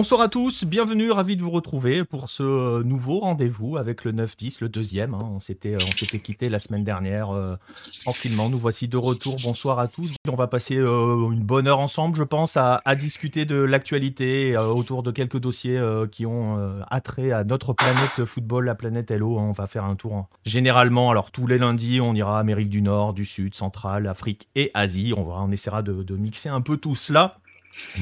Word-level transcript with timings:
Bonsoir 0.00 0.22
à 0.22 0.28
tous, 0.28 0.64
bienvenue, 0.64 1.10
ravi 1.10 1.36
de 1.36 1.42
vous 1.42 1.50
retrouver 1.50 2.06
pour 2.06 2.30
ce 2.30 2.42
euh, 2.42 2.82
nouveau 2.82 3.20
rendez-vous 3.20 3.76
avec 3.76 4.06
le 4.06 4.12
9-10, 4.12 4.62
le 4.62 4.70
deuxième. 4.70 5.12
Hein. 5.12 5.28
On 5.30 5.40
s'était 5.40 5.76
on 5.76 5.92
s'était 5.94 6.20
quitté 6.20 6.48
la 6.48 6.58
semaine 6.58 6.84
dernière 6.84 7.36
euh, 7.36 7.56
tranquillement. 8.00 8.48
Nous 8.48 8.58
voici 8.58 8.88
de 8.88 8.96
retour. 8.96 9.36
Bonsoir 9.44 9.78
à 9.78 9.88
tous. 9.88 10.14
On 10.26 10.36
va 10.36 10.46
passer 10.46 10.78
euh, 10.78 11.30
une 11.30 11.42
bonne 11.42 11.68
heure 11.68 11.80
ensemble, 11.80 12.16
je 12.16 12.22
pense, 12.22 12.56
à, 12.56 12.80
discuter 12.98 13.44
de 13.44 13.56
l'actualité 13.56 14.56
autour 14.56 15.02
de 15.02 15.10
quelques 15.10 15.38
dossiers 15.38 15.78
qui 16.10 16.24
ont 16.24 16.80
attrait 16.88 17.30
à 17.30 17.44
notre 17.44 17.74
planète 17.74 18.24
football, 18.24 18.64
la 18.64 18.74
planète 18.74 19.10
Hello. 19.10 19.38
On 19.38 19.52
va 19.52 19.66
faire 19.66 19.84
un 19.84 19.96
tour 19.96 20.28
généralement. 20.46 21.10
Alors 21.10 21.30
tous 21.30 21.46
les 21.46 21.58
lundis, 21.58 22.00
on 22.00 22.14
ira 22.14 22.40
Amérique 22.40 22.70
du 22.70 22.80
Nord, 22.80 23.12
du 23.12 23.26
Sud, 23.26 23.54
Centrale, 23.54 24.06
Afrique 24.06 24.48
et 24.54 24.70
Asie. 24.72 25.12
On, 25.14 25.24
va, 25.24 25.34
on 25.42 25.50
essaiera 25.50 25.82
de 25.82 26.16
mixer 26.16 26.48
un 26.48 26.62
peu 26.62 26.78
tout 26.78 26.94
cela. 26.94 27.39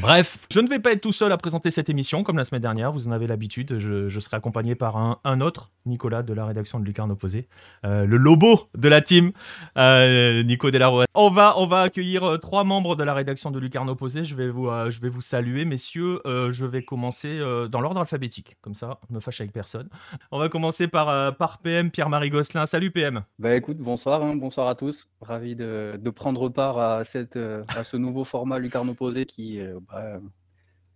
Bref, 0.00 0.38
je 0.52 0.60
ne 0.60 0.68
vais 0.68 0.78
pas 0.78 0.92
être 0.92 1.00
tout 1.00 1.12
seul 1.12 1.32
à 1.32 1.37
présenter 1.37 1.70
cette 1.70 1.88
émission 1.88 2.23
comme 2.23 2.36
la 2.36 2.45
semaine 2.45 2.62
dernière, 2.62 2.92
vous 2.92 3.09
en 3.09 3.12
avez 3.12 3.27
l'habitude, 3.27 3.78
je, 3.78 4.20
serai 4.20 4.36
accompagné 4.36 4.74
par 4.74 4.96
un, 5.24 5.41
autre, 5.41 5.70
Nicolas 5.88 6.23
de 6.23 6.33
la 6.33 6.47
rédaction 6.47 6.78
de 6.78 6.84
Lucarne 6.84 7.10
Opposé, 7.10 7.48
euh, 7.84 8.06
le 8.06 8.16
lobo 8.16 8.69
de 8.77 8.88
la 8.88 9.01
team, 9.01 9.33
euh, 9.77 10.42
Nico 10.42 10.70
Delaroe. 10.70 11.05
On 11.14 11.30
va, 11.30 11.59
on 11.59 11.66
va 11.66 11.83
accueillir 11.83 12.24
euh, 12.24 12.38
trois 12.38 12.64
membres 12.64 12.95
de 12.97 13.02
la 13.02 13.14
rédaction 13.14 13.51
de 13.51 13.59
Lucarne 13.59 13.88
Opposé, 13.88 14.24
je 14.24 14.34
vais 14.34 14.48
vous, 14.48 14.69
je 14.88 15.01
vais 15.01 15.09
vous 15.09 15.20
saluer 15.20 15.64
messieurs, 15.64 16.20
je 16.24 16.64
vais 16.64 16.83
commencer 16.83 17.41
dans 17.70 17.80
l'ordre 17.80 18.01
alphabétique, 18.01 18.56
comme 18.61 18.74
ça, 18.74 19.01
ne 19.11 19.16
me 19.16 19.20
fâche 19.20 19.41
avec 19.41 19.52
personne. 19.52 19.88
On 20.30 20.38
va 20.38 20.48
commencer 20.48 20.88
par, 20.88 21.37
par 21.37 21.59
PM, 21.59 21.91
Pierre-Marie 21.91 22.31
Gosselin. 22.31 22.66
Salut 22.66 22.91
PM. 22.91 23.25
Bah 23.39 23.55
écoute, 23.55 23.78
bonsoir, 23.78 24.22
hein, 24.22 24.36
bonsoir 24.36 24.69
à 24.69 24.75
tous, 24.75 25.09
ravi 25.20 25.56
de, 25.56 26.11
prendre 26.14 26.48
part 26.48 26.78
à, 26.78 27.05
cette, 27.05 27.36
à 27.36 27.84
ce 27.84 27.97
nouveau 27.97 28.25
format 28.25 28.59
Lucarne 28.59 28.89
Opposé 28.91 29.27
qui 29.27 29.61
bah, 29.91 30.20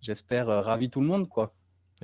j'espère, 0.03 0.51
euh, 0.51 0.61
ravi 0.61 0.91
tout 0.91 1.01
le 1.01 1.07
monde, 1.07 1.29
quoi. 1.29 1.55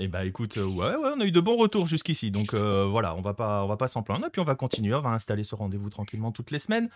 Eh 0.00 0.06
bah 0.06 0.24
écoute, 0.24 0.58
euh, 0.58 0.64
ouais, 0.64 0.94
ouais, 0.94 1.10
on 1.16 1.20
a 1.20 1.24
eu 1.24 1.32
de 1.32 1.40
bons 1.40 1.56
retours 1.56 1.86
jusqu'ici, 1.86 2.30
donc 2.30 2.54
voilà, 2.54 3.14
on 3.16 3.20
va 3.20 3.34
pas, 3.34 3.64
on 3.64 3.66
va 3.66 3.76
pas 3.76 3.88
s'en 3.88 4.02
plaindre, 4.02 4.26
et 4.26 4.30
puis 4.30 4.40
on 4.40 4.44
va 4.44 4.54
continuer, 4.54 4.94
on 4.94 5.00
va 5.00 5.10
installer 5.10 5.42
ce 5.44 5.54
rendez-vous 5.54 5.90
tranquillement 5.90 6.30
toutes 6.30 6.50
les 6.50 6.58
semaines. 6.58 6.88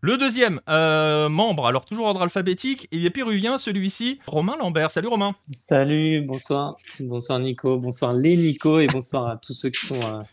Le 0.00 0.16
deuxième 0.16 0.60
membre, 0.66 1.66
alors 1.66 1.84
toujours 1.84 2.06
ordre 2.06 2.22
alphabétique, 2.22 2.88
il 2.90 3.06
est 3.06 3.10
péruvien, 3.10 3.58
celui-ci, 3.58 4.18
Romain 4.26 4.56
Lambert. 4.56 4.90
Salut 4.90 5.08
Romain. 5.08 5.34
Salut, 5.52 6.22
bonsoir, 6.22 6.76
bonsoir 6.98 7.38
Nico, 7.38 7.78
bonsoir 7.78 8.12
les 8.14 8.36
Nico 8.36 8.80
et 8.80 8.86
bonsoir 8.88 9.28
à 9.28 9.36
tous 9.36 9.52
ceux 9.52 9.70
qui 9.70 9.86
sont 9.86 10.24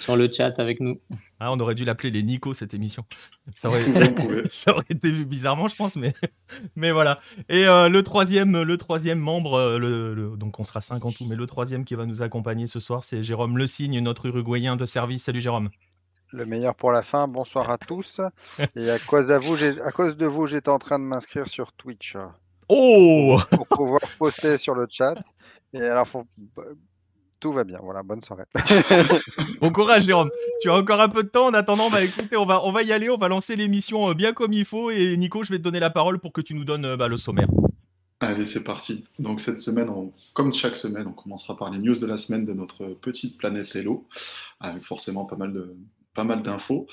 sur 0.00 0.16
le 0.16 0.30
chat 0.30 0.58
avec 0.58 0.80
nous. 0.80 1.00
Ah, 1.38 1.52
on 1.52 1.60
aurait 1.60 1.74
dû 1.74 1.84
l'appeler 1.84 2.10
les 2.10 2.22
Nico 2.22 2.54
cette 2.54 2.74
émission. 2.74 3.04
Ça 3.54 3.68
aurait, 3.68 3.82
été 4.90 5.10
vu 5.10 5.24
bizarrement, 5.24 5.68
je 5.68 5.76
pense, 5.76 5.96
mais, 5.96 6.14
mais 6.76 6.92
voilà. 6.92 7.18
Et 7.48 7.66
euh, 7.66 7.88
le, 7.88 8.02
troisième, 8.02 8.62
le 8.62 8.76
troisième 8.76 9.18
membre, 9.18 9.54
euh, 9.54 9.78
le, 9.78 10.36
donc 10.36 10.58
on 10.58 10.64
sera 10.64 10.80
cinq 10.80 11.04
en 11.04 11.12
tout, 11.12 11.26
mais 11.28 11.36
le 11.36 11.46
troisième 11.46 11.84
qui 11.84 11.94
va 11.94 12.06
nous 12.06 12.22
accompagner 12.22 12.66
ce 12.66 12.80
soir, 12.80 13.04
c'est 13.04 13.22
Jérôme 13.22 13.58
Le 13.58 13.66
Signe, 13.66 14.00
notre 14.00 14.26
Uruguayen 14.26 14.76
de 14.76 14.84
service. 14.84 15.24
Salut 15.24 15.40
Jérôme. 15.40 15.70
Le 16.32 16.46
meilleur 16.46 16.74
pour 16.74 16.92
la 16.92 17.02
fin, 17.02 17.28
bonsoir 17.28 17.70
à 17.70 17.76
tous. 17.76 18.22
Et 18.74 18.90
à 18.90 18.98
cause, 18.98 19.30
à 19.30 19.38
vous, 19.38 19.56
à 19.62 19.92
cause 19.92 20.16
de 20.16 20.24
vous, 20.24 20.46
j'étais 20.46 20.70
en 20.70 20.78
train 20.78 20.98
de 20.98 21.04
m'inscrire 21.04 21.46
sur 21.46 21.72
Twitch. 21.72 22.16
Oh 22.68 23.38
Pour 23.50 23.66
pouvoir 23.66 24.00
poster 24.18 24.56
sur 24.56 24.74
le 24.74 24.86
chat. 24.90 25.14
Et 25.74 25.82
alors, 25.82 26.08
faut, 26.08 26.24
tout 27.42 27.52
va 27.52 27.64
bien. 27.64 27.78
Voilà, 27.82 28.04
bonne 28.04 28.20
soirée. 28.20 28.44
bon 29.60 29.70
courage, 29.72 30.04
Jérôme. 30.04 30.30
Tu 30.62 30.70
as 30.70 30.74
encore 30.74 31.00
un 31.00 31.08
peu 31.08 31.24
de 31.24 31.28
temps. 31.28 31.46
En 31.46 31.54
attendant, 31.54 31.90
bah 31.90 32.02
écoutez, 32.02 32.36
on 32.36 32.46
va, 32.46 32.64
on 32.64 32.70
va 32.70 32.82
y 32.84 32.92
aller. 32.92 33.10
On 33.10 33.18
va 33.18 33.26
lancer 33.26 33.56
l'émission 33.56 34.08
euh, 34.08 34.14
bien 34.14 34.32
comme 34.32 34.52
il 34.52 34.64
faut. 34.64 34.90
Et 34.90 35.16
Nico, 35.16 35.42
je 35.42 35.50
vais 35.50 35.58
te 35.58 35.62
donner 35.62 35.80
la 35.80 35.90
parole 35.90 36.20
pour 36.20 36.32
que 36.32 36.40
tu 36.40 36.54
nous 36.54 36.64
donnes 36.64 36.84
euh, 36.84 36.96
bah, 36.96 37.08
le 37.08 37.16
sommaire. 37.16 37.48
Allez, 38.20 38.44
c'est 38.44 38.62
parti. 38.62 39.04
Donc 39.18 39.40
cette 39.40 39.58
semaine, 39.58 39.90
comme 40.34 40.52
chaque 40.52 40.76
semaine, 40.76 41.08
on 41.08 41.12
commencera 41.12 41.56
par 41.56 41.70
les 41.70 41.78
news 41.78 41.98
de 41.98 42.06
la 42.06 42.16
semaine 42.16 42.44
de 42.44 42.52
notre 42.52 42.86
petite 42.86 43.36
planète 43.36 43.74
Hello, 43.74 44.06
avec 44.60 44.84
forcément 44.84 45.24
pas 45.24 45.36
mal 45.36 45.52
de 45.52 45.74
pas 46.14 46.22
mal 46.22 46.42
d'infos. 46.42 46.86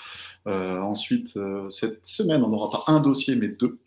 Euh, 0.47 0.79
ensuite, 0.79 1.37
cette 1.69 2.07
semaine, 2.07 2.41
on 2.41 2.47
n'aura 2.47 2.71
pas 2.71 2.91
un 2.91 3.01
dossier, 3.01 3.35
mais 3.35 3.49
deux. 3.49 3.77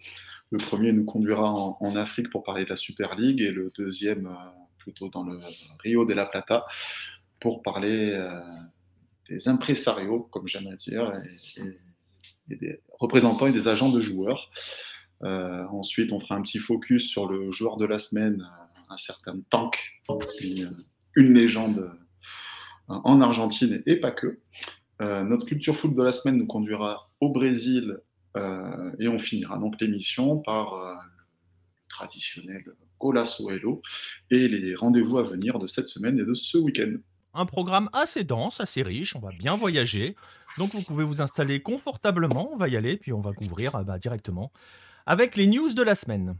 Le 0.50 0.58
premier 0.58 0.92
nous 0.92 1.04
conduira 1.04 1.50
en, 1.50 1.78
en, 1.80 1.96
Afrique 1.96 2.30
pour 2.30 2.44
parler 2.44 2.64
de 2.64 2.70
la 2.70 2.76
Super 2.76 3.16
League 3.16 3.40
et 3.40 3.50
le 3.50 3.72
deuxième 3.76 4.28
plutôt 4.82 5.08
dans 5.08 5.24
le 5.24 5.38
Rio 5.82 6.04
de 6.04 6.12
la 6.12 6.26
Plata, 6.26 6.66
pour 7.40 7.62
parler 7.62 8.12
euh, 8.12 8.40
des 9.28 9.48
impresarios, 9.48 10.28
comme 10.30 10.48
j'aime 10.48 10.66
à 10.66 10.74
dire, 10.74 11.12
et, 12.48 12.56
des 12.56 12.80
représentants 12.98 13.46
et 13.46 13.52
des 13.52 13.68
agents 13.68 13.90
de 13.90 14.00
joueurs. 14.00 14.50
Euh, 15.22 15.64
ensuite, 15.68 16.12
on 16.12 16.18
fera 16.18 16.34
un 16.34 16.42
petit 16.42 16.58
focus 16.58 17.08
sur 17.08 17.28
le 17.28 17.52
joueur 17.52 17.76
de 17.76 17.86
la 17.86 17.98
semaine, 17.98 18.46
un 18.90 18.96
certain 18.96 19.40
Tank, 19.48 19.78
une, 20.40 21.32
légende 21.32 21.78
euh, 21.78 22.94
en 23.04 23.20
Argentine 23.20 23.82
et 23.86 23.96
pas 23.96 24.10
que. 24.10 24.40
notre 25.00 25.46
culture 25.46 25.76
foot 25.76 25.94
de 25.94 26.02
la 26.02 26.12
semaine 26.12 26.38
nous 26.38 26.46
conduira 26.46 27.10
au 27.20 27.30
Brésil 27.30 27.98
et 28.98 29.08
on 29.08 29.18
finira 29.18 29.58
donc 29.58 29.80
l'émission 29.80 30.38
par 30.38 30.74
le 30.74 31.22
traditionnel 31.88 32.64
Hello 33.02 33.82
et 34.30 34.48
les 34.48 34.74
rendez-vous 34.74 35.18
à 35.18 35.22
venir 35.22 35.58
de 35.58 35.66
cette 35.66 35.88
semaine 35.88 36.18
et 36.18 36.24
de 36.24 36.34
ce 36.34 36.58
week-end. 36.58 36.94
Un 37.34 37.46
programme 37.46 37.88
assez 37.92 38.24
dense, 38.24 38.60
assez 38.60 38.82
riche, 38.82 39.16
on 39.16 39.20
va 39.20 39.30
bien 39.30 39.56
voyager. 39.56 40.16
Donc 40.58 40.74
vous 40.74 40.82
pouvez 40.82 41.04
vous 41.04 41.20
installer 41.22 41.60
confortablement, 41.60 42.50
on 42.52 42.56
va 42.56 42.68
y 42.68 42.76
aller, 42.76 42.96
puis 42.96 43.12
on 43.12 43.20
va 43.20 43.32
couvrir 43.32 43.74
euh, 43.74 43.82
bah, 43.82 43.98
directement 43.98 44.52
avec 45.06 45.36
les 45.36 45.46
news 45.46 45.72
de 45.74 45.82
la 45.82 45.94
semaine. 45.94 46.36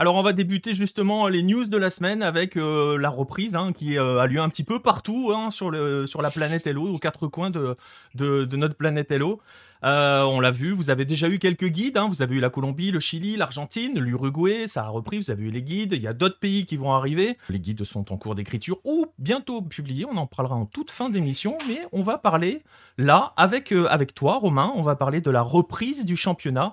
Alors 0.00 0.14
on 0.14 0.22
va 0.22 0.32
débuter 0.32 0.72
justement 0.72 1.28
les 1.28 1.42
news 1.42 1.66
de 1.66 1.76
la 1.76 1.90
semaine 1.90 2.22
avec 2.22 2.56
euh, 2.56 2.96
la 2.96 3.10
reprise 3.10 3.54
hein, 3.54 3.74
qui 3.74 3.98
euh, 3.98 4.18
a 4.18 4.26
lieu 4.26 4.40
un 4.40 4.48
petit 4.48 4.64
peu 4.64 4.80
partout 4.80 5.30
hein, 5.36 5.50
sur, 5.50 5.70
la 5.70 6.30
planète 6.30 6.66
Hello, 6.66 6.88
aux 6.88 6.96
quatre 6.96 7.26
coins 7.26 7.50
de, 7.50 7.76
notre 8.18 8.76
planète 8.76 9.10
Hello. 9.10 9.42
Euh, 9.84 10.22
on 10.22 10.40
l'a 10.40 10.52
vu, 10.52 10.72
vous 10.72 10.88
avez 10.88 11.04
déjà 11.04 11.28
eu 11.28 11.38
quelques 11.38 11.66
guides, 11.66 11.98
hein. 11.98 12.08
vous 12.08 12.22
avez 12.22 12.36
eu 12.36 12.40
la 12.40 12.48
Colombie, 12.48 12.90
le 12.90 12.98
Chili, 12.98 13.36
l'Argentine, 13.36 14.00
l'Uruguay, 14.00 14.68
ça 14.68 14.84
a 14.84 14.88
repris, 14.88 15.18
vous 15.18 15.30
avez 15.30 15.44
eu 15.44 15.50
les 15.50 15.62
guides, 15.62 15.92
il 15.92 16.02
y 16.02 16.06
a 16.06 16.14
d'autres 16.14 16.38
pays 16.38 16.64
qui 16.64 16.78
vont 16.78 16.94
arriver. 16.94 17.36
Les 17.50 17.60
guides 17.60 17.84
sont 17.84 18.10
en 18.10 18.16
cours 18.16 18.34
d'écriture 18.34 18.78
ou 18.84 19.04
bientôt 19.18 19.60
publiés, 19.60 20.06
on 20.06 20.16
en 20.16 20.26
parlera 20.26 20.54
en 20.54 20.64
toute 20.64 20.90
fin 20.90 21.10
d'émission, 21.10 21.58
mais 21.68 21.80
on 21.92 22.00
va 22.00 22.16
parler 22.16 22.62
là 22.96 23.34
avec, 23.36 23.74
toi 24.14 24.38
Romain, 24.38 24.72
on 24.76 24.82
va 24.82 24.96
parler 24.96 25.20
de 25.20 25.30
la 25.30 25.42
reprise 25.42 26.06
du 26.06 26.16
championnat 26.16 26.72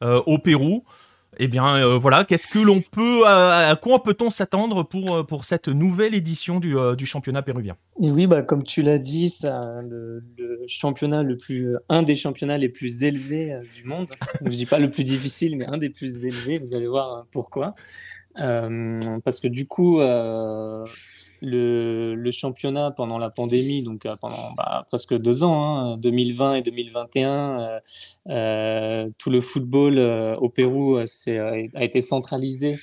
au 0.00 0.38
Pérou. 0.38 0.84
Eh 1.40 1.46
bien, 1.46 1.76
euh, 1.76 1.98
voilà, 1.98 2.24
qu'est-ce 2.24 2.48
que 2.48 2.58
l'on 2.58 2.80
peut, 2.80 3.24
à, 3.24 3.76
quoi 3.80 4.02
peut-on 4.02 4.28
s'attendre 4.28 4.82
pour, 4.82 5.14
euh, 5.14 5.22
pour 5.22 5.44
cette 5.44 5.68
nouvelle 5.68 6.14
édition 6.14 6.58
du, 6.58 6.76
euh, 6.76 6.96
du 6.96 7.06
championnat 7.06 7.42
péruvien? 7.42 7.76
Et 8.02 8.10
oui, 8.10 8.26
bah, 8.26 8.42
comme 8.42 8.64
tu 8.64 8.82
l'as 8.82 8.98
dit, 8.98 9.28
ça, 9.28 9.80
le, 9.88 10.24
championnat 10.66 11.22
le 11.22 11.36
plus, 11.36 11.76
un 11.88 12.02
des 12.02 12.16
championnats 12.16 12.58
les 12.58 12.68
plus 12.68 13.04
élevés 13.04 13.56
du 13.76 13.84
monde. 13.84 14.08
je 14.44 14.50
dis 14.50 14.66
pas 14.66 14.80
le 14.80 14.90
plus 14.90 15.04
difficile, 15.04 15.56
mais 15.56 15.66
un 15.66 15.78
des 15.78 15.90
plus 15.90 16.24
élevés. 16.24 16.58
Vous 16.58 16.74
allez 16.74 16.88
voir 16.88 17.26
pourquoi. 17.30 17.72
parce 18.34 19.38
que 19.40 19.48
du 19.48 19.66
coup, 19.66 20.00
le, 21.40 22.30
championnat 22.30 22.90
pendant 22.90 23.18
la 23.18 23.30
pandémie, 23.30 23.82
donc 23.82 24.06
euh, 24.06 24.16
pendant 24.16 24.52
bah, 24.56 24.84
presque 24.88 25.16
deux 25.16 25.42
ans, 25.42 25.96
2020 25.96 26.50
hein, 26.50 26.54
et 26.54 26.62
2021, 26.62 27.30
euh, 27.60 27.80
euh, 28.28 29.10
tout 29.18 29.30
le 29.30 29.40
football 29.40 29.98
au 30.38 30.48
Pérou 30.48 30.96
a 30.96 31.82
été 31.82 32.00
centralisé 32.00 32.78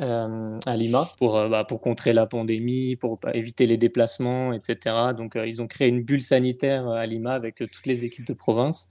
à 0.00 0.76
Lima 0.76 1.10
bah, 1.20 1.64
pour 1.64 1.80
contrer 1.80 2.12
la 2.12 2.26
pandémie, 2.26 2.94
pour 2.96 3.18
éviter 3.34 3.66
les 3.66 3.76
déplacements, 3.76 4.52
etc. 4.52 4.96
Donc 5.16 5.32
ils 5.34 5.60
ont 5.60 5.66
créé 5.66 5.88
une 5.88 6.04
bulle 6.04 6.22
sanitaire 6.22 6.88
à 6.88 7.04
Lima 7.06 7.32
avec 7.32 7.56
toutes 7.56 7.86
les 7.86 8.04
équipes 8.04 8.26
de 8.26 8.34
province. 8.34 8.88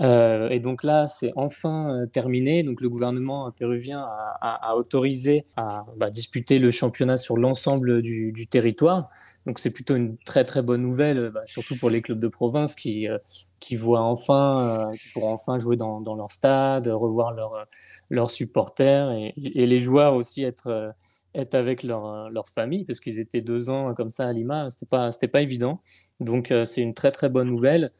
Euh, 0.00 0.48
et 0.48 0.60
donc 0.60 0.82
là, 0.82 1.06
c'est 1.06 1.32
enfin 1.36 1.94
euh, 1.94 2.06
terminé. 2.06 2.62
Donc 2.62 2.80
le 2.80 2.88
gouvernement 2.88 3.50
péruvien 3.50 3.98
a, 4.40 4.74
autorisé 4.76 5.46
à 5.56 5.84
bah, 5.96 6.10
disputer 6.10 6.58
le 6.58 6.70
championnat 6.70 7.16
sur 7.16 7.36
l'ensemble 7.36 8.02
du, 8.02 8.46
territoire. 8.48 9.10
Donc 9.46 9.58
c'est 9.58 9.70
plutôt 9.70 9.96
une 9.96 10.16
très 10.18 10.44
très 10.44 10.62
bonne 10.62 10.82
nouvelle, 10.82 11.30
bah, 11.30 11.42
surtout 11.44 11.76
pour 11.78 11.90
les 11.90 12.02
clubs 12.02 12.20
de 12.20 12.28
province 12.28 12.74
qui 12.74 13.08
euh, 13.08 13.18
qui 13.58 13.76
voient 13.76 14.00
enfin, 14.00 14.90
qui 14.94 15.08
pourront 15.12 15.32
enfin 15.32 15.58
jouer 15.58 15.76
dans, 15.76 16.00
dans 16.00 16.14
leur 16.14 16.30
stade, 16.30 16.88
revoir 16.88 17.32
leurs 17.32 17.66
leurs 18.08 18.30
supporters 18.30 19.10
et, 19.12 19.34
et, 19.36 19.66
les 19.66 19.78
joueurs 19.78 20.14
aussi 20.14 20.44
être 20.44 20.94
être 21.34 21.54
avec 21.54 21.82
leur, 21.82 22.30
leur 22.30 22.48
famille 22.48 22.84
parce 22.86 23.00
qu'ils 23.00 23.20
étaient 23.20 23.42
deux 23.42 23.68
ans 23.68 23.92
comme 23.94 24.08
ça 24.08 24.26
à 24.26 24.32
Lima, 24.32 24.70
c'était 24.70 24.86
pas 24.86 25.12
c'était 25.12 25.28
pas 25.28 25.42
évident. 25.42 25.82
Donc 26.20 26.52
c'est 26.64 26.80
une 26.80 26.94
très 26.94 27.10
très 27.10 27.28
bonne 27.28 27.48
nouvelle. 27.48 27.92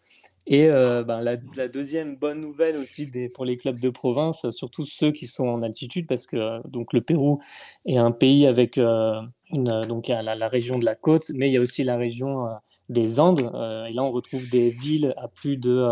Et 0.47 0.69
euh, 0.69 1.05
ben, 1.05 1.21
la, 1.21 1.69
deuxième 1.69 2.17
bonne 2.17 2.41
nouvelle 2.41 2.77
aussi 2.77 3.11
pour 3.35 3.45
les 3.45 3.57
clubs 3.57 3.79
de 3.79 3.91
province, 3.91 4.49
surtout 4.51 4.85
ceux 4.85 5.13
qui 5.13 5.27
sont 5.27 5.47
en 5.47 5.63
altitude, 5.63 6.07
parce 6.07 6.27
que 6.27 6.37
euh, 6.37 6.61
donc 6.65 6.93
le 6.93 7.03
Pérou 7.03 7.41
est 7.87 7.99
un 7.99 8.11
pays 8.11 8.47
avec 8.47 8.79
euh, 8.79 9.21
donc 9.53 10.09
la, 10.09 10.49
région 10.49 10.79
de 10.79 10.85
la 10.85 10.95
côte, 10.95 11.31
mais 11.35 11.49
il 11.49 11.53
y 11.53 11.57
a 11.57 11.61
aussi 11.61 11.85
la 11.85 11.97
région 11.97 12.49
des 12.89 13.21
Andes. 13.21 13.51
et 13.89 13.93
là, 13.93 14.03
on 14.03 14.11
retrouve 14.11 14.49
des 14.49 14.71
villes 14.71 15.15
à 15.17 15.29
plus 15.29 15.57
de 15.57 15.87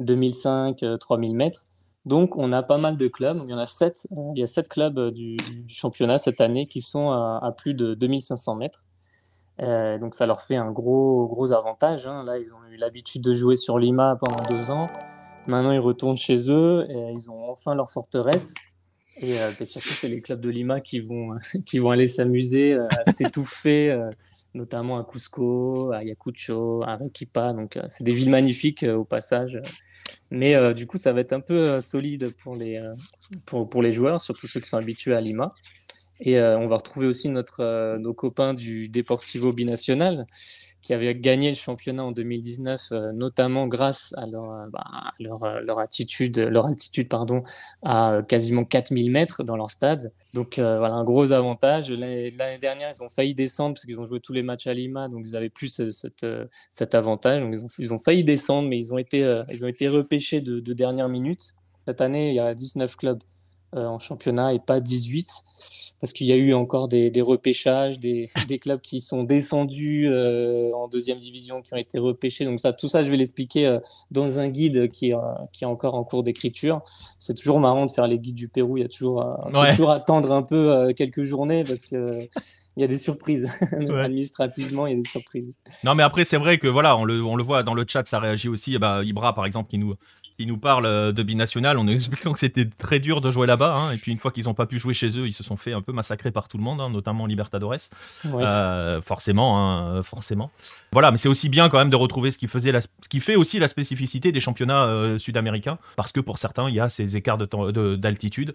2005-3000 0.00 1.34
mètres. 1.34 1.66
Donc, 2.06 2.36
on 2.36 2.52
a 2.52 2.62
pas 2.62 2.78
mal 2.78 2.96
de 2.96 3.08
clubs. 3.08 3.38
Il 3.44 3.50
y 3.50 3.54
en 3.54 3.58
a 3.58 3.66
sept. 3.66 4.06
Il 4.34 4.40
y 4.40 4.42
a 4.42 4.46
sept 4.46 4.68
clubs 4.68 5.10
du, 5.10 5.36
championnat 5.68 6.18
cette 6.18 6.40
année 6.40 6.66
qui 6.66 6.80
sont 6.80 7.10
à, 7.10 7.54
plus 7.56 7.74
de 7.74 7.94
2500 7.94 8.56
mètres. 8.56 8.84
Donc, 9.58 10.14
ça 10.14 10.26
leur 10.26 10.40
fait 10.40 10.56
un 10.56 10.70
gros, 10.70 11.26
gros 11.28 11.52
avantage. 11.52 12.06
Hein. 12.06 12.24
Là, 12.24 12.38
ils 12.38 12.54
ont 12.54 12.64
eu 12.70 12.76
l'habitude 12.76 13.22
de 13.22 13.34
jouer 13.34 13.56
sur 13.56 13.78
Lima 13.78 14.16
pendant 14.18 14.42
deux 14.48 14.70
ans. 14.70 14.88
Maintenant, 15.46 15.72
ils 15.72 15.78
retournent 15.78 16.16
chez 16.16 16.50
eux 16.50 16.86
et 16.88 17.12
ils 17.12 17.30
ont 17.30 17.50
enfin 17.50 17.74
leur 17.74 17.90
forteresse. 17.90 18.54
Et, 19.18 19.36
surtout, 19.64 19.90
c'est 19.90 20.08
les 20.08 20.22
clubs 20.22 20.40
de 20.40 20.48
Lima 20.48 20.80
qui 20.80 21.00
vont, 21.00 21.36
qui 21.66 21.78
vont 21.78 21.90
aller 21.90 22.08
s'amuser 22.08 22.74
à 22.74 23.10
s'étouffer 23.12 24.10
notamment 24.54 24.98
à 24.98 25.04
Cusco, 25.04 25.92
à 25.92 25.98
Ayacucho, 25.98 26.82
à 26.82 26.92
Arequipa. 26.92 27.52
Donc, 27.52 27.76
euh, 27.76 27.82
c'est 27.88 28.04
des 28.04 28.12
villes 28.12 28.30
magnifiques 28.30 28.82
euh, 28.82 28.96
au 28.96 29.04
passage. 29.04 29.60
Mais 30.30 30.54
euh, 30.54 30.72
du 30.72 30.86
coup, 30.86 30.96
ça 30.96 31.12
va 31.12 31.20
être 31.20 31.32
un 31.32 31.40
peu 31.40 31.80
solide 31.80 32.34
pour 32.42 32.56
les, 32.56 32.80
pour, 33.46 33.68
pour, 33.68 33.82
les 33.82 33.92
joueurs, 33.92 34.20
surtout 34.20 34.46
ceux 34.46 34.60
qui 34.60 34.68
sont 34.68 34.76
habitués 34.76 35.14
à 35.14 35.20
Lima. 35.20 35.52
Et 36.20 36.40
on 36.40 36.66
va 36.66 36.76
retrouver 36.76 37.06
aussi 37.06 37.28
notre, 37.28 37.96
nos 37.98 38.14
copains 38.14 38.54
du 38.54 38.88
Deportivo 38.88 39.52
Binacional 39.52 40.26
qui 40.80 40.94
avaient 40.94 41.14
gagné 41.14 41.50
le 41.50 41.56
championnat 41.56 42.04
en 42.04 42.12
2019, 42.12 42.88
euh, 42.92 43.12
notamment 43.12 43.66
grâce 43.66 44.14
à 44.16 44.26
leur, 44.26 44.50
euh, 44.50 44.66
bah, 44.72 45.12
leur, 45.18 45.44
euh, 45.44 45.76
attitude, 45.76 46.38
leur 46.38 46.66
altitude 46.66 47.08
pardon, 47.08 47.42
à 47.82 48.20
quasiment 48.26 48.64
4000 48.64 49.10
mètres 49.10 49.42
dans 49.42 49.56
leur 49.56 49.70
stade. 49.70 50.12
Donc 50.34 50.54
voilà, 50.56 50.94
un 50.94 51.04
gros 51.04 51.32
avantage. 51.32 51.90
L'année 51.90 52.58
dernière, 52.60 52.90
ils 52.94 53.02
ont 53.02 53.08
failli 53.08 53.34
descendre 53.34 53.74
parce 53.74 53.86
qu'ils 53.86 54.00
ont 54.00 54.06
joué 54.06 54.20
tous 54.20 54.32
les 54.32 54.42
matchs 54.42 54.66
à 54.66 54.74
Lima, 54.74 55.08
donc 55.08 55.26
ils 55.26 55.32
n'avaient 55.32 55.50
plus 55.50 55.80
cette, 55.90 56.26
cet 56.70 56.94
avantage. 56.94 57.42
Ils 57.50 57.64
ont, 57.64 57.68
ils 57.78 57.94
ont 57.94 57.98
failli 57.98 58.24
descendre, 58.24 58.68
mais 58.68 58.76
ils 58.76 58.92
ont 58.92 58.98
été, 58.98 59.42
ils 59.50 59.64
ont 59.64 59.68
été 59.68 59.88
repêchés 59.88 60.40
de 60.40 60.72
dernière 60.72 61.08
minute. 61.08 61.54
Cette 61.86 62.00
année, 62.00 62.30
il 62.30 62.36
y 62.36 62.40
a 62.40 62.52
19 62.52 62.96
clubs 62.96 63.20
en 63.72 63.98
championnat 63.98 64.54
et 64.54 64.58
pas 64.58 64.80
18 64.80 65.28
parce 66.00 66.14
qu'il 66.14 66.26
y 66.26 66.32
a 66.32 66.36
eu 66.36 66.54
encore 66.54 66.88
des, 66.88 67.12
repêchages, 67.20 68.00
des, 68.00 68.30
clubs 68.60 68.80
qui 68.80 69.00
sont 69.00 69.24
descendus 69.24 70.08
euh, 70.08 70.72
en 70.74 70.88
deuxième 70.88 71.18
division, 71.18 71.62
qui 71.62 71.74
ont 71.74 71.76
été 71.76 71.98
repêchés. 71.98 72.44
Donc 72.44 72.58
ça, 72.60 72.72
tout 72.72 72.88
ça, 72.88 73.02
je 73.02 73.10
vais 73.10 73.16
l'expliquer 73.16 73.66
euh, 73.66 73.78
dans 74.10 74.38
un 74.38 74.48
guide 74.48 74.88
qui, 74.88 75.12
qui 75.52 75.64
est 75.64 75.66
encore 75.66 75.94
en 75.94 76.04
cours 76.04 76.22
d'écriture. 76.22 76.80
C'est 77.18 77.34
toujours 77.34 77.60
marrant 77.60 77.86
de 77.86 77.90
faire 77.90 78.06
les 78.06 78.18
guides 78.18 78.36
du 78.36 78.48
Pérou. 78.48 78.78
Il 78.78 78.80
y 78.80 78.84
a 78.84 78.88
toujours, 78.88 79.22
euh, 79.22 79.70
toujours 79.70 79.90
attendre 79.90 80.32
un 80.32 80.42
peu 80.42 80.92
quelques 80.94 81.22
journées 81.22 81.64
parce 81.64 81.84
que 81.84 82.18
il 82.76 82.80
y 82.80 82.84
a 82.84 82.86
des 82.86 82.98
surprises. 82.98 83.46
Administrativement, 83.72 84.86
il 84.86 84.90
y 84.90 84.98
a 84.98 85.02
des 85.02 85.08
surprises. 85.08 85.52
Non, 85.84 85.94
mais 85.94 86.02
après, 86.02 86.24
c'est 86.24 86.36
vrai 86.36 86.58
que 86.58 86.68
voilà, 86.68 86.96
on 86.96 87.04
le, 87.04 87.22
on 87.22 87.36
le 87.36 87.42
voit 87.42 87.62
dans 87.62 87.74
le 87.74 87.84
chat, 87.86 88.06
ça 88.06 88.20
réagit 88.20 88.48
aussi. 88.48 88.78
bah, 88.78 89.02
Ibra, 89.04 89.34
par 89.34 89.44
exemple, 89.44 89.70
qui 89.70 89.78
nous, 89.78 89.96
qui 90.38 90.46
nous 90.46 90.58
parle 90.58 90.86
euh, 90.86 91.12
de 91.12 91.22
binational 91.22 91.78
en 91.78 91.84
nous 91.84 91.92
expliquant 91.94 92.32
que 92.32 92.38
c'était 92.38 92.68
très 92.78 92.98
dur 92.98 93.20
de 93.20 93.30
jouer 93.30 93.46
là-bas. 93.46 93.74
Hein, 93.74 93.92
et 93.92 93.96
puis 93.96 94.12
une 94.12 94.18
fois 94.18 94.30
qu'ils 94.30 94.44
n'ont 94.44 94.54
pas 94.54 94.66
pu 94.66 94.78
jouer 94.78 94.94
chez 94.94 95.18
eux, 95.18 95.26
ils 95.26 95.32
se 95.32 95.42
sont 95.42 95.56
fait 95.56 95.72
un 95.72 95.82
peu 95.82 95.92
massacrer 95.92 96.30
par 96.30 96.48
tout 96.48 96.56
le 96.56 96.62
monde, 96.62 96.80
hein, 96.80 96.90
notamment 96.90 97.26
Libertadores. 97.26 97.90
Euh, 98.24 99.00
forcément, 99.00 99.58
hein, 99.58 100.02
forcément. 100.02 100.50
Voilà, 100.92 101.10
mais 101.10 101.18
c'est 101.18 101.28
aussi 101.28 101.48
bien 101.48 101.68
quand 101.68 101.78
même 101.78 101.90
de 101.90 101.96
retrouver 101.96 102.30
ce 102.30 102.38
qui, 102.38 102.48
faisait 102.48 102.72
la, 102.72 102.80
ce 102.80 102.88
qui 103.08 103.20
fait 103.20 103.36
aussi 103.36 103.58
la 103.58 103.68
spécificité 103.68 104.32
des 104.32 104.40
championnats 104.40 104.84
euh, 104.84 105.18
sud-américains, 105.18 105.78
parce 105.96 106.12
que 106.12 106.20
pour 106.20 106.38
certains, 106.38 106.68
il 106.68 106.74
y 106.74 106.80
a 106.80 106.88
ces 106.88 107.16
écarts 107.16 107.38
d'altitude. 107.38 108.54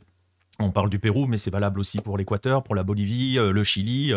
On 0.60 0.72
parle 0.72 0.90
du 0.90 1.00
Pérou, 1.00 1.26
mais 1.26 1.38
c'est 1.38 1.52
valable 1.52 1.80
aussi 1.80 2.00
pour 2.00 2.18
l'Équateur, 2.18 2.64
pour 2.64 2.76
la 2.76 2.84
Bolivie, 2.84 3.36
le 3.36 3.64
Chili, 3.64 4.14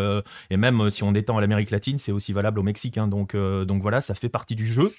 et 0.49 0.57
même 0.57 0.89
si 0.89 1.03
on 1.03 1.13
étend 1.13 1.37
à 1.37 1.41
l'Amérique 1.41 1.71
latine, 1.71 1.97
c'est 1.97 2.11
aussi 2.11 2.31
valable 2.33 2.59
au 2.59 2.63
Mexique. 2.63 2.97
donc, 2.97 3.35
donc 3.35 3.81
voilà, 3.81 3.99
ça 3.99 4.15
fait 4.15 4.29
partie 4.29 4.55
du 4.55 4.65
jeu 4.65 4.93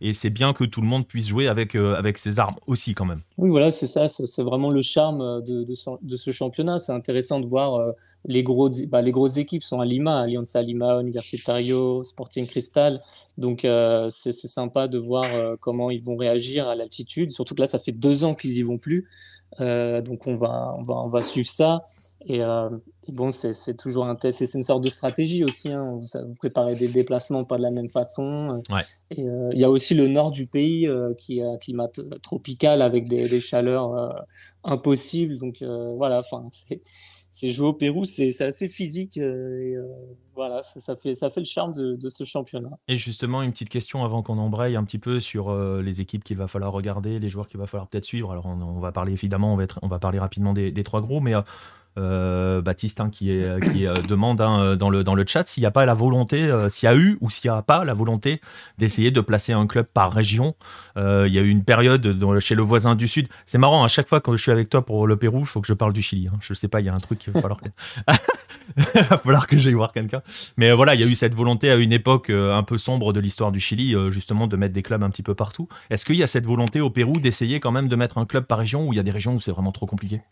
et 0.00 0.12
c'est 0.12 0.30
bien 0.30 0.52
que 0.52 0.64
tout 0.64 0.80
le 0.80 0.86
monde 0.86 1.06
puisse 1.06 1.28
jouer 1.28 1.48
avec, 1.48 1.74
euh, 1.74 1.94
avec 1.94 2.18
ses 2.18 2.38
armes 2.38 2.56
aussi 2.66 2.94
quand 2.94 3.04
même. 3.04 3.20
Oui, 3.38 3.48
voilà, 3.48 3.70
c'est 3.70 3.86
ça, 3.86 4.08
c'est 4.08 4.42
vraiment 4.42 4.70
le 4.70 4.80
charme 4.80 5.20
euh, 5.20 5.40
de, 5.40 6.16
ce 6.16 6.30
championnat. 6.30 6.78
C'est 6.78 6.92
intéressant 6.92 7.40
de 7.40 7.46
voir 7.46 7.76
euh, 7.76 7.92
les, 8.24 8.42
gros, 8.42 8.70
bah, 8.88 9.02
les 9.02 9.12
grosses 9.12 9.36
équipes 9.36 9.62
sont 9.62 9.80
à 9.80 9.84
Lima, 9.84 10.20
Alianza 10.20 10.62
Lima, 10.62 11.00
Universitario, 11.00 12.02
Sporting 12.02 12.46
Cristal. 12.46 13.00
Donc 13.38 13.66
c'est 14.10 14.32
sympa 14.32 14.86
de 14.86 14.98
voir 14.98 15.26
comment 15.58 15.90
ils 15.90 16.02
vont 16.02 16.16
réagir 16.16 16.68
à 16.68 16.76
l'altitude, 16.76 17.32
surtout 17.32 17.56
que 17.56 17.60
là, 17.60 17.66
ça 17.66 17.80
fait 17.80 17.92
deux 17.92 18.22
ans 18.22 18.36
qu'ils 18.36 18.56
y 18.58 18.62
vont 18.62 18.78
plus. 18.78 19.08
Donc 19.58 20.26
on 20.26 20.36
va, 20.36 20.74
on, 20.78 20.82
va, 20.82 20.94
on 20.94 21.08
va 21.08 21.22
suivre 21.22 21.48
ça. 21.48 21.84
Et, 22.26 22.40
bon, 23.08 23.32
c'est 23.32 23.76
toujours 23.76 24.06
un 24.06 24.14
test, 24.14 24.44
c'est 24.44 24.56
une 24.56 24.62
sorte 24.62 24.82
de 24.82 24.88
stratégie 24.88 25.44
aussi. 25.44 25.70
Hein. 25.70 26.00
Vous, 26.00 26.34
préparez 26.36 26.74
des 26.74 26.88
déplacements 26.88 27.44
pas 27.44 27.56
de 27.56 27.62
la 27.62 27.70
même 27.70 27.90
façon. 27.90 28.62
Et 29.10 29.22
euh, 29.28 29.50
il 29.52 29.60
y 29.60 29.64
a 29.64 29.70
aussi 29.70 29.94
le 29.94 30.08
nord 30.08 30.30
du 30.30 30.46
pays 30.46 30.86
euh, 30.86 31.12
qui 31.14 31.40
est 31.40 31.44
un 31.44 31.58
climat 31.58 31.88
tropical 32.22 32.80
avec 32.80 33.08
des, 33.08 33.40
chaleurs 33.40 33.94
euh, 33.94 34.08
impossibles. 34.64 35.36
Donc 35.36 35.62
voilà, 35.62 36.20
enfin, 36.20 36.46
c'est 36.50 36.80
jouer 37.42 37.68
au 37.68 37.72
Pérou, 37.72 38.04
c'est 38.04 38.40
assez 38.42 38.68
physique. 38.68 39.16
et, 39.16 39.76
voilà, 40.34 40.62
ça, 40.62 40.96
fait, 40.96 41.14
ça 41.14 41.30
fait 41.30 41.40
le 41.40 41.46
charme 41.46 41.72
de, 41.74 42.08
ce 42.08 42.24
championnat. 42.24 42.70
Et 42.88 42.96
justement, 42.96 43.42
une 43.42 43.52
petite 43.52 43.68
question 43.68 44.04
avant 44.04 44.22
qu'on 44.22 44.38
embraye 44.38 44.74
un 44.74 44.84
petit 44.84 44.98
peu 44.98 45.20
sur 45.20 45.54
les 45.80 46.00
équipes 46.00 46.24
qu'il 46.24 46.36
va 46.36 46.48
falloir 46.48 46.72
regarder, 46.72 47.18
les 47.18 47.28
joueurs 47.28 47.46
qu'il 47.46 47.58
va 47.58 47.66
falloir 47.66 47.88
peut-être 47.88 48.04
suivre. 48.04 48.32
Alors, 48.32 48.46
on, 48.46 48.80
va 48.80 48.92
parler 48.92 49.12
évidemment, 49.12 49.52
on 49.52 49.56
va, 49.56 49.64
être, 49.64 49.78
on 49.82 49.88
va 49.88 49.98
parler 49.98 50.18
rapidement 50.18 50.52
des, 50.52 50.84
trois 50.84 51.00
gros, 51.00 51.20
mais 51.20 51.34
euh, 51.34 51.42
Baptiste 51.96 52.94
qui, 53.10 53.30
euh, 53.30 53.94
demande 54.08 54.40
euh, 54.40 54.76
dans, 54.76 54.90
le, 54.90 55.24
chat 55.26 55.46
s'il 55.46 55.62
n'y 55.62 55.66
a 55.66 55.70
pas 55.70 55.86
la 55.86 55.94
volonté, 55.94 56.50
s'il 56.68 56.86
y 56.86 56.90
a 56.90 56.96
eu 56.96 57.16
ou 57.20 57.30
s'il 57.30 57.50
n'y 57.50 57.56
a 57.56 57.62
pas 57.62 57.84
la 57.84 57.94
volonté 57.94 58.40
d'essayer 58.78 59.10
de 59.10 59.20
placer 59.20 59.52
un 59.52 59.66
club 59.66 59.86
par 59.86 60.12
région. 60.12 60.54
il 60.96 61.32
y 61.32 61.38
a 61.38 61.42
eu 61.42 61.48
une 61.48 61.64
période 61.64 62.40
chez 62.40 62.54
le 62.54 62.62
voisin 62.62 62.94
du 62.94 63.08
Sud. 63.08 63.28
C'est 63.44 63.58
marrant, 63.58 63.84
à 63.84 63.88
chaque 63.88 64.08
fois 64.08 64.20
quand 64.20 64.32
je 64.32 64.38
suis 64.38 64.50
avec 64.50 64.68
toi 64.68 64.84
pour 64.84 65.06
le 65.06 65.16
Pérou, 65.16 65.40
il 65.40 65.46
faut 65.46 65.60
que 65.60 65.66
je 65.66 65.72
parle 65.72 65.92
du 65.92 66.02
Chili. 66.02 66.28
Hein. 66.28 66.36
Je 66.40 66.54
sais 66.54 66.68
pas, 66.68 66.80
il 66.80 66.86
y 66.86 66.88
a 66.88 66.94
un 66.94 66.98
truc 66.98 67.18
qu'il 67.18 67.32
va 67.32 67.40
falloir 67.40 67.60
que, 67.60 67.68
va 68.76 69.18
falloir 69.18 69.46
que 69.46 69.56
j'aille 69.56 69.74
voir 69.74 69.92
quelqu'un. 69.92 70.20
Mais 70.56 70.72
voilà, 70.72 70.94
il 70.94 71.00
y 71.00 71.04
a 71.04 71.06
eu 71.06 71.14
cette 71.14 71.34
volonté 71.34 71.70
à 71.70 71.76
une 71.76 71.92
époque 71.92 72.30
un 72.30 72.62
peu 72.62 72.78
sombre 72.78 73.12
de 73.12 73.20
l'histoire 73.20 73.52
du 73.52 73.60
Chili, 73.60 73.94
justement, 74.10 74.46
de 74.46 74.56
mettre 74.56 74.74
des 74.74 74.82
clubs 74.82 75.02
un 75.02 75.10
petit 75.10 75.22
peu 75.22 75.34
partout. 75.34 75.68
Est-ce 75.90 76.04
qu'il 76.04 76.16
y 76.16 76.22
a 76.22 76.26
cette 76.26 76.46
volonté 76.46 76.80
au 76.80 76.90
Pérou 76.90 77.20
d'essayer 77.20 77.60
quand 77.60 77.72
même 77.72 77.88
de 77.88 77.96
mettre 77.96 78.18
un 78.18 78.26
club 78.26 78.44
par 78.44 78.58
région 78.58 78.88
ou 78.88 78.92
il 78.92 78.96
y 78.96 79.00
a 79.00 79.04
des 79.04 79.10
régions 79.10 79.34
où 79.34 79.40
c'est 79.40 79.52
vraiment 79.52 79.72
trop 79.72 79.86
compliqué? 79.86 80.22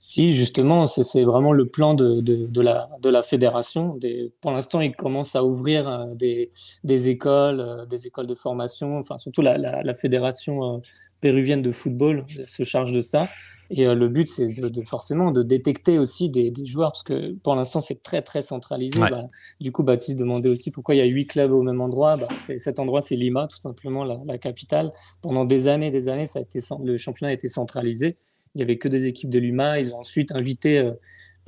Si, 0.00 0.32
justement, 0.32 0.86
c'est 0.86 1.24
vraiment 1.24 1.52
le 1.52 1.66
plan 1.66 1.94
de, 1.94 2.20
de, 2.20 2.60
la, 2.60 2.88
de 3.00 3.08
la 3.08 3.22
fédération. 3.22 3.96
Des, 3.96 4.32
pour 4.40 4.52
l'instant, 4.52 4.80
ils 4.80 4.94
commencent 4.94 5.34
à 5.34 5.44
ouvrir 5.44 5.88
euh, 5.88 6.14
des, 6.14 6.50
des 6.84 7.08
écoles, 7.08 7.60
euh, 7.60 7.86
des 7.86 8.06
écoles 8.06 8.28
de 8.28 8.34
formation, 8.36 8.98
enfin, 8.98 9.18
surtout 9.18 9.42
la, 9.42 9.58
la, 9.58 9.94
fédération 9.94 10.76
euh, 10.76 10.78
péruvienne 11.20 11.62
de 11.62 11.72
football 11.72 12.24
se 12.46 12.62
charge 12.62 12.92
de 12.92 13.00
ça. 13.00 13.28
Et 13.70 13.86
le 13.86 14.08
but, 14.08 14.28
c'est 14.28 14.52
de, 14.52 14.82
forcément 14.82 15.30
de 15.30 15.42
détecter 15.42 15.98
aussi 15.98 16.28
des, 16.28 16.50
des 16.50 16.66
joueurs, 16.66 16.92
parce 16.92 17.02
que 17.02 17.32
pour 17.38 17.54
l'instant, 17.54 17.80
c'est 17.80 18.02
très, 18.02 18.20
très 18.20 18.42
centralisé. 18.42 19.00
Bah, 19.00 19.28
du 19.60 19.72
coup, 19.72 19.82
Baptiste 19.82 20.18
demandait 20.18 20.50
aussi 20.50 20.70
pourquoi 20.70 20.94
il 20.94 20.98
y 20.98 21.00
a 21.00 21.06
huit 21.06 21.26
clubs 21.26 21.52
au 21.52 21.62
même 21.62 21.80
endroit. 21.80 22.18
Bah, 22.18 22.28
cet 22.36 22.78
endroit, 22.78 23.00
c'est 23.00 23.16
Lima, 23.16 23.48
tout 23.48 23.56
simplement, 23.56 24.04
la, 24.04 24.18
la, 24.26 24.36
capitale. 24.36 24.92
Pendant 25.22 25.46
des 25.46 25.68
années 25.68 25.90
des 25.90 26.08
années, 26.08 26.26
ça 26.26 26.40
a 26.40 26.42
été, 26.42 26.58
le 26.84 26.98
championnat 26.98 27.30
a 27.30 27.34
été 27.34 27.48
centralisé. 27.48 28.18
Il 28.54 28.58
n'y 28.58 28.62
avait 28.62 28.76
que 28.76 28.88
des 28.88 29.06
équipes 29.06 29.30
de 29.30 29.38
Lima. 29.38 29.78
Ils 29.78 29.94
ont 29.94 30.00
ensuite 30.00 30.32
invité 30.32 30.78
euh, 30.78 30.92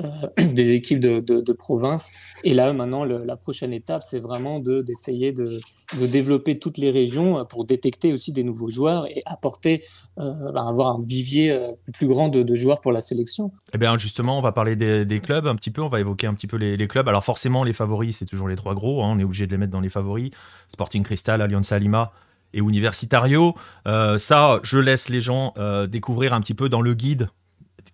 euh, 0.02 0.08
des 0.54 0.72
équipes 0.72 1.00
de, 1.00 1.20
de, 1.20 1.52
province. 1.52 2.12
Et 2.44 2.54
là, 2.54 2.72
maintenant, 2.72 3.04
la 3.04 3.36
prochaine 3.36 3.72
étape, 3.72 4.02
c'est 4.02 4.20
vraiment 4.20 4.58
d'essayer 4.58 5.32
de, 5.32 5.60
de, 5.98 6.06
développer 6.06 6.58
toutes 6.58 6.78
les 6.78 6.90
régions 6.90 7.38
euh, 7.38 7.44
pour 7.44 7.66
détecter 7.66 8.12
aussi 8.12 8.32
des 8.32 8.42
nouveaux 8.42 8.70
joueurs 8.70 9.06
et 9.08 9.22
apporter, 9.26 9.84
avoir 10.16 10.96
un 10.96 11.02
vivier 11.04 11.56
plus 11.92 12.06
grand 12.06 12.28
de, 12.28 12.54
joueurs 12.56 12.80
pour 12.80 12.92
la 12.92 13.00
sélection. 13.00 13.52
Eh 13.72 13.78
bien, 13.78 13.98
justement, 13.98 14.38
on 14.38 14.42
va 14.42 14.52
parler 14.52 14.76
des, 14.76 15.20
clubs 15.20 15.46
un 15.46 15.54
petit 15.54 15.70
peu. 15.70 15.82
On 15.82 15.88
va 15.88 16.00
évoquer 16.00 16.26
un 16.26 16.34
petit 16.34 16.46
peu 16.46 16.56
les, 16.56 16.76
les 16.76 16.88
clubs. 16.88 17.08
Alors, 17.08 17.24
forcément, 17.24 17.64
les 17.64 17.72
favoris, 17.72 18.16
c'est 18.16 18.26
toujours 18.26 18.48
les 18.48 18.56
trois 18.56 18.74
gros. 18.74 19.02
Hein. 19.02 19.12
on 19.14 19.18
est 19.18 19.24
obligé 19.24 19.46
de 19.46 19.52
les 19.52 19.58
mettre 19.58 19.72
dans 19.72 19.80
les 19.80 19.90
favoris. 19.90 20.30
Sporting 20.68 21.02
Cristal, 21.02 21.42
Alianza 21.42 21.78
Lima 21.78 22.12
et 22.54 22.60
Universitario. 22.60 23.54
Euh, 23.86 24.16
ça, 24.18 24.60
je 24.62 24.78
laisse 24.78 25.08
les 25.08 25.20
gens 25.20 25.52
euh, 25.58 25.86
découvrir 25.86 26.32
un 26.32 26.40
petit 26.40 26.54
peu 26.54 26.68
dans 26.68 26.80
le 26.80 26.94
guide 26.94 27.28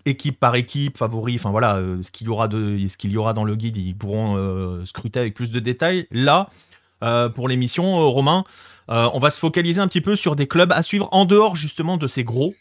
équipe 0.07 0.40
par 0.40 0.55
équipe, 0.55 0.97
favori, 0.97 1.35
enfin 1.35 1.50
voilà, 1.50 1.76
euh, 1.76 2.00
ce 2.00 2.11
qu'il 2.11 2.26
y 2.26 2.31
aura 2.31 2.49
ce 2.50 2.97
qu'il 2.97 3.11
y 3.11 3.19
aura 3.19 3.35
dans 3.35 3.45
le 3.45 3.55
guide, 3.55 3.76
ils 3.76 3.95
pourront 3.95 4.83
scruter 4.87 5.21
avec 5.21 5.35
plus 5.35 5.50
de 5.50 5.61
détails. 5.61 6.07
Là, 6.11 6.49
pour 7.35 7.49
l'émission, 7.49 8.11
Romain, 8.11 8.45
on 8.88 9.19
va 9.19 9.31
se 9.31 9.38
focaliser 9.38 9.81
un 9.81 9.88
petit 9.88 10.00
peu 10.00 10.17
sur 10.17 10.37
des 10.37 10.47
clubs 10.47 10.73
à 10.73 10.83
suivre 10.83 11.09
en 11.12 11.26
dehors 11.26 11.55
justement 11.55 11.99
de 11.99 12.07
ces 12.07 12.25
gros, 12.25 12.55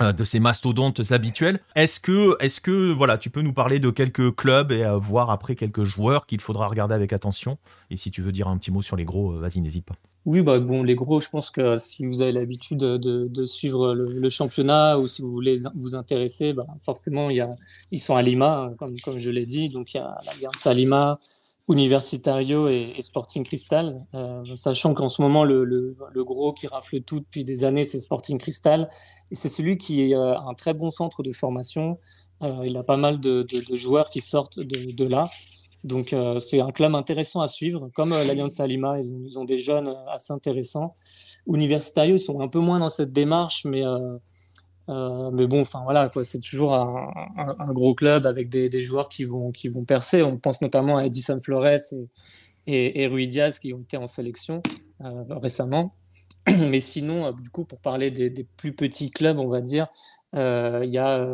de 0.00 0.24
ces 0.24 0.40
mastodontes 0.40 1.12
habituels. 1.12 1.60
Est-ce 1.74 2.00
que, 2.00 2.36
est-ce 2.42 2.60
que, 2.60 2.92
voilà, 2.92 3.18
tu 3.18 3.30
peux 3.30 3.42
nous 3.42 3.52
parler 3.52 3.78
de 3.78 3.90
quelques 3.90 4.34
clubs 4.34 4.72
et 4.72 4.86
voir 4.98 5.30
après 5.30 5.56
quelques 5.56 5.84
joueurs 5.84 6.26
qu'il 6.26 6.40
faudra 6.40 6.66
regarder 6.66 6.94
avec 6.94 7.12
attention? 7.12 7.58
Et 7.90 7.96
si 7.96 8.10
tu 8.10 8.22
veux 8.22 8.32
dire 8.32 8.48
un 8.48 8.58
petit 8.58 8.70
mot 8.70 8.82
sur 8.82 8.96
les 8.96 9.04
gros, 9.04 9.32
vas-y, 9.38 9.60
n'hésite 9.60 9.84
pas. 9.84 9.94
Oui, 10.26 10.42
bah 10.42 10.58
bon, 10.58 10.82
les 10.82 10.96
gros, 10.96 11.20
je 11.20 11.30
pense 11.30 11.50
que 11.50 11.76
si 11.76 12.04
vous 12.04 12.20
avez 12.20 12.32
l'habitude 12.32 12.78
de, 12.78 13.46
suivre 13.46 13.94
le, 13.94 14.28
championnat 14.28 14.98
ou 14.98 15.06
si 15.06 15.22
vous 15.22 15.30
voulez 15.30 15.56
vous 15.76 15.94
intéresser, 15.94 16.52
bah 16.52 16.66
forcément, 16.82 17.30
il 17.30 17.36
y 17.36 17.40
a, 17.40 17.54
ils 17.92 18.00
sont 18.00 18.16
à 18.16 18.22
Lima, 18.22 18.72
comme, 18.76 18.98
comme 19.00 19.18
je 19.20 19.30
l'ai 19.30 19.46
dit. 19.46 19.68
Donc, 19.68 19.94
il 19.94 19.98
y 19.98 20.00
a 20.00 20.16
l'Alliance 20.26 20.66
à 20.66 20.74
Lima, 20.74 21.20
Universitario 21.68 22.68
et, 22.68 22.94
Sporting 23.00 23.44
Cristal, 23.44 24.04
euh, 24.14 24.44
sachant 24.54 24.94
qu'en 24.94 25.08
ce 25.08 25.20
moment, 25.20 25.42
le, 25.42 25.96
gros 26.14 26.52
qui 26.52 26.68
rafle 26.68 27.00
tout 27.00 27.20
depuis 27.20 27.44
des 27.44 27.64
années, 27.64 27.82
c'est 27.82 27.98
Sporting 27.98 28.38
Cristal. 28.38 28.88
Et 29.32 29.34
c'est 29.34 29.48
celui 29.48 29.76
qui 29.76 30.14
a 30.14 30.18
euh, 30.18 30.38
un 30.38 30.54
très 30.54 30.74
bon 30.74 30.90
centre 30.90 31.24
de 31.24 31.32
formation. 31.32 31.96
Euh, 32.42 32.62
il 32.64 32.76
a 32.76 32.84
pas 32.84 32.96
mal 32.96 33.18
de, 33.18 33.44
joueurs 33.72 34.10
qui 34.10 34.20
sortent 34.20 34.60
de, 34.60 35.04
là. 35.04 35.28
Donc, 35.82 36.14
c'est 36.40 36.60
un 36.60 36.72
club 36.72 36.94
intéressant 36.94 37.40
à 37.40 37.48
suivre. 37.48 37.90
Comme 37.94 38.10
l'Alliance 38.10 38.58
Lima, 38.60 38.98
ils, 38.98 39.26
ils, 39.26 39.38
ont 39.38 39.44
des 39.44 39.56
jeunes 39.56 39.94
assez 40.08 40.32
intéressants. 40.32 40.92
Universitario, 41.46 42.16
ils 42.16 42.20
sont 42.20 42.40
un 42.40 42.48
peu 42.48 42.58
moins 42.58 42.80
dans 42.80 42.88
cette 42.88 43.12
démarche, 43.12 43.64
mais 43.64 43.82
euh, 44.88 45.30
mais 45.32 45.46
bon, 45.46 45.62
enfin 45.62 45.82
voilà, 45.82 46.10
c'est 46.22 46.40
toujours 46.40 46.74
un, 46.74 47.72
gros 47.72 47.94
club 47.94 48.26
avec 48.26 48.48
des, 48.48 48.80
joueurs 48.80 49.08
qui 49.08 49.24
vont, 49.24 49.50
qui 49.50 49.68
vont 49.68 49.84
percer. 49.84 50.22
On 50.22 50.38
pense 50.38 50.62
notamment 50.62 50.98
à 50.98 51.06
Edison 51.06 51.40
Flores 51.40 51.66
et, 52.66 53.04
et, 53.04 53.26
Diaz 53.26 53.58
qui 53.58 53.72
ont 53.72 53.80
été 53.80 53.96
en 53.96 54.06
sélection 54.06 54.62
euh, 55.02 55.24
récemment. 55.30 55.94
Mais 56.70 56.80
sinon, 56.80 57.26
euh, 57.26 57.32
du 57.32 57.50
coup, 57.50 57.64
pour 57.64 57.80
parler 57.80 58.10
des, 58.10 58.30
plus 58.56 58.72
petits 58.72 59.10
clubs, 59.10 59.38
on 59.38 59.48
va 59.48 59.60
dire, 59.60 59.88
il 60.34 60.90
y 60.90 60.98
a 60.98 61.26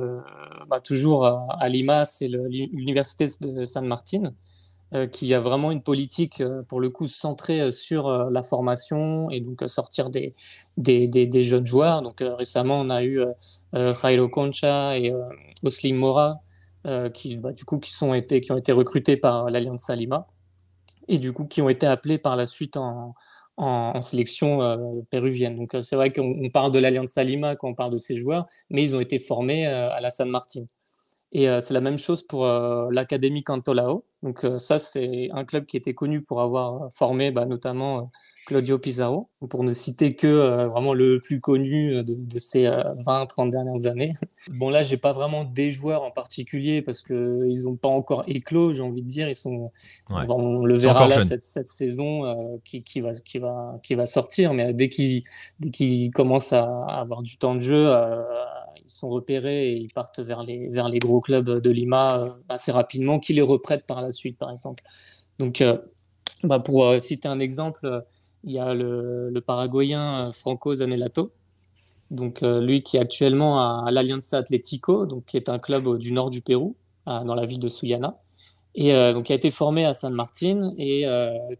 bah, 0.68 0.80
toujours 0.80 1.26
à, 1.26 1.68
Lima, 1.68 2.04
c'est 2.04 2.28
l'université 2.28 3.26
de 3.40 3.64
San 3.64 3.86
Martin, 3.86 4.34
qui 5.06 5.32
a 5.32 5.40
vraiment 5.40 5.70
une 5.70 5.82
politique, 5.82 6.40
euh, 6.40 6.62
pour 6.64 6.80
le 6.80 6.90
coup, 6.90 7.06
centrée 7.06 7.60
euh, 7.60 7.70
sur 7.70 8.10
la 8.30 8.42
formation 8.42 9.30
et 9.30 9.40
donc 9.40 9.62
sortir 9.66 10.10
des, 10.10 10.34
des, 10.76 11.06
des, 11.06 11.42
jeunes 11.42 11.66
joueurs. 11.66 12.02
Donc 12.02 12.16
récemment, 12.20 12.80
on 12.80 12.90
a 12.90 13.02
eu 13.02 13.22
Jairo 13.72 14.28
Concha 14.28 14.98
et 14.98 15.14
Oslim 15.62 15.96
Mora, 15.96 16.40
qui, 17.14 17.36
bah, 17.36 17.52
du 17.52 17.64
coup, 17.64 17.78
qui, 17.78 17.92
sont 17.92 18.14
été, 18.14 18.40
qui 18.40 18.52
ont 18.52 18.58
été 18.58 18.72
recrutés 18.72 19.16
par 19.16 19.50
l'Alliance 19.50 19.82
Salima 19.82 20.26
et 21.08 21.18
du 21.18 21.32
coup, 21.32 21.46
qui 21.46 21.62
ont 21.62 21.68
été 21.68 21.86
appelés 21.86 22.18
par 22.18 22.36
la 22.36 22.46
suite 22.46 22.76
en, 22.76 23.14
en, 23.56 24.00
sélection 24.02 25.04
péruvienne. 25.10 25.56
Donc 25.56 25.76
c'est 25.80 25.96
vrai 25.96 26.12
qu'on 26.12 26.50
parle 26.52 26.72
de 26.72 26.78
l'Alliance 26.78 27.12
Salima 27.12 27.56
quand 27.56 27.68
on 27.68 27.74
parle 27.74 27.92
de 27.92 27.98
ces 27.98 28.16
joueurs, 28.16 28.46
mais 28.70 28.82
ils 28.82 28.94
ont 28.94 29.00
été 29.00 29.18
formés 29.18 29.66
à 29.66 30.00
la 30.00 30.10
San 30.10 30.28
Martin. 30.28 30.64
Et 31.34 31.48
euh, 31.48 31.60
c'est 31.60 31.72
la 31.72 31.80
même 31.80 31.98
chose 31.98 32.22
pour 32.22 32.44
euh, 32.44 32.88
l'Académie 32.90 33.42
Cantolao. 33.42 34.04
Donc 34.22 34.44
euh, 34.44 34.58
ça, 34.58 34.78
c'est 34.78 35.28
un 35.32 35.44
club 35.44 35.64
qui 35.64 35.78
était 35.78 35.94
connu 35.94 36.20
pour 36.20 36.42
avoir 36.42 36.92
formé 36.92 37.30
bah, 37.30 37.46
notamment 37.46 38.10
Claudio 38.46 38.78
Pizarro, 38.78 39.30
pour 39.48 39.64
ne 39.64 39.72
citer 39.72 40.14
que 40.14 40.66
vraiment 40.66 40.94
le 40.94 41.20
plus 41.20 41.40
connu 41.40 42.02
de, 42.04 42.38
ces 42.38 42.64
20-30 42.64 43.50
dernières 43.50 43.86
années. 43.86 44.14
Bon 44.50 44.68
là, 44.68 44.82
j'ai 44.82 44.96
pas 44.96 45.12
vraiment 45.12 45.44
des 45.44 45.70
joueurs 45.70 46.02
en 46.02 46.10
particulier 46.10 46.82
parce 46.82 47.02
qu'ils 47.02 47.62
n'ont 47.62 47.76
pas 47.76 47.88
encore 47.88 48.24
éclos, 48.26 48.72
j'ai 48.72 48.82
envie 48.82 49.02
de 49.02 49.08
dire. 49.08 49.28
Ils 49.28 49.36
sont, 49.36 49.70
on 50.10 50.64
le 50.64 50.76
verra 50.76 51.06
là 51.06 51.20
cette, 51.20 51.44
cette, 51.44 51.68
saison 51.68 52.60
qui, 52.64 52.82
qui, 52.82 53.00
va, 53.00 53.12
qui, 53.12 53.38
va, 53.38 53.78
qui 53.84 53.94
va 53.94 54.06
sortir, 54.06 54.54
mais 54.54 54.74
dès 54.74 54.88
qu'ils 54.88 55.22
qu 55.72 56.10
commencent 56.10 56.52
à 56.52 56.64
avoir 56.88 57.22
du 57.22 57.38
temps 57.38 57.54
de 57.54 57.60
jeu, 57.60 57.94
ils 58.84 58.90
sont 58.90 59.08
repérés 59.08 59.72
et 59.72 59.76
ils 59.76 59.92
partent 59.92 60.20
vers 60.20 60.42
les, 60.42 60.68
vers 60.68 60.88
les 60.88 60.98
gros 60.98 61.20
clubs 61.20 61.60
de 61.60 61.70
Lima 61.70 62.18
euh, 62.18 62.30
assez 62.48 62.72
rapidement, 62.72 63.18
qui 63.18 63.32
les 63.32 63.42
reprêtent 63.42 63.86
par 63.86 64.00
la 64.00 64.12
suite, 64.12 64.38
par 64.38 64.50
exemple. 64.50 64.82
Donc, 65.38 65.60
euh, 65.60 65.78
bah 66.44 66.58
pour 66.58 66.86
euh, 66.86 66.98
citer 66.98 67.28
un 67.28 67.38
exemple, 67.38 68.04
il 68.44 68.52
y 68.52 68.58
a 68.58 68.74
le, 68.74 69.30
le 69.30 69.40
Paraguayen 69.40 70.32
Franco 70.32 70.74
Zanelato, 70.74 71.32
donc 72.10 72.42
lui 72.42 72.82
qui 72.82 72.96
est 72.96 73.00
actuellement 73.00 73.60
à, 73.86 73.90
l'Alianza 73.90 74.36
Atlético, 74.36 75.06
donc 75.06 75.24
qui 75.26 75.36
est 75.36 75.48
un 75.48 75.58
club 75.58 75.96
du 75.96 76.12
nord 76.12 76.28
du 76.30 76.42
Pérou, 76.42 76.76
dans 77.06 77.34
la 77.34 77.46
ville 77.46 77.60
de 77.60 77.68
Sullana, 77.68 78.18
et 78.74 78.92
donc 79.12 79.26
qui 79.26 79.32
a 79.32 79.36
été 79.36 79.50
formé 79.50 79.86
à 79.86 79.94
San 79.94 80.12
Martin 80.12 80.74
et 80.76 81.06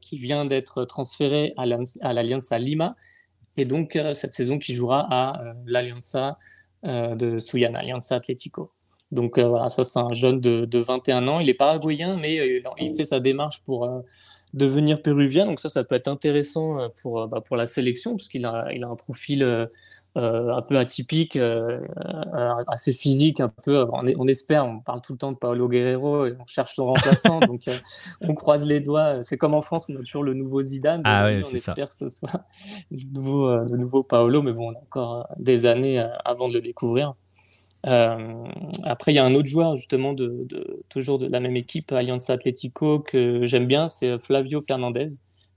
qui 0.00 0.18
vient 0.18 0.44
d'être 0.44 0.84
transféré 0.84 1.54
à 1.56 2.12
l'Alianza 2.12 2.58
Lima, 2.58 2.96
et 3.56 3.64
donc 3.64 3.98
cette 4.12 4.34
saison 4.34 4.58
qui 4.58 4.74
jouera 4.74 5.06
à 5.08 5.54
l'Alianza 5.64 6.36
de 6.84 7.38
Suyana, 7.38 7.80
Alianza 7.80 8.16
Atlético. 8.16 8.70
Donc 9.10 9.38
euh, 9.38 9.46
voilà, 9.46 9.68
ça 9.68 9.84
c'est 9.84 9.98
un 9.98 10.12
jeune 10.12 10.40
de, 10.40 10.78
21 10.78 11.28
ans. 11.28 11.40
Il 11.40 11.48
est 11.48 11.54
paraguayen, 11.54 12.16
mais 12.16 12.38
euh, 12.38 12.62
il 12.78 12.94
fait 12.94 13.04
sa 13.04 13.20
démarche 13.20 13.62
pour 13.64 13.88
devenir 14.54 15.02
péruvien. 15.02 15.46
Donc 15.46 15.60
ça, 15.60 15.68
ça 15.68 15.84
peut 15.84 15.94
être 15.94 16.08
intéressant 16.08 16.88
pour, 17.02 17.28
bah, 17.28 17.40
pour 17.40 17.56
la 17.56 17.66
sélection, 17.66 18.16
parce 18.16 18.28
qu'il 18.28 18.44
a, 18.46 18.68
il 18.72 18.84
a 18.84 18.88
un 18.88 18.96
profil 18.96 19.68
un 20.14 20.62
peu 20.62 20.78
atypique, 20.78 21.38
assez 22.68 22.92
physique, 22.92 23.40
un 23.40 23.48
peu. 23.48 23.86
On, 23.92 24.28
espère, 24.28 24.66
on 24.66 24.80
parle 24.80 25.00
tout 25.00 25.12
le 25.12 25.18
temps 25.18 25.32
de 25.32 25.38
Paolo 25.38 25.68
Guerrero 25.68 26.26
et 26.26 26.36
on 26.38 26.46
cherche 26.46 26.74
son 26.74 26.84
remplaçant, 26.84 27.40
donc 27.46 27.62
on 28.20 28.34
croise 28.34 28.66
les 28.66 28.80
doigts. 28.80 29.22
C'est 29.22 29.38
comme 29.38 29.54
en 29.54 29.62
France, 29.62 29.90
on 29.90 29.96
a 29.96 30.00
toujours 30.00 30.22
le 30.22 30.34
nouveau 30.34 30.60
Zidane. 30.60 31.02
Ah 31.04 31.26
on 31.26 31.54
espère 31.54 31.88
que 31.88 31.94
ce 31.94 32.08
soit 32.08 32.44
le 32.90 33.04
nouveau, 33.12 33.56
le 33.56 33.76
nouveau 33.76 34.02
Paolo, 34.02 34.42
mais 34.42 34.52
bon, 34.52 34.70
on 34.70 34.74
a 34.74 34.78
encore 34.78 35.28
des 35.38 35.66
années 35.66 36.04
avant 36.24 36.48
de 36.48 36.54
le 36.54 36.60
découvrir. 36.60 37.14
après, 37.84 39.12
il 39.12 39.14
y 39.14 39.18
a 39.18 39.24
un 39.24 39.34
autre 39.34 39.48
joueur, 39.48 39.76
justement, 39.76 40.12
de, 40.12 40.46
toujours 40.88 41.18
de 41.18 41.26
la 41.26 41.40
même 41.40 41.56
équipe, 41.56 41.90
Alianza 41.92 42.34
Atlético, 42.34 43.00
que 43.00 43.44
j'aime 43.44 43.66
bien, 43.66 43.88
c'est 43.88 44.18
Flavio 44.18 44.60
Fernandez. 44.60 45.06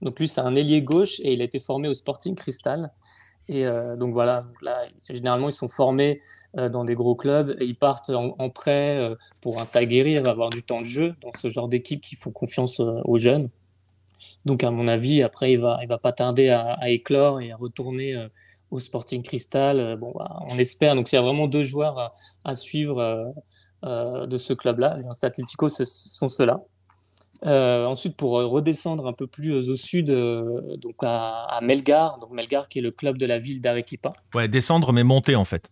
Donc 0.01 0.19
lui, 0.19 0.27
c'est 0.27 0.41
un 0.41 0.55
ailier 0.55 0.81
gauche 0.81 1.19
et 1.21 1.33
il 1.33 1.41
a 1.41 1.45
été 1.45 1.59
formé 1.59 1.87
au 1.87 1.93
Sporting 1.93 2.35
Cristal. 2.35 2.91
Et 3.47 3.65
euh, 3.65 3.95
donc 3.95 4.13
voilà, 4.13 4.47
là, 4.61 4.85
généralement, 5.07 5.49
ils 5.49 5.53
sont 5.53 5.69
formés 5.69 6.21
euh, 6.57 6.69
dans 6.69 6.83
des 6.83 6.95
gros 6.95 7.15
clubs 7.15 7.55
et 7.59 7.65
ils 7.65 7.75
partent 7.75 8.09
en, 8.09 8.49
prêt 8.49 8.97
euh, 8.97 9.15
pour 9.41 9.59
s'aguerrir, 9.61 10.27
avoir 10.27 10.49
du 10.49 10.63
temps 10.63 10.81
de 10.81 10.85
jeu 10.85 11.15
dans 11.21 11.31
ce 11.33 11.47
genre 11.47 11.67
d'équipe 11.67 12.01
qui 12.01 12.15
font 12.15 12.31
confiance 12.31 12.79
aux 12.79 13.17
jeunes. 13.17 13.49
Donc, 14.45 14.63
à 14.63 14.71
mon 14.71 14.87
avis, 14.87 15.21
après, 15.21 15.51
il 15.53 15.59
va, 15.59 15.79
il 15.83 15.87
va 15.87 15.99
pas 15.99 16.11
tarder 16.11 16.49
à, 16.49 16.89
éclore 16.89 17.41
et 17.41 17.51
à 17.51 17.57
retourner 17.57 18.15
au 18.71 18.79
Sporting 18.79 19.21
Cristal. 19.21 19.97
bon, 19.97 20.13
bah, 20.15 20.39
on 20.47 20.57
espère. 20.57 20.95
Donc, 20.95 21.11
il 21.11 21.15
y 21.15 21.17
a 21.17 21.21
vraiment 21.21 21.47
deux 21.47 21.63
joueurs 21.63 22.15
à, 22.43 22.55
suivre 22.55 23.33
de 23.83 24.37
ce 24.37 24.53
club-là. 24.53 24.97
Les 24.97 25.25
Atlético, 25.25 25.69
ce 25.69 25.83
sont 25.83 26.29
ceux-là. 26.29 26.63
Euh, 27.45 27.85
ensuite, 27.85 28.15
pour 28.15 28.39
euh, 28.39 28.45
redescendre 28.45 29.07
un 29.07 29.13
peu 29.13 29.27
plus 29.27 29.53
euh, 29.53 29.71
au 29.71 29.75
sud, 29.75 30.07
donc 30.07 30.95
à, 31.01 31.59
Melgar, 31.61 32.17
donc 32.19 32.31
Melgar 32.31 32.69
qui 32.69 32.79
est 32.79 32.81
le 32.81 32.91
club 32.91 33.17
de 33.17 33.25
la 33.25 33.39
ville 33.39 33.61
d'Arequipa. 33.61 34.13
Ouais, 34.33 34.47
descendre 34.47 34.93
mais 34.93 35.03
monter 35.03 35.35
en 35.35 35.45
fait. 35.45 35.69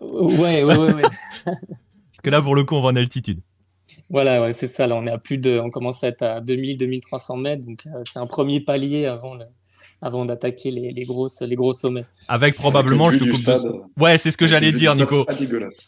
ouais, 0.00 0.62
ouais, 0.62 0.76
ouais. 0.76 1.02
Parce 1.44 1.56
que 2.22 2.30
là, 2.30 2.42
pour 2.42 2.54
le 2.54 2.64
coup, 2.64 2.74
on 2.74 2.82
va 2.82 2.88
en 2.88 2.96
altitude. 2.96 3.40
Voilà, 4.10 4.40
ouais, 4.40 4.52
c'est 4.52 4.66
ça. 4.66 4.86
Là, 4.86 4.96
on 4.96 5.06
est 5.06 5.12
à 5.12 5.18
plus 5.18 5.38
de, 5.38 5.58
on 5.58 5.70
commence 5.70 6.04
à 6.04 6.08
être 6.08 6.22
à 6.22 6.40
2000-2300 6.40 7.40
mètres, 7.40 7.66
donc 7.66 7.84
c'est 8.04 8.18
un 8.18 8.26
premier 8.26 8.60
palier 8.60 9.06
avant 9.06 9.34
le, 9.34 9.46
avant 10.02 10.24
d'attaquer 10.24 10.70
les, 10.70 10.92
les, 10.92 11.04
grosses, 11.04 11.40
les 11.40 11.56
gros 11.56 11.72
sommets. 11.72 12.04
Avec 12.28 12.54
probablement, 12.54 13.10
je 13.10 13.18
te 13.18 13.24
coupe. 13.24 13.90
Ouais, 13.98 14.18
c'est 14.18 14.30
ce 14.30 14.36
que 14.36 14.46
j'allais 14.46 14.72
dire, 14.72 14.94
Nico. 14.94 15.26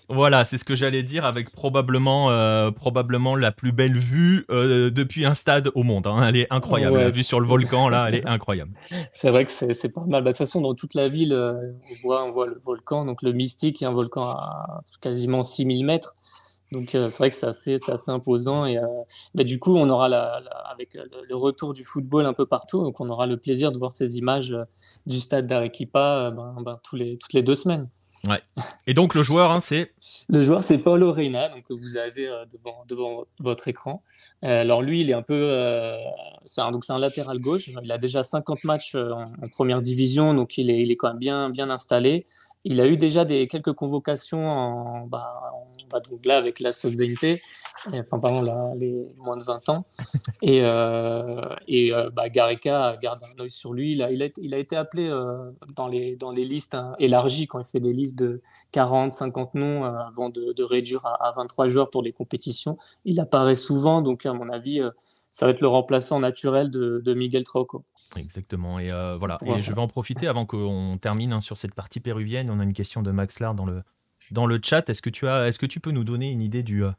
Voilà, 0.09 0.45
c'est 0.45 0.59
ce 0.59 0.65
que 0.65 0.75
j'allais 0.75 1.03
dire, 1.03 1.25
avec 1.25 1.51
probablement, 1.51 2.31
euh, 2.31 2.71
probablement 2.71 3.37
la 3.37 3.53
plus 3.53 3.73
belle 3.73 3.99
vue 3.99 4.45
euh, 4.51 4.91
depuis 4.91 5.25
un 5.25 5.35
stade 5.35 5.71
au 5.75 5.83
monde. 5.83 6.07
Hein. 6.07 6.25
Elle 6.29 6.37
est 6.37 6.47
incroyable. 6.51 6.99
la 6.99 7.09
vue 7.11 7.23
sur 7.23 7.41
le 7.41 7.47
volcan, 7.47 7.89
là, 7.89 8.07
elle 8.09 8.17
est 8.17 8.27
incroyable. 8.27 8.73
C'est 9.13 9.31
vrai 9.31 9.45
que 9.45 9.51
c'est 9.51 9.93
pas 9.93 10.05
mal. 10.07 10.23
Bah, 10.23 10.31
de 10.31 10.35
toute 10.35 10.39
façon, 10.39 10.61
dans 10.61 10.75
toute 10.75 10.95
la 10.95 11.09
ville, 11.09 11.33
euh, 11.33 11.53
on, 11.53 12.03
voit, 12.03 12.25
on 12.25 12.31
voit 12.31 12.47
le 12.47 12.61
volcan, 12.65 13.05
donc 13.05 13.23
le 13.23 13.33
Mystique, 13.33 13.83
est 13.83 13.87
un 13.87 13.93
volcan 13.93 14.25
à 14.25 14.83
quasiment 15.01 15.43
6000 15.43 15.85
mètres. 15.85 16.17
Donc 16.73 16.94
euh, 16.94 17.08
c'est 17.08 17.18
vrai 17.18 17.30
que 17.30 17.37
c'est 17.37 17.46
assez, 17.46 17.76
assez, 17.88 18.11
imposant 18.11 18.66
et 18.66 18.78
euh, 18.78 18.87
bah, 19.35 19.44
du 19.44 19.58
coup 19.58 19.76
on 19.76 19.88
aura 19.88 20.08
la, 20.08 20.42
avec 20.70 20.96
euh, 20.96 21.04
le, 21.28 21.37
retour 21.37 21.73
du 21.73 21.85
football 21.85 22.26
un 22.26 22.32
peu 22.32 22.46
partout, 22.46 22.82
donc 22.82 23.00
on 23.00 23.08
aura 23.08 23.26
le 23.26 23.37
plaisir 23.37 23.70
de 23.70 23.78
voir 23.78 23.92
ces 23.92 24.18
images 24.18 24.56
du 25.06 25.18
stade 25.18 25.46
d'Arequipa 25.46 26.32
ben, 26.32 26.56
ben, 26.64 26.80
tous 26.82 26.96
les, 26.96 27.18
toutes 27.18 27.32
les 27.35 27.42
deux 27.42 27.54
semaines. 27.54 27.88
Ouais. 28.26 28.42
Et 28.88 28.94
donc 28.94 29.14
le 29.14 29.23
joueur, 29.23 29.52
hein, 29.52 29.61
c'est? 29.61 29.92
Le 30.28 30.42
joueur, 30.42 30.62
c'est 30.62 30.78
Paulo 30.78 31.12
Reina, 31.12 31.49
donc 31.50 31.62
que 31.62 31.75
vous 31.75 31.96
avez 31.96 32.26
devant, 32.50 32.85
devant, 32.88 33.25
votre 33.38 33.68
écran. 33.68 34.02
alors 34.42 34.82
lui, 34.82 35.02
il 35.02 35.11
est 35.11 35.14
un 35.14 35.23
peu, 35.23 35.96
c'est 36.44 36.62
un, 36.62 36.73
donc 36.73 36.85
c'est 36.85 36.94
un 36.94 36.99
latéral 36.99 37.38
gauche. 37.38 37.68
Il 37.85 37.92
a 37.92 37.99
déjà 37.99 38.25
50 38.25 38.64
matchs 38.64 38.96
en, 38.96 39.49
première 39.52 39.80
division, 39.80 40.35
donc 40.35 40.58
il 40.58 40.70
est, 40.70 40.82
il 40.82 40.90
est 40.90 40.96
quand 40.96 41.08
même 41.08 41.18
bien, 41.18 41.50
bien 41.50 41.70
installé. 41.70 42.26
Il 42.68 42.80
a 42.80 42.88
eu 42.88 42.96
déjà 42.96 43.25
des, 43.25 43.46
quelques 43.46 43.75
convocations 43.75 44.44
en, 44.44 45.06
bah, 45.06 45.52
bah, 45.88 46.00
donc 46.00 46.26
là 46.26 46.37
avec 46.37 46.58
la 46.58 46.73
solvente, 46.73 47.38
enfin 47.87 48.18
pardon, 48.18 48.42
là, 48.42 48.73
les 48.76 49.06
moins 49.18 49.37
de 49.37 49.44
20 49.44 49.68
ans. 49.68 49.85
Et, 50.42 50.62
euh, 50.62 51.42
et 51.68 51.94
euh, 51.94 52.11
bah, 52.11 52.28
Gareca 52.28 52.96
garde 53.00 53.23
un 53.23 53.40
œil 53.40 53.52
sur 53.52 53.73
lui. 53.73 53.92
Il 53.92 54.02
a, 54.02 54.11
il 54.11 54.20
a, 54.20 54.28
il 54.37 54.52
a 54.52 54.58
été 54.58 54.75
appelé 54.75 55.06
euh, 55.06 55.52
dans, 55.76 55.87
les, 55.87 56.16
dans 56.16 56.32
les 56.32 56.44
listes 56.44 56.75
hein, 56.75 56.94
élargies 56.99 57.46
quand 57.46 57.61
il 57.61 57.64
fait 57.64 57.80
des 57.80 57.92
listes 57.92 58.18
de 58.18 58.42
40, 58.73 59.12
50 59.12 59.54
noms 59.54 59.85
avant 59.85 60.28
de, 60.28 60.52
de 60.52 60.62
réduire 60.64 61.06
à, 61.06 61.32
23 61.37 61.68
joueurs 61.68 61.90
pour 61.90 62.02
les 62.02 62.12
compétitions. 62.12 62.78
Il 63.04 63.20
apparaît 63.20 63.54
souvent, 63.54 64.02
donc 64.02 64.26
à 64.26 64.32
mon 64.32 64.49
avis, 64.49 64.82
ça 65.30 65.46
va 65.46 65.52
être 65.52 65.61
le 65.61 65.68
remplaçant 65.68 66.18
naturel 66.18 66.70
de, 66.70 67.00
de 67.04 67.14
Miguel 67.14 67.44
Trauco. 67.44 67.85
Exactement. 68.17 68.79
Et 68.79 68.93
euh, 68.93 69.13
voilà. 69.19 69.39
Et 69.47 69.63
je 69.63 69.73
vais 69.73 69.81
en 69.81 69.89
profiter 69.89 70.29
avant 70.29 70.47
qu'on 70.47 70.97
termine 70.97 71.33
hein, 71.33 71.41
sur 71.41 71.57
cette 71.57 71.75
partie 71.75 72.01
péruvienne. 72.01 72.51
On 72.51 72.61
a 72.61 72.65
une 72.65 72.73
question 72.73 73.03
de 73.03 73.11
Max 73.11 73.41
Lard 73.41 73.55
dans 73.55 73.65
le, 73.65 73.83
dans 74.31 74.47
le 74.47 74.61
chat. 74.63 74.89
Est-ce 74.89 75.03
que 75.03 75.11
tu 75.11 75.27
as, 75.27 75.49
est-ce 75.49 75.59
que 75.59 75.67
tu 75.67 75.81
peux 75.81 75.91
nous 75.91 76.05
donner 76.05 76.31
une 76.31 76.43
idée 76.43 76.63
du, 76.63 76.85
euh, 76.85 76.93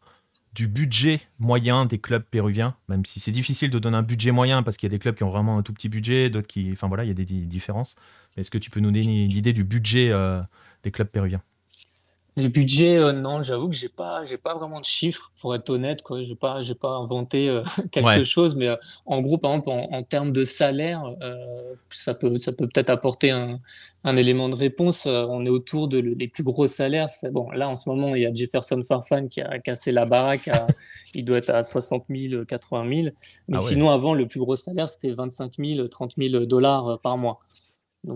du 0.53 0.67
budget 0.67 1.21
moyen 1.39 1.85
des 1.85 1.99
clubs 1.99 2.23
péruviens, 2.23 2.75
même 2.89 3.05
si 3.05 3.19
c'est 3.19 3.31
difficile 3.31 3.69
de 3.69 3.79
donner 3.79 3.97
un 3.97 4.03
budget 4.03 4.31
moyen 4.31 4.63
parce 4.63 4.77
qu'il 4.77 4.87
y 4.87 4.91
a 4.91 4.95
des 4.95 4.99
clubs 4.99 5.15
qui 5.15 5.23
ont 5.23 5.29
vraiment 5.29 5.57
un 5.57 5.63
tout 5.63 5.73
petit 5.73 5.89
budget, 5.89 6.29
d'autres 6.29 6.47
qui, 6.47 6.69
enfin 6.71 6.87
voilà, 6.87 7.03
il 7.03 7.07
y 7.07 7.11
a 7.11 7.13
des 7.13 7.25
différences. 7.25 7.95
Est-ce 8.35 8.51
que 8.51 8.57
tu 8.57 8.69
peux 8.69 8.79
nous 8.79 8.91
donner 8.91 9.27
l'idée 9.27 9.53
du 9.53 9.63
budget 9.63 10.11
des 10.83 10.91
clubs 10.91 11.07
péruviens? 11.07 11.41
Les 12.37 12.49
budgets, 12.49 12.97
euh, 12.97 13.13
non, 13.13 13.41
j'avoue 13.41 13.67
que 13.67 13.75
j'ai 13.75 13.89
pas, 13.89 14.23
j'ai 14.23 14.37
pas 14.37 14.53
vraiment 14.53 14.79
de 14.79 14.85
chiffres 14.85 15.31
pour 15.41 15.55
être 15.55 15.71
honnête. 15.71 16.03
Quoi, 16.03 16.23
j'ai 16.23 16.35
pas, 16.35 16.61
j'ai 16.61 16.75
pas 16.75 16.91
inventé 16.91 17.49
euh, 17.49 17.63
quelque 17.91 18.23
chose, 18.25 18.55
mais 18.55 18.67
euh, 18.67 18.75
en 19.07 19.21
gros, 19.21 19.39
par 19.39 19.51
exemple, 19.51 19.69
en, 19.71 20.03
termes 20.03 20.31
de 20.31 20.43
salaire, 20.43 21.03
ça 21.89 22.13
peut, 22.13 22.37
ça 22.37 22.51
peut 22.51 22.67
peut-être 22.67 22.91
apporter 22.91 23.31
un, 23.31 23.59
un, 24.03 24.17
élément 24.17 24.49
de 24.49 24.55
réponse. 24.55 25.07
on 25.07 25.45
est 25.47 25.49
autour 25.49 25.87
de 25.87 25.97
les 25.97 26.27
plus 26.27 26.43
gros 26.43 26.67
salaires. 26.67 27.07
Bon, 27.31 27.49
là 27.49 27.67
en 27.69 27.75
ce 27.75 27.89
moment, 27.89 28.13
il 28.13 28.21
y 28.21 28.25
a 28.27 28.33
Jefferson 28.33 28.83
Farfan 28.87 29.27
qui 29.27 29.41
a 29.41 29.57
cassé 29.57 29.91
la 29.91 30.05
baraque. 30.05 30.47
il 31.15 31.25
doit 31.25 31.37
être 31.37 31.49
à 31.49 31.63
60 31.63 32.05
000, 32.07 32.45
80 32.45 32.89
000. 32.89 33.07
Mais 33.47 33.57
ah 33.57 33.59
sinon, 33.59 33.89
avant, 33.89 34.13
le 34.13 34.27
plus 34.27 34.39
gros 34.39 34.55
salaire, 34.55 34.89
c'était 34.89 35.11
25 35.11 35.53
000, 35.57 35.87
30 35.87 36.13
000 36.17 36.45
dollars 36.45 36.99
par 37.01 37.17
mois 37.17 37.39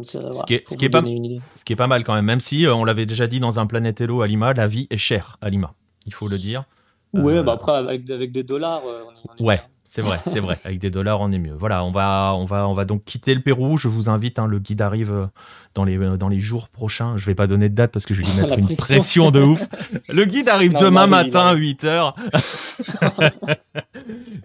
ce, 0.03 0.45
qui 0.45 0.55
est, 0.55 0.89
pas, 0.89 1.03
ce 1.55 1.65
qui 1.65 1.73
est 1.73 1.75
pas 1.75 1.87
mal 1.87 2.03
quand 2.03 2.13
même, 2.13 2.25
même 2.25 2.39
si 2.39 2.65
euh, 2.65 2.73
on 2.73 2.85
l'avait 2.85 3.05
déjà 3.05 3.27
dit 3.27 3.39
dans 3.39 3.59
un 3.59 3.65
Planète 3.65 4.01
Hello 4.01 4.21
à 4.21 4.27
Lima, 4.27 4.53
la 4.53 4.67
vie 4.67 4.87
est 4.89 4.97
chère 4.97 5.37
à 5.41 5.49
Lima, 5.49 5.73
il 6.05 6.13
faut 6.13 6.27
le 6.27 6.37
dire. 6.37 6.63
Ouais, 7.13 7.37
euh, 7.37 7.43
bah 7.43 7.53
après 7.53 7.73
avec, 7.73 8.09
avec, 8.09 8.31
des 8.31 8.43
dollars, 8.43 8.83
euh, 8.85 9.03
on 9.37 9.43
est, 9.43 9.45
ouais. 9.45 9.61
C'est 9.93 10.01
vrai, 10.01 10.17
c'est 10.25 10.39
vrai. 10.39 10.57
Avec 10.63 10.79
des 10.79 10.89
dollars, 10.89 11.19
on 11.19 11.33
est 11.33 11.37
mieux. 11.37 11.53
Voilà, 11.53 11.83
on 11.83 11.91
va, 11.91 12.33
on 12.37 12.45
va, 12.45 12.65
on 12.69 12.73
va 12.73 12.85
donc 12.85 13.03
quitter 13.03 13.35
le 13.35 13.41
Pérou. 13.41 13.75
Je 13.75 13.89
vous 13.89 14.09
invite. 14.09 14.39
Hein, 14.39 14.47
le 14.47 14.59
guide 14.59 14.81
arrive 14.81 15.27
dans 15.75 15.83
les, 15.83 15.97
dans 16.17 16.29
les 16.29 16.39
jours 16.39 16.69
prochains. 16.69 17.17
Je 17.17 17.25
vais 17.25 17.35
pas 17.35 17.45
donner 17.45 17.67
de 17.67 17.75
date 17.75 17.91
parce 17.91 18.05
que 18.05 18.13
je 18.13 18.21
vais 18.21 18.31
lui 18.31 18.41
mettre 18.41 18.57
une 18.57 18.77
pression. 18.77 19.31
de 19.31 19.41
ouf. 19.41 19.61
Le 20.07 20.23
guide 20.23 20.47
arrive 20.47 20.77
demain 20.79 21.07
matin 21.07 21.47
à 21.47 21.55
8 21.55 21.83
h 21.83 22.13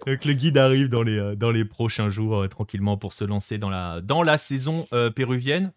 donc 0.05 0.25
le 0.25 0.33
guide 0.33 0.57
arrive 0.57 0.89
dans 0.89 1.03
les, 1.03 1.35
dans 1.35 1.51
les 1.51 1.65
prochains 1.65 2.09
jours 2.09 2.43
euh, 2.43 2.47
tranquillement 2.47 2.97
pour 2.97 3.13
se 3.13 3.23
lancer 3.23 3.57
dans 3.57 3.69
la, 3.69 4.01
dans 4.01 4.23
la 4.23 4.37
saison 4.37 4.87
euh, 4.93 5.09
péruvienne. 5.09 5.71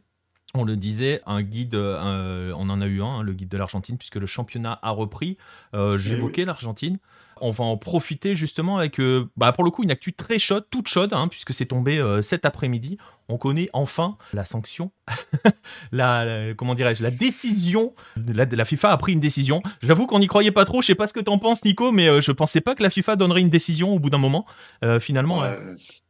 On 0.54 0.64
le 0.64 0.76
disait, 0.76 1.20
un 1.26 1.42
guide, 1.42 1.76
euh, 1.76 2.52
on 2.56 2.70
en 2.70 2.80
a 2.80 2.86
eu 2.86 3.02
un, 3.02 3.06
hein, 3.06 3.22
le 3.22 3.34
guide 3.34 3.48
de 3.48 3.56
l'Argentine, 3.56 3.96
puisque 3.96 4.16
le 4.16 4.26
championnat 4.26 4.80
a 4.82 4.90
repris. 4.90 5.36
J'évoquais 5.72 6.44
l'Argentine 6.44 6.98
on 7.40 7.50
va 7.50 7.64
en 7.64 7.76
profiter 7.76 8.34
justement 8.34 8.78
avec, 8.78 9.00
euh, 9.00 9.28
bah, 9.36 9.52
pour 9.52 9.64
le 9.64 9.70
coup, 9.70 9.82
une 9.82 9.90
actu 9.90 10.12
très 10.12 10.38
chaude, 10.38 10.64
toute 10.70 10.88
chaude, 10.88 11.12
hein, 11.12 11.28
puisque 11.28 11.52
c'est 11.52 11.66
tombé 11.66 11.98
euh, 11.98 12.22
cet 12.22 12.44
après-midi. 12.44 12.98
On 13.28 13.38
connaît 13.38 13.70
enfin 13.72 14.16
la 14.32 14.44
sanction, 14.44 14.90
la, 15.92 16.52
comment 16.56 16.74
dirais-je, 16.74 17.02
la 17.02 17.12
décision. 17.12 17.94
La, 18.16 18.64
FIFA 18.64 18.90
a 18.90 18.96
pris 18.96 19.12
une 19.12 19.20
décision. 19.20 19.62
J'avoue 19.82 20.06
qu'on 20.06 20.18
n'y 20.18 20.26
croyait 20.26 20.50
pas 20.50 20.64
trop. 20.64 20.82
Je 20.82 20.88
sais 20.88 20.94
pas 20.96 21.06
ce 21.06 21.12
que 21.12 21.20
tu 21.20 21.30
en 21.30 21.38
penses, 21.38 21.64
Nico, 21.64 21.92
mais 21.92 22.08
euh, 22.08 22.20
je 22.20 22.32
pensais 22.32 22.60
pas 22.60 22.74
que 22.74 22.82
la 22.82 22.90
FIFA 22.90 23.16
donnerait 23.16 23.40
une 23.40 23.50
décision 23.50 23.94
au 23.94 23.98
bout 23.98 24.10
d'un 24.10 24.18
moment. 24.18 24.46
finalement, 24.98 25.44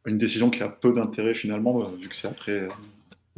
une 0.05 0.17
décision 0.17 0.49
qui 0.49 0.63
a 0.63 0.67
peu 0.67 0.93
d'intérêt 0.93 1.35
finalement, 1.35 1.79
vu 1.91 2.09
que 2.09 2.15
c'est 2.15 2.27
après 2.27 2.67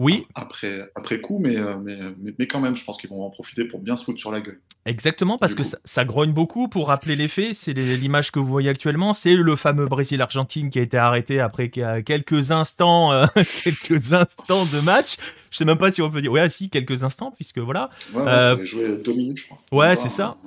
oui. 0.03 0.27
Après, 0.35 0.91
après 0.95 1.21
coup, 1.21 1.39
mais, 1.39 1.57
euh, 1.57 1.77
mais, 1.81 1.97
mais, 2.37 2.47
quand 2.47 2.59
même, 2.59 2.75
je 2.75 2.83
pense 2.83 2.97
qu'ils 2.97 3.09
vont 3.09 3.23
en 3.23 3.29
profiter 3.29 3.65
pour 3.65 3.79
bien 3.79 3.97
se 3.97 4.03
foutre 4.03 4.19
sur 4.19 4.31
la 4.31 4.41
gueule. 4.41 4.59
Exactement, 4.85 5.37
parce 5.37 5.55
que 5.55 5.63
ça, 5.63 6.05
grogne 6.05 6.33
beaucoup. 6.33 6.67
Pour 6.67 6.89
rappeler 6.89 7.15
les 7.15 7.29
faits, 7.29 7.55
c'est 7.55 7.73
l'image 7.73 8.31
que 8.31 8.39
vous 8.39 8.47
voyez 8.47 8.69
actuellement. 8.69 9.13
C'est 9.13 9.35
le 9.35 9.55
fameux 9.55 9.87
Brésil-Argentine 9.87 10.69
qui 10.69 10.79
a 10.79 10.81
été 10.81 10.97
arrêté 10.97 11.39
après 11.39 11.69
quelques 11.69 12.51
instants, 12.51 13.13
euh, 13.13 13.25
quelques 13.63 14.13
instants 14.13 14.65
de 14.65 14.79
match. 14.81 15.15
Je 15.51 15.57
sais 15.57 15.65
même 15.65 15.77
pas 15.77 15.91
si 15.91 16.01
on 16.01 16.09
peut 16.09 16.21
dire. 16.21 16.31
Ouais, 16.31 16.49
si, 16.49 16.69
quelques 16.69 17.03
instants, 17.03 17.31
puisque 17.31 17.59
voilà. 17.59 17.89
Ouais, 18.13 18.21
euh, 18.27 18.65
joué 18.65 18.97
deux 18.97 19.13
minutes, 19.13 19.37
je 19.37 19.45
crois. 19.45 19.59
Ouais, 19.71 19.95
c'est 19.95 20.09
ça 20.09 20.37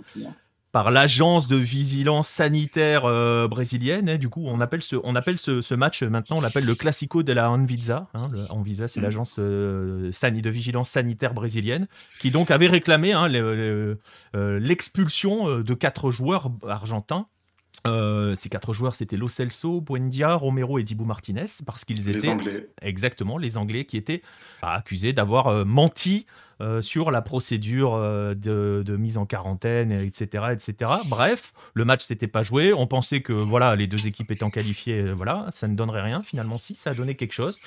par 0.77 0.91
l'agence 0.91 1.49
de 1.49 1.57
vigilance 1.57 2.29
sanitaire 2.29 3.07
euh, 3.07 3.49
brésilienne. 3.49 4.11
Hein, 4.11 4.19
du 4.19 4.29
coup, 4.29 4.45
on 4.45 4.61
appelle 4.61 4.83
ce, 4.83 4.97
on 5.05 5.15
appelle 5.15 5.39
ce, 5.39 5.75
match 5.75 6.03
maintenant, 6.03 6.37
on 6.37 6.41
l'appelle 6.43 6.67
le 6.67 6.75
Classico 6.75 7.23
de 7.23 7.33
la 7.33 7.51
Anvisa. 7.51 8.09
Hein, 8.13 8.29
le 8.31 8.45
Anvisa, 8.53 8.87
c'est 8.87 9.01
mm. 9.01 9.03
l'agence 9.03 9.37
euh, 9.39 10.11
de 10.11 10.51
vigilance 10.51 10.91
sanitaire 10.91 11.33
brésilienne, 11.33 11.89
qui 12.21 12.31
donc 12.31 12.51
avait 12.51 12.67
réclamé 12.67 13.13
hein, 13.13 13.27
euh, 13.33 13.97
l'expulsion 14.35 15.61
de 15.61 15.73
quatre 15.73 16.11
joueurs 16.11 16.51
argentins. 16.69 17.27
ces 17.87 18.49
quatre 18.51 18.75
joueurs, 18.75 18.97
c'était 18.97 19.17
Lo 19.17 19.29
Celso, 19.29 19.81
Buendia, 19.81 20.35
Romero 20.35 20.79
et 20.79 20.83
Dibu 20.83 21.07
Martinez, 21.07 21.47
parce 21.65 21.87
qu'ils 21.87 22.11
étaient... 22.11 22.19
Les 22.19 22.29
Anglais. 22.29 22.69
Exactement, 22.83 23.39
les 23.39 23.57
Anglais 23.57 23.87
qui 23.87 23.97
étaient 23.97 24.21
bah, 24.61 24.73
accusés 24.73 25.15
d'avoir 25.15 25.65
menti 25.65 26.27
euh, 26.63 26.81
sur 26.81 27.11
la 27.11 27.21
procédure 27.21 27.95
euh, 27.95 28.35
de, 28.35 28.97
mise 28.97 29.19
en 29.19 29.27
quarantaine, 29.27 29.93
etc., 29.93 30.45
etc. 30.53 30.91
Bref, 31.07 31.53
le 31.75 31.85
match 31.85 32.03
s'était 32.03 32.29
pas 32.29 32.43
joué. 32.43 32.73
On 32.73 32.87
pensait 32.87 33.21
que 33.21 33.35
voilà, 33.35 33.77
les 33.77 33.87
deux 33.87 34.07
équipes 34.07 34.31
étant 34.31 34.49
qualifiées, 34.49 35.03
euh, 35.03 35.13
voilà, 35.13 35.47
ça 35.51 35.69
ne 35.69 35.75
donnerait 35.75 36.01
rien. 36.01 36.23
Finalement, 36.23 36.57
si, 36.57 36.75
ça 36.75 36.91
a 36.91 36.95
donné 36.95 37.15
quelque 37.15 37.35
chose, 37.35 37.59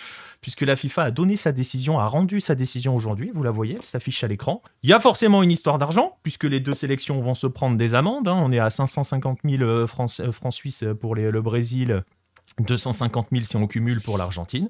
puisque 0.42 0.62
la 0.62 0.76
FIFA 0.76 1.04
a 1.04 1.12
donné 1.12 1.36
sa 1.36 1.52
décision, 1.52 2.00
a 2.00 2.08
rendu 2.08 2.42
sa 2.42 2.56
décision 2.56 2.96
aujourd'hui. 2.96 3.30
Vous 3.32 3.44
la 3.44 3.52
voyez, 3.52 3.76
elle 3.76 3.86
s'affiche 3.86 4.24
à 4.24 4.28
l'écran. 4.28 4.64
Il 4.82 4.90
y 4.90 4.94
a 4.94 5.00
forcément 5.00 5.44
une 5.44 5.52
histoire 5.52 5.78
d'argent, 5.78 6.18
puisque 6.24 6.46
les 6.46 6.60
deux 6.60 6.74
sélections 6.74 7.22
vont 7.22 7.36
se 7.36 7.46
prendre 7.46 7.78
des 7.78 7.94
amendes. 7.94 8.28
Hein. 8.28 8.40
On 8.42 8.52
est 8.52 8.60
à 8.60 8.72
550 8.72 9.40
000 9.44 9.86
francs, 9.86 10.32
francs 10.32 10.54
suisses 10.54 10.84
pour 11.00 11.14
le 11.14 11.42
Brésil. 11.42 12.04
250 12.60 13.28
000 13.32 13.44
si 13.44 13.56
on 13.56 13.68
cumule 13.68 14.02
pour 14.02 14.18
l'Argentine. 14.18 14.70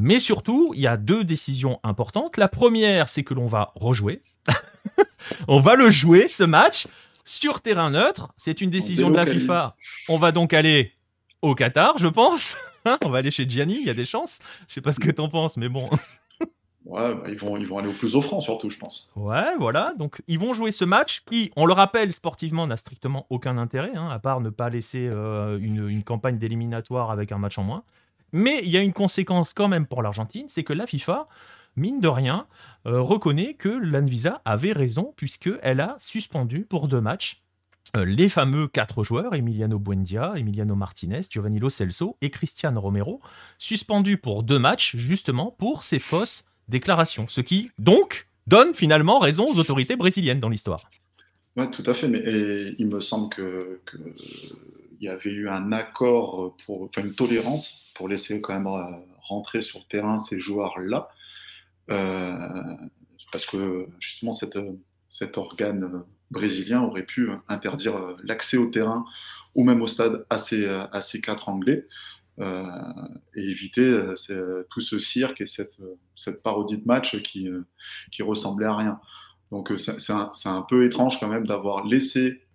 Mais 0.00 0.20
surtout, 0.20 0.72
il 0.74 0.80
y 0.80 0.86
a 0.86 0.96
deux 0.96 1.24
décisions 1.24 1.80
importantes. 1.82 2.36
La 2.36 2.46
première, 2.46 3.08
c'est 3.08 3.24
que 3.24 3.34
l'on 3.34 3.46
va 3.46 3.72
rejouer. 3.74 4.22
on 5.48 5.60
va 5.60 5.74
le 5.74 5.90
jouer, 5.90 6.28
ce 6.28 6.44
match, 6.44 6.86
sur 7.24 7.60
terrain 7.60 7.90
neutre. 7.90 8.32
C'est 8.36 8.60
une 8.60 8.70
décision 8.70 9.10
de 9.10 9.16
la 9.16 9.26
FIFA. 9.26 9.74
On 10.08 10.16
va 10.16 10.30
donc 10.30 10.52
aller 10.52 10.92
au 11.42 11.56
Qatar, 11.56 11.98
je 11.98 12.06
pense. 12.06 12.56
on 13.04 13.10
va 13.10 13.18
aller 13.18 13.32
chez 13.32 13.48
Gianni, 13.48 13.78
il 13.80 13.86
y 13.88 13.90
a 13.90 13.94
des 13.94 14.04
chances. 14.04 14.38
Je 14.68 14.74
sais 14.74 14.80
pas 14.80 14.92
ce 14.92 15.00
que 15.00 15.10
tu 15.10 15.20
en 15.20 15.28
penses, 15.28 15.56
mais 15.56 15.68
bon. 15.68 15.90
Ouais, 16.84 17.14
bah, 17.14 17.24
ils, 17.28 17.36
vont, 17.36 17.58
ils 17.58 17.66
vont 17.66 17.76
aller 17.76 17.88
au 17.88 17.92
plus 17.92 18.16
offrant 18.16 18.40
surtout, 18.40 18.70
je 18.70 18.78
pense. 18.78 19.12
Ouais, 19.14 19.54
voilà. 19.58 19.92
Donc, 19.98 20.22
ils 20.26 20.38
vont 20.38 20.54
jouer 20.54 20.70
ce 20.70 20.86
match 20.86 21.22
qui, 21.26 21.52
on 21.54 21.66
le 21.66 21.74
rappelle, 21.74 22.14
sportivement 22.14 22.66
n'a 22.66 22.78
strictement 22.78 23.26
aucun 23.28 23.58
intérêt, 23.58 23.94
hein, 23.94 24.08
à 24.08 24.18
part 24.18 24.40
ne 24.40 24.48
pas 24.48 24.70
laisser 24.70 25.10
euh, 25.12 25.58
une, 25.60 25.86
une, 25.86 26.02
campagne 26.02 26.38
d'éliminatoire 26.38 27.10
avec 27.10 27.30
un 27.30 27.36
match 27.36 27.58
en 27.58 27.64
moins. 27.64 27.84
Mais 28.32 28.60
il 28.62 28.70
y 28.70 28.76
a 28.76 28.82
une 28.82 28.92
conséquence 28.92 29.52
quand 29.52 29.68
même 29.68 29.86
pour 29.86 30.02
l'Argentine, 30.02 30.46
c'est 30.48 30.64
que 30.64 30.72
la 30.72 30.86
FIFA, 30.86 31.28
mine 31.76 32.00
de 32.00 32.08
rien, 32.08 32.46
euh, 32.86 33.00
reconnaît 33.00 33.54
que 33.54 33.68
l'Anvisa 33.68 34.42
avait 34.44 34.72
raison 34.72 35.12
puisqu'elle 35.16 35.80
a 35.80 35.96
suspendu 35.98 36.64
pour 36.64 36.88
deux 36.88 37.00
matchs 37.00 37.42
euh, 37.96 38.04
les 38.04 38.28
fameux 38.28 38.68
quatre 38.68 39.02
joueurs, 39.02 39.34
Emiliano 39.34 39.78
Buendia, 39.78 40.34
Emiliano 40.36 40.74
Martinez, 40.74 41.22
Giovanni 41.30 41.58
Lo 41.58 41.70
Celso 41.70 42.16
et 42.20 42.28
Cristiano 42.28 42.80
Romero, 42.80 43.20
suspendus 43.56 44.18
pour 44.18 44.42
deux 44.42 44.58
matchs 44.58 44.96
justement 44.96 45.54
pour 45.58 45.84
ces 45.84 45.98
fausses 45.98 46.44
déclarations. 46.68 47.26
Ce 47.28 47.40
qui, 47.40 47.70
donc, 47.78 48.28
donne 48.46 48.74
finalement 48.74 49.18
raison 49.18 49.50
aux 49.50 49.58
autorités 49.58 49.96
brésiliennes 49.96 50.40
dans 50.40 50.50
l'histoire. 50.50 50.90
Oui, 51.56 51.70
tout 51.70 51.82
à 51.86 51.94
fait, 51.94 52.08
mais 52.08 52.22
il 52.78 52.86
me 52.86 53.00
semble 53.00 53.34
que 53.34 53.80
il 55.00 55.04
y 55.04 55.08
avait 55.08 55.30
eu 55.30 55.48
un 55.48 55.72
accord, 55.72 56.56
pour, 56.64 56.82
enfin 56.82 57.02
une 57.02 57.14
tolérance 57.14 57.90
pour 57.94 58.08
laisser 58.08 58.40
quand 58.40 58.54
même 58.54 58.66
euh, 58.66 58.96
rentrer 59.20 59.62
sur 59.62 59.80
le 59.80 59.84
terrain 59.86 60.18
ces 60.18 60.38
joueurs-là, 60.40 61.08
euh, 61.90 62.74
parce 63.32 63.46
que 63.46 63.88
justement 63.98 64.32
cet, 64.32 64.56
organe 65.36 66.04
brésilien 66.30 66.82
aurait 66.82 67.04
pu 67.04 67.30
interdire 67.48 68.16
l'accès 68.22 68.56
au 68.56 68.70
terrain 68.70 69.04
ou 69.54 69.64
même 69.64 69.82
au 69.82 69.86
stade 69.86 70.26
à 70.30 70.38
ces, 70.38 71.20
quatre 71.22 71.48
Anglais. 71.48 71.86
Euh, 72.40 72.64
et 73.34 73.42
éviter 73.50 74.00
tout 74.70 74.80
ce 74.80 75.00
cirque 75.00 75.40
et 75.40 75.46
cette, 75.46 75.76
parodie 76.44 76.78
de 76.78 76.86
match 76.86 77.20
qui, 77.22 77.48
qui 78.12 78.22
ressemblait 78.22 78.66
à 78.66 78.76
rien. 78.76 79.00
Donc 79.50 79.72
c'est 79.76 80.12
un, 80.12 80.30
un, 80.44 80.62
peu 80.62 80.84
étrange 80.86 81.18
quand 81.18 81.26
même 81.26 81.48
d'avoir 81.48 81.84
laissé 81.84 82.46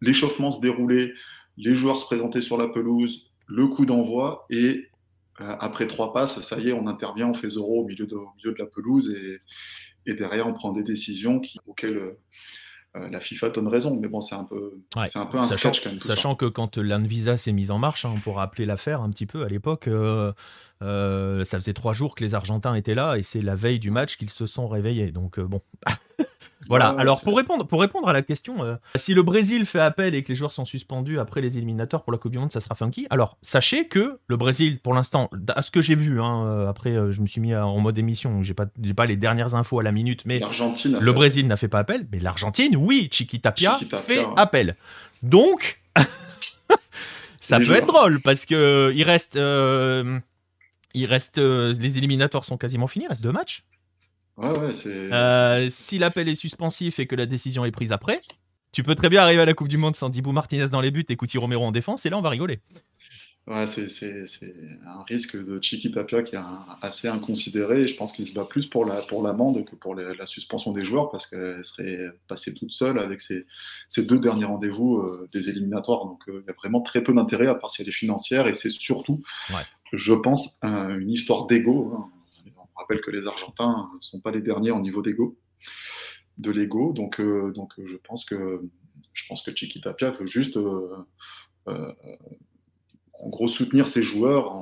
l'échauffement 0.00 0.50
se 0.50 0.60
déroulait, 0.60 1.12
les 1.56 1.74
joueurs 1.74 1.98
se 1.98 2.04
présentaient 2.04 2.42
sur 2.42 2.56
la 2.56 2.68
pelouse, 2.68 3.32
le 3.46 3.66
coup 3.66 3.84
d'envoi, 3.84 4.46
et 4.50 4.88
euh, 5.40 5.56
après 5.60 5.86
trois 5.86 6.12
passes, 6.12 6.40
ça 6.40 6.58
y 6.58 6.68
est, 6.68 6.72
on 6.72 6.86
intervient, 6.86 7.28
on 7.28 7.34
fait 7.34 7.50
zéro 7.50 7.82
au 7.82 7.86
milieu 7.86 8.06
de, 8.06 8.16
milieu 8.36 8.52
de 8.52 8.58
la 8.58 8.66
pelouse, 8.66 9.14
et, 10.06 10.14
derrière, 10.14 10.46
on 10.46 10.54
prend 10.54 10.72
des 10.72 10.82
décisions 10.82 11.40
auxquelles 11.66 11.96
euh, 11.96 12.18
euh, 12.96 13.08
la 13.10 13.20
FIFA 13.20 13.50
donne 13.50 13.68
raison, 13.68 13.98
mais 14.00 14.08
bon, 14.08 14.20
c'est 14.20 14.34
un 14.34 14.44
peu, 14.44 14.80
c'est 15.06 15.18
un 15.18 15.26
peu 15.26 15.38
un 15.38 15.42
sachant, 15.42 15.72
sketch 15.72 15.84
quand 15.84 15.90
même. 15.90 15.98
Sachant 15.98 16.34
que 16.34 16.46
quand 16.46 16.78
l'Anvisa 16.78 17.36
s'est 17.36 17.52
mise 17.52 17.70
en 17.70 17.78
marche, 17.78 18.04
hein, 18.04 18.12
on 18.16 18.20
pourra 18.20 18.42
appeler 18.42 18.66
l'affaire 18.66 19.02
un 19.02 19.10
petit 19.10 19.26
peu 19.26 19.44
à 19.44 19.48
l'époque, 19.48 19.88
ça 20.80 21.58
faisait 21.58 21.74
trois 21.74 21.92
jours 21.92 22.14
que 22.14 22.24
les 22.24 22.34
Argentins 22.34 22.74
étaient 22.74 22.94
là, 22.94 23.16
et 23.16 23.22
c'est 23.22 23.42
la 23.42 23.54
veille 23.54 23.78
du 23.78 23.90
match 23.90 24.16
qu'ils 24.16 24.30
se 24.30 24.46
sont 24.46 24.68
réveillés. 24.68 25.12
Donc 25.12 25.38
bon. 25.40 25.62
Voilà. 26.68 26.94
Alors 26.98 27.22
pour 27.22 27.36
répondre, 27.36 27.66
pour 27.66 27.80
répondre 27.80 28.08
à 28.08 28.12
la 28.12 28.22
question, 28.22 28.62
euh, 28.62 28.76
si 28.94 29.14
le 29.14 29.22
Brésil 29.22 29.64
fait 29.66 29.80
appel 29.80 30.14
et 30.14 30.22
que 30.22 30.28
les 30.28 30.36
joueurs 30.36 30.52
sont 30.52 30.64
suspendus 30.64 31.18
après 31.18 31.40
les 31.40 31.56
éliminateurs 31.56 32.02
pour 32.02 32.12
la 32.12 32.18
Coupe 32.18 32.32
du 32.32 32.38
Monde, 32.38 32.52
ça 32.52 32.60
sera 32.60 32.74
funky. 32.74 33.06
Alors 33.10 33.38
sachez 33.42 33.88
que 33.88 34.18
le 34.26 34.36
Brésil, 34.36 34.78
pour 34.78 34.94
l'instant, 34.94 35.30
à 35.48 35.62
ce 35.62 35.70
que 35.70 35.80
j'ai 35.80 35.94
vu, 35.94 36.20
hein, 36.20 36.44
euh, 36.46 36.68
après 36.68 36.90
euh, 36.90 37.10
je 37.10 37.20
me 37.22 37.26
suis 37.26 37.40
mis 37.40 37.54
en 37.54 37.78
mode 37.78 37.98
émission, 37.98 38.42
j'ai 38.42 38.54
pas, 38.54 38.66
j'ai 38.82 38.94
pas 38.94 39.06
les 39.06 39.16
dernières 39.16 39.54
infos 39.54 39.80
à 39.80 39.82
la 39.82 39.92
minute, 39.92 40.22
mais 40.26 40.40
le 40.40 41.12
Brésil 41.12 41.46
n'a 41.46 41.56
fait 41.56 41.68
pas 41.68 41.80
appel, 41.80 42.06
mais 42.12 42.20
l'Argentine, 42.20 42.76
oui, 42.76 43.08
Chiqui 43.10 43.40
Tapia 43.40 43.78
fait 44.04 44.26
appel. 44.36 44.76
Donc, 45.22 45.80
ça 47.40 47.58
peut 47.58 47.74
être 47.74 47.86
drôle 47.86 48.20
parce 48.20 48.44
que 48.44 48.92
il 48.94 49.02
reste, 49.02 49.36
il 50.94 51.06
reste, 51.06 51.38
les 51.38 51.98
éliminatoires 51.98 52.44
sont 52.44 52.56
quasiment 52.56 52.86
finis, 52.86 53.06
il 53.06 53.08
reste 53.08 53.22
deux 53.22 53.32
matchs. 53.32 53.64
Ouais, 54.36 54.58
ouais, 54.58 55.68
si 55.70 55.98
l'appel 55.98 56.28
est 56.28 56.34
suspensif 56.34 56.98
et 56.98 57.06
que 57.06 57.14
la 57.14 57.26
décision 57.26 57.64
est 57.64 57.70
prise 57.70 57.92
après, 57.92 58.20
tu 58.72 58.82
peux 58.82 58.94
très 58.94 59.08
bien 59.08 59.22
arriver 59.22 59.42
à 59.42 59.46
la 59.46 59.54
Coupe 59.54 59.68
du 59.68 59.76
Monde 59.76 59.96
sans 59.96 60.08
Dibou 60.08 60.32
Martinez 60.32 60.68
dans 60.68 60.80
les 60.80 60.90
buts 60.90 61.04
et 61.08 61.16
Couti 61.16 61.38
Romero 61.38 61.64
en 61.64 61.72
défense, 61.72 62.06
et 62.06 62.10
là 62.10 62.18
on 62.18 62.22
va 62.22 62.30
rigoler. 62.30 62.60
Ouais, 63.46 63.66
c'est 63.66 64.54
un 64.86 65.02
risque 65.08 65.36
de 65.36 65.60
Chiqui 65.60 65.90
Tapia 65.90 66.22
qui 66.22 66.36
est 66.36 66.40
assez 66.82 67.08
inconsidéré. 67.08 67.82
Et 67.82 67.86
je 67.88 67.96
pense 67.96 68.12
qu'il 68.12 68.26
se 68.26 68.32
bat 68.32 68.44
plus 68.44 68.66
pour 68.66 68.84
la 68.84 68.96
pour 69.02 69.24
l'amende 69.24 69.64
que 69.64 69.74
pour 69.74 69.94
la 69.96 70.26
suspension 70.26 70.70
des 70.70 70.84
joueurs 70.84 71.10
parce 71.10 71.26
qu'elle 71.26 71.64
serait 71.64 71.98
passée 72.28 72.54
toute 72.54 72.70
seule 72.70 72.98
avec 72.98 73.20
ses, 73.20 73.46
deux 73.96 74.20
derniers 74.20 74.44
rendez-vous 74.44 74.98
euh, 74.98 75.28
des 75.32 75.48
éliminatoires. 75.48 76.04
Donc 76.04 76.20
euh, 76.28 76.42
il 76.44 76.46
y 76.46 76.50
a 76.50 76.52
vraiment 76.52 76.80
très 76.80 77.02
peu 77.02 77.12
d'intérêt 77.12 77.48
à 77.48 77.56
part 77.56 77.70
si 77.72 77.82
elle 77.82 77.88
est 77.88 77.92
financière 77.92 78.46
et 78.46 78.54
c'est 78.54 78.70
surtout, 78.70 79.22
je 79.92 80.14
pense, 80.14 80.58
une 80.62 81.10
histoire 81.10 81.46
d'ego. 81.46 81.92
Hein. 81.94 82.10
On 82.56 82.78
rappelle 82.78 83.00
que 83.00 83.10
les 83.10 83.26
Argentins 83.26 83.90
ne 83.94 84.00
sont 84.00 84.20
pas 84.20 84.30
les 84.30 84.40
derniers 84.40 84.70
en 84.70 84.80
niveau 84.80 85.02
d'ego, 85.02 85.38
de 86.38 86.50
l'ego. 86.50 86.92
Donc 86.92 87.20
euh, 87.20 87.52
je 87.84 87.96
pense 87.96 88.24
que 88.24 88.62
je 89.12 89.24
pense 89.28 89.42
que 89.42 89.50
veut 90.18 90.26
juste 90.26 90.58
en 93.20 93.28
gros 93.28 93.48
soutenir 93.48 93.88
ses 93.88 94.02
joueurs 94.02 94.52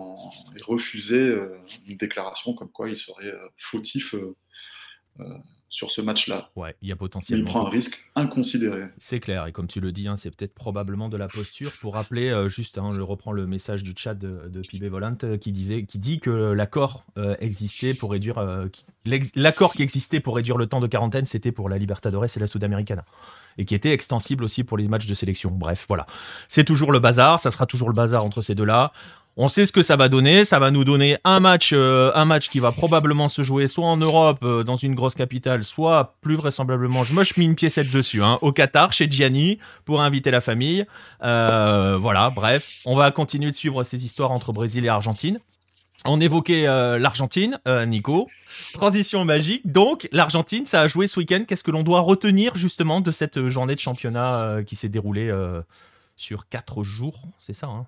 et 0.56 0.62
refuser 0.62 1.20
euh, 1.20 1.58
une 1.86 1.96
déclaration 1.96 2.54
comme 2.54 2.70
quoi 2.70 2.88
il 2.88 2.96
serait 2.96 3.32
euh, 3.32 3.48
fautif 3.56 4.14
euh, 4.14 5.38
sur 5.68 5.90
ce 5.90 6.00
match-là. 6.00 6.50
Ouais, 6.56 6.76
il 6.82 6.88
y 6.88 6.92
a 6.92 6.96
potentiellement. 6.96 7.44
Il 7.44 7.50
prend 7.50 7.66
un 7.66 7.70
risque 7.70 8.10
inconsidéré. 8.14 8.84
C'est 8.98 9.20
clair, 9.20 9.46
et 9.46 9.52
comme 9.52 9.66
tu 9.66 9.80
le 9.80 9.92
dis, 9.92 10.08
hein, 10.08 10.16
c'est 10.16 10.34
peut-être 10.34 10.54
probablement 10.54 11.08
de 11.08 11.16
la 11.16 11.28
posture. 11.28 11.72
Pour 11.80 11.94
rappeler, 11.94 12.48
juste, 12.48 12.78
hein, 12.78 12.92
je 12.94 13.00
reprends 13.00 13.32
le 13.32 13.46
message 13.46 13.82
du 13.82 13.92
chat 13.96 14.14
de, 14.14 14.48
de 14.48 14.60
Pibé 14.60 14.88
Volant 14.88 15.16
qui, 15.40 15.52
disait, 15.52 15.84
qui 15.84 15.98
dit 15.98 16.20
que 16.20 16.30
l'accord 16.30 17.04
existait 17.40 17.94
pour 17.94 18.12
réduire. 18.12 18.40
l'accord 19.34 19.74
qui 19.74 19.82
existait 19.82 20.20
pour 20.20 20.36
réduire 20.36 20.56
le 20.56 20.66
temps 20.66 20.80
de 20.80 20.86
quarantaine, 20.86 21.26
c'était 21.26 21.52
pour 21.52 21.68
la 21.68 21.78
Libertadores 21.78 22.24
et 22.24 22.40
la 22.40 22.46
Sudamericana 22.46 23.04
et 23.58 23.64
qui 23.64 23.74
était 23.74 23.92
extensible 23.92 24.44
aussi 24.44 24.64
pour 24.64 24.78
les 24.78 24.88
matchs 24.88 25.06
de 25.06 25.14
sélection. 25.14 25.50
Bref, 25.50 25.84
voilà. 25.88 26.06
C'est 26.46 26.64
toujours 26.64 26.92
le 26.92 27.00
bazar, 27.00 27.40
ça 27.40 27.50
sera 27.50 27.66
toujours 27.66 27.88
le 27.88 27.94
bazar 27.94 28.24
entre 28.24 28.40
ces 28.40 28.54
deux-là. 28.54 28.92
On 29.40 29.46
sait 29.46 29.66
ce 29.66 29.70
que 29.70 29.82
ça 29.82 29.94
va 29.94 30.08
donner. 30.08 30.44
Ça 30.44 30.58
va 30.58 30.72
nous 30.72 30.82
donner 30.82 31.16
un 31.22 31.38
match, 31.38 31.70
euh, 31.72 32.38
qui 32.50 32.58
va 32.58 32.72
probablement 32.72 33.28
se 33.28 33.42
jouer 33.42 33.68
soit 33.68 33.86
en 33.86 33.96
Europe, 33.96 34.40
euh, 34.42 34.64
dans 34.64 34.74
une 34.74 34.96
grosse 34.96 35.14
capitale, 35.14 35.62
soit 35.62 36.16
plus 36.22 36.34
vraisemblablement, 36.34 37.04
je 37.04 37.14
me 37.14 37.22
suis 37.22 37.40
mis 37.40 37.46
une 37.46 37.54
piécette 37.54 37.88
dessus, 37.92 38.20
hein, 38.20 38.40
au 38.42 38.50
Qatar, 38.50 38.92
chez 38.92 39.08
Gianni, 39.08 39.60
pour 39.84 40.02
inviter 40.02 40.32
la 40.32 40.40
famille. 40.40 40.84
Euh, 41.22 41.96
voilà, 42.00 42.30
bref, 42.30 42.80
on 42.84 42.96
va 42.96 43.12
continuer 43.12 43.52
de 43.52 43.54
suivre 43.54 43.84
ces 43.84 44.04
histoires 44.04 44.32
entre 44.32 44.52
Brésil 44.52 44.84
et 44.84 44.88
Argentine. 44.88 45.38
On 46.04 46.20
évoquait 46.20 46.64
l'Argentine, 46.98 47.58
Nico. 47.86 48.28
Transition 48.72 49.24
magique. 49.24 49.70
Donc, 49.70 50.08
l'Argentine, 50.10 50.64
ça 50.64 50.82
a 50.82 50.86
joué 50.86 51.06
ce 51.06 51.18
week-end. 51.18 51.44
Qu'est-ce 51.46 51.64
que 51.64 51.72
l'on 51.72 51.82
doit 51.82 52.00
retenir 52.00 52.56
justement 52.56 53.00
de 53.00 53.10
cette 53.10 53.48
journée 53.48 53.74
de 53.74 53.80
championnat 53.80 54.62
qui 54.64 54.76
s'est 54.76 54.88
déroulée 54.88 55.32
sur 56.16 56.48
quatre 56.48 56.84
jours? 56.84 57.22
C'est 57.40 57.52
ça, 57.52 57.66
hein 57.66 57.86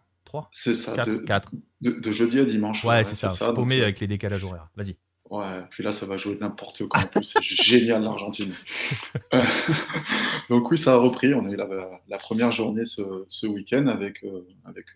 C'est 0.53 0.75
ça. 0.75 0.93
Quatre, 0.93 1.51
de, 1.81 1.91
De, 1.91 2.13
jeudi 2.13 2.39
à 2.39 2.45
dimanche. 2.45 2.85
Ouais, 2.85 3.05
c'est 3.05 3.15
ça. 3.15 3.31
ça 3.31 3.53
paumé 3.53 3.83
avec 3.83 4.01
les 4.01 4.07
décalages 4.07 4.45
horaires. 4.45 4.69
Vas-y. 4.77 4.97
Ouais, 5.31 5.63
puis 5.71 5.85
là, 5.85 5.93
ça 5.93 6.07
va 6.07 6.17
jouer 6.17 6.37
n'importe 6.41 6.87
quoi. 6.89 7.01
En 7.01 7.07
plus, 7.07 7.25
c'est 7.25 7.43
génial 7.65 8.03
l'Argentine. 8.03 8.53
donc 10.51 10.71
oui, 10.71 10.79
ça 10.79 10.95
a 10.95 10.97
repris. 10.97 11.35
On 11.35 11.47
a 11.47 11.51
eu 11.51 11.57
la, 11.57 12.19
première 12.19 12.51
journée 12.51 12.85
ce, 12.85 13.25
ce 13.29 13.47
week-end 13.47 13.87
avec, 13.87 14.25
avec 14.65 14.87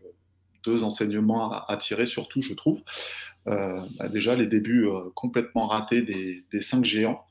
deux 0.65 0.83
enseignements 0.83 1.53
à, 1.53 1.77
tirer, 1.77 2.07
surtout, 2.07 2.43
je 2.43 2.55
trouve. 2.55 2.83
Euh, 3.47 3.81
bah, 3.99 4.09
déjà, 4.09 4.35
les 4.35 4.47
débuts 4.47 4.89
euh, 4.89 5.11
complètement 5.15 5.67
ratés 5.67 6.03
des, 6.03 6.63
cinq 6.63 6.85
géants. 6.85 7.25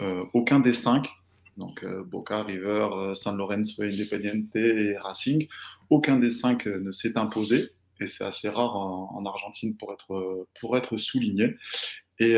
Euh, 0.00 0.24
aucun 0.34 0.60
des 0.60 0.74
cinq, 0.74 1.08
donc 1.56 1.84
Boca, 2.06 2.42
River, 2.42 3.14
San 3.14 3.36
Lorenzo, 3.36 3.82
Independiente 3.82 4.54
et 4.56 4.96
Racing, 4.98 5.48
aucun 5.90 6.18
des 6.18 6.30
cinq 6.30 6.66
ne 6.66 6.92
s'est 6.92 7.16
imposé. 7.18 7.70
Et 8.00 8.06
c'est 8.06 8.24
assez 8.24 8.48
rare 8.48 8.76
en, 8.76 9.24
Argentine 9.24 9.76
pour 9.78 9.92
être, 9.92 10.46
pour 10.60 10.76
être 10.76 10.98
souligné. 10.98 11.54
Et, 12.18 12.36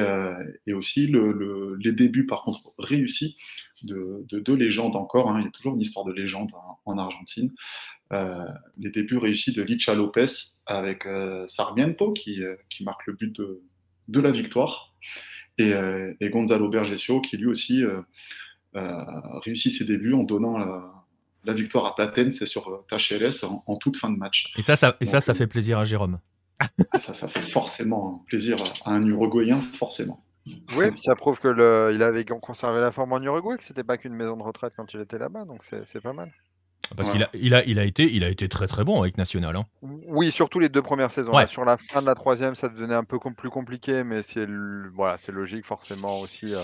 et 0.66 0.72
aussi 0.72 1.08
le, 1.08 1.76
les 1.80 1.92
débuts, 1.92 2.26
par 2.26 2.42
contre, 2.42 2.74
réussis 2.78 3.36
de 3.82 4.24
deux 4.30 4.54
légendes 4.54 4.94
encore. 4.94 5.30
Hein. 5.30 5.40
Il 5.40 5.44
y 5.44 5.48
a 5.48 5.50
toujours 5.50 5.74
une 5.74 5.80
histoire 5.80 6.04
de 6.04 6.12
légende 6.12 6.52
en 6.84 6.96
Argentine. 6.96 7.52
Euh, 8.12 8.46
les 8.78 8.88
débuts 8.88 9.18
réussis 9.18 9.52
de 9.52 9.62
Licha 9.62 9.94
Lopez 9.94 10.26
avec 10.64 11.04
euh, 11.04 11.46
Sarmiento 11.46 12.12
qui, 12.14 12.42
euh, 12.42 12.56
qui, 12.70 12.82
marque 12.82 13.06
le 13.06 13.12
but 13.12 13.36
de, 13.36 13.60
de 14.08 14.20
la 14.20 14.30
victoire 14.30 14.94
et, 15.58 15.74
et, 16.20 16.30
Gonzalo 16.30 16.68
Bergesio 16.68 17.20
qui 17.20 17.36
lui 17.36 17.46
aussi 17.46 17.82
réussit 18.72 19.72
ses 19.72 19.84
débuts 19.84 20.14
en 20.14 20.22
donnant 20.22 20.56
la, 20.56 20.97
victoire 21.52 21.86
à 21.86 21.94
Platense 21.94 22.44
sur 22.44 22.84
Tacheres 22.88 23.44
en, 23.44 23.62
en, 23.66 23.76
toute 23.76 23.96
fin 23.96 24.10
de 24.10 24.16
match. 24.16 24.52
Et 24.56 24.62
ça, 24.62 24.76
ça, 24.76 24.96
et 25.00 25.04
ça, 25.04 25.20
ça 25.20 25.34
fait 25.34 25.46
plaisir 25.46 25.78
à 25.78 25.84
Jérôme. 25.84 26.18
ça, 26.98 27.14
ça 27.14 27.28
fait 27.28 27.50
forcément 27.50 28.24
plaisir 28.26 28.56
à 28.84 28.92
un 28.92 29.06
Uruguayen, 29.06 29.60
forcément. 29.74 30.24
Oui, 30.76 30.86
ça 31.04 31.14
prouve 31.14 31.38
que 31.40 31.48
le, 31.48 31.92
il 31.94 32.02
avait 32.02 32.24
conservé 32.24 32.80
la 32.80 32.90
forme 32.90 33.12
en 33.12 33.22
Uruguay, 33.22 33.56
que 33.58 33.64
c'était 33.64 33.84
pas 33.84 33.98
qu'une 33.98 34.14
maison 34.14 34.36
de 34.36 34.42
retraite 34.42 34.72
quand 34.76 34.92
il 34.94 35.00
était 35.00 35.18
là-bas, 35.18 35.44
donc 35.44 35.62
c'est 35.64 36.00
pas 36.00 36.12
mal. 36.12 36.32
Parce 36.96 37.10
qu'il 37.10 37.22
a, 37.22 37.28
il 37.34 37.54
a, 37.54 37.64
il 37.66 37.78
a, 37.78 37.84
été, 37.84 38.04
il 38.04 38.24
a 38.24 38.28
été 38.28 38.48
très 38.48 38.66
très 38.66 38.82
bon 38.82 39.02
avec 39.02 39.18
National. 39.18 39.56
Hein. 39.56 39.66
Oui, 39.82 40.30
surtout 40.30 40.58
les 40.58 40.68
deux 40.68 40.82
premières 40.82 41.10
saisons. 41.10 41.32
sur 41.46 41.64
la 41.64 41.76
fin 41.76 42.00
de 42.00 42.06
la 42.06 42.14
troisième, 42.14 42.54
ça 42.54 42.68
devenait 42.68 42.94
un 42.94 43.04
peu 43.04 43.18
plus 43.18 43.50
compliqué, 43.50 44.04
mais 44.04 44.22
c'est 44.22 44.46
voilà, 44.94 45.16
logique 45.28 45.66
forcément 45.66 46.20
aussi. 46.20 46.54
Euh, 46.54 46.62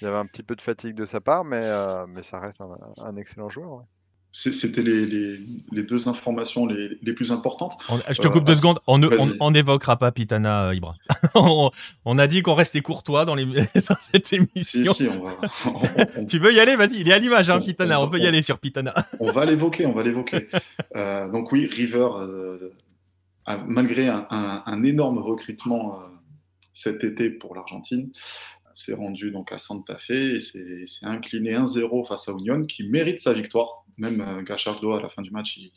il 0.00 0.04
y 0.04 0.08
avait 0.08 0.16
un 0.16 0.26
petit 0.26 0.42
peu 0.42 0.56
de 0.56 0.62
fatigue 0.62 0.94
de 0.94 1.04
sa 1.04 1.20
part, 1.20 1.44
mais, 1.44 1.60
euh, 1.62 2.06
mais 2.08 2.22
ça 2.22 2.40
reste 2.40 2.60
un, 2.98 3.16
excellent 3.16 3.48
joueur. 3.48 3.84
C'était 4.32 4.82
les, 4.82 5.06
les, 5.06 5.82
deux 5.82 6.06
informations 6.06 6.64
les, 6.64 6.98
les 7.02 7.12
plus 7.12 7.32
importantes. 7.32 7.76
je 8.08 8.20
te 8.20 8.28
coupe 8.28 8.44
deux 8.44 8.52
euh, 8.52 8.56
secondes. 8.56 8.78
On 8.86 9.50
n'évoquera 9.50 9.96
pas 9.96 10.12
Pitana, 10.12 10.68
euh, 10.68 10.74
Ibra. 10.74 10.94
on, 11.34 12.18
a 12.18 12.26
dit 12.28 12.42
qu'on 12.42 12.54
restait 12.54 12.80
courtois 12.80 13.24
dans, 13.24 13.34
les, 13.34 13.44
dans 13.88 13.96
cette 13.98 14.32
émission. 14.32 14.94
tu 16.28 16.38
veux 16.38 16.52
y 16.52 16.60
aller? 16.60 16.76
Vas-y, 16.76 17.00
il 17.00 17.08
est 17.08 17.12
à 17.12 17.18
l'image, 17.18 17.50
hein, 17.50 17.60
Pitana. 17.60 18.00
On, 18.00 18.08
peut 18.08 18.20
y 18.20 18.26
aller 18.26 18.42
sur 18.42 18.60
Pitana. 18.60 18.94
on 19.18 19.32
va 19.32 19.44
l'évoquer, 19.44 19.84
on 19.86 19.92
va 19.92 20.04
l'évoquer. 20.04 20.46
Euh, 20.94 21.28
donc 21.28 21.50
oui, 21.50 21.66
River, 21.66 22.08
malgré 23.66 24.06
un, 24.06 24.26
un, 24.30 24.84
énorme 24.84 25.18
recrutement 25.18 25.98
cet 26.72 27.02
été 27.02 27.30
pour 27.30 27.56
l'Argentine, 27.56 28.12
s'est 28.74 28.94
rendu 28.94 29.30
donc 29.30 29.52
à 29.52 29.58
Santa 29.58 29.98
Fe 29.98 30.10
et 30.10 30.40
s'est 30.40 30.86
incliné 31.02 31.54
1-0 31.54 32.06
face 32.06 32.28
à 32.28 32.32
Union, 32.32 32.62
qui 32.62 32.84
mérite 32.88 33.20
sa 33.20 33.32
victoire 33.32 33.80
même 34.00 34.20
euh, 34.20 34.42
Gachardo, 34.42 34.92
à 34.92 35.00
la 35.00 35.08
fin 35.08 35.22
du 35.22 35.30
match, 35.30 35.58
il, 35.58 35.70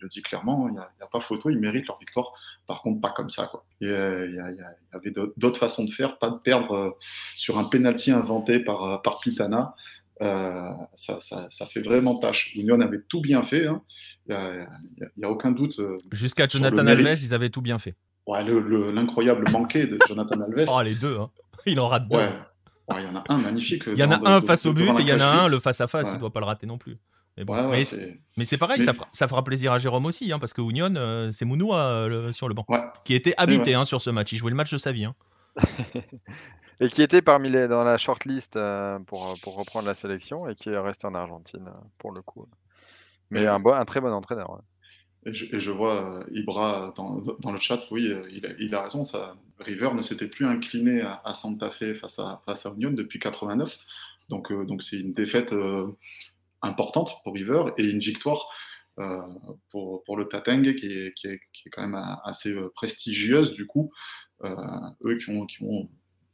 le 0.00 0.08
dit 0.08 0.22
clairement, 0.22 0.68
il 0.68 0.72
n'y 0.72 0.78
a, 0.78 1.06
pas 1.10 1.20
photo, 1.20 1.50
ils 1.50 1.58
méritent 1.58 1.86
leur 1.86 1.98
victoire. 1.98 2.32
Par 2.66 2.82
contre, 2.82 3.00
pas 3.00 3.10
comme 3.10 3.30
ça. 3.30 3.46
Quoi. 3.46 3.64
Euh, 3.82 4.26
il, 4.28 4.34
y 4.34 4.96
avait 4.96 5.12
d'autres 5.36 5.58
façons 5.58 5.84
de 5.84 5.90
faire, 5.90 6.18
pas 6.18 6.30
de 6.30 6.38
perdre 6.38 6.74
euh, 6.74 6.90
sur 7.34 7.58
un 7.58 7.64
penalty 7.64 8.10
inventé 8.10 8.60
par, 8.60 9.00
par 9.02 9.20
Pitana. 9.20 9.74
ça, 10.20 11.66
fait 11.70 11.80
vraiment 11.80 12.16
tâche. 12.16 12.54
Union 12.56 12.80
avait 12.80 13.02
tout 13.08 13.20
bien 13.20 13.42
fait, 13.42 13.66
hein. 13.66 13.82
il 14.28 14.66
n'y 15.18 15.24
a, 15.24 15.30
aucun 15.30 15.52
doute. 15.52 15.80
Jusqu'à 16.12 16.48
Jonathan 16.48 16.86
Alves, 16.86 17.22
ils 17.22 17.34
avaient 17.34 17.50
tout 17.50 17.62
bien 17.62 17.78
fait. 17.78 17.94
Ouais, 18.26 18.42
l'incroyable 18.92 19.48
manqué 19.52 19.86
de 19.86 19.98
Jonathan 20.08 20.40
Alves. 20.40 20.66
oh, 20.68 20.82
les 20.82 20.96
deux, 20.96 21.16
hein. 21.18 21.30
il 21.72 21.80
en 21.80 21.88
rate 21.88 22.08
deux. 22.08 22.18
il 22.18 23.02
y 23.02 23.06
en 23.06 23.16
a 23.16 23.24
un 23.28 23.38
magnifique. 23.38 23.84
Il 23.86 23.98
y 23.98 24.04
en 24.04 24.10
a 24.10 24.28
un 24.28 24.40
face 24.40 24.66
au 24.66 24.72
but 24.72 24.90
et 24.98 25.02
il 25.02 25.08
y 25.08 25.12
en 25.12 25.20
a 25.20 25.26
un, 25.26 25.48
le 25.48 25.58
face 25.60 25.80
à 25.80 25.86
face, 25.86 26.08
il 26.10 26.14
ne 26.14 26.20
doit 26.20 26.32
pas 26.32 26.40
le 26.40 26.46
rater 26.46 26.66
non 26.66 26.78
plus. 26.78 26.98
Mais, 27.38 27.84
c'est 28.44 28.56
pareil, 28.56 28.82
ça, 28.82 29.28
fera, 29.28 29.44
plaisir 29.44 29.72
à 29.72 29.78
Jérôme 29.78 30.06
aussi, 30.06 30.32
hein, 30.32 30.38
parce 30.38 30.54
que 30.54 30.62
Union, 30.62 30.94
euh, 30.96 31.30
c'est 31.32 31.44
Mounoua 31.44 31.78
euh, 31.78 32.32
sur 32.32 32.48
le 32.48 32.54
banc, 32.54 32.64
qui 33.04 33.14
était 33.14 33.34
habité 33.36 33.74
hein, 33.74 33.84
sur 33.84 34.00
ce 34.00 34.08
match. 34.08 34.32
Il 34.32 34.38
jouait 34.38 34.50
le 34.50 34.56
match 34.56 34.72
de 34.72 34.78
sa 34.78 34.90
vie. 34.90 35.04
Hein. 35.04 35.14
et 36.80 36.88
qui 36.88 37.02
était 37.02 37.20
parmi 37.20 37.50
les 37.50 37.68
dans 37.68 37.84
la 37.84 37.98
shortlist 37.98 38.56
euh, 38.56 38.98
pour, 39.00 39.34
pour 39.42 39.56
reprendre 39.56 39.86
la 39.86 39.94
sélection 39.94 40.48
et 40.48 40.54
qui 40.54 40.70
est 40.70 40.78
resté 40.78 41.06
en 41.06 41.14
Argentine 41.14 41.70
pour 41.98 42.12
le 42.12 42.22
coup. 42.22 42.46
Mais 43.30 43.46
un, 43.46 43.62
un 43.64 43.84
très 43.84 44.00
bon 44.00 44.12
entraîneur. 44.12 44.60
Et, 45.26 45.60
je, 45.60 45.70
vois 45.70 46.24
Ibra 46.30 46.94
dans, 46.96 47.52
le 47.52 47.58
chat, 47.58 47.80
oui, 47.90 48.10
il 48.30 48.46
a, 48.46 48.50
il 48.58 48.74
a 48.74 48.82
raison. 48.82 49.02
River 49.58 49.90
ne 49.94 50.02
s'était 50.02 50.28
plus 50.28 50.46
incliné 50.46 51.02
à, 51.02 51.34
Santa 51.34 51.70
Fe 51.70 51.94
face 51.94 52.18
à, 52.18 52.42
Union 52.76 52.92
depuis 52.92 53.18
89. 53.18 53.76
Donc, 54.28 54.52
donc 54.66 54.82
c'est 54.82 54.98
une 54.98 55.12
défaite 55.12 55.52
importante 56.62 57.10
pour 57.24 57.34
River 57.34 57.64
et 57.76 57.84
une 57.84 57.98
victoire 57.98 58.48
euh, 58.98 59.20
pour, 59.70 60.16
le 60.16 60.24
Tateng 60.24 60.74
qui 60.74 60.86
est, 60.86 61.40
quand 61.70 61.82
même 61.82 62.02
assez 62.24 62.50
euh, 62.50 62.72
prestigieuse 62.74 63.52
du 63.52 63.66
coup. 63.66 63.92
Euh, 64.42 64.56
eux 65.04 65.16
qui 65.16 65.30
ont, 65.30 65.44
qui 65.44 65.62
ont, 65.62 65.88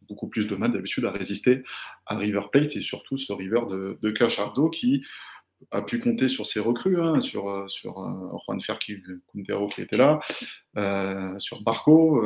beaucoup 0.08 0.28
plus 0.28 0.46
de 0.46 0.56
mal 0.56 0.72
d'habitude 0.72 1.04
à 1.06 1.10
résister 1.10 1.62
à 2.06 2.18
River 2.18 2.42
Plate 2.50 2.76
et 2.76 2.82
surtout 2.82 3.16
ce 3.16 3.32
River 3.32 3.62
de, 3.70 3.98
de 4.02 4.10
Cachardo 4.10 4.68
qui 4.68 5.02
a 5.70 5.82
pu 5.82 6.00
compter 6.00 6.28
sur 6.28 6.46
ses 6.46 6.60
recrues, 6.60 7.00
hein, 7.00 7.20
sur, 7.20 7.70
sur 7.70 7.94
Juan 8.44 8.60
Ferki 8.60 8.96
Quintero 9.32 9.66
qui 9.66 9.82
était 9.82 9.96
là, 9.96 10.20
sur 11.38 11.62
Barco. 11.62 12.22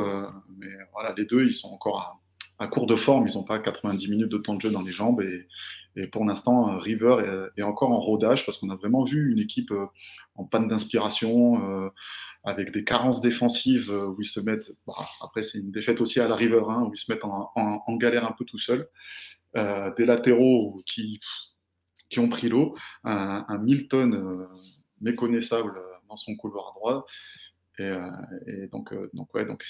mais 0.57 0.67
voilà, 0.93 1.13
les 1.17 1.25
deux, 1.25 1.45
ils 1.45 1.53
sont 1.53 1.69
encore 1.69 2.19
à, 2.59 2.67
court 2.67 2.87
de 2.87 2.95
forme. 2.95 3.27
Ils 3.27 3.35
n'ont 3.35 3.43
pas 3.43 3.59
90 3.59 4.09
minutes 4.09 4.31
de 4.31 4.37
temps 4.37 4.55
de 4.55 4.61
jeu 4.61 4.69
dans 4.69 4.81
les 4.81 4.91
jambes. 4.91 5.21
Et, 5.21 5.47
et 5.95 6.07
pour 6.07 6.25
l'instant, 6.25 6.77
River 6.77 7.49
est, 7.57 7.63
encore 7.63 7.91
en 7.91 7.99
rodage 7.99 8.45
parce 8.45 8.57
qu'on 8.57 8.69
a 8.69 8.75
vraiment 8.75 9.03
vu 9.03 9.31
une 9.31 9.39
équipe 9.39 9.73
en 10.35 10.45
panne 10.45 10.67
d'inspiration 10.67 11.91
avec 12.47 12.71
des 12.71 12.85
carences 12.85 13.19
défensives 13.19 13.91
euh, 13.91 14.07
où 14.07 14.21
ils 14.21 14.27
se 14.27 14.39
mettent, 14.39 14.71
bah, 14.87 14.93
après 15.21 15.43
c'est 15.43 15.59
une 15.59 15.71
défaite 15.71 15.99
aussi 15.99 16.19
à 16.21 16.27
la 16.27 16.35
River, 16.35 16.61
hein, 16.69 16.83
où 16.83 16.93
ils 16.93 16.97
se 16.97 17.11
mettent 17.11 17.25
en, 17.25 17.97
galère 17.97 18.25
un 18.25 18.31
peu 18.31 18.45
tout 18.45 18.57
seuls, 18.57 18.87
euh, 19.57 19.93
des 19.95 20.05
latéraux 20.05 20.81
qui, 20.85 21.19
qui 22.09 22.19
ont 22.19 22.29
pris 22.29 22.49
l'eau, 22.49 22.75
un, 23.03 23.57
Milton 23.59 24.13
euh, 24.13 24.47
méconnaissable 25.01 25.73
dans 26.09 26.15
son 26.15 26.35
couloir 26.35 26.73
droit. 26.73 27.05
Et, 27.79 27.93
et, 28.47 28.67
donc, 28.67 28.91
donc 29.13 29.31
ouais, 29.35 29.45
donc 29.45 29.63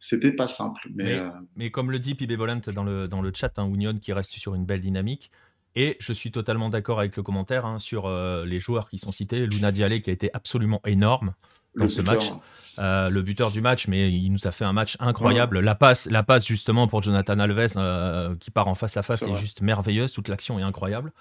c'était 0.00 0.32
pas 0.32 0.46
simple. 0.46 0.80
Mais, 0.94 1.18
mais, 1.56 1.70
comme 1.70 1.90
le 1.90 1.98
dit 1.98 2.14
Pibé 2.14 2.36
Volant 2.36 2.60
dans 2.74 2.84
le, 2.84 3.08
dans 3.08 3.22
le 3.22 3.32
chat, 3.34 3.58
hein, 3.58 3.66
Union 3.66 3.98
qui 3.98 4.12
reste 4.12 4.32
sur 4.32 4.54
une 4.54 4.66
belle 4.66 4.80
dynamique. 4.80 5.30
Et 5.74 5.96
je 6.00 6.12
suis 6.12 6.30
totalement 6.30 6.68
d'accord 6.68 7.00
avec 7.00 7.16
le 7.16 7.22
commentaire 7.22 7.64
hein, 7.64 7.78
sur 7.78 8.10
les 8.44 8.60
joueurs 8.60 8.90
qui 8.90 8.98
sont 8.98 9.10
cités. 9.10 9.46
Luna 9.46 9.72
Dialé 9.72 10.02
qui 10.02 10.10
a 10.10 10.12
été 10.12 10.28
absolument 10.34 10.82
énorme 10.84 11.34
dans 11.76 11.88
ce 11.88 12.02
match. 12.02 12.30
Euh, 12.78 13.08
le 13.08 13.22
buteur 13.22 13.52
du 13.52 13.60
match, 13.60 13.86
mais 13.86 14.10
il 14.10 14.30
nous 14.30 14.46
a 14.46 14.50
fait 14.50 14.64
un 14.64 14.72
match 14.72 14.96
incroyable. 14.98 15.60
La 15.60 15.74
passe, 15.74 16.10
la 16.10 16.22
passe 16.22 16.46
justement 16.46 16.88
pour 16.88 17.02
Jonathan 17.02 17.38
Alves 17.38 17.74
euh, 17.76 18.34
qui 18.40 18.50
part 18.50 18.66
en 18.66 18.74
face 18.74 18.96
à 18.96 19.02
face 19.02 19.22
est, 19.22 19.34
juste 19.36 19.62
merveilleuse. 19.62 20.12
Toute 20.12 20.28
l'action 20.28 20.58
est 20.58 20.62
incroyable. 20.62 21.12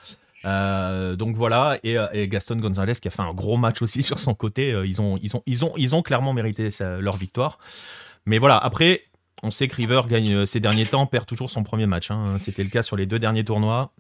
Euh, 0.46 1.16
donc 1.16 1.36
voilà, 1.36 1.78
et, 1.84 2.28
Gaston 2.28 2.56
Gonzalez 2.56 2.96
qui 2.96 3.08
a 3.08 3.12
fait 3.12 3.22
un 3.22 3.34
gros 3.34 3.58
match 3.58 3.82
aussi 3.82 4.02
sur 4.04 4.20
son 4.20 4.34
côté. 4.34 4.70
ils, 4.86 5.00
ont, 5.00 5.18
ils, 5.22 5.36
ont, 5.38 5.44
ils, 5.46 5.64
ont, 5.64 5.74
ils 5.78 5.96
ont 5.96 6.02
clairement 6.02 6.34
mérité 6.34 6.70
leur 6.80 7.18
victoire. 7.18 7.60
Mais 8.26 8.40
voilà, 8.40 8.58
après, 8.58 9.04
on 9.44 9.52
sait 9.52 9.68
que 9.68 9.76
River 9.76 10.02
gagne 10.08 10.46
ces 10.46 10.60
derniers 10.60 10.88
temps, 10.88 11.06
perd 11.06 11.26
toujours 11.28 11.52
son 11.52 11.64
premier 11.64 11.86
match. 11.86 12.10
Hein. 12.10 12.38
C'était 12.40 12.64
le 12.64 12.70
cas 12.70 12.82
sur 12.82 12.96
les 12.96 13.06
deux 13.06 13.20
derniers 13.20 13.44
tournois. 13.44 13.92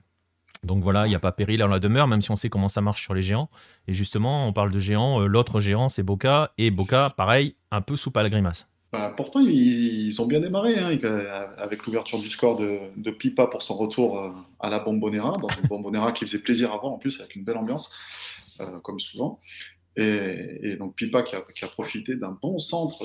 Donc 0.63 0.82
voilà, 0.82 1.06
il 1.06 1.10
n'y 1.10 1.15
a 1.15 1.19
pas 1.19 1.32
péril 1.32 1.62
à 1.62 1.67
la 1.67 1.80
demeure, 1.80 2.08
même 2.08 2.21
si 2.21 2.32
on 2.32 2.36
sait 2.36 2.49
comment 2.49 2.69
ça 2.69 2.82
marche 2.82 3.02
sur 3.02 3.13
les 3.13 3.21
géants. 3.21 3.49
Et 3.88 3.93
justement, 3.93 4.47
on 4.47 4.54
parle 4.54 4.71
de 4.71 4.80
géants, 4.80 5.21
euh, 5.21 5.28
l'autre 5.28 5.60
géant, 5.60 5.89
c'est 5.89 6.04
Boca. 6.04 6.54
Et 6.58 6.71
Boca, 6.71 7.13
pareil, 7.15 7.56
un 7.71 7.82
peu 7.82 7.95
soupe 7.95 8.15
à 8.17 8.23
la 8.23 8.30
grimace. 8.30 8.69
Bah, 8.93 9.13
pourtant, 9.15 9.41
ils, 9.41 10.21
ont 10.21 10.28
bien 10.28 10.39
démarré 10.39 10.78
hein, 10.78 10.97
avec 11.58 11.86
l'ouverture 11.86 12.19
du 12.19 12.30
score 12.30 12.58
de, 12.58 13.12
Pipa 13.12 13.47
pour 13.47 13.63
son 13.63 13.76
retour 13.76 14.19
euh, 14.19 14.30
à 14.60 14.69
la 14.69 14.80
Bombonera, 14.80 15.34
dans 15.41 15.49
une 15.49 15.67
Bombonera 15.67 16.12
qui 16.12 16.26
faisait 16.26 16.41
plaisir 16.41 16.71
à 16.71 16.78
voir 16.78 16.93
en 16.93 16.97
plus, 16.97 17.19
avec 17.19 17.36
une 17.36 17.43
belle 17.43 17.58
ambiance, 17.58 17.93
euh, 18.62 18.80
comme 18.84 18.99
souvent. 18.99 19.39
Et, 19.95 20.76
donc 20.78 20.95
Pipa 20.95 21.23
qui 21.23 21.36
a, 21.36 21.67
profité 21.67 22.15
d'un 22.15 22.38
bon 22.41 22.58
centre 22.58 23.04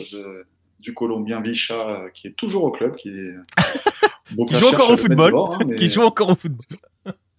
du 0.79 0.95
Colombien 0.95 1.41
Vicha, 1.41 2.05
qui 2.15 2.29
est 2.29 2.37
toujours 2.37 2.65
au 2.65 2.71
club, 2.71 2.97
qui, 2.97 3.09
est, 3.09 3.35
qui 4.47 4.57
joue 4.57 4.69
encore 4.69 4.91
au 4.91 4.97
football. 4.97 5.35
Hein, 5.37 5.75
qui 5.77 5.89
joue 5.89 6.03
encore 6.03 6.31
au 6.31 6.35
football 6.35 6.79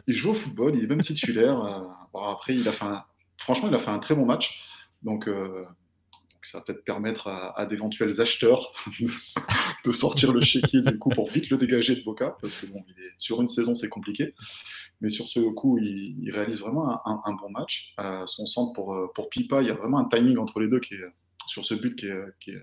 il 0.07 0.15
joue 0.15 0.31
au 0.31 0.33
football, 0.33 0.75
il 0.75 0.83
est 0.83 0.87
même 0.87 1.01
titulaire. 1.01 1.63
Euh, 1.63 2.19
après, 2.19 2.55
il 2.55 2.67
a 2.67 2.71
fait 2.71 2.85
franchement, 3.37 3.69
il 3.69 3.75
a 3.75 3.79
fait 3.79 3.91
un 3.91 3.99
très 3.99 4.15
bon 4.15 4.25
match. 4.25 4.61
Donc, 5.01 5.27
euh, 5.27 5.65
ça 6.43 6.59
va 6.59 6.63
peut-être 6.63 6.83
permettre 6.83 7.27
à, 7.27 7.65
d'éventuels 7.65 8.19
acheteurs 8.21 8.73
de 9.85 9.91
sortir 9.91 10.31
le 10.31 10.41
chéquier 10.41 10.81
du 10.81 10.97
coup 10.97 11.09
pour 11.09 11.29
vite 11.29 11.49
le 11.49 11.57
dégager 11.57 11.95
de 11.95 12.03
Boca, 12.03 12.37
parce 12.41 12.61
que 12.61 12.65
bon, 12.67 12.83
sur 13.17 13.41
une 13.41 13.47
saison, 13.47 13.75
c'est 13.75 13.89
compliqué. 13.89 14.33
Mais 15.01 15.09
sur 15.09 15.27
ce 15.27 15.39
coup, 15.39 15.77
il, 15.77 16.29
réalise 16.31 16.59
vraiment 16.59 17.01
un, 17.05 17.33
bon 17.33 17.49
match. 17.49 17.93
Euh, 17.99 18.25
son 18.25 18.45
centre 18.45 18.73
pour, 18.73 19.11
pour 19.13 19.29
Pipa, 19.29 19.61
il 19.61 19.67
y 19.67 19.71
a 19.71 19.75
vraiment 19.75 19.99
un 19.99 20.05
timing 20.05 20.37
entre 20.37 20.59
les 20.59 20.67
deux 20.67 20.79
qui 20.79 20.95
est, 20.95 21.13
sur 21.47 21.65
ce 21.65 21.73
but 21.73 21.95
qui 21.95 22.07
est, 22.07 22.23
qui 22.39 22.51
est, 22.51 22.61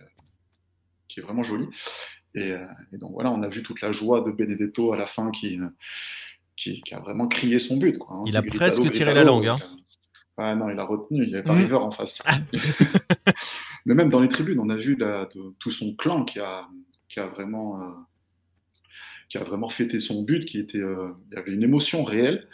qui 1.08 1.20
est 1.20 1.22
vraiment 1.22 1.42
joli. 1.42 1.66
Et, 2.34 2.50
et, 2.92 2.98
donc 2.98 3.12
voilà, 3.12 3.30
on 3.30 3.42
a 3.42 3.48
vu 3.48 3.62
toute 3.62 3.80
la 3.80 3.92
joie 3.92 4.20
de 4.20 4.30
Benedetto 4.30 4.92
à 4.92 4.96
la 4.96 5.06
fin 5.06 5.30
qui, 5.30 5.58
qui, 6.56 6.82
a 6.92 7.00
vraiment 7.00 7.28
crié 7.28 7.58
son 7.58 7.76
but. 7.76 7.98
Quoi, 7.98 8.16
hein. 8.16 8.24
Il 8.26 8.36
a 8.36 8.42
presque 8.42 8.90
tiré 8.90 9.14
la 9.14 9.24
langue. 9.24 9.46
Hein. 9.46 9.58
Ah 10.38 10.54
non, 10.54 10.68
il 10.68 10.78
a 10.78 10.84
retenu, 10.84 11.22
il 11.24 11.28
n'y 11.28 11.34
avait 11.34 11.42
pas 11.42 11.54
mmh. 11.54 11.62
River 11.62 11.76
en 11.76 11.90
face. 11.90 12.20
Ah. 12.26 12.36
Mais 13.86 13.94
même 13.94 14.10
dans 14.10 14.20
les 14.20 14.28
tribunes, 14.28 14.58
on 14.60 14.68
a 14.68 14.76
vu 14.76 14.98
tout 15.58 15.70
son 15.70 15.94
clan 15.94 16.24
qui 16.24 16.40
a, 16.40 16.68
qui 17.08 17.20
a 17.20 17.26
vraiment. 17.26 17.80
Euh, 17.80 17.92
qui 19.28 19.38
a 19.38 19.42
vraiment 19.42 19.68
fêté 19.68 19.98
son 19.98 20.22
but, 20.22 20.44
qui 20.44 20.60
était, 20.60 20.78
euh, 20.78 21.08
il 21.32 21.34
y 21.34 21.36
avait 21.36 21.50
une 21.50 21.64
émotion 21.64 22.04
réelle, 22.04 22.46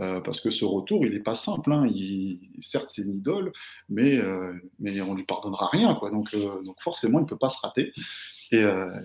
euh, 0.00 0.20
parce 0.20 0.40
que 0.40 0.48
ce 0.50 0.64
retour, 0.64 1.04
il 1.04 1.12
n'est 1.12 1.18
pas 1.18 1.34
simple. 1.34 1.72
Hein. 1.72 1.88
Il, 1.92 2.38
certes, 2.60 2.88
c'est 2.94 3.02
une 3.02 3.16
idole, 3.16 3.50
mais, 3.88 4.20
mais 4.78 5.00
on 5.00 5.16
lui 5.16 5.24
pardonnera 5.24 5.68
rien, 5.72 5.92
quoi. 5.96 6.10
Donc, 6.10 6.32
donc 6.36 6.80
forcément, 6.80 7.18
il 7.18 7.22
ne 7.22 7.26
peut 7.26 7.36
pas 7.36 7.48
se 7.48 7.60
rater. 7.60 7.92
Et, 8.52 8.62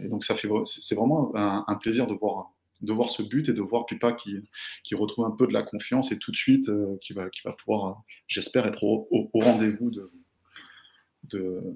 donc, 0.07 0.23
ça 0.23 0.35
fait, 0.35 0.47
c'est 0.65 0.93
vraiment 0.93 1.31
un, 1.35 1.75
plaisir 1.81 2.05
de 2.05 2.13
voir 2.13 2.51
de 2.85 2.93
voir 2.93 3.09
ce 3.09 3.23
but 3.23 3.49
et 3.49 3.53
de 3.53 3.61
voir 3.61 3.85
Pipa 3.85 4.13
qui, 4.13 4.37
qui 4.83 4.95
retrouve 4.95 5.25
un 5.25 5.31
peu 5.31 5.47
de 5.47 5.53
la 5.53 5.63
confiance 5.63 6.11
et 6.11 6.19
tout 6.19 6.31
de 6.31 6.35
suite 6.35 6.69
euh, 6.69 6.97
qui, 7.01 7.13
va, 7.13 7.29
qui 7.29 7.41
va 7.43 7.51
pouvoir, 7.51 7.85
euh, 7.87 7.93
j'espère, 8.27 8.65
être 8.65 8.83
au, 8.83 9.29
rendez-vous 9.33 9.91
de, 9.91 10.11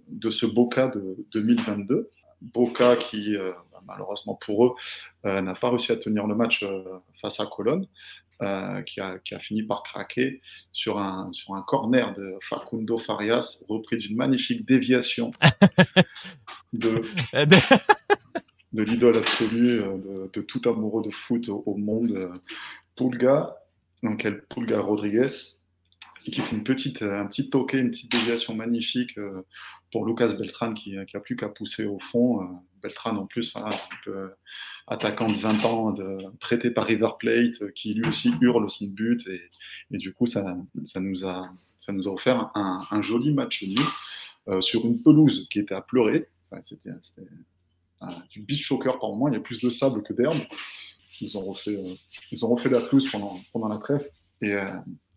de, 0.07 0.29
ce 0.29 0.45
Boca 0.45 0.87
de 0.87 1.17
2022. 1.33 2.09
Boca 2.41 2.95
qui, 2.95 3.35
euh, 3.35 3.51
bah, 3.71 3.81
malheureusement 3.85 4.35
pour 4.35 4.65
eux, 4.65 4.71
n'a 5.25 5.53
pas 5.53 5.69
réussi 5.69 5.91
à 5.91 5.97
tenir 5.97 6.27
le 6.27 6.35
match 6.35 6.65
face 7.21 7.39
à 7.39 7.45
Colonne, 7.45 7.85
qui, 8.85 9.01
a, 9.01 9.19
qui, 9.19 9.35
a, 9.35 9.39
fini 9.39 9.63
par 9.63 9.83
craquer 9.83 10.41
sur 10.71 10.97
un, 10.97 11.33
sur 11.33 11.55
un 11.55 11.61
corner 11.61 12.13
de 12.13 12.35
Facundo 12.41 12.97
Farias, 12.97 13.65
repris 13.67 13.97
d'une 13.97 14.15
magnifique 14.15 14.65
déviation 14.65 15.31
de, 16.73 17.01
de 17.33 17.57
l'idole 18.73 19.17
absolue 19.17 19.81
euh, 19.81 20.27
de, 20.33 20.41
tout 20.41 20.61
amoureux 20.65 21.03
de 21.03 21.11
foot 21.11 21.49
au, 21.49 21.75
monde, 21.75 22.11
euh, 22.11 22.29
Pulga, 22.95 23.55
donc 24.03 24.25
elle, 24.25 24.43
Pulga 24.43 24.79
Rodriguez, 24.79 25.27
qui 26.23 26.41
fait 26.41 26.55
une 26.55 26.63
petite, 26.63 27.01
un 27.01 27.25
petit 27.25 27.49
toqué, 27.49 27.79
une 27.79 27.91
petite 27.91 28.11
déviation 28.11 28.53
magnifique 28.53 29.17
euh, 29.17 29.41
pour 29.91 30.05
Lucas 30.05 30.33
Beltran 30.33 30.73
qui, 30.73 30.95
qui 31.07 31.17
a 31.17 31.19
plus 31.19 31.35
qu'à 31.35 31.49
pousser 31.49 31.85
au 31.85 31.99
fond. 31.99 32.61
Beltran 32.83 33.17
en 33.17 33.25
plus, 33.25 33.55
attaquant 34.87 35.27
de 35.27 35.33
20 35.33 35.65
ans, 35.65 35.91
de, 35.91 36.19
prêté 36.39 36.69
par 36.69 36.85
River 36.85 37.09
Plate, 37.17 37.71
qui 37.73 37.95
lui 37.95 38.07
aussi 38.07 38.33
hurle 38.41 38.69
son 38.69 38.87
but 38.87 39.27
et, 39.27 39.41
et 39.91 39.97
du 39.97 40.13
coup 40.13 40.27
ça, 40.27 40.55
ça, 40.85 40.99
nous 40.99 41.25
a, 41.25 41.49
ça 41.77 41.91
nous 41.91 42.07
a 42.07 42.11
offert 42.11 42.51
un, 42.53 42.85
un 42.91 43.01
joli 43.01 43.33
match 43.33 43.63
nul 43.63 44.61
sur 44.61 44.85
une 44.85 45.01
pelouse 45.01 45.47
qui 45.49 45.59
était 45.59 45.75
à 45.75 45.81
pleurer. 45.81 46.27
C'était 46.63 46.91
du 48.29 48.41
beach 48.41 48.65
choker 48.65 48.99
par 48.99 49.09
moment, 49.09 49.27
il 49.27 49.33
y 49.33 49.37
a 49.37 49.41
plus 49.41 49.59
de 49.59 49.69
sable 49.69 50.03
que 50.03 50.13
d'herbe. 50.13 50.39
Ils 51.21 51.37
ont 51.37 51.41
refait, 51.41 51.75
euh, 51.75 51.95
ils 52.31 52.45
ont 52.45 52.49
refait 52.49 52.69
la 52.69 52.81
pelouse 52.81 53.11
pendant, 53.11 53.39
pendant 53.51 53.67
la 53.67 53.77
trêve. 53.77 54.09
Et 54.41 54.53
euh, 54.53 54.67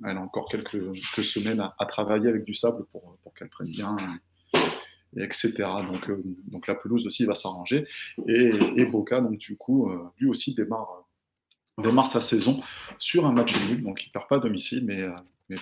elle 0.05 0.17
a 0.17 0.21
encore 0.21 0.49
quelques, 0.49 0.71
quelques 0.71 1.25
semaines 1.25 1.61
à, 1.61 1.87
travailler 1.87 2.29
avec 2.29 2.45
du 2.45 2.55
sable 2.55 2.85
pour, 2.91 3.17
pour 3.23 3.35
qu'elle 3.35 3.49
prenne 3.49 3.71
bien, 3.71 3.97
et 5.17 5.23
etc. 5.23 5.53
Donc, 5.89 6.11
euh, 6.11 6.19
donc 6.49 6.67
la 6.67 6.75
pelouse 6.75 7.07
aussi 7.07 7.25
va 7.25 7.37
s'arranger. 7.37 7.87
Et, 8.27 8.51
et, 8.77 8.85
Boca, 8.85 9.21
donc 9.21 9.39
du 9.39 9.57
coup, 9.57 9.93
lui 10.19 10.29
aussi 10.29 10.57
démarre, 10.57 11.09
démarre 11.79 12.09
sa 12.09 12.21
saison 12.21 12.61
sur 12.99 13.27
un 13.27 13.33
match 13.33 13.55
nul, 13.65 13.85
donc 13.85 14.05
il 14.05 14.11
perd 14.11 14.27
pas 14.27 14.37
à 14.37 14.41
domicile, 14.41 14.85
mais, 14.85 15.07
mais, 15.49 15.57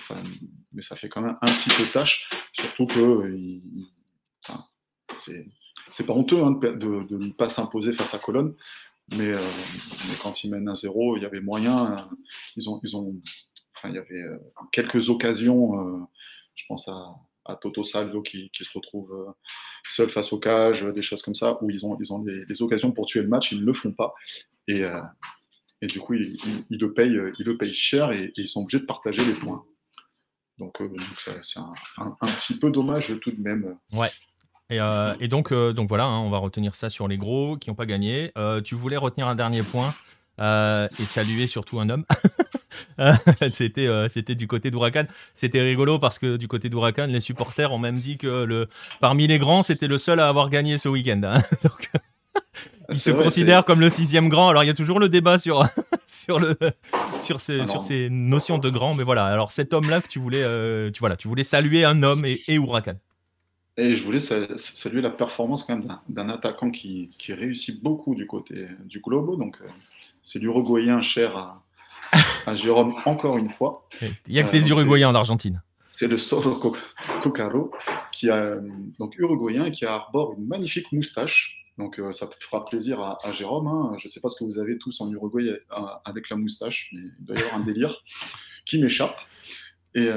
mais, 0.73 0.81
ça 0.81 0.95
fait 0.95 1.07
quand 1.07 1.21
même 1.21 1.37
un 1.39 1.51
petit 1.51 1.69
peu 1.69 1.85
tâche, 1.91 2.31
surtout 2.53 2.87
que 2.87 3.61
c'est 5.17 5.45
c'est 5.91 6.05
pas 6.05 6.13
honteux 6.13 6.41
hein, 6.43 6.51
de, 6.51 7.05
ne 7.15 7.31
pas 7.31 7.49
s'imposer 7.49 7.93
face 7.93 8.13
à 8.13 8.19
Colonne, 8.19 8.55
mais, 9.17 9.29
euh, 9.29 9.39
quand 10.21 10.43
ils 10.43 10.51
mènent 10.51 10.69
un 10.69 10.75
zéro, 10.75 11.17
il 11.17 11.23
y 11.23 11.25
avait 11.25 11.41
moyen. 11.41 11.93
Euh, 11.93 12.15
ils 12.55 12.69
ont, 12.69 12.79
ils 12.83 12.95
ont, 12.95 13.13
il 13.83 13.93
y 13.93 13.97
avait 13.97 14.21
euh, 14.21 14.37
quelques 14.71 15.09
occasions. 15.09 16.07
je 16.55 16.63
pense 16.67 16.87
à, 16.87 17.55
Toto 17.59 17.83
Salvo 17.83 18.21
qui, 18.21 18.49
se 18.53 18.71
retrouve 18.73 19.33
seul 19.85 20.09
face 20.09 20.31
au 20.31 20.39
cage, 20.39 20.83
des 20.83 21.01
choses 21.01 21.21
comme 21.21 21.35
ça, 21.35 21.61
où 21.61 21.69
ils 21.69 21.85
ont, 21.85 21.97
ils 21.99 22.13
ont 22.13 22.23
occasions 22.61 22.91
pour 22.91 23.05
tuer 23.05 23.23
le 23.23 23.27
match, 23.27 23.51
ils 23.51 23.59
ne 23.59 23.65
le 23.65 23.73
font 23.73 23.91
pas. 23.91 24.13
Et, 24.67 24.83
et 25.81 25.87
du 25.87 25.99
coup, 25.99 26.13
ils, 26.13 26.37
le 26.69 26.93
payent, 26.93 27.19
ils 27.39 27.45
le 27.45 27.57
payent 27.57 27.73
cher 27.73 28.11
et, 28.11 28.31
ils 28.37 28.47
sont 28.47 28.61
obligés 28.61 28.79
de 28.79 28.85
partager 28.85 29.25
les 29.25 29.33
points. 29.33 29.65
Donc, 30.59 30.77
c'est 31.17 31.59
un, 31.59 31.73
un, 31.97 32.27
petit 32.27 32.57
peu 32.57 32.71
dommage 32.71 33.19
tout 33.19 33.31
de 33.31 33.41
même. 33.41 33.77
Ouais. 33.91 34.11
Euh, 34.71 35.15
et, 35.19 35.27
donc, 35.27 35.51
euh, 35.51 35.73
donc 35.73 35.89
voilà, 35.89 36.05
hein, 36.05 36.19
on 36.19 36.29
va 36.29 36.37
retenir 36.37 36.75
ça 36.75 36.89
sur 36.89 37.07
les 37.07 37.17
gros 37.17 37.57
qui 37.57 37.69
n'ont 37.69 37.75
pas 37.75 37.85
gagné. 37.85 38.31
Euh, 38.37 38.61
tu 38.61 38.75
voulais 38.75 38.97
retenir 38.97 39.27
un 39.27 39.35
dernier 39.35 39.63
point 39.63 39.93
et 40.39 41.05
saluer 41.05 41.45
surtout 41.45 41.79
un 41.79 41.89
homme. 41.89 42.05
c'était, 43.51 43.87
c'était 44.09 44.33
du 44.33 44.47
côté 44.47 44.71
d'Huracan. 44.71 45.05
C'était 45.35 45.61
rigolo 45.61 45.99
parce 45.99 46.17
que 46.17 46.37
du 46.37 46.47
côté 46.47 46.67
d'Huracan, 46.67 47.05
les 47.07 47.19
supporters 47.19 47.71
ont 47.71 47.77
même 47.77 47.99
dit 47.99 48.17
que 48.17 48.45
le, 48.45 48.67
parmi 48.99 49.27
les 49.27 49.37
grands, 49.37 49.61
c'était 49.61 49.85
le 49.85 49.99
seul 49.99 50.19
à 50.19 50.27
avoir 50.27 50.49
gagné 50.49 50.79
ce 50.79 50.89
week-end. 50.89 51.21
Hein. 51.23 51.43
il 52.89 52.99
se 52.99 53.11
considère 53.11 53.65
comme 53.65 53.81
le 53.81 53.91
sixième 53.91 54.29
grand. 54.29 54.49
Alors 54.49 54.63
il 54.63 54.67
y 54.67 54.71
a 54.71 54.73
toujours 54.73 54.99
le 54.99 55.09
débat 55.09 55.37
sur 55.37 55.67
sur 56.07 56.39
le 56.39 56.57
sur 57.19 57.39
ces 57.39 57.67
sur 57.67 57.83
ces 57.83 58.09
notions 58.09 58.57
de 58.57 58.69
grand, 58.71 58.95
mais 58.95 59.03
voilà. 59.03 59.25
Alors 59.25 59.51
cet 59.51 59.75
homme-là 59.75 60.01
que 60.01 60.07
tu 60.07 60.17
voulais, 60.17 60.43
tu 60.91 61.01
voilà, 61.01 61.17
tu 61.17 61.27
voulais 61.27 61.43
saluer 61.43 61.85
un 61.85 62.01
homme 62.01 62.25
et, 62.25 62.41
et 62.47 62.55
Huracan. 62.55 62.95
Et 63.77 63.95
je 63.95 64.03
voulais 64.03 64.19
saluer 64.19 65.01
la 65.01 65.09
performance 65.09 65.63
quand 65.63 65.77
même 65.77 65.97
d'un 66.09 66.29
attaquant 66.29 66.71
qui, 66.71 67.07
qui, 67.07 67.33
réussit 67.33 67.81
beaucoup 67.81 68.15
du 68.15 68.27
côté 68.27 68.67
du 68.83 68.99
Globo. 68.99 69.37
Donc, 69.37 69.57
euh, 69.61 69.67
c'est 70.21 70.39
l'Uruguayen 70.39 71.01
cher 71.01 71.37
à, 71.37 71.63
à, 72.45 72.55
Jérôme 72.55 72.93
encore 73.05 73.37
une 73.37 73.49
fois. 73.49 73.87
Il 74.27 74.33
n'y 74.33 74.39
a 74.39 74.43
que 74.43 74.51
des 74.51 74.65
euh, 74.65 74.75
Uruguayens 74.75 75.09
en 75.09 75.15
Argentine. 75.15 75.61
C'est 75.89 76.09
le 76.09 76.17
Solo 76.17 76.59
Cocaro, 77.23 77.71
qui 78.11 78.29
a, 78.29 78.57
donc 78.99 79.15
Uruguayen, 79.17 79.71
qui 79.71 79.85
arbore 79.85 80.33
une 80.37 80.47
magnifique 80.47 80.91
moustache. 80.91 81.65
Donc, 81.77 81.97
euh, 81.99 82.11
ça 82.11 82.27
fera 82.39 82.65
plaisir 82.65 82.99
à, 82.99 83.31
Jérôme. 83.31 83.67
Hein. 83.67 83.95
Je 83.99 84.07
ne 84.07 84.11
sais 84.11 84.19
pas 84.19 84.27
ce 84.27 84.37
que 84.37 84.43
vous 84.43 84.59
avez 84.59 84.77
tous 84.79 84.99
en 84.99 85.09
Uruguay 85.09 85.49
avec 86.03 86.29
la 86.29 86.35
moustache, 86.35 86.89
mais 86.91 87.01
il 87.19 87.25
doit 87.25 87.37
y 87.37 87.39
avoir 87.39 87.55
un 87.55 87.63
délire 87.63 87.95
qui 88.65 88.81
m'échappe. 88.81 89.17
Et, 89.95 90.09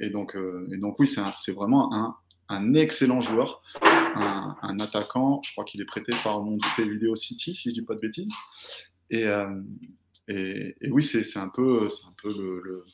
et, 0.00 0.10
donc, 0.10 0.36
et 0.72 0.76
donc, 0.76 0.98
oui, 0.98 1.06
c'est 1.06 1.52
vraiment 1.52 1.94
un, 1.94 2.16
un 2.52 2.74
excellent 2.74 3.20
joueur, 3.20 3.62
un, 3.82 4.78
attaquant. 4.80 5.40
Je 5.42 5.52
crois 5.52 5.64
qu'il 5.64 5.80
est 5.80 5.86
prêté 5.86 6.12
par 6.22 6.42
mon 6.42 6.58
Video 6.78 7.16
City, 7.16 7.54
si 7.54 7.70
je 7.70 7.74
dis 7.74 7.82
pas 7.82 7.94
de 7.94 8.00
bêtises. 8.00 8.32
Et, 9.10 9.26
euh, 9.26 9.48
oui, 10.90 11.02
c'est 11.02 11.38
un 11.38 11.48
peu, 11.48 11.88
un 11.88 12.14
peu 12.22 12.84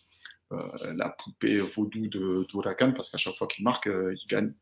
euh, 0.53 0.95
la 0.95 1.11
poupée 1.11 1.61
vaudou 1.61 2.07
de 2.07 2.47
d'Huracan 2.49 2.93
parce 2.93 3.11
qu'à 3.11 3.19
chaque 3.19 3.35
fois 3.35 3.47
qu'il 3.47 3.65
marque, 3.65 3.89
euh, 3.89 4.15
il 4.15 4.27
gagne. 4.29 4.53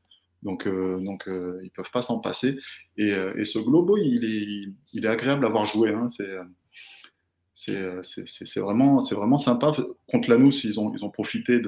Donc, 0.42 0.68
donc 0.68 1.24
ils 1.62 1.70
peuvent 1.70 1.90
pas 1.90 2.02
s'en 2.02 2.20
passer. 2.20 2.59
Et, 2.96 3.12
ce 3.44 3.59
Globo, 3.59 3.96
il 3.98 4.74
est, 4.94 5.06
agréable 5.06 5.44
à 5.44 5.48
voir 5.48 5.66
jouer. 5.66 5.90
Hein. 5.90 6.06
C'est 7.54 8.61
vraiment 8.61 9.38
sympa. 9.38 9.72
Contre 10.09 10.30
Lanous, 10.30 10.64
ils 10.64 10.78
ont, 10.78 10.94
ils 10.94 11.04
ont 11.04 11.11
profité 11.11 11.61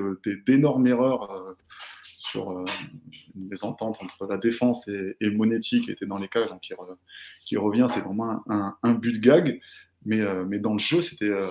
d'énormes 0.46 0.86
erreurs 0.86 1.56
sur 2.18 2.50
euh, 2.50 2.64
les 3.50 3.64
ententes 3.64 3.98
entre 4.02 4.26
la 4.26 4.36
défense 4.36 4.88
et, 4.88 5.16
et 5.20 5.30
Monetti 5.30 5.82
qui 5.82 5.90
était 5.90 6.06
dans 6.06 6.18
les 6.18 6.28
cages, 6.28 6.50
qui, 6.60 7.56
revient, 7.56 7.86
c'est 7.88 8.00
vraiment 8.00 8.42
un, 8.48 8.94
but 8.94 9.12
de 9.12 9.20
gag. 9.20 9.60
Mais, 10.04 10.20
euh, 10.20 10.44
mais 10.44 10.58
dans 10.58 10.72
le 10.72 10.78
jeu, 10.78 11.02
c'était 11.02 11.30
euh, 11.30 11.46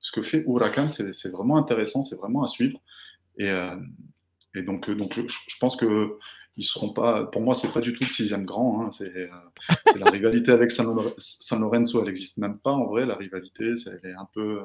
ce 0.00 0.12
que 0.12 0.22
fait 0.22 0.44
Huracan, 0.46 0.88
c'est 0.88 1.30
vraiment 1.30 1.56
intéressant, 1.56 2.02
c'est 2.02 2.16
vraiment 2.16 2.42
à 2.42 2.46
suivre. 2.46 2.80
Et, 3.38 3.50
et 4.54 4.62
donc, 4.62 4.90
donc 4.90 5.14
je, 5.14 5.56
pense 5.60 5.76
que 5.76 6.18
ils 6.56 6.64
seront 6.64 6.92
pas. 6.92 7.24
Pour 7.24 7.40
moi, 7.40 7.54
c'est 7.54 7.72
pas 7.72 7.80
du 7.80 7.94
tout 7.94 8.02
le 8.02 8.08
sixième 8.08 8.44
grand. 8.44 8.82
Hein, 8.82 8.90
c'est 8.90 9.30
la 9.98 10.10
rivalité 10.10 10.50
avec 10.50 10.70
San, 10.70 10.86
Lorenzo, 11.60 12.00
elle 12.00 12.06
n'existe 12.06 12.38
même 12.38 12.58
pas 12.58 12.72
en 12.72 12.86
vrai. 12.86 13.06
La 13.06 13.14
rivalité, 13.14 13.70
elle 13.86 14.10
est 14.10 14.14
un 14.14 14.28
peu, 14.34 14.60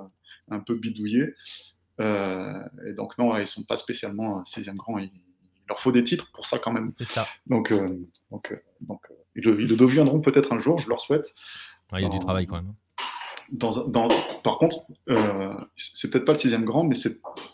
un 0.50 0.60
peu 0.60 0.76
bidouillée. 0.76 1.36
et 2.00 2.94
donc 2.98 3.18
non, 3.18 3.38
ils 3.38 3.48
sont 3.48 3.64
pas 3.64 3.78
spécialement 3.78 4.44
sixième 4.44 4.78
grand. 4.78 5.00
Leur 5.68 5.80
faut 5.80 5.92
des 5.92 6.04
titres 6.04 6.32
pour 6.32 6.46
ça 6.46 6.60
quand 6.60 6.72
même. 6.72 6.92
C'est 6.98 7.06
ça. 7.06 7.28
Donc, 7.48 7.72
euh, 7.72 7.86
donc, 8.32 8.52
euh, 8.52 8.62
donc 8.82 9.02
euh, 9.10 9.16
ils, 9.36 9.44
le, 9.44 9.76
deviendront 9.76 10.22
peut-être 10.22 10.54
un 10.54 10.60
jour, 10.60 10.80
je 10.80 10.90
leur 10.90 11.02
souhaite. 11.02 11.34
Il 11.94 12.02
y 12.02 12.06
a 12.06 12.10
du 12.10 12.20
travail 12.20 12.48
quand 12.48 12.56
même. 12.56 12.74
Dans, 13.50 13.88
dans, 13.88 14.10
par 14.44 14.58
contre, 14.58 14.82
c'est 15.78 16.12
peut-être 16.12 16.26
pas 16.26 16.34
le 16.34 16.38
sixième 16.38 16.66
grand, 16.66 16.84
mais 16.84 16.98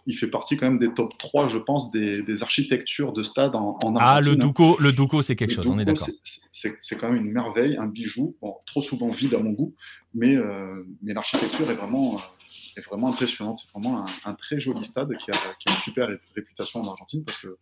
il 0.08 0.18
fait 0.18 0.28
partie 0.28 0.58
quand 0.58 0.66
même 0.66 0.80
des 0.80 0.92
top 0.92 1.16
3, 1.20 1.50
je 1.50 1.60
pense, 1.60 1.92
des, 1.92 2.42
architectures 2.42 3.14
de 3.14 3.22
stade 3.22 3.56
en, 3.56 3.78
en 3.84 3.96
Ah, 3.98 4.20
le 4.20 4.36
Duco, 4.36 4.76
le 4.80 4.92
Duco 4.92 5.22
c'est 5.22 5.36
quelque 5.36 5.54
chose, 5.54 5.70
on 5.70 5.78
est 5.78 5.86
d'accord. 5.86 6.08
C'est 6.24 7.00
quand 7.00 7.12
même 7.12 7.24
une 7.24 7.32
merveille, 7.32 7.78
un 7.78 7.86
bijou, 7.86 8.36
trop 8.66 8.82
souvent 8.82 9.12
vide 9.12 9.36
à 9.36 9.38
mon 9.38 9.52
goût, 9.52 9.76
mais, 10.16 10.36
mais 11.04 11.14
l'architecture 11.14 11.70
est 11.70 11.76
vraiment, 11.76 12.20
est 12.76 12.82
vraiment 12.82 13.10
impressionnante. 13.10 13.60
C'est 13.60 13.72
vraiment 13.72 14.04
un, 14.26 14.34
très 14.34 14.60
joli 14.60 14.84
stade 14.84 15.16
qui 15.18 15.30
a, 15.30 15.36
qui 15.60 15.70
a, 15.70 15.74
une 15.74 15.78
super 15.78 16.10
réputation 16.36 16.82
en 16.82 16.90
Argentine 16.90 17.24
parce 17.24 17.38
que 17.38 17.56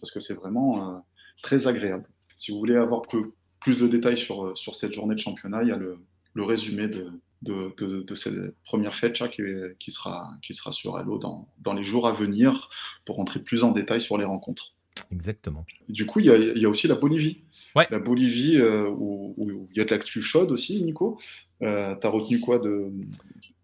parce 0.00 0.10
que 0.10 0.20
c'est 0.20 0.34
vraiment 0.34 0.90
euh, 0.90 0.98
très 1.42 1.66
agréable. 1.66 2.08
Si 2.36 2.52
vous 2.52 2.58
voulez 2.58 2.76
avoir 2.76 3.02
plus 3.02 3.80
de 3.80 3.86
détails 3.86 4.18
sur, 4.18 4.46
euh, 4.46 4.54
sur 4.56 4.74
cette 4.74 4.92
journée 4.92 5.14
de 5.14 5.20
championnat, 5.20 5.62
il 5.62 5.68
y 5.68 5.72
a 5.72 5.76
le, 5.76 5.98
le 6.34 6.42
résumé 6.42 6.88
de, 6.88 7.10
de, 7.42 7.74
de, 8.02 8.14
cette 8.14 8.54
première 8.64 8.94
fête 8.94 9.14
qui, 9.30 9.42
qui, 9.78 9.90
sera, 9.90 10.30
qui 10.42 10.54
sera 10.54 10.72
sur 10.72 10.98
Hello 10.98 11.18
dans, 11.18 11.48
dans, 11.58 11.72
les 11.72 11.84
jours 11.84 12.06
à 12.06 12.12
venir 12.12 12.68
pour 13.04 13.16
rentrer 13.16 13.40
plus 13.40 13.64
en 13.64 13.72
détail 13.72 14.00
sur 14.00 14.18
les 14.18 14.24
rencontres. 14.24 14.74
Exactement. 15.12 15.66
Du 15.88 16.06
coup, 16.06 16.20
il 16.20 16.26
y 16.26 16.30
a, 16.30 16.36
il 16.36 16.58
y 16.58 16.64
a 16.64 16.68
aussi 16.68 16.86
la 16.86 16.94
Bolivie. 16.94 17.42
Ouais. 17.74 17.86
La 17.90 17.98
Bolivie, 17.98 18.58
euh, 18.58 18.88
où, 18.88 19.34
où, 19.36 19.66
il 19.70 19.76
y 19.76 19.80
a 19.80 19.84
de 19.84 19.90
l'actu 19.90 20.22
chaude 20.22 20.50
aussi, 20.50 20.82
Nico. 20.84 21.18
Euh, 21.62 21.94
tu 22.00 22.06
as 22.06 22.10
retenu 22.10 22.40
quoi 22.40 22.58
de, 22.58 22.92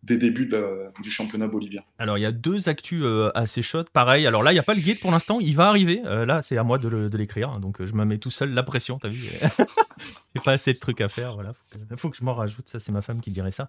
des 0.07 0.17
débuts 0.17 0.49
du 1.03 1.11
championnat 1.11 1.49
bolivien. 1.49 1.83
Alors, 1.99 2.17
il 2.17 2.21
y 2.21 2.27
a 2.27 2.33
deux 2.33 2.69
actus 2.69 3.03
euh, 3.03 3.31
assez 3.35 3.61
chaudes. 3.61 3.91
Pareil, 3.91 4.27
alors 4.27 4.43
là, 4.43 4.53
il 4.53 4.55
n'y 4.55 4.61
a 4.61 4.63
pas 4.63 4.75
le 4.75 4.81
guide 4.81 5.01
pour 5.01 5.11
l'instant, 5.11 5.41
il 5.41 5.55
va 5.57 5.69
arriver. 5.69 6.01
Euh, 6.05 6.25
là, 6.25 6.43
c'est 6.43 6.57
à 6.57 6.63
moi 6.63 6.79
de 6.79 7.17
l'écrire, 7.17 7.51
hein, 7.51 7.61
donc 7.61 7.81
euh, 7.81 7.87
je 7.87 7.95
me 7.95 8.05
mets 8.05 8.19
tout 8.19 8.31
seul 8.31 8.53
la 8.53 8.63
pression, 8.63 8.99
t'as 8.99 9.09
vu 9.09 9.27
a 10.37 10.41
pas 10.41 10.53
assez 10.53 10.75
de 10.75 10.79
trucs 10.79 11.01
à 11.01 11.09
faire, 11.09 11.35
voilà. 11.35 11.55
Il 11.91 11.97
faut 11.97 12.09
que, 12.09 12.17
je 12.17 12.25
m'en 12.25 12.35
rajoute, 12.35 12.69
ça, 12.69 12.79
c'est 12.79 12.93
ma 12.93 13.03
femme 13.03 13.21
qui 13.21 13.31
dirait 13.31 13.51
ça. 13.51 13.69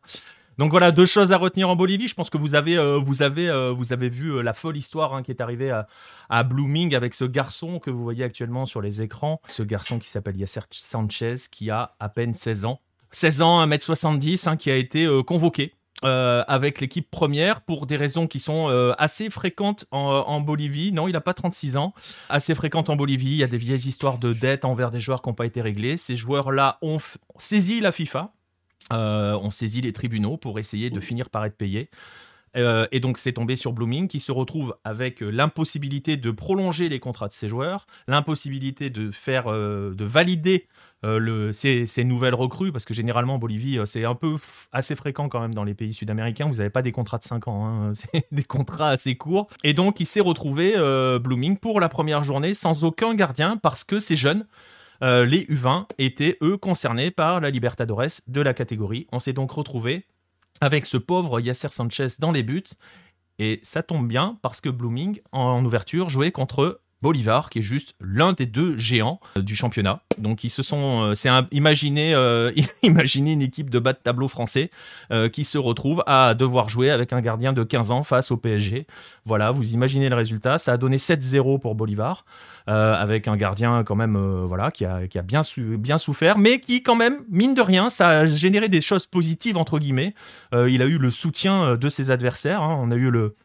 Donc 0.59 0.71
voilà, 0.71 0.91
deux 0.91 1.05
choses 1.05 1.33
à 1.33 1.37
retenir 1.37 1.69
en 1.69 1.75
Bolivie. 1.75 2.07
Je 2.07 2.15
pense 2.15 2.29
que 2.29 2.37
vous 2.37 2.55
avez, 2.55 2.77
vous 2.99 3.21
avez, 3.21 3.71
vous 3.77 3.93
avez 3.93 4.09
vu 4.09 4.41
la 4.41 4.53
folle 4.53 4.75
histoire 4.75 5.13
hein, 5.13 5.21
qui 5.21 5.29
est 5.29 5.39
arrivée 5.39 5.69
à, 5.69 5.87
à, 6.29 6.41
Blooming 6.41 6.95
avec 6.95 7.13
ce 7.13 7.25
garçon 7.25 7.79
que 7.79 7.91
vous 7.91 8.01
voyez 8.01 8.23
actuellement 8.23 8.65
sur 8.65 8.81
les 8.81 9.03
écrans. 9.03 9.39
Ce 9.47 9.61
garçon 9.61 9.99
qui 9.99 10.09
s'appelle 10.09 10.35
Yasser 10.35 10.61
Sanchez, 10.71 11.35
qui 11.51 11.69
a 11.69 11.95
à 11.99 12.09
peine 12.09 12.33
16 12.33 12.65
ans. 12.65 12.81
16 13.11 13.43
ans, 13.43 13.65
1m70, 13.67 14.49
hein, 14.49 14.57
qui 14.57 14.71
a 14.71 14.75
été 14.75 15.07
convoqué 15.27 15.75
euh, 16.05 16.43
avec 16.47 16.79
l'équipe 16.79 17.09
première 17.09 17.61
pour 17.61 17.87
des 17.87 17.97
raisons 17.97 18.27
qui 18.27 18.39
sont 18.39 18.69
euh, 18.69 18.93
assez 18.99 19.31
fréquentes 19.31 19.85
en, 19.89 20.39
Bolivie. 20.41 20.91
Non, 20.91 21.07
il 21.07 21.13
n'a 21.13 21.21
pas 21.21 21.33
36 21.33 21.75
ans. 21.75 21.93
Assez 22.29 22.53
fréquentes 22.53 22.91
en 22.91 22.95
Bolivie. 22.95 23.31
Il 23.31 23.37
y 23.37 23.43
a 23.43 23.47
des 23.47 23.57
vieilles 23.57 23.87
histoires 23.87 24.19
de 24.19 24.31
dettes 24.31 24.63
envers 24.63 24.91
des 24.91 25.01
joueurs 25.01 25.23
qui 25.23 25.29
n'ont 25.29 25.35
pas 25.35 25.47
été 25.47 25.59
réglées. 25.59 25.97
Ces 25.97 26.15
joueurs-là 26.15 26.77
ont 26.83 26.99
saisi 27.39 27.81
la 27.81 27.91
FIFA, 27.91 28.31
euh, 28.93 29.33
ont 29.37 29.49
saisi 29.49 29.81
les 29.81 29.91
tribunaux 29.91 30.37
pour 30.37 30.59
essayer 30.59 30.91
de 30.91 30.99
finir 30.99 31.31
par 31.31 31.43
être 31.45 31.57
payés. 31.57 31.89
et 32.55 32.99
donc 32.99 33.17
c'est 33.17 33.33
tombé 33.33 33.55
sur 33.55 33.73
Blooming 33.73 34.07
qui 34.07 34.19
se 34.19 34.31
retrouve 34.31 34.75
avec 34.83 35.21
l'impossibilité 35.21 36.15
de 36.15 36.31
prolonger 36.31 36.89
les 36.89 36.99
contrats 36.99 37.27
de 37.27 37.33
ses 37.33 37.49
joueurs, 37.49 37.87
l'impossibilité 38.07 38.89
de 38.89 39.09
faire, 39.11 39.51
de 39.51 40.05
valider 40.05 40.67
euh, 41.05 41.51
ces, 41.53 42.03
nouvelles 42.03 42.33
recrues, 42.33 42.71
parce 42.71 42.85
que 42.85 42.93
généralement 42.93 43.35
en 43.35 43.37
Bolivie, 43.37 43.77
euh, 43.77 43.85
c'est 43.85 44.03
un 44.03 44.15
peu 44.15 44.37
assez 44.71 44.95
fréquent 44.95 45.29
quand 45.29 45.39
même 45.39 45.53
dans 45.53 45.63
les 45.63 45.75
pays 45.75 45.93
sud-américains, 45.93 46.47
vous 46.47 46.55
n'avez 46.55 46.71
pas 46.71 46.81
des 46.81 46.91
contrats 46.91 47.19
de 47.19 47.23
5 47.23 47.47
ans, 47.47 47.67
hein, 47.67 47.91
c'est 47.93 48.25
des 48.31 48.43
contrats 48.43 48.89
assez 48.89 49.15
courts. 49.15 49.47
Et 49.63 49.73
donc 49.73 49.99
il 49.99 50.05
s'est 50.05 50.21
retrouvé, 50.21 50.73
euh, 50.75 51.19
Blooming, 51.19 51.57
pour 51.57 51.79
la 51.79 51.89
première 51.89 52.23
journée 52.23 52.53
sans 52.53 52.83
aucun 52.83 53.13
gardien, 53.13 53.57
parce 53.57 53.83
que 53.83 53.99
ces 53.99 54.15
jeunes, 54.15 54.45
les 55.01 55.45
U20, 55.45 55.85
étaient 55.99 56.39
eux 56.41 56.57
concernés 56.57 57.11
par 57.11 57.39
la 57.39 57.51
Libertadores 57.51 58.23
de 58.27 58.41
la 58.41 58.55
catégorie. 58.55 59.05
On 59.11 59.19
s'est 59.19 59.33
donc 59.33 59.51
retrouvé 59.51 60.05
avec 60.59 60.87
ce 60.87 60.97
pauvre 60.97 61.39
Yasser 61.39 61.67
Sanchez 61.69 62.07
dans 62.17 62.31
les 62.31 62.41
buts. 62.41 62.63
Et 63.37 63.59
ça 63.61 63.83
tombe 63.83 64.07
bien 64.07 64.39
parce 64.41 64.59
que 64.59 64.69
Blooming, 64.69 65.19
en 65.31 65.63
ouverture, 65.63 66.09
jouait 66.09 66.31
contre 66.31 66.81
Bolivar, 67.03 67.51
qui 67.51 67.59
est 67.59 67.63
juste 67.63 67.93
l'un 68.01 68.33
des 68.33 68.47
deux 68.47 68.75
géants 68.75 69.19
euh, 69.37 69.41
du 69.41 69.55
championnat. 69.55 70.01
Donc 70.17 70.43
ils 70.43 70.49
se 70.49 70.63
sont, 70.63 71.01
euh, 71.03 71.13
c'est 71.13 71.29
euh, 71.29 71.43
une 72.81 73.41
équipe 73.41 73.69
de 73.69 73.77
bas 73.77 73.93
de 73.93 73.99
tableau 73.99 74.27
français 74.27 74.71
qui 75.31 75.43
se 75.43 75.57
retrouve 75.57 76.03
à 76.07 76.33
devoir 76.33 76.69
jouer 76.69 76.89
avec 76.89 77.13
un 77.13 77.21
gardien 77.21 77.53
de 77.53 77.63
15 77.63 77.91
ans 77.91 78.03
face 78.03 78.31
au 78.31 78.37
PSG. 78.37 78.87
Voilà, 79.25 79.51
vous 79.51 79.73
imaginez 79.73 80.09
le 80.09 80.15
résultat. 80.15 80.57
Ça 80.57 80.73
a 80.73 80.77
donné 80.77 80.97
7-0 80.97 81.59
pour 81.59 81.75
Bolivar, 81.75 82.25
avec 82.65 83.27
un 83.27 83.37
gardien 83.37 83.83
quand 83.83 83.95
même, 83.95 84.17
voilà, 84.45 84.71
qui 84.71 84.85
a, 84.85 85.07
qui 85.07 85.17
a 85.17 85.21
bien, 85.21 85.41
bien 85.57 85.97
souffert, 85.97 86.37
mais 86.37 86.59
qui 86.59 86.83
quand 86.83 86.95
même, 86.95 87.23
mine 87.29 87.53
de 87.53 87.61
rien, 87.61 87.89
ça 87.89 88.09
a 88.09 88.25
généré 88.25 88.69
des 88.69 88.81
choses 88.81 89.05
positives 89.05 89.57
entre 89.57 89.79
guillemets. 89.79 90.13
il 90.53 90.81
a 90.81 90.85
eu 90.85 90.97
le 90.97 91.11
soutien 91.11 91.75
de 91.75 91.89
ses 91.89 92.11
adversaires. 92.11 92.61
Hein. 92.61 92.77
On 92.81 92.91
a 92.91 92.95
eu 92.95 93.09
le 93.09 93.35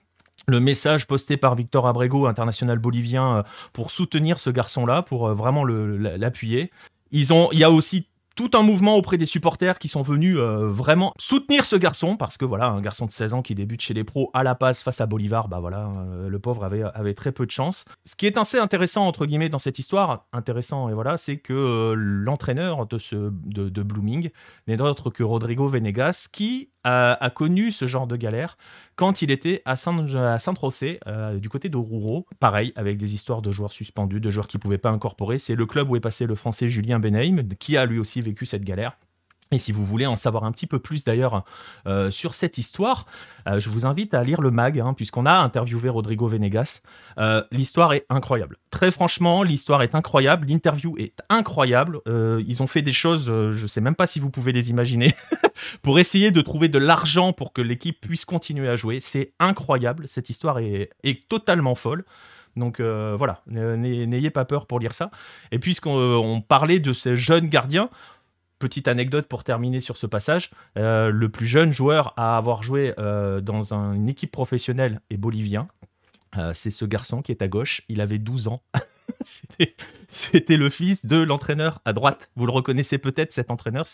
le 0.46 0.60
message 0.60 1.06
posté 1.06 1.36
par 1.36 1.54
Victor 1.54 1.86
Abrego, 1.86 2.26
international 2.26 2.78
bolivien, 2.78 3.38
euh, 3.38 3.42
pour 3.72 3.90
soutenir 3.90 4.38
ce 4.38 4.50
garçon-là, 4.50 5.02
pour 5.02 5.28
euh, 5.28 5.34
vraiment 5.34 5.64
l'appuyer. 5.64 6.70
Ils 7.10 7.32
ont, 7.32 7.48
il 7.52 7.58
y 7.58 7.64
a 7.64 7.70
aussi 7.70 8.06
tout 8.34 8.50
un 8.54 8.62
mouvement 8.62 8.96
auprès 8.96 9.18
des 9.18 9.26
supporters 9.26 9.78
qui 9.78 9.88
sont 9.88 10.00
venus 10.00 10.38
euh, 10.38 10.66
vraiment 10.66 11.12
soutenir 11.18 11.66
ce 11.66 11.76
garçon 11.76 12.16
parce 12.16 12.38
que 12.38 12.46
voilà 12.46 12.68
un 12.68 12.80
garçon 12.80 13.04
de 13.04 13.10
16 13.10 13.34
ans 13.34 13.42
qui 13.42 13.54
débute 13.54 13.82
chez 13.82 13.92
les 13.92 14.04
pros 14.04 14.30
à 14.32 14.42
la 14.42 14.54
passe 14.54 14.82
face 14.82 15.02
à 15.02 15.06
Bolivar 15.06 15.48
bah 15.48 15.60
voilà 15.60 15.92
le 16.26 16.38
pauvre 16.38 16.64
avait, 16.64 16.82
avait 16.82 17.12
très 17.12 17.30
peu 17.30 17.44
de 17.44 17.50
chance 17.50 17.84
ce 18.06 18.16
qui 18.16 18.26
est 18.26 18.38
assez 18.38 18.58
intéressant 18.58 19.06
entre 19.06 19.26
guillemets 19.26 19.50
dans 19.50 19.58
cette 19.58 19.78
histoire 19.78 20.24
intéressant 20.32 20.88
et 20.88 20.94
voilà 20.94 21.18
c'est 21.18 21.36
que 21.36 21.92
l'entraîneur 21.94 22.86
de 22.86 22.96
ce 22.96 23.16
de, 23.16 23.68
de 23.68 23.82
Blooming 23.82 24.30
n'est 24.66 24.78
d'autre 24.78 25.10
que 25.10 25.22
Rodrigo 25.22 25.68
Venegas 25.68 26.26
qui 26.32 26.72
a, 26.84 27.30
connu 27.30 27.72
ce 27.72 27.86
genre 27.86 28.06
de 28.06 28.16
galère 28.16 28.56
quand 29.02 29.20
il 29.20 29.32
était 29.32 29.62
à 29.64 29.74
José, 29.74 31.00
euh, 31.08 31.36
du 31.40 31.48
côté 31.48 31.68
d'Oruro. 31.68 32.24
Pareil, 32.38 32.72
avec 32.76 32.98
des 32.98 33.16
histoires 33.16 33.42
de 33.42 33.50
joueurs 33.50 33.72
suspendus, 33.72 34.20
de 34.20 34.30
joueurs 34.30 34.46
qui 34.46 34.58
ne 34.58 34.60
pouvaient 34.60 34.78
pas 34.78 34.90
incorporer. 34.90 35.40
C'est 35.40 35.56
le 35.56 35.66
club 35.66 35.90
où 35.90 35.96
est 35.96 36.00
passé 36.00 36.24
le 36.24 36.36
français 36.36 36.68
Julien 36.68 37.00
Benheim, 37.00 37.42
qui 37.58 37.76
a 37.76 37.84
lui 37.84 37.98
aussi 37.98 38.20
vécu 38.20 38.46
cette 38.46 38.64
galère. 38.64 38.96
Et 39.52 39.58
si 39.58 39.70
vous 39.70 39.84
voulez 39.84 40.06
en 40.06 40.16
savoir 40.16 40.44
un 40.44 40.52
petit 40.52 40.66
peu 40.66 40.78
plus 40.78 41.04
d'ailleurs 41.04 41.44
euh, 41.86 42.10
sur 42.10 42.34
cette 42.34 42.56
histoire, 42.56 43.06
euh, 43.46 43.60
je 43.60 43.68
vous 43.68 43.84
invite 43.84 44.14
à 44.14 44.24
lire 44.24 44.40
le 44.40 44.50
mag, 44.50 44.80
hein, 44.80 44.94
puisqu'on 44.94 45.26
a 45.26 45.32
interviewé 45.32 45.90
Rodrigo 45.90 46.26
Venegas. 46.26 46.82
Euh, 47.18 47.44
l'histoire 47.52 47.92
est 47.92 48.06
incroyable. 48.08 48.56
Très 48.70 48.90
franchement, 48.90 49.42
l'histoire 49.42 49.82
est 49.82 49.94
incroyable, 49.94 50.46
l'interview 50.46 50.96
est 50.98 51.14
incroyable. 51.28 52.00
ils 52.06 52.62
ont 52.62 52.66
fait 52.66 52.82
des 52.82 52.92
choses, 52.92 53.26
je 53.26 53.62
ne 53.62 53.66
sais 53.66 53.82
même 53.82 53.94
pas 53.94 54.06
si 54.06 54.18
vous 54.20 54.30
pouvez 54.30 54.52
les 54.52 54.70
imaginer, 54.70 55.14
pour 55.82 55.98
essayer 55.98 56.30
de 56.30 56.40
trouver 56.40 56.68
de 56.68 56.78
l'argent 56.78 57.34
pour 57.34 57.52
que 57.52 57.60
l'équipe 57.60 58.00
puisse 58.00 58.24
continuer 58.24 58.68
à 58.68 58.76
jouer. 58.76 59.00
C'est 59.00 59.34
incroyable, 59.38 60.08
cette 60.08 60.30
histoire 60.30 60.58
est, 60.58 60.90
est 61.04 61.28
totalement 61.28 61.74
folle. 61.74 62.04
Donc 62.56 62.80
voilà, 62.80 63.42
n'ayez 63.46 64.30
pas 64.30 64.44
peur 64.44 64.66
pour 64.66 64.78
lire 64.78 64.94
ça. 64.94 65.10
Et 65.52 65.58
puisqu'on 65.58 66.42
parlait 66.46 66.80
de 66.80 66.92
ces 66.92 67.16
jeunes 67.16 67.48
gardiens, 67.48 67.88
petite 68.62 68.86
anecdote 68.86 69.26
pour 69.26 69.42
terminer 69.42 69.80
sur 69.80 69.96
ce 69.96 70.06
passage. 70.06 70.50
Euh, 70.78 71.10
le 71.10 71.28
plus 71.28 71.46
jeune 71.46 71.72
joueur 71.72 72.14
à 72.16 72.36
avoir 72.36 72.62
joué 72.62 72.94
euh, 72.96 73.40
dans 73.40 73.74
une 73.74 74.08
équipe 74.08 74.30
professionnelle 74.30 75.00
est 75.10 75.16
bolivien. 75.16 75.66
Euh, 76.38 76.52
c'est 76.54 76.70
ce 76.70 76.84
garçon 76.84 77.22
qui 77.22 77.32
est 77.32 77.42
à 77.42 77.48
gauche. 77.48 77.82
Il 77.88 78.00
avait 78.00 78.18
12 78.18 78.46
ans. 78.46 78.60
C'était 80.08 80.56
le 80.56 80.70
fils 80.70 81.06
de 81.06 81.16
l'entraîneur 81.16 81.80
à 81.84 81.92
droite. 81.92 82.30
Vous 82.36 82.46
le 82.46 82.52
reconnaissez 82.52 82.98
peut-être, 82.98 83.32
cet 83.32 83.50
entraîneur, 83.50 83.86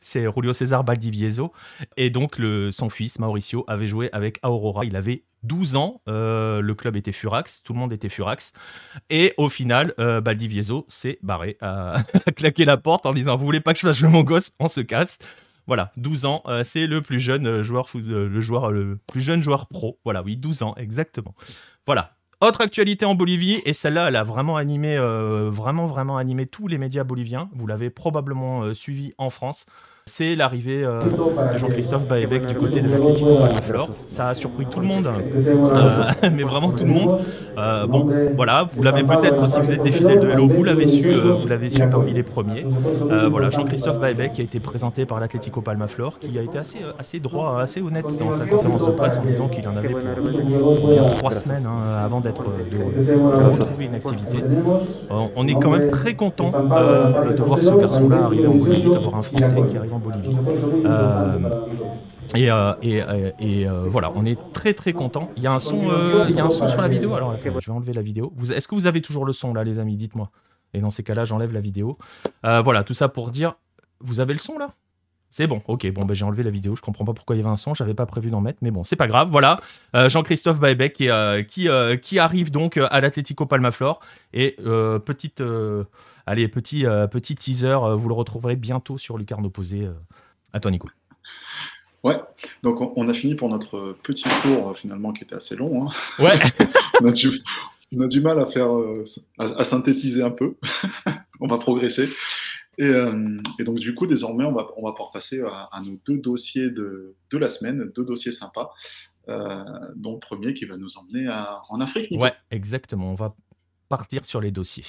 c'est 0.00 0.32
Julio 0.32 0.52
César 0.52 0.84
Baldivieso. 0.84 1.52
Et 1.96 2.10
donc, 2.10 2.40
son 2.70 2.90
fils, 2.90 3.18
Mauricio, 3.18 3.64
avait 3.68 3.88
joué 3.88 4.10
avec 4.12 4.38
Aurora. 4.42 4.84
Il 4.84 4.96
avait 4.96 5.24
12 5.46 5.76
ans. 5.76 6.02
Euh, 6.08 6.60
le 6.60 6.74
club 6.74 6.96
était 6.96 7.12
Furax, 7.12 7.62
tout 7.62 7.72
le 7.72 7.78
monde 7.78 7.92
était 7.92 8.08
Furax. 8.08 8.52
Et 9.10 9.32
au 9.36 9.48
final, 9.48 9.94
euh, 9.98 10.20
Baldivieso 10.20 10.84
s'est 10.88 11.18
barré, 11.22 11.56
a, 11.60 12.02
claqué 12.34 12.64
la 12.64 12.76
porte 12.76 13.06
en 13.06 13.14
disant 13.14 13.36
Vous 13.36 13.44
voulez 13.44 13.60
pas 13.60 13.72
que 13.72 13.78
je 13.78 13.86
fasse 13.86 13.98
jouer 13.98 14.08
mon 14.08 14.22
gosse? 14.22 14.52
On 14.60 14.68
se 14.68 14.80
casse. 14.80 15.18
Voilà, 15.66 15.90
12 15.96 16.26
ans, 16.26 16.42
euh, 16.46 16.62
c'est 16.62 16.86
le 16.86 17.02
plus 17.02 17.18
jeune 17.18 17.62
joueur, 17.62 17.88
le 17.94 18.40
joueur, 18.40 18.70
le 18.70 18.98
plus 19.08 19.20
jeune 19.20 19.42
joueur 19.42 19.66
pro. 19.66 19.98
Voilà, 20.04 20.22
oui, 20.22 20.36
12 20.36 20.62
ans, 20.62 20.74
exactement. 20.76 21.34
Voilà, 21.86 22.15
autre 22.40 22.60
actualité 22.60 23.06
en 23.06 23.14
Bolivie, 23.14 23.62
et 23.64 23.72
celle-là, 23.72 24.08
elle 24.08 24.16
a 24.16 24.22
vraiment 24.22 24.56
animé, 24.56 24.96
euh, 24.96 25.48
vraiment, 25.50 25.86
vraiment 25.86 26.18
animé 26.18 26.46
tous 26.46 26.68
les 26.68 26.78
médias 26.78 27.04
boliviens. 27.04 27.48
Vous 27.54 27.66
l'avez 27.66 27.88
probablement 27.90 28.62
euh, 28.62 28.74
suivi 28.74 29.14
en 29.16 29.30
France 29.30 29.66
c'est 30.08 30.36
l'arrivée 30.36 30.84
euh, 30.84 31.00
de 31.00 31.58
Jean-Christophe 31.58 32.06
Baebec 32.06 32.46
du 32.46 32.54
côté 32.54 32.80
de 32.80 32.88
l'Atlético 32.88 33.34
Palmaflor. 33.34 33.88
Ça 34.06 34.28
a 34.28 34.34
surpris 34.36 34.64
tout 34.66 34.78
le 34.78 34.86
monde, 34.86 35.08
euh, 35.08 36.30
mais 36.32 36.44
vraiment 36.44 36.70
tout 36.70 36.84
le 36.84 36.92
monde. 36.92 37.18
Euh, 37.58 37.88
bon, 37.88 38.08
voilà, 38.36 38.68
vous 38.72 38.84
l'avez 38.84 39.02
peut-être, 39.02 39.50
si 39.50 39.60
vous 39.60 39.72
êtes 39.72 39.82
des 39.82 39.90
fidèles 39.90 40.20
de 40.20 40.28
Hello, 40.28 40.46
vous 40.46 40.62
l'avez 40.62 40.86
su, 40.86 41.10
vous 41.10 41.48
l'avez 41.48 41.70
su 41.70 41.82
parmi 41.90 42.12
les 42.12 42.22
premiers. 42.22 42.64
voilà, 43.28 43.50
Jean-Christophe 43.50 43.98
Baebec 43.98 44.34
qui 44.34 44.42
a 44.42 44.44
été 44.44 44.60
présenté 44.60 45.06
par 45.06 45.18
l'Atlético 45.18 45.60
Palmaflor, 45.60 46.20
qui 46.20 46.38
a 46.38 46.42
été 46.42 46.56
assez, 46.56 46.78
assez 47.00 47.18
droit, 47.18 47.60
assez 47.60 47.82
honnête 47.82 48.06
dans 48.16 48.30
sa 48.30 48.46
conférence 48.46 48.86
de 48.86 48.92
presse 48.92 49.18
en 49.18 49.24
disant 49.24 49.48
qu'il 49.48 49.66
en 49.66 49.76
avait 49.76 49.88
pour, 49.88 51.16
trois 51.16 51.32
semaines 51.32 51.66
hein, 51.66 51.82
avant 52.04 52.20
d'être 52.20 52.44
de, 52.44 53.58
retrouver 53.58 53.86
une 53.86 53.96
activité. 53.96 54.38
on 55.10 55.48
est 55.48 55.54
quand 55.54 55.70
même 55.70 55.90
très 55.90 56.14
content 56.14 56.52
de 56.52 57.42
voir 57.42 57.60
ce 57.60 57.74
garçon-là 57.74 58.26
arriver 58.26 58.46
en 58.46 58.54
Bolivie, 58.54 58.88
d'avoir 58.88 59.16
un 59.16 59.22
Français 59.22 59.56
qui 59.68 59.76
arrive 59.76 59.95
Bolivie. 59.98 60.36
Euh, 62.34 62.74
et, 62.82 63.00
euh, 63.00 63.30
euh, 63.40 63.84
voilà, 63.88 64.12
on 64.14 64.24
est 64.24 64.38
très 64.52 64.74
très 64.74 64.92
content. 64.92 65.30
Il 65.36 65.42
y 65.42 65.46
a 65.46 65.52
un 65.52 65.58
son, 65.58 65.82
il 66.28 66.34
y 66.34 66.40
a 66.40 66.44
un 66.44 66.50
son 66.50 66.68
sur 66.68 66.80
la 66.80 66.88
vidéo. 66.88 67.14
Alors, 67.14 67.34
je 67.36 67.48
vais 67.48 67.70
enlever 67.70 67.92
la 67.92 68.02
vidéo. 68.02 68.32
Est-ce 68.54 68.68
que 68.68 68.74
vous 68.74 68.86
avez 68.86 69.00
toujours 69.00 69.24
le 69.24 69.32
son 69.32 69.54
là, 69.54 69.64
les 69.64 69.78
amis? 69.78 69.96
Dites-moi. 69.96 70.30
Et 70.74 70.80
dans 70.80 70.90
ces 70.90 71.02
cas-là, 71.02 71.24
j'enlève 71.24 71.52
la 71.52 71.60
vidéo. 71.60 71.98
voilà, 72.42 72.84
tout 72.84 72.94
ça 72.94 73.08
pour 73.08 73.30
dire, 73.30 73.54
vous 74.00 74.20
avez 74.20 74.32
le 74.32 74.40
son 74.40 74.58
là? 74.58 74.70
C'est 75.28 75.46
bon, 75.46 75.60
ok, 75.66 75.92
bon, 75.92 76.06
ben, 76.06 76.14
j'ai 76.14 76.24
enlevé 76.24 76.42
la 76.44 76.50
vidéo, 76.50 76.76
je 76.76 76.80
comprends 76.80 77.04
pas 77.04 77.12
pourquoi 77.12 77.36
il 77.36 77.40
y 77.40 77.42
avait 77.42 77.50
un 77.50 77.58
son, 77.58 77.74
j'avais 77.74 77.92
pas 77.92 78.06
prévu 78.06 78.30
d'en 78.30 78.40
mettre, 78.40 78.60
mais 78.62 78.70
bon, 78.70 78.84
c'est 78.84 78.96
pas 78.96 79.08
grave, 79.08 79.28
voilà. 79.30 79.56
Jean-Christophe 79.92 80.58
Baebec 80.58 80.94
qui, 80.94 81.08
qui, 81.48 81.68
qui, 82.00 82.18
arrive 82.18 82.50
donc 82.50 82.78
à 82.78 83.00
l'Atlético 83.00 83.44
Palmaflor. 83.44 84.00
Et 84.32 84.56
petite, 85.04 85.42
Allez, 86.28 86.48
petit, 86.48 86.84
euh, 86.84 87.06
petit 87.06 87.36
teaser, 87.36 87.68
euh, 87.68 87.94
vous 87.94 88.08
le 88.08 88.14
retrouverez 88.14 88.56
bientôt 88.56 88.98
sur 88.98 89.16
Lucarne 89.16 89.46
Opposé. 89.46 89.84
Euh. 89.84 89.92
À 90.52 90.58
toi, 90.58 90.72
Nico. 90.72 90.88
Ouais, 92.02 92.20
donc 92.62 92.80
on, 92.96 93.08
a 93.08 93.14
fini 93.14 93.34
pour 93.34 93.48
notre 93.48 93.96
petit 94.02 94.28
tour 94.42 94.76
finalement 94.76 95.12
qui 95.12 95.24
était 95.24 95.34
assez 95.34 95.56
long. 95.56 95.88
Hein. 95.88 95.92
Ouais. 96.18 96.38
on, 97.00 97.06
a 97.06 98.06
du, 98.06 98.20
mal 98.20 98.38
à 98.38 98.46
faire, 98.46 98.68
à, 99.38 99.64
synthétiser 99.64 100.22
un 100.22 100.30
peu. 100.30 100.54
on 101.40 101.48
va 101.48 101.58
progresser. 101.58 102.08
Et, 102.78 102.92
donc 103.64 103.80
du 103.80 103.94
coup, 103.94 104.06
désormais, 104.06 104.44
on 104.44 104.52
va, 104.52 104.68
on 104.76 104.84
va 104.84 104.92
pouvoir 104.92 105.10
passer 105.12 105.42
à, 105.42 105.80
nos 105.84 105.98
deux 106.06 106.18
dossiers 106.18 106.70
de, 106.70 107.16
de, 107.30 107.38
la 107.38 107.48
semaine, 107.48 107.90
deux 107.96 108.04
dossiers 108.04 108.32
sympas. 108.32 108.70
dont 109.26 110.12
le 110.12 110.20
premier 110.20 110.54
qui 110.54 110.64
va 110.64 110.76
nous 110.76 110.96
emmener 110.98 111.28
en 111.70 111.80
Afrique. 111.80 112.08
Ouais, 112.12 112.34
exactement. 112.52 113.10
On 113.10 113.16
va 113.16 113.34
partir 113.88 114.24
sur 114.26 114.40
les 114.40 114.52
dossiers. 114.52 114.84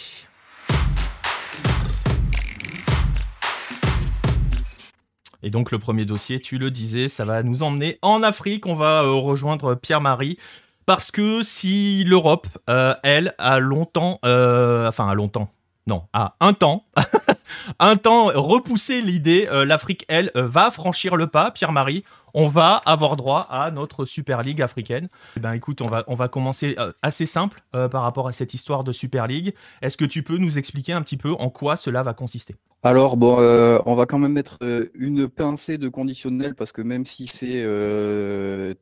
Et 5.43 5.49
donc 5.49 5.71
le 5.71 5.79
premier 5.79 6.05
dossier, 6.05 6.39
tu 6.39 6.57
le 6.57 6.71
disais, 6.71 7.07
ça 7.07 7.25
va 7.25 7.43
nous 7.43 7.63
emmener 7.63 7.99
en 8.01 8.23
Afrique. 8.23 8.65
On 8.65 8.73
va 8.73 9.03
euh, 9.03 9.11
rejoindre 9.11 9.75
Pierre-Marie. 9.75 10.37
Parce 10.85 11.11
que 11.11 11.43
si 11.43 12.03
l'Europe, 12.05 12.47
euh, 12.69 12.95
elle, 13.03 13.35
a 13.37 13.59
longtemps, 13.59 14.19
euh, 14.23 14.87
enfin 14.87 15.09
a 15.09 15.15
longtemps, 15.15 15.49
non, 15.85 16.03
a 16.13 16.33
un 16.39 16.53
temps, 16.53 16.85
un 17.79 17.97
temps 17.97 18.27
repoussé 18.33 19.01
l'idée, 19.01 19.49
l'Afrique, 19.51 20.05
elle, 20.07 20.31
va 20.33 20.71
franchir 20.71 21.17
le 21.17 21.27
pas, 21.27 21.51
Pierre-Marie 21.51 22.03
on 22.39 22.45
va 22.45 22.75
avoir 22.85 23.15
droit 23.15 23.41
à 23.49 23.71
notre 23.71 24.05
Super 24.05 24.43
League 24.43 24.61
africaine. 24.61 25.07
Eh 25.37 25.39
ben, 25.39 25.53
écoute, 25.53 25.81
on 25.81 25.87
va, 26.15 26.27
commencer 26.27 26.75
euh, 26.77 26.91
assez 27.01 27.25
simple 27.25 27.63
euh, 27.73 27.89
par 27.89 28.03
rapport 28.03 28.27
à 28.27 28.31
cette 28.31 28.53
histoire 28.53 28.83
de 28.83 28.91
Super 28.91 29.25
League. 29.25 29.55
Est-ce 29.81 29.97
que 29.97 30.05
tu 30.05 30.21
peux 30.21 30.37
nous 30.37 30.59
expliquer 30.59 30.93
un 30.93 31.01
petit 31.01 31.17
peu 31.17 31.31
en 31.31 31.49
quoi 31.49 31.75
cela 31.75 32.03
va 32.03 32.13
consister? 32.13 32.53
Alors 32.83 33.17
bon, 33.17 33.37
euh, 33.39 33.79
on 33.87 33.95
va 33.95 34.05
quand 34.05 34.19
même 34.19 34.33
mettre 34.33 34.59
une 34.93 35.27
pincée 35.27 35.79
de 35.79 35.89
conditionnel 35.89 36.53
parce 36.53 36.71
que 36.71 36.83
même 36.83 37.07
si 37.07 37.25
c'est 37.25 37.65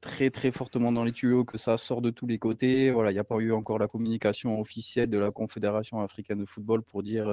très 0.02 0.30
très 0.32 0.52
fortement 0.52 0.92
dans 0.92 1.06
les 1.06 1.14
tuyaux, 1.14 1.46
que 1.46 1.58
ça 1.58 1.78
sort 1.78 2.02
de 2.02 2.10
tous 2.10 2.28
les 2.28 2.38
côtés, 2.38 2.88
il 2.88 3.14
n'y 3.14 3.20
a 3.20 3.24
pas 3.24 3.38
eu 3.38 3.54
encore 3.54 3.80
la 3.80 3.88
communication 3.88 4.60
officielle 4.60 5.10
de 5.10 5.18
la 5.18 5.32
Confédération 5.32 6.02
africaine 6.02 6.40
de 6.40 6.46
football 6.46 6.82
pour 6.82 7.04
dire 7.04 7.28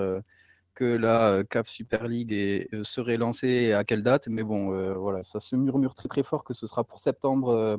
que 0.74 0.84
la 0.84 1.28
euh, 1.28 1.44
CAF 1.44 1.68
Super 1.68 2.08
League 2.08 2.32
euh, 2.32 2.82
serait 2.82 3.16
lancée 3.16 3.48
et 3.48 3.74
à 3.74 3.84
quelle 3.84 4.02
date. 4.02 4.28
Mais 4.28 4.42
bon, 4.42 4.72
euh, 4.72 4.94
voilà, 4.94 5.22
ça 5.22 5.40
se 5.40 5.56
murmure 5.56 5.94
très 5.94 6.08
très 6.08 6.22
fort 6.22 6.44
que 6.44 6.54
ce 6.54 6.66
sera 6.66 6.84
pour 6.84 7.00
septembre 7.00 7.78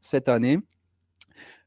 cette 0.00 0.28
année. 0.28 0.58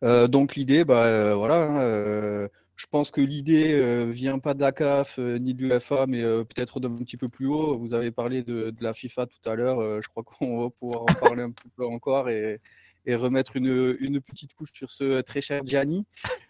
donc 0.02 0.56
l'idée, 0.56 0.86
bah, 0.86 1.36
voilà, 1.36 1.64
hein, 1.64 2.50
je 2.76 2.86
pense 2.92 3.12
que 3.12 3.22
l'idée 3.22 4.06
vient 4.12 4.40
pas 4.40 4.54
de 4.54 4.62
la 4.62 4.72
CAF 4.72 5.18
ni 5.20 5.54
de 5.54 5.64
l'UFA, 5.64 6.06
mais 6.08 6.22
peut-être 6.22 6.80
d'un 6.80 6.96
petit 6.98 7.18
peu 7.18 7.30
plus 7.30 7.48
haut. 7.48 7.78
Vous 7.78 7.94
avez 7.94 8.12
parlé 8.12 8.44
de, 8.44 8.74
la 8.82 8.94
FIFA 8.94 9.28
tout 9.28 9.50
à 9.50 9.56
l'heure. 9.56 10.02
je 10.02 10.08
crois 10.10 10.24
qu'on 10.26 10.64
va 10.64 10.70
pouvoir 10.70 11.04
en 11.04 11.06
parler 11.06 11.44
un 11.44 11.54
peu 11.78 11.86
encore 11.86 12.30
et, 12.30 12.60
et 13.06 13.16
remettre 13.16 13.56
une, 13.56 14.22
petite 14.22 14.54
couche 14.54 14.72
sur 14.74 14.90
ce 14.90 15.22
très 15.22 15.42
cher 15.42 15.62
Gianni. 15.66 16.06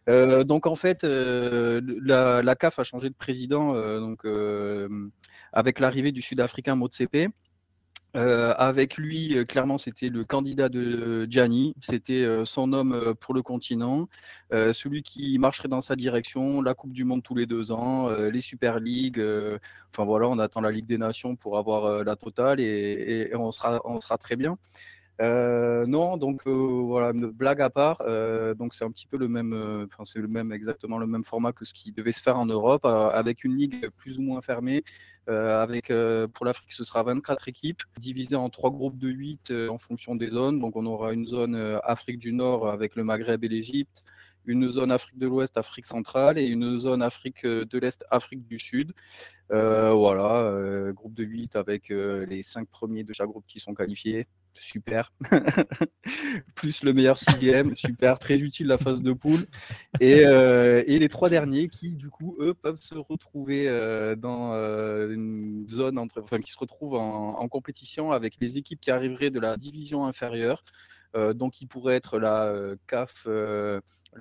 Euh, 0.08 0.44
donc 0.44 0.68
en 0.68 0.76
fait, 0.76 1.04
euh, 1.04 1.82
la, 2.02 2.56
CAF 2.56 2.80
a 2.80 2.84
changé 2.84 3.10
de 3.10 3.16
président 3.16 3.74
euh, 3.76 4.00
donc, 4.00 4.26
avec 5.54 5.80
l'arrivée 5.80 6.12
du 6.12 6.22
Sud-Africain 6.22 6.76
Motsepe. 6.76 7.30
avec 8.14 8.98
lui, 8.98 9.44
clairement, 9.46 9.78
c'était 9.78 10.10
le 10.10 10.24
candidat 10.24 10.70
de 10.70 11.26
Gianni, 11.30 11.76
c'était 11.82 12.26
son 12.46 12.72
homme 12.72 13.14
pour 13.20 13.34
le 13.34 13.42
continent, 13.42 14.08
celui 14.52 15.04
qui 15.04 15.38
marcherait 15.38 15.68
dans 15.68 15.82
sa 15.82 15.96
direction, 15.98 16.62
la 16.62 16.74
Coupe 16.74 16.94
du 16.94 17.04
Monde 17.04 17.24
tous 17.24 17.36
les 17.36 17.46
deux 17.46 17.74
ans, 17.74 18.10
les 18.10 18.42
Super 18.42 18.80
League, 18.80 19.22
enfin 19.92 20.06
voilà, 20.06 20.30
on 20.30 20.40
attend 20.40 20.62
la 20.62 20.72
Ligue 20.72 20.88
des 20.88 20.98
Nations 20.98 21.36
pour 21.36 21.58
avoir 21.58 22.06
la 22.06 22.16
totale 22.16 22.62
et, 22.62 23.32
on 23.36 23.52
sera 23.52 24.18
très 24.18 24.38
bien. 24.38 24.58
Euh, 25.22 25.86
non, 25.86 26.18
donc 26.18 26.42
euh, 26.46 26.52
voilà, 26.52 27.14
blague 27.14 27.62
à 27.62 27.70
part. 27.70 28.02
Euh, 28.02 28.54
donc 28.54 28.74
c'est 28.74 28.84
un 28.84 28.92
petit 28.92 29.08
peu 29.08 29.18
le 29.18 29.28
même, 29.28 29.54
enfin 29.86 30.04
c'est 30.04 30.20
le 30.20 30.28
même, 30.28 30.52
exactement 30.52 30.98
le 30.98 31.08
même 31.08 31.24
format 31.24 31.54
que 31.54 31.66
ce 31.66 31.74
qui 31.74 31.92
devait 31.92 32.12
se 32.12 32.22
faire 32.22 32.38
en 32.38 32.46
Europe, 32.46 32.86
avec 32.86 33.44
une 33.44 33.56
ligue 33.56 33.90
plus 33.98 34.20
ou 34.20 34.24
moins 34.24 34.42
fermée. 34.42 34.84
avec 35.28 35.92
pour 36.34 36.46
l'Afrique, 36.46 36.74
ce 36.74 36.84
sera 36.84 37.04
24 37.04 37.48
équipes 37.48 37.82
divisées 38.00 38.36
en 38.36 38.50
trois 38.50 38.72
groupes 38.72 38.98
de 38.98 39.10
8 39.10 39.54
en 39.70 39.78
fonction 39.78 40.16
des 40.16 40.30
zones. 40.30 40.60
Donc 40.60 40.76
on 40.76 40.86
aura 40.86 41.14
une 41.14 41.26
zone 41.26 41.56
Afrique 41.84 42.20
du 42.20 42.34
Nord 42.34 42.68
avec 42.70 42.96
le 42.96 43.04
Maghreb 43.04 43.44
et 43.44 43.48
l'Égypte, 43.48 44.04
une 44.46 44.70
zone 44.70 44.92
Afrique 44.92 45.18
de 45.18 45.28
l'Ouest, 45.28 45.58
Afrique 45.58 45.86
centrale 45.86 46.38
et 46.38 46.46
une 46.46 46.78
zone 46.78 47.02
Afrique 47.02 47.46
de 47.46 47.80
l'Est, 47.80 48.06
Afrique 48.12 48.46
du 48.48 48.60
Sud. 48.60 48.94
voilà, 49.50 50.92
groupe 50.94 51.14
de 51.14 51.24
8 51.24 51.56
avec 51.56 51.90
les 51.90 52.42
cinq 52.42 52.68
premiers 52.70 53.04
de 53.04 53.14
chaque 53.14 53.28
groupe 53.28 53.46
qui 53.48 53.60
sont 53.60 53.74
qualifiés 53.74 54.28
super. 54.58 55.12
Plus 56.56 56.84
le 56.84 56.94
meilleur 56.94 57.18
sixième, 57.18 57.76
super, 57.76 58.20
très 58.20 58.38
utile 58.38 58.68
la 58.68 58.78
phase 58.78 59.02
de 59.02 59.14
poule. 59.14 59.46
Et, 60.00 60.22
et, 60.22 61.00
les 61.00 61.10
trois 61.10 61.30
derniers 61.30 61.68
qui, 61.68 61.96
du 61.96 62.10
coup, 62.10 62.36
eux, 62.40 62.54
peuvent 62.54 62.82
se 62.82 62.96
retrouver 62.96 63.66
dans 64.18 64.54
une 65.10 65.66
zone, 65.68 65.98
entre, 65.98 66.22
enfin, 66.22 66.40
qui 66.40 66.52
se 66.52 66.60
retrouvent 66.60 66.96
en, 66.96 67.48
compétition 67.48 68.12
avec 68.12 68.36
les 68.40 68.58
équipes 68.58 68.80
qui 68.80 68.92
arriveraient 68.92 69.30
de 69.30 69.40
la 69.40 69.58
division 69.58 70.06
inférieure. 70.06 70.64
donc, 71.34 71.54
qui 71.54 71.66
pourraient 71.68 71.96
être 71.96 72.20
la 72.20 72.54
CAF 72.88 73.28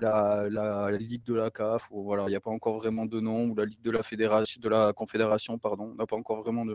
la, 0.01 0.91
Ligue 0.91 1.23
de 1.23 1.33
la 1.33 1.49
CAF, 1.49 1.89
voilà, 1.91 2.23
il 2.23 2.29
n'y 2.29 2.35
a 2.35 2.41
pas 2.41 2.51
encore 2.51 2.77
vraiment 2.77 3.05
de 3.05 3.19
nom, 3.19 3.45
ou 3.45 3.55
la 3.55 3.65
Ligue 3.65 3.81
de 3.81 3.91
la 3.91 4.03
Fédération, 4.03 4.59
de 4.61 4.69
la 4.69 4.93
Confédération, 4.93 5.57
pardon, 5.57 5.91
on 5.93 5.95
n'a 5.95 6.05
pas 6.05 6.15
encore 6.15 6.41
vraiment 6.41 6.65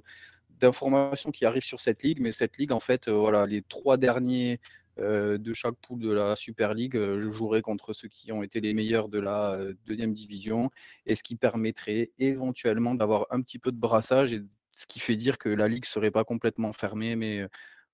d'informations 0.60 1.30
qui 1.30 1.44
arrivent 1.44 1.64
sur 1.64 1.80
cette 1.80 2.02
ligue, 2.02 2.20
mais 2.20 2.32
cette 2.32 2.58
ligue, 2.58 2.72
en 2.72 2.80
fait, 2.80 3.08
euh, 3.08 3.12
voilà, 3.12 3.46
les 3.46 3.62
trois 3.62 3.96
derniers 3.96 4.60
euh, 4.98 5.38
de 5.38 5.52
chaque 5.54 5.76
poule 5.76 6.00
de 6.00 6.12
la 6.12 6.36
Super 6.36 6.74
League, 6.74 6.96
euh, 6.96 7.20
je 7.20 7.30
jouerai 7.30 7.62
contre 7.62 7.92
ceux 7.92 8.08
qui 8.08 8.30
ont 8.32 8.42
été 8.42 8.60
les 8.60 8.74
meilleurs 8.74 9.08
de 9.08 9.18
la 9.18 9.58
deuxième 9.86 10.12
division, 10.12 10.70
et 11.06 11.14
ce 11.14 11.22
qui 11.22 11.36
permettrait 11.36 12.10
éventuellement 12.18 12.94
d'avoir 12.94 13.26
un 13.30 13.40
petit 13.40 13.58
peu 13.58 13.72
de 13.72 13.78
brassage, 13.78 14.34
et 14.34 14.42
ce 14.72 14.86
qui 14.86 15.00
fait 15.00 15.16
dire 15.16 15.38
que 15.38 15.48
la 15.48 15.68
ligue 15.68 15.84
serait 15.86 16.10
pas 16.10 16.24
complètement 16.24 16.72
fermée, 16.72 17.16
mais 17.16 17.46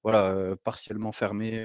voilà, 0.03 0.57
partiellement 0.63 1.13
fermée. 1.13 1.65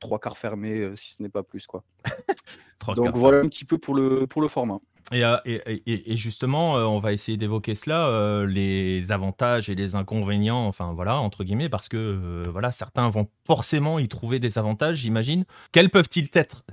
Trois 0.00 0.18
quarts 0.18 0.38
fermés, 0.38 0.78
euh, 0.78 0.94
si 0.94 1.14
ce 1.14 1.22
n'est 1.22 1.28
pas 1.28 1.42
plus. 1.42 1.66
quoi. 1.66 1.82
Donc 2.96 3.16
voilà 3.16 3.38
un 3.38 3.48
petit 3.48 3.64
peu 3.64 3.78
pour 3.78 3.94
le, 3.94 4.26
pour 4.26 4.42
le 4.42 4.48
format. 4.48 4.78
Et, 5.12 5.24
euh, 5.24 5.36
et, 5.44 6.12
et, 6.12 6.16
justement, 6.16 6.76
euh, 6.76 6.84
on 6.84 6.98
va 6.98 7.12
essayer 7.12 7.36
d'évoquer 7.36 7.74
cela, 7.74 8.44
les 8.46 9.12
avantages 9.12 9.68
et 9.68 9.74
les 9.74 9.96
inconvénients, 9.96 10.66
enfin 10.66 10.92
voilà, 10.92 11.18
entre 11.18 11.44
guillemets, 11.44 11.68
parce 11.68 11.88
que 11.88 12.42
voilà, 12.50 12.70
certains 12.70 13.08
vont 13.10 13.28
forcément 13.46 13.98
y 13.98 14.08
trouver 14.08 14.38
des 14.38 14.58
avantages, 14.58 14.98
j'imagine. 14.98 15.44
Quels 15.72 15.90
peuvent-ils 15.90 16.28
être? 16.34 16.64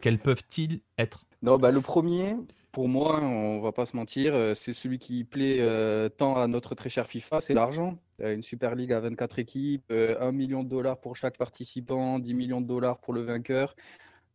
Quels 0.00 0.18
peuvent-ils 0.18 0.80
être? 0.98 1.24
Non, 1.42 1.58
bah, 1.58 1.70
Le 1.70 1.80
premier, 1.80 2.36
pour 2.76 2.90
moi, 2.90 3.22
on 3.22 3.58
va 3.60 3.72
pas 3.72 3.86
se 3.86 3.96
mentir, 3.96 4.34
euh, 4.34 4.52
c'est 4.52 4.74
celui 4.74 4.98
qui 4.98 5.24
plaît 5.24 5.60
euh, 5.60 6.10
tant 6.10 6.36
à 6.36 6.46
notre 6.46 6.74
très 6.74 6.90
cher 6.90 7.06
FIFA, 7.06 7.40
c'est 7.40 7.54
l'argent. 7.54 7.98
Une 8.18 8.42
Super 8.42 8.74
League 8.74 8.92
à 8.92 9.00
24 9.00 9.38
équipes, 9.38 9.90
1 9.90 9.94
euh, 9.94 10.30
million 10.30 10.62
de 10.62 10.68
dollars 10.68 11.00
pour 11.00 11.16
chaque 11.16 11.38
participant, 11.38 12.18
10 12.18 12.34
millions 12.34 12.60
de 12.60 12.66
dollars 12.66 12.98
pour 12.98 13.14
le 13.14 13.22
vainqueur. 13.22 13.74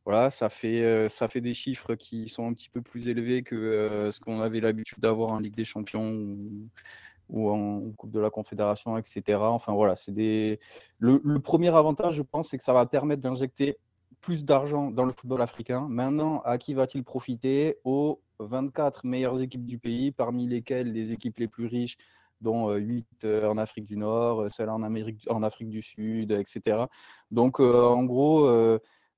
Voilà, 0.06 0.32
ça 0.32 0.50
fait, 0.50 1.08
ça 1.08 1.28
fait 1.28 1.40
des 1.40 1.54
chiffres 1.54 1.94
qui 1.94 2.30
sont 2.30 2.48
un 2.48 2.54
petit 2.54 2.70
peu 2.70 2.82
plus 2.82 3.10
élevés 3.10 3.44
que 3.44 4.10
ce 4.12 4.20
qu'on 4.20 4.42
avait 4.42 4.60
l'habitude 4.60 4.98
d'avoir 4.98 5.34
en 5.34 5.38
Ligue 5.38 5.56
des 5.56 5.64
Champions 5.64 6.36
ou, 7.30 7.52
en 7.52 7.92
Coupe 7.92 8.10
de 8.10 8.20
la 8.20 8.32
Confédération, 8.32 8.98
etc. 8.98 9.38
Enfin 9.38 9.74
voilà, 9.74 9.96
c'est 9.96 10.14
des. 10.14 10.60
Le, 10.98 11.22
le 11.24 11.40
premier 11.40 11.70
avantage, 11.70 12.16
je 12.16 12.24
pense, 12.24 12.50
c'est 12.50 12.58
que 12.58 12.64
ça 12.64 12.74
va 12.74 12.88
permettre 12.88 13.22
d'injecter 13.22 13.78
plus 14.22 14.46
d'argent 14.46 14.92
dans 14.92 15.06
le 15.06 15.12
football 15.12 15.42
africain. 15.42 15.88
Maintenant, 15.90 16.42
à 16.42 16.58
qui 16.58 16.74
va-t-il 16.74 17.04
profiter? 17.04 17.78
Aux 17.84 18.20
24 18.46 19.06
meilleures 19.06 19.42
équipes 19.42 19.66
du 19.66 19.80
pays, 19.80 20.12
parmi 20.12 20.48
lesquelles 20.48 20.92
les 20.92 21.14
équipes 21.14 21.38
les 21.38 21.48
plus 21.48 21.68
riches, 21.68 21.98
dont 22.42 22.74
8 22.74 23.08
euh, 23.24 23.44
euh, 23.44 23.50
en 23.50 23.58
Afrique 23.58 23.86
du 23.86 23.98
Nord, 23.98 24.42
euh, 24.42 24.50
celles 24.50 24.70
en, 24.70 24.84
Amérique, 24.84 25.26
en 25.30 25.44
Afrique 25.44 25.70
du 25.70 25.82
Sud, 25.82 26.32
etc. 26.32 26.86
Donc, 27.30 27.60
en 27.60 28.04
gros, 28.04 28.50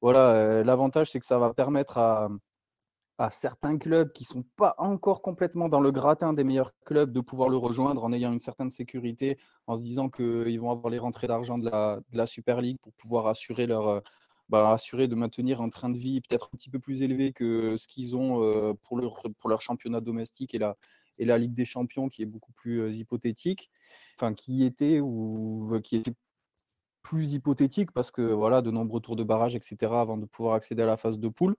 voilà, 0.02 0.64
l'avantage, 0.64 1.12
c'est 1.12 1.20
que 1.20 1.26
ça 1.26 1.40
va 1.40 1.54
permettre 1.54 1.98
à, 1.98 2.30
certains 3.30 3.78
clubs 3.78 4.12
qui 4.12 4.24
ne 4.24 4.28
sont 4.28 4.44
pas 4.58 4.76
encore 4.78 5.22
complètement 5.22 5.70
dans 5.70 5.80
le 5.80 5.92
gratin 5.92 6.34
des 6.34 6.44
meilleurs 6.44 6.74
clubs 6.84 7.14
de 7.14 7.22
pouvoir 7.22 7.48
le 7.48 7.56
rejoindre 7.56 8.04
en 8.04 8.12
ayant 8.12 8.34
une 8.34 8.42
certaine 8.42 8.70
sécurité, 8.70 9.38
en 9.66 9.78
se 9.78 9.82
disant 9.82 10.10
qu'ils 10.10 10.60
vont 10.60 10.72
avoir 10.72 10.92
les 10.92 11.00
rentrées 11.00 11.28
d'argent 11.28 11.58
de 11.58 11.72
la, 12.12 12.26
Super 12.26 12.60
League 12.60 12.80
pour 12.82 12.92
pouvoir 12.94 13.28
assurer 13.28 13.66
leur, 13.66 14.04
bah, 14.54 14.72
assurer 14.72 15.08
de 15.08 15.16
maintenir 15.16 15.62
un 15.62 15.70
train 15.70 15.90
de 15.90 15.98
vie 15.98 16.22
peut-être 16.22 16.52
un 16.54 16.58
petit 16.58 16.70
peu 16.70 16.78
plus 16.78 17.02
élevé 17.02 17.34
que 17.34 17.76
ce 17.76 17.88
qu'ils 17.88 18.16
ont 18.16 18.44
euh, 18.44 18.74
pour, 18.84 19.00
leur, 19.00 19.24
pour 19.40 19.50
leur 19.50 19.64
championnat 19.64 20.00
domestique 20.00 20.54
et 20.54 20.60
la, 20.60 20.78
et 21.18 21.26
la 21.26 21.40
Ligue 21.40 21.56
des 21.56 21.66
Champions 21.66 22.08
qui 22.08 22.22
est 22.22 22.28
beaucoup 22.28 22.52
plus 22.54 22.82
euh, 22.82 22.92
hypothétique, 22.92 23.72
enfin 24.16 24.36
qui 24.36 24.64
était 24.64 25.00
ou 25.00 25.74
euh, 25.74 25.82
qui 25.82 25.96
était 25.96 26.14
plus 27.02 27.34
hypothétique 27.34 27.92
parce 27.94 28.12
que 28.12 28.22
voilà 28.22 28.62
de 28.62 28.70
nombreux 28.70 29.02
tours 29.02 29.16
de 29.16 29.24
barrage 29.24 29.56
etc 29.56 29.92
avant 29.96 30.18
de 30.18 30.28
pouvoir 30.28 30.54
accéder 30.54 30.84
à 30.84 30.86
la 30.86 30.98
phase 30.98 31.20
de 31.20 31.30
poule 31.30 31.56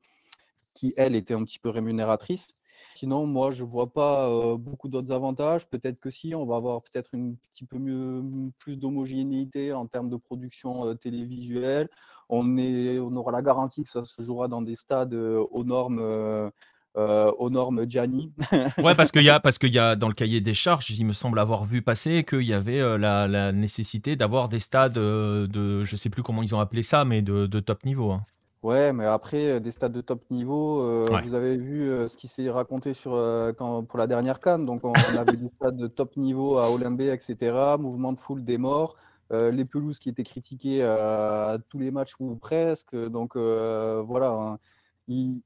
qui 0.73 0.95
elle 0.97 1.17
était 1.17 1.35
un 1.35 1.43
petit 1.43 1.59
peu 1.59 1.71
rémunératrice. 1.71 2.53
Sinon, 2.97 3.27
moi, 3.27 3.51
je 3.51 3.65
ne 3.65 3.69
vois 3.69 3.93
pas 3.93 4.57
beaucoup 4.57 4.89
d'autres 4.89 5.11
avantages. 5.11 5.69
Peut-être 5.69 5.99
que 5.99 6.11
si, 6.11 6.35
on 6.35 6.47
va 6.47 6.57
avoir 6.57 6.81
peut-être 6.83 7.17
un 7.17 7.35
petit 7.51 7.67
peu 7.67 7.79
mieux, 7.79 8.23
plus 8.59 8.79
d'homogénéité 8.79 9.73
en 9.73 9.87
termes 9.87 10.09
de 10.09 10.17
production 10.17 10.95
télévisuelle. 10.95 11.89
On, 12.29 12.57
est, 12.57 13.01
on 13.01 13.15
aura 13.17 13.33
la 13.33 13.43
garantie 13.43 13.83
que 13.83 13.91
ça 13.91 14.05
se 14.05 14.23
jouera 14.23 14.47
dans 14.47 14.63
des 14.63 14.77
stades 14.77 15.13
aux 15.13 15.65
normes. 15.65 16.53
aux 16.97 17.51
normes 17.51 17.91
Gianni. 17.91 18.33
ouais, 18.79 18.95
parce 18.95 19.11
qu'il 19.11 19.25
y 19.25 19.31
a, 19.31 19.41
parce 19.45 19.59
qu'il 19.59 19.75
y 19.75 19.79
a 19.81 19.97
dans 19.97 20.09
le 20.09 20.15
cahier 20.15 20.41
des 20.41 20.55
charges, 20.55 20.91
il 20.91 21.05
me 21.05 21.13
semble 21.13 21.41
avoir 21.41 21.65
vu 21.65 21.83
passer 21.83 22.23
qu'il 22.23 22.43
y 22.43 22.53
avait 22.53 22.81
la, 22.99 23.51
nécessité 23.51 24.15
d'avoir 24.15 24.49
des 24.49 24.61
stades 24.61 24.95
de, 24.95 25.85
je 25.85 25.97
sais 25.97 26.11
plus 26.11 26.23
comment 26.23 26.45
ils 26.45 26.55
ont 26.55 26.61
appelé 26.61 26.85
ça, 26.85 27.05
mais 27.05 27.23
de, 27.23 27.61
top 27.61 27.85
niveau. 27.85 28.13
Hein. 28.13 28.23
Ouais, 28.65 28.95
mais 28.95 29.05
après, 29.05 29.51
euh, 29.51 29.61
des 29.61 29.71
stades 29.71 29.93
de 29.93 30.01
top 30.01 30.23
niveau, 30.31 30.81
euh, 30.81 31.21
vous 31.23 31.35
avez 31.35 31.59
vu 31.59 31.91
euh, 31.91 32.09
ce 32.09 32.17
qui 32.17 32.29
s'est 32.29 32.49
raconté 32.49 32.95
sur, 32.95 33.13
quand, 33.59 33.85
pour 33.85 33.99
la 33.99 34.07
dernière 34.07 34.41
Cannes. 34.41 34.65
Donc, 34.65 34.85
on, 34.85 34.95
avait 34.95 35.37
des 35.37 35.49
stades 35.49 35.77
de 35.77 35.87
top 35.87 36.17
niveau 36.17 36.57
à 36.57 36.71
Olympé, 36.71 37.13
etc. 37.13 37.77
Mouvement 37.79 38.15
de 38.15 38.19
foule 38.19 38.43
des 38.43 38.57
morts. 38.57 38.97
les 39.31 39.67
pelouses 39.67 39.99
qui 39.99 40.09
étaient 40.09 40.25
critiquées 40.25 40.83
à 40.83 41.59
tous 41.69 41.79
les 41.79 41.91
matchs 41.91 42.15
ou 42.21 42.37
presque. 42.37 42.97
Donc, 42.97 43.37
voilà. 43.37 44.31
Hein. 44.31 44.59
Il, 45.09 45.43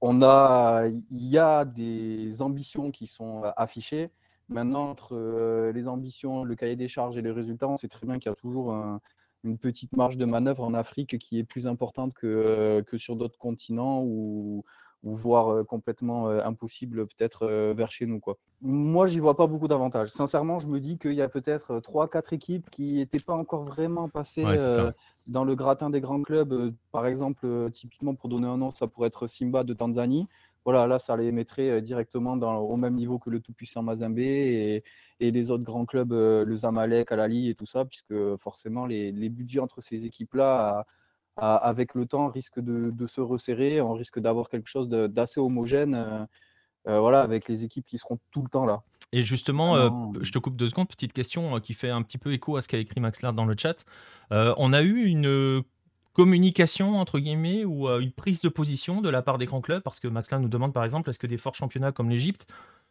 on 0.00 0.22
a, 0.22 0.86
il 0.86 1.28
y 1.28 1.36
a 1.36 1.66
des 1.66 2.40
ambitions 2.40 2.90
qui 2.90 3.06
sont 3.06 3.42
affichées. 3.56 4.10
Maintenant, 4.48 4.84
entre 4.84 5.70
les 5.74 5.88
ambitions, 5.88 6.42
le 6.44 6.54
cahier 6.54 6.76
des 6.76 6.88
charges 6.88 7.18
et 7.18 7.22
les 7.22 7.30
résultats, 7.30 7.68
on 7.68 7.76
sait 7.76 7.88
très 7.88 8.06
bien 8.06 8.18
qu'il 8.18 8.30
y 8.30 8.32
a 8.32 8.34
toujours 8.34 8.72
un, 8.72 9.00
une 9.44 9.58
petite 9.58 9.96
marge 9.96 10.16
de 10.16 10.24
manœuvre 10.24 10.64
en 10.64 10.74
Afrique 10.74 11.18
qui 11.18 11.38
est 11.38 11.44
plus 11.44 11.66
importante 11.66 12.14
que, 12.14 12.26
euh, 12.26 12.82
que 12.82 12.96
sur 12.96 13.14
d'autres 13.14 13.38
continents 13.38 14.02
ou, 14.02 14.64
ou 15.02 15.14
voire 15.14 15.48
euh, 15.48 15.64
complètement 15.64 16.28
euh, 16.28 16.40
impossible 16.44 17.06
peut-être 17.06 17.46
vers 17.76 17.92
chez 17.92 18.06
nous. 18.06 18.20
Quoi. 18.20 18.38
Moi, 18.62 19.06
j'y 19.06 19.20
vois 19.20 19.36
pas 19.36 19.46
beaucoup 19.46 19.68
d'avantages. 19.68 20.08
Sincèrement, 20.08 20.58
je 20.58 20.68
me 20.68 20.80
dis 20.80 20.98
qu'il 20.98 21.14
y 21.14 21.22
a 21.22 21.28
peut-être 21.28 21.78
3-4 21.80 22.34
équipes 22.34 22.70
qui 22.70 22.94
n'étaient 22.94 23.20
pas 23.20 23.34
encore 23.34 23.64
vraiment 23.64 24.08
passées 24.08 24.44
dans 25.28 25.44
le 25.44 25.54
gratin 25.54 25.90
des 25.90 26.00
grands 26.00 26.22
clubs. 26.22 26.72
Par 26.90 27.06
exemple, 27.06 27.70
typiquement, 27.72 28.14
pour 28.14 28.28
donner 28.28 28.46
un 28.46 28.56
nom, 28.56 28.70
ça 28.70 28.86
pourrait 28.86 29.08
être 29.08 29.26
Simba 29.26 29.62
de 29.62 29.74
Tanzanie 29.74 30.26
voilà, 30.64 30.86
là, 30.86 30.98
ça 30.98 31.14
les 31.16 31.30
mettrait 31.30 31.82
directement 31.82 32.32
au 32.32 32.76
même 32.76 32.94
niveau 32.94 33.18
que 33.18 33.28
le 33.28 33.40
tout-puissant 33.40 33.82
Mazembe 33.82 34.18
et, 34.18 34.82
les 35.20 35.50
autres 35.50 35.64
grands 35.64 35.86
clubs, 35.86 36.12
euh, 36.12 36.44
le 36.44 36.56
Zamalek, 36.56 37.12
Alali 37.12 37.48
et 37.48 37.54
tout 37.54 37.66
ça, 37.66 37.84
puisque 37.84 38.14
forcément, 38.36 38.86
les, 38.86 39.12
budgets 39.28 39.60
entre 39.60 39.80
ces 39.80 40.06
équipes-là, 40.06 40.84
avec 41.36 41.94
le 41.94 42.06
temps, 42.06 42.28
risquent 42.28 42.60
de, 42.60 43.06
se 43.06 43.20
resserrer. 43.20 43.80
On 43.80 43.92
risque 43.94 44.18
d'avoir 44.20 44.48
quelque 44.48 44.68
chose 44.68 44.88
d'assez 44.88 45.40
homogène, 45.40 46.26
euh, 46.86 47.00
voilà, 47.00 47.22
avec 47.22 47.48
les 47.48 47.64
équipes 47.64 47.86
qui 47.86 47.98
seront 47.98 48.18
tout 48.30 48.42
le 48.42 48.48
temps 48.48 48.64
là. 48.64 48.82
Et 49.12 49.22
justement, 49.22 50.12
je 50.20 50.32
te 50.32 50.38
coupe 50.38 50.56
deux 50.56 50.68
secondes, 50.68 50.88
petite 50.88 51.12
question 51.12 51.60
qui 51.60 51.72
fait 51.74 51.90
un 51.90 52.02
petit 52.02 52.18
peu 52.18 52.32
écho 52.32 52.56
à 52.56 52.60
ce 52.60 52.68
qu'a 52.68 52.78
écrit 52.78 53.00
Max 53.00 53.22
Laird 53.22 53.36
dans 53.36 53.44
le 53.44 53.54
chat. 53.56 53.84
on 54.30 54.72
a 54.72 54.82
eu 54.82 55.04
une 55.04 55.62
communication, 56.14 56.96
entre 56.98 57.18
guillemets, 57.18 57.64
ou 57.64 57.88
euh, 57.88 58.00
une 58.00 58.12
prise 58.12 58.40
de 58.40 58.48
position 58.48 59.02
de 59.02 59.10
la 59.10 59.20
part 59.20 59.36
des 59.36 59.46
grands 59.46 59.60
clubs? 59.60 59.82
Parce 59.82 60.00
que 60.00 60.08
Max 60.08 60.32
nous 60.32 60.48
demande, 60.48 60.72
par 60.72 60.84
exemple, 60.84 61.10
est-ce 61.10 61.18
que 61.18 61.26
des 61.26 61.36
forts 61.36 61.56
championnats 61.56 61.92
comme 61.92 62.08
l'Égypte 62.08 62.46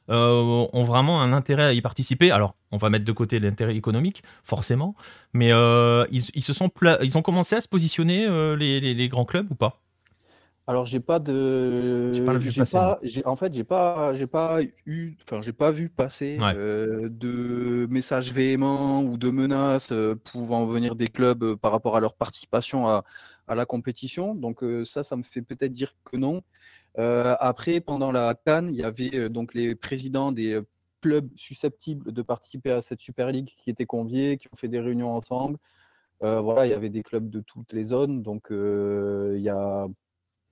euh, 0.10 0.68
ont 0.72 0.84
vraiment 0.84 1.22
un 1.22 1.34
intérêt 1.34 1.64
à 1.64 1.74
y 1.74 1.82
participer. 1.82 2.32
Alors, 2.32 2.56
on 2.72 2.78
va 2.78 2.90
mettre 2.90 3.06
de 3.06 3.12
côté 3.12 3.40
l'intérêt 3.40 3.76
économique, 3.76 4.24
forcément, 4.44 4.96
mais 5.34 5.52
euh, 5.52 6.06
ils, 6.12 6.22
se 6.22 6.54
sont 6.54 6.72
ils 7.02 7.18
ont 7.18 7.22
commencé 7.22 7.56
à 7.56 7.62
se 7.62 7.68
positionner, 7.68 8.28
les, 8.58 9.10
grands 9.10 9.26
clubs, 9.26 9.52
ou 9.52 9.56
pas? 9.56 9.83
Alors 10.66 10.86
j'ai 10.86 11.02
pas 11.02 11.20
de, 11.20 12.14
j'ai 13.04 13.26
en 13.26 13.36
fait 13.36 13.54
j'ai 13.54 13.66
pas, 13.66 14.14
j'ai 14.14 14.28
pas 14.28 14.60
eu, 14.86 15.18
enfin 15.24 15.42
j'ai 15.42 15.52
pas 15.52 15.72
vu 15.72 15.90
passer 15.90 16.38
de 16.38 17.86
messages 17.90 18.32
véhéments 18.32 19.04
ou 19.04 19.18
de 19.18 19.30
menaces 19.30 19.92
pouvant 20.24 20.66
venir 20.66 20.96
des 20.96 21.10
clubs 21.10 21.56
par 21.56 21.74
rapport 21.74 21.98
à 21.98 22.00
leur 22.00 22.16
participation 22.16 22.88
à, 22.88 23.04
à 23.48 23.56
la 23.56 23.66
compétition. 23.66 24.36
Donc 24.36 24.64
ça, 24.86 25.04
ça 25.04 25.18
me 25.18 25.24
fait 25.24 25.42
peut-être 25.42 25.74
dire 25.74 25.96
que 26.06 26.16
non. 26.16 26.42
après, 26.96 27.82
pendant 27.82 28.14
la 28.14 28.34
Cannes, 28.34 28.70
il 28.70 28.78
y 28.78 28.84
avait 28.84 29.30
donc 29.30 29.54
les 29.54 29.76
présidents 29.76 30.32
des 30.32 30.62
clubs 31.02 31.30
susceptibles 31.36 32.14
de 32.14 32.22
participer 32.22 32.72
à 32.72 32.82
cette 32.82 33.02
Super 33.02 33.32
League 33.34 33.52
qui 33.58 33.70
étaient 33.70 33.86
conviés, 33.86 34.38
qui 34.38 34.48
ont 34.48 34.56
fait 34.56 34.70
des 34.70 34.80
réunions 34.80 35.12
ensemble. 35.14 35.58
voilà, 36.22 36.66
il 36.66 36.70
y 36.70 36.74
avait 36.74 36.90
des 36.90 37.04
clubs 37.04 37.30
de 37.30 37.42
toutes 37.42 37.74
les 37.74 37.84
zones, 37.84 38.24
donc 38.24 38.48
il 38.50 39.42
y 39.42 39.50
a 39.50 39.88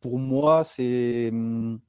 pour 0.02 0.20
moi, 0.20 0.64
c'est. 0.64 1.30
Hum, 1.32 1.80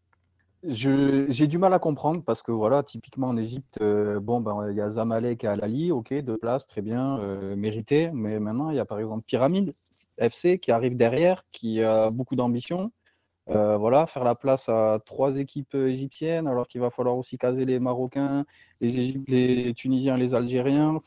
j'ai 0.64 1.46
du 1.48 1.58
mal 1.58 1.72
à 1.74 1.80
comprendre 1.80 2.22
parce 2.22 2.42
que 2.42 2.52
voilà, 2.52 2.84
typiquement 2.84 3.28
en 3.28 3.36
Égypte, 3.36 3.78
euh, 3.80 4.20
bon, 4.20 4.40
ben, 4.40 4.68
il 4.70 4.76
y 4.76 4.80
a 4.80 4.88
Zamalek 4.88 5.44
à 5.44 5.56
Lali, 5.56 5.90
ok, 5.90 6.14
deux 6.22 6.36
places, 6.36 6.68
très 6.68 6.82
bien, 6.82 7.18
euh, 7.18 7.56
mérité. 7.56 8.10
Mais 8.12 8.38
maintenant, 8.38 8.70
il 8.70 8.76
y 8.76 8.80
a 8.80 8.84
par 8.84 9.00
exemple 9.00 9.24
Pyramide 9.26 9.72
FC 10.18 10.58
qui 10.60 10.70
arrive 10.70 10.96
derrière, 10.96 11.42
qui 11.52 11.82
a 11.82 12.10
beaucoup 12.10 12.36
d'ambition. 12.36 12.92
Euh, 13.48 13.76
voilà, 13.76 14.06
faire 14.06 14.22
la 14.22 14.36
place 14.36 14.68
à 14.68 15.00
trois 15.04 15.38
équipes 15.38 15.74
égyptiennes, 15.74 16.46
alors 16.46 16.68
qu'il 16.68 16.80
va 16.80 16.90
falloir 16.90 17.16
aussi 17.16 17.38
caser 17.38 17.64
les 17.64 17.80
Marocains, 17.80 18.44
les, 18.80 19.20
les 19.26 19.74
Tunisiens, 19.74 20.16
les 20.16 20.34
Algériens. 20.34 21.00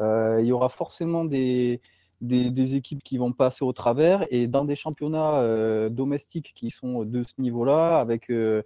il 0.00 0.44
y 0.44 0.52
aura 0.52 0.68
forcément 0.68 1.24
des, 1.24 1.80
des, 2.20 2.76
équipes 2.76 3.02
qui 3.02 3.18
vont 3.18 3.32
passer 3.32 3.64
au 3.64 3.72
travers 3.72 4.26
et 4.30 4.46
dans 4.46 4.64
des 4.64 4.76
championnats 4.76 5.38
euh, 5.38 5.88
domestiques 5.88 6.52
qui 6.54 6.70
sont 6.70 7.04
de 7.04 7.22
ce 7.22 7.34
niveau-là, 7.38 7.98
avec 7.98 8.30
euh, 8.30 8.62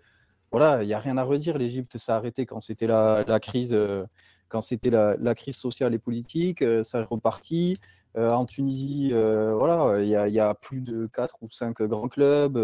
voilà, 0.50 0.82
il 0.82 0.86
n'y 0.86 0.94
a 0.94 0.98
rien 0.98 1.16
à 1.16 1.24
redire. 1.24 1.58
L'Égypte 1.58 1.98
s'est 1.98 2.12
arrêté 2.12 2.46
quand 2.46 2.60
c'était 2.60 2.86
la, 2.86 3.24
crise, 3.40 3.72
euh, 3.74 4.04
quand 4.48 4.60
c'était 4.60 4.90
la, 4.90 5.34
crise 5.34 5.56
sociale 5.56 5.94
et 5.94 5.98
politique, 5.98 6.64
ça 6.82 7.00
est 7.00 7.04
reparti. 7.04 7.78
en 8.16 8.44
Tunisie, 8.46 9.12
voilà, 9.12 9.94
il 10.00 10.08
y, 10.08 10.40
a 10.40 10.54
plus 10.54 10.82
de 10.82 11.06
4 11.06 11.36
ou 11.42 11.50
5 11.50 11.82
grands 11.82 12.08
clubs. 12.08 12.56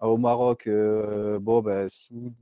au 0.00 0.16
Maroc, 0.18 0.68
bon, 0.68 1.60
ben, 1.62 1.88
si 1.88 2.14
vous 2.14 2.32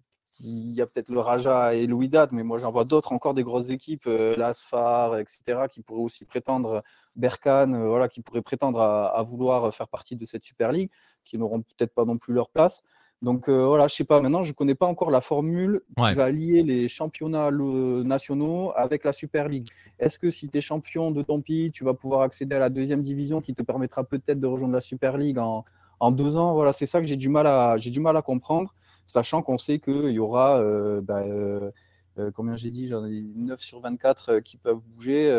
il 0.40 0.72
y 0.72 0.80
a 0.80 0.86
peut-être 0.86 1.08
le 1.08 1.20
Raja 1.20 1.74
et 1.74 1.86
Louidad, 1.86 2.30
mais 2.32 2.42
moi 2.42 2.58
j'en 2.58 2.70
vois 2.70 2.84
d'autres 2.84 3.12
encore 3.12 3.34
des 3.34 3.42
grosses 3.42 3.70
équipes, 3.70 4.06
euh, 4.06 4.36
l'Asfar, 4.36 5.18
etc., 5.18 5.62
qui 5.70 5.82
pourraient 5.82 6.02
aussi 6.02 6.24
prétendre, 6.24 6.82
Berkane, 7.16 7.74
euh, 7.74 7.88
voilà, 7.88 8.08
qui 8.08 8.20
pourraient 8.20 8.42
prétendre 8.42 8.80
à, 8.80 9.22
vouloir 9.22 9.74
faire 9.74 9.88
partie 9.88 10.16
de 10.16 10.24
cette 10.24 10.44
Super 10.44 10.72
League, 10.72 10.90
qui 11.24 11.38
n'auront 11.38 11.60
peut-être 11.62 11.94
pas 11.94 12.04
non 12.04 12.18
plus 12.18 12.34
leur 12.34 12.50
place. 12.50 12.82
Donc 13.22 13.48
euh, 13.48 13.64
voilà, 13.64 13.88
je 13.88 13.94
sais 13.94 14.04
pas, 14.04 14.20
maintenant 14.20 14.42
je 14.42 14.50
ne 14.50 14.54
connais 14.54 14.74
pas 14.74 14.86
encore 14.86 15.10
la 15.10 15.22
formule 15.22 15.80
qui 15.96 16.14
va 16.14 16.30
lier 16.30 16.62
les 16.62 16.88
championnats 16.88 17.50
nationaux 17.50 18.72
avec 18.76 19.02
la 19.04 19.12
Super 19.12 19.48
League. 19.48 19.66
Est-ce 19.98 20.18
que 20.18 20.30
si 20.30 20.50
tu 20.50 20.58
es 20.58 20.60
champion 20.60 21.10
de 21.10 21.22
ton 21.22 21.40
pays, 21.40 21.70
tu 21.70 21.84
vas 21.84 21.94
pouvoir 21.94 22.20
accéder 22.20 22.56
à 22.56 22.58
la 22.58 22.68
deuxième 22.68 23.00
division 23.00 23.40
qui 23.40 23.54
te 23.54 23.62
permettra 23.62 24.04
peut-être 24.04 24.40
de 24.40 24.46
rejoindre 24.46 24.74
la 24.74 24.82
Super 24.82 25.16
League 25.16 25.38
en, 25.38 25.64
en 26.00 26.10
deux 26.10 26.36
ans? 26.36 26.52
Voilà, 26.52 26.74
c'est 26.74 26.86
ça 26.86 27.00
que 27.00 27.06
j'ai 27.06 27.16
du, 27.16 27.30
mal 27.30 27.46
à, 27.46 27.76
du 27.78 28.00
mal 28.00 28.16
à 28.16 28.20
comprendre 28.20 28.70
sachant 29.06 29.42
qu'on 29.42 29.58
sait 29.58 29.78
qu'il 29.78 30.10
y 30.10 30.18
aura, 30.18 30.58
euh, 30.60 31.00
bah, 31.00 31.22
euh, 31.24 31.70
euh, 32.18 32.30
combien 32.34 32.56
j'ai 32.56 32.70
dit, 32.70 32.88
j'en 32.88 33.04
ai 33.04 33.22
9 33.36 33.60
sur 33.60 33.80
24 33.80 34.38
qui 34.40 34.56
peuvent 34.56 34.78
bouger. 34.78 35.30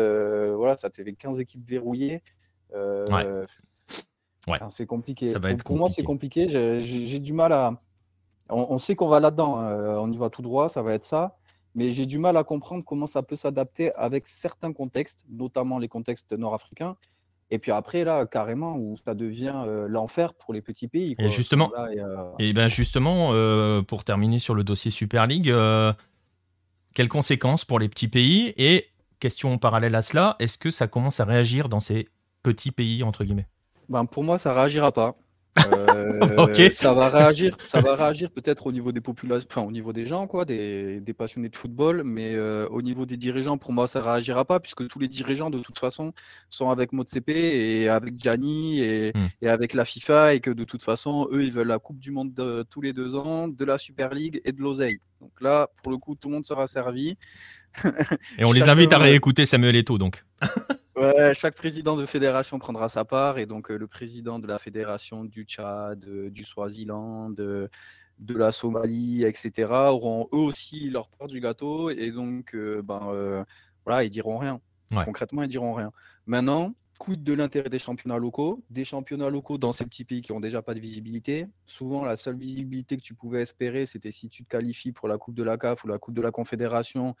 voilà, 0.54 0.76
ça 0.76 0.90
te 0.90 1.02
fait 1.02 1.12
15 1.12 1.40
équipes 1.40 1.66
verrouillées. 1.66 2.22
Ouais. 2.74 4.60
c'est 4.68 4.86
compliqué. 4.86 5.34
pour, 5.64 5.76
moi, 5.76 5.90
c'est 5.90 6.04
compliqué. 6.04 6.46
J'ai 6.48 7.18
du 7.18 7.32
mal 7.32 7.52
à. 7.52 7.80
On, 8.48 8.78
sait 8.78 8.94
qu'on 8.94 9.08
va 9.08 9.18
là-dedans. 9.18 9.56
Hein. 9.56 9.98
on 9.98 10.12
y 10.12 10.16
va 10.16 10.30
tout 10.30 10.42
droit. 10.42 10.68
Ça 10.68 10.82
va 10.82 10.94
être 10.94 11.04
ça. 11.04 11.36
Mais 11.74 11.90
j'ai 11.90 12.06
du 12.06 12.18
mal 12.18 12.38
à 12.38 12.44
comprendre 12.44 12.84
comment 12.86 13.06
ça 13.06 13.22
peut 13.22 13.36
s'adapter 13.36 13.92
avec 13.96 14.26
certains 14.26 14.72
contextes, 14.72 15.26
notamment 15.28 15.78
les 15.78 15.88
contextes 15.88 16.32
nord-africains. 16.32 16.96
Et 17.50 17.58
puis 17.58 17.70
après, 17.70 18.04
là, 18.04 18.26
carrément, 18.26 18.76
où 18.76 18.96
ça 19.04 19.14
devient 19.14 19.54
euh, 19.54 19.86
l'enfer 19.88 20.34
pour 20.34 20.52
les 20.52 20.62
petits 20.62 20.88
pays. 20.88 21.14
Et 21.18 21.30
justement, 21.30 21.70
et 22.38 22.52
ben 22.52 22.68
justement 22.68 23.30
euh, 23.32 23.82
pour 23.82 24.02
terminer 24.02 24.40
sur 24.40 24.54
le 24.54 24.64
dossier 24.64 24.90
Super 24.90 25.26
League, 25.26 25.48
euh, 25.48 25.92
quelles 26.94 27.08
conséquences 27.08 27.64
pour 27.64 27.78
les 27.78 27.88
petits 27.88 28.08
pays? 28.08 28.52
Et 28.56 28.88
question 29.20 29.58
parallèle 29.58 29.94
à 29.94 30.02
cela, 30.02 30.34
est-ce 30.40 30.58
que 30.58 30.70
ça 30.70 30.88
commence 30.88 31.20
à 31.20 31.24
réagir 31.24 31.68
dans 31.68 31.80
ces 31.80 32.08
petits 32.42 32.72
pays, 32.72 33.04
entre 33.04 33.22
guillemets? 33.22 33.46
Ben, 33.88 34.06
Pour 34.06 34.24
moi, 34.24 34.38
ça 34.38 34.52
réagira 34.52 34.90
pas. 34.90 35.14
Euh, 35.58 36.70
ça 36.70 36.92
va 36.92 37.08
réagir, 37.08 37.56
ça 37.62 37.80
va 37.80 37.96
réagir 37.96 38.30
peut-être 38.30 38.66
au 38.66 38.72
niveau 38.72 38.92
des 38.92 39.00
populations, 39.00 39.48
enfin 39.50 39.62
au 39.62 39.72
niveau 39.72 39.92
des 39.92 40.06
gens, 40.06 40.26
quoi, 40.26 40.44
des, 40.44 41.00
des 41.00 41.12
passionnés 41.12 41.48
de 41.48 41.56
football, 41.56 42.02
mais 42.04 42.34
euh, 42.34 42.66
au 42.68 42.82
niveau 42.82 43.06
des 43.06 43.16
dirigeants, 43.16 43.58
pour 43.58 43.72
moi, 43.72 43.86
ça 43.86 44.02
réagira 44.02 44.44
pas, 44.44 44.60
puisque 44.60 44.86
tous 44.88 44.98
les 44.98 45.08
dirigeants, 45.08 45.50
de 45.50 45.58
toute 45.58 45.78
façon, 45.78 46.12
sont 46.48 46.70
avec 46.70 46.92
MotoCP 46.92 47.30
et 47.30 47.88
avec 47.88 48.18
Gianni 48.18 48.80
et, 48.80 49.12
hmm. 49.14 49.28
et, 49.42 49.48
avec 49.48 49.74
la 49.74 49.84
FIFA, 49.84 50.34
et 50.34 50.40
que 50.40 50.50
de 50.50 50.64
toute 50.64 50.82
façon, 50.82 51.28
eux, 51.32 51.44
ils 51.44 51.52
veulent 51.52 51.68
la 51.68 51.78
Coupe 51.78 51.98
du 51.98 52.10
Monde 52.10 52.34
de, 52.34 52.64
tous 52.70 52.80
les 52.80 52.92
deux 52.92 53.16
ans, 53.16 53.48
de 53.48 53.64
la 53.64 53.78
Super 53.78 54.14
League 54.14 54.40
et 54.44 54.52
de 54.52 54.60
l'oseille. 54.60 54.98
Donc 55.20 55.32
là, 55.40 55.68
pour 55.82 55.90
le 55.90 55.98
coup, 55.98 56.14
tout 56.14 56.28
le 56.28 56.34
monde 56.34 56.46
sera 56.46 56.66
servi. 56.66 57.16
et 58.38 58.44
on 58.44 58.52
les 58.52 58.62
invite 58.62 58.92
à 58.92 58.98
réécouter 58.98 59.46
Samuel 59.46 59.76
Eto'o, 59.76 59.98
donc. 59.98 60.24
Ouais, 60.96 61.34
chaque 61.34 61.54
président 61.54 61.94
de 61.94 62.06
fédération 62.06 62.58
prendra 62.58 62.88
sa 62.88 63.04
part 63.04 63.38
et 63.38 63.44
donc 63.44 63.70
euh, 63.70 63.76
le 63.76 63.86
président 63.86 64.38
de 64.38 64.46
la 64.46 64.58
fédération 64.58 65.24
du 65.24 65.42
Tchad, 65.42 66.02
euh, 66.06 66.30
du 66.30 66.42
Swaziland, 66.42 67.28
de, 67.30 67.68
la 68.30 68.50
Somalie, 68.50 69.24
etc. 69.24 69.70
auront 69.90 70.26
eux 70.32 70.38
aussi 70.38 70.88
leur 70.88 71.10
part 71.10 71.28
du 71.28 71.40
gâteau 71.40 71.90
et 71.90 72.10
donc 72.10 72.54
euh, 72.54 72.80
ben 72.80 73.44
voilà, 73.84 74.04
ils 74.04 74.10
diront 74.10 74.38
rien. 74.38 74.60
Concrètement, 75.04 75.42
ils 75.42 75.48
diront 75.48 75.74
rien. 75.74 75.92
Maintenant, 76.26 76.74
coûte 76.98 77.22
de 77.22 77.34
l'intérêt 77.34 77.68
des 77.68 77.78
championnats 77.78 78.16
locaux, 78.16 78.64
des 78.70 78.86
championnats 78.86 79.28
locaux 79.28 79.58
dans 79.58 79.72
ces 79.72 79.84
petits 79.84 80.04
pays 80.04 80.22
qui 80.22 80.32
ont 80.32 80.40
déjà 80.40 80.62
pas 80.62 80.72
de 80.72 80.80
visibilité. 80.80 81.46
Souvent, 81.64 82.04
la 82.04 82.16
seule 82.16 82.38
visibilité 82.38 82.96
que 82.96 83.02
tu 83.02 83.14
pouvais 83.14 83.42
espérer, 83.42 83.84
c'était 83.84 84.10
si 84.10 84.30
tu 84.30 84.44
te 84.44 84.48
qualifies 84.48 84.92
pour 84.92 85.08
la 85.08 85.18
Coupe 85.18 85.34
de 85.34 85.42
la 85.42 85.58
CAF 85.58 85.84
ou 85.84 85.88
la 85.88 85.98
Coupe 85.98 86.14
de 86.14 86.22
la 86.22 86.30
Confédération 86.30 87.14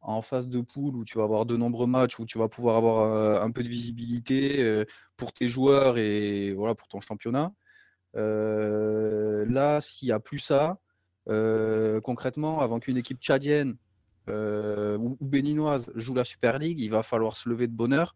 en 0.00 0.22
phase 0.22 0.48
de 0.48 0.60
poule 0.60 0.96
où 0.96 1.04
tu 1.04 1.18
vas 1.18 1.24
avoir 1.24 1.46
de 1.46 1.56
nombreux 1.56 1.86
matchs, 1.86 2.18
où 2.18 2.24
tu 2.26 2.38
vas 2.38 2.48
pouvoir 2.48 2.76
avoir 2.76 2.98
euh, 3.04 3.40
un 3.40 3.50
peu 3.50 3.62
de 3.62 3.68
visibilité 3.68 4.62
euh, 4.62 4.84
pour 5.16 5.32
tes 5.32 5.48
joueurs 5.48 5.98
et 5.98 6.52
voilà 6.52 6.74
pour 6.74 6.88
ton 6.88 7.00
championnat. 7.00 7.52
Euh, 8.16 9.44
là, 9.48 9.80
s'il 9.80 10.06
n'y 10.06 10.12
a 10.12 10.20
plus 10.20 10.38
ça, 10.38 10.78
concrètement, 12.02 12.60
avant 12.60 12.78
qu'une 12.78 12.96
équipe 12.96 13.20
tchadienne 13.20 13.76
ou 14.28 15.16
béninoise 15.20 15.90
joue 15.94 16.14
la 16.14 16.24
Super 16.24 16.58
League, 16.58 16.80
il 16.80 16.90
va 16.90 17.02
falloir 17.02 17.36
se 17.36 17.48
lever 17.48 17.66
de 17.66 17.72
bonheur 17.72 18.14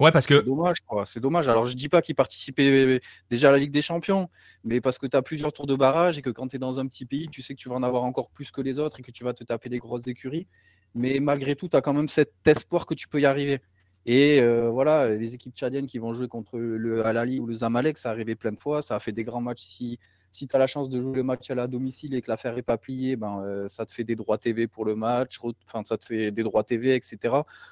ouais, 0.00 0.10
parce 0.10 0.26
que. 0.26 0.38
C'est 0.38 0.44
dommage, 0.44 0.80
quoi. 0.80 1.06
C'est 1.06 1.20
dommage. 1.20 1.48
Alors, 1.48 1.66
je 1.66 1.74
dis 1.74 1.88
pas 1.88 2.02
qu'il 2.02 2.14
participait 2.14 3.00
déjà 3.30 3.48
à 3.48 3.52
la 3.52 3.58
Ligue 3.58 3.70
des 3.70 3.82
Champions, 3.82 4.28
mais 4.64 4.80
parce 4.80 4.98
que 4.98 5.06
tu 5.06 5.16
as 5.16 5.22
plusieurs 5.22 5.52
tours 5.52 5.66
de 5.66 5.74
barrage 5.74 6.18
et 6.18 6.22
que 6.22 6.30
quand 6.30 6.48
tu 6.48 6.56
es 6.56 6.58
dans 6.58 6.80
un 6.80 6.86
petit 6.86 7.06
pays, 7.06 7.28
tu 7.28 7.42
sais 7.42 7.54
que 7.54 7.60
tu 7.60 7.68
vas 7.68 7.76
en 7.76 7.82
avoir 7.82 8.04
encore 8.04 8.30
plus 8.30 8.50
que 8.50 8.60
les 8.60 8.78
autres 8.78 9.00
et 9.00 9.02
que 9.02 9.10
tu 9.10 9.24
vas 9.24 9.32
te 9.32 9.44
taper 9.44 9.68
des 9.68 9.78
grosses 9.78 10.06
écuries. 10.06 10.46
Mais 10.94 11.18
malgré 11.20 11.56
tout, 11.56 11.68
tu 11.68 11.76
as 11.76 11.80
quand 11.80 11.92
même 11.92 12.08
cet 12.08 12.32
espoir 12.46 12.86
que 12.86 12.94
tu 12.94 13.08
peux 13.08 13.20
y 13.20 13.26
arriver. 13.26 13.60
Et 14.08 14.40
euh, 14.40 14.70
voilà, 14.70 15.08
les 15.08 15.34
équipes 15.34 15.54
tchadiennes 15.54 15.86
qui 15.86 15.98
vont 15.98 16.12
jouer 16.14 16.28
contre 16.28 16.58
le 16.58 17.04
Alali 17.04 17.40
ou 17.40 17.46
le 17.46 17.52
Zamalek, 17.52 17.98
ça 17.98 18.10
arrivé 18.10 18.36
plein 18.36 18.52
de 18.52 18.58
fois. 18.58 18.80
Ça 18.80 18.94
a 18.94 19.00
fait 19.00 19.12
des 19.12 19.24
grands 19.24 19.40
matchs 19.40 19.64
ici 19.64 19.98
si 20.36 20.46
tu 20.46 20.54
as 20.54 20.58
la 20.58 20.66
chance 20.66 20.88
de 20.88 21.00
jouer 21.00 21.16
le 21.16 21.22
match 21.22 21.50
à 21.50 21.54
la 21.54 21.66
domicile 21.66 22.14
et 22.14 22.22
que 22.22 22.30
l'affaire 22.30 22.54
n'est 22.54 22.62
pas 22.62 22.76
pliée, 22.76 23.16
ben, 23.16 23.42
euh, 23.42 23.68
ça 23.68 23.86
te 23.86 23.92
fait 23.92 24.04
des 24.04 24.16
droits 24.16 24.38
TV 24.38 24.68
pour 24.68 24.84
le 24.84 24.94
match, 24.94 25.38
enfin, 25.66 25.82
ça 25.84 25.96
te 25.96 26.04
fait 26.04 26.30
des 26.30 26.42
droits 26.42 26.62
TV, 26.62 26.94
etc. 26.94 27.18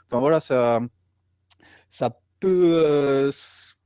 Enfin 0.07 0.18
voilà, 0.18 0.41
ça, 0.41 0.81
ça 1.89 2.11
peut. 2.41 2.82
Euh, 2.85 3.30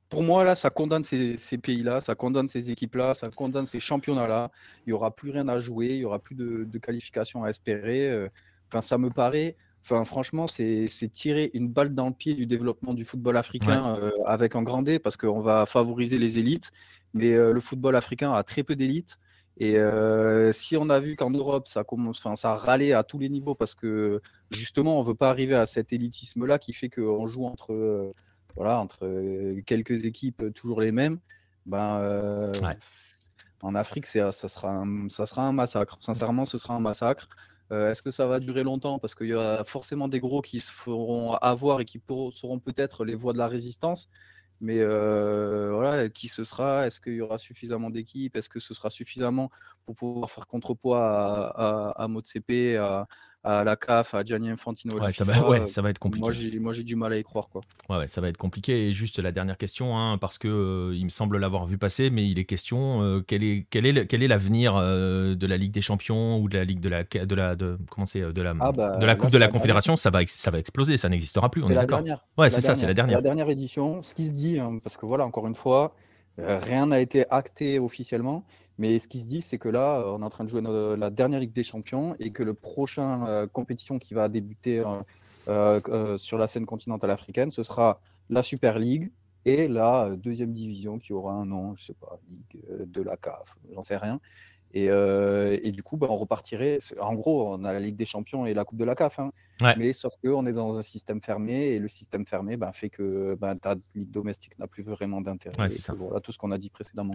pour 0.09 0.23
moi, 0.23 0.43
là, 0.43 0.55
ça 0.55 0.71
condamne 0.71 1.03
ces, 1.03 1.37
pays-là, 1.63 2.01
ça 2.01 2.15
condamne 2.15 2.49
ces 2.49 2.71
équipes-là, 2.71 3.13
ça 3.13 3.29
condamne 3.31 3.67
ces 3.67 3.81
championnats-là. 3.81 4.51
Il 4.87 4.91
n'y 4.91 4.93
aura 4.95 5.15
plus 5.15 5.31
rien 5.31 5.49
à 5.49 5.61
jouer, 5.61 5.89
il 5.89 5.99
n'y 5.99 6.05
aura 6.05 6.19
plus 6.19 6.35
de, 6.35 6.65
de 6.65 6.79
qualification 6.79 7.45
à 7.45 7.51
espérer. 7.51 8.11
Euh, 8.11 8.29
enfin, 8.69 8.81
ça 8.81 8.97
me 8.97 9.11
paraît. 9.11 9.57
Enfin, 9.85 10.05
franchement, 10.05 10.47
c'est 10.47 10.87
tirer 11.13 11.51
une 11.55 11.69
balle 11.69 11.95
dans 11.95 12.09
le 12.09 12.15
pied 12.15 12.35
du 12.35 12.47
développement 12.47 12.95
du 12.95 13.05
football 13.05 13.37
africain 13.37 13.97
euh, 14.01 14.11
avec 14.27 14.57
un 14.57 14.63
grand 14.63 14.83
D 14.83 14.99
parce 14.99 15.17
qu'on 15.17 15.41
va 15.41 15.67
favoriser 15.67 16.19
les 16.19 16.39
élites. 16.39 16.73
Mais 17.15 17.31
le 17.31 17.61
football 17.61 17.97
africain 17.97 18.33
a 18.33 18.43
très 18.43 18.63
peu 18.63 18.77
d'élites. 18.77 19.19
Et 19.61 19.77
euh, 19.77 20.53
si 20.53 20.77
on 20.77 20.89
a 20.89 21.01
vu 21.01 21.17
qu'en 21.17 21.31
Europe, 21.31 21.67
ça 21.67 21.83
commence, 21.83 22.19
enfin, 22.19 22.37
ça 22.37 22.55
râlait 22.55 22.93
à 22.93 23.03
tous 23.03 23.19
les 23.19 23.29
niveaux 23.29 23.57
parce 23.57 23.75
que 23.75 24.21
justement, 24.51 25.01
on 25.01 25.03
veut 25.03 25.17
pas 25.17 25.31
arriver 25.31 25.57
à 25.57 25.67
cet 25.67 25.93
élitisme-là 25.93 26.61
qui 26.61 26.73
fait 26.73 26.89
qu'on 26.89 27.27
joue 27.27 27.45
entre, 27.45 27.73
euh, 27.73 28.15
voilà, 28.55 28.79
entre 28.79 29.05
euh, 29.05 29.61
quelques 29.67 30.05
équipes 30.05 30.55
toujours 30.55 30.81
les 30.81 30.93
mêmes. 30.93 31.19
Ben, 31.67 32.53
En 33.63 33.75
Afrique, 33.75 34.07
ça 34.07 34.31
sera, 34.31 34.71
un, 34.71 35.09
ça 35.09 35.27
sera 35.27 35.43
un 35.43 35.53
massacre. 35.53 35.97
Sincèrement, 36.01 36.45
ce 36.45 36.57
sera 36.57 36.75
un 36.75 36.81
massacre. 36.81 37.29
Est-ce 37.71 38.01
que 38.01 38.11
ça 38.11 38.27
va 38.27 38.41
durer 38.41 38.63
longtemps? 38.63 38.99
Parce 38.99 39.15
qu'il 39.15 39.27
y 39.27 39.35
a 39.35 39.63
forcément 39.65 40.09
des 40.09 40.21
gros 40.21 40.41
qui 40.41 40.61
se 40.61 40.73
feront 40.73 41.35
avoir 41.35 41.81
et 41.81 41.85
qui 41.85 42.01
seront 42.33 42.61
peut-être 42.61 43.05
les 43.05 43.15
voies 43.15 43.35
de 43.35 43.39
la 43.39 43.49
résistance. 43.49 44.09
Mais 44.61 44.85
voilà, 44.85 46.09
qui 46.09 46.29
ce 46.29 46.45
sera? 46.45 46.87
Est-ce 46.87 47.01
qu'il 47.01 47.15
y 47.15 47.21
aura 47.21 47.39
suffisamment 47.39 47.91
d'équipes? 47.91 48.37
Est-ce 48.37 48.49
que 48.49 48.61
ce 48.61 48.75
sera 48.75 48.91
suffisamment 48.91 49.51
pour 49.85 49.95
pouvoir 49.95 50.31
faire 50.31 50.47
contrepoids 50.47 51.05
à, 51.05 51.93
à, 51.93 52.05
à 52.05 52.09
MotoCP, 52.09 52.77
à, 52.79 53.07
à 53.45 53.65
la 53.65 53.77
CAF, 53.77 54.15
à 54.15 54.25
Gianni 54.25 54.51
Infantino. 54.51 54.99
Ouais, 54.99 55.13
ça, 55.13 55.25
va, 55.25 55.49
ouais, 55.49 55.67
ça 55.67 55.81
va 55.81 55.91
être 55.91 55.99
compliqué. 55.99 56.59
Moi, 56.61 56.73
j'ai 56.73 56.83
du 56.83 56.97
mal 56.97 57.13
à 57.13 57.17
y 57.17 57.23
croire. 57.23 57.49
Quoi. 57.49 57.63
Ouais, 57.89 57.99
ouais, 57.99 58.09
ça 58.09 58.21
va 58.21 58.29
être 58.29 58.37
compliqué. 58.37 58.89
Et 58.89 58.93
juste 58.93 59.19
la 59.19 59.33
dernière 59.33 59.57
question, 59.57 59.97
hein, 59.97 60.19
parce 60.19 60.39
que 60.39 60.49
euh, 60.49 60.95
il 60.97 61.05
me 61.05 61.11
semble 61.11 61.39
l'avoir 61.39 61.67
vu 61.67 61.79
passer, 61.79 62.11
mais 62.11 62.29
il 62.29 62.39
est 62.39 62.45
question 62.45 63.03
euh, 63.03 63.21
quel 63.27 63.45
est 63.45 63.67
quel 63.71 63.87
est 63.87 64.07
quel 64.07 64.23
est 64.23 64.29
l'avenir 64.29 64.77
euh, 64.77 65.35
de 65.35 65.47
la 65.47 65.57
Ligue 65.57 65.73
des 65.73 65.83
Champions 65.83 66.39
ou 66.41 66.49
de 66.49 66.59
la 66.59 66.65
Ligue 66.65 66.81
de 66.81 66.89
la 66.89 67.05
de 67.05 67.35
la 67.35 67.55
de 67.55 67.79
comment 67.91 68.07
c'est 68.07 68.21
de 68.21 68.43
la 68.43 68.55
ah, 68.61 68.73
bah, 68.73 68.97
de 68.97 69.07
la 69.07 69.15
Coupe 69.15 69.31
de 69.31 69.39
la 69.39 69.49
Confédération 69.49 69.97
Ça 69.97 70.11
va 70.11 70.21
ça 70.27 70.51
va 70.51 70.59
exploser, 70.59 70.97
ça 70.97 71.09
n'existera 71.09 71.51
plus. 71.51 71.63
On 71.65 71.71
est, 71.71 71.75
d'accord. 71.75 72.03
Ouais, 72.37 72.51
c'est 72.51 72.61
ça, 72.61 72.75
c'est 72.75 72.87
la 72.87 72.95
dernière. 72.95 73.19
La 73.19 73.23
dernière 73.23 73.49
édition, 73.51 74.03
ce 74.03 74.15
qui 74.15 74.27
se 74.27 74.33
dit, 74.33 74.59
hein, 74.59 74.79
parce 74.83 74.97
que 74.97 75.07
voilà, 75.07 75.25
encore 75.25 75.47
une 75.47 75.55
fois, 75.55 75.95
rien 76.39 76.87
n'a 76.87 77.01
été 77.01 77.25
acté 77.31 77.79
officiellement. 77.79 78.45
Mais 78.79 78.99
ce 78.99 79.09
qui 79.09 79.21
se 79.21 79.27
dit, 79.27 79.43
c'est 79.43 79.59
que 79.59 79.69
là, 79.69 80.05
on 80.07 80.21
est 80.21 80.25
en 80.25 80.31
train 80.31 80.45
de 80.45 80.49
jouer 80.49 80.63
la 80.63 81.11
dernière 81.11 81.41
Ligue 81.41 81.53
des 81.53 81.65
Champions 81.65 82.15
et 82.21 82.31
que 82.31 82.43
le 82.43 82.55
prochain 82.55 83.47
compétition 83.53 83.99
qui 83.99 84.15
va 84.15 84.29
débuter 84.29 84.85
sur 85.47 86.39
la 86.39 86.47
scène 86.47 86.65
continentale 86.65 87.11
africaine, 87.11 87.51
ce 87.51 87.63
sera 87.63 88.01
la 88.31 88.43
Super 88.43 88.79
League 88.79 89.11
et 89.45 89.67
la 89.67 90.11
deuxième 90.17 90.53
division 90.53 90.99
qui 90.99 91.13
aura 91.13 91.33
un 91.33 91.47
nom, 91.47 91.75
je 91.75 91.87
sais 91.87 91.95
pas, 91.95 92.21
Ligue 92.31 92.63
de 92.93 93.03
la 93.03 93.17
CAF, 93.17 93.57
j'en 93.75 93.83
sais 93.83 93.97
rien. 93.97 94.21
Euh, 94.77 95.59
et, 95.63 95.73
du 95.73 95.83
coup, 95.83 95.97
bah, 95.97 96.07
on 96.11 96.17
repartirait. 96.17 96.79
En 97.01 97.15
gros, 97.15 97.55
on 97.55 97.65
a 97.65 97.73
la 97.73 97.81
Ligue 97.81 97.97
des 97.97 98.05
Champions 98.05 98.47
et 98.47 98.55
la 98.55 98.65
Coupe 98.65 98.79
de 98.79 98.85
la 98.85 98.95
CAF. 98.95 99.19
Hein. 99.19 99.31
Mais 99.77 99.93
sauf 99.93 100.15
qu'on 100.23 100.47
est 100.47 100.53
dans 100.53 100.79
un 100.79 100.83
système 100.83 101.21
fermé 101.23 101.69
et 101.69 101.79
le 101.79 101.89
système 101.89 102.27
fermé 102.27 102.57
bah, 102.57 102.73
fait 102.73 102.91
que 102.91 103.35
bah, 103.35 103.55
ta 103.57 103.77
ligue 103.95 104.11
domestique 104.11 104.59
n'a 104.59 104.67
plus 104.67 104.85
vraiment 104.85 105.21
d'intérêt. 105.21 105.69
voilà 105.97 106.21
tout 106.21 106.33
ce 106.33 106.39
qu'on 106.39 106.51
a 106.51 106.59
dit 106.59 106.71
précédemment. 106.71 107.15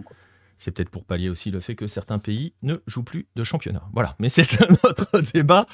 C'est 0.56 0.70
peut-être 0.70 0.90
pour 0.90 1.04
pallier 1.04 1.28
aussi 1.28 1.50
le 1.50 1.60
fait 1.60 1.74
que 1.74 1.86
certains 1.86 2.18
pays 2.18 2.52
ne 2.62 2.76
jouent 2.86 3.02
plus 3.02 3.26
de 3.36 3.44
championnat. 3.44 3.82
Voilà, 3.92 4.14
mais 4.18 4.28
c'est 4.28 4.60
un 4.70 4.74
autre 4.84 5.20
débat. 5.32 5.66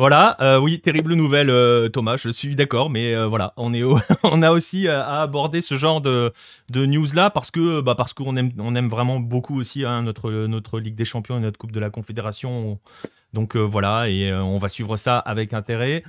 Voilà, 0.00 0.36
euh, 0.40 0.60
oui, 0.60 0.80
terrible 0.80 1.14
nouvelle, 1.14 1.50
euh, 1.50 1.88
Thomas, 1.88 2.16
je 2.16 2.28
suis 2.28 2.54
d'accord, 2.54 2.88
mais 2.88 3.16
euh, 3.16 3.26
voilà, 3.26 3.52
on, 3.56 3.74
est 3.74 3.82
on 4.22 4.42
a 4.42 4.52
aussi 4.52 4.86
à 4.86 5.22
aborder 5.22 5.60
ce 5.60 5.76
genre 5.76 6.00
de, 6.00 6.32
news-là 6.72 7.30
parce 7.30 7.50
que 7.50 7.80
bah, 7.80 7.96
parce 7.96 8.12
qu'on 8.12 8.36
aime, 8.36 8.52
on 8.58 8.76
aime 8.76 8.88
vraiment 8.88 9.18
beaucoup 9.18 9.58
aussi 9.58 9.84
hein, 9.84 10.02
notre, 10.02 10.30
notre 10.46 10.78
Ligue 10.78 10.94
des 10.94 11.04
Champions 11.04 11.38
et 11.38 11.40
notre 11.40 11.58
Coupe 11.58 11.72
de 11.72 11.80
la 11.80 11.90
Confédération. 11.90 12.78
Donc 13.32 13.56
voilà, 13.56 14.08
et 14.08 14.32
on 14.32 14.58
va 14.58 14.68
suivre 14.68 14.96
ça 14.96 15.18
avec 15.18 15.52
intérêt. 15.52 16.04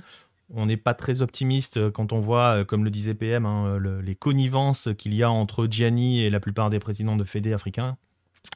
On 0.54 0.66
n'est 0.66 0.76
pas 0.76 0.94
très 0.94 1.20
optimiste 1.20 1.90
quand 1.90 2.12
on 2.12 2.20
voit, 2.20 2.64
comme 2.64 2.84
le 2.84 2.90
disait 2.90 3.14
PM, 3.14 3.44
hein, 3.44 3.76
les 4.04 4.14
connivences 4.14 4.88
qu'il 4.98 5.14
y 5.14 5.24
a 5.24 5.30
entre 5.30 5.66
Gianni 5.68 6.22
et 6.22 6.30
la 6.30 6.38
plupart 6.38 6.70
des 6.70 6.78
présidents 6.78 7.16
de 7.16 7.24
fédé 7.24 7.52
africains 7.52 7.96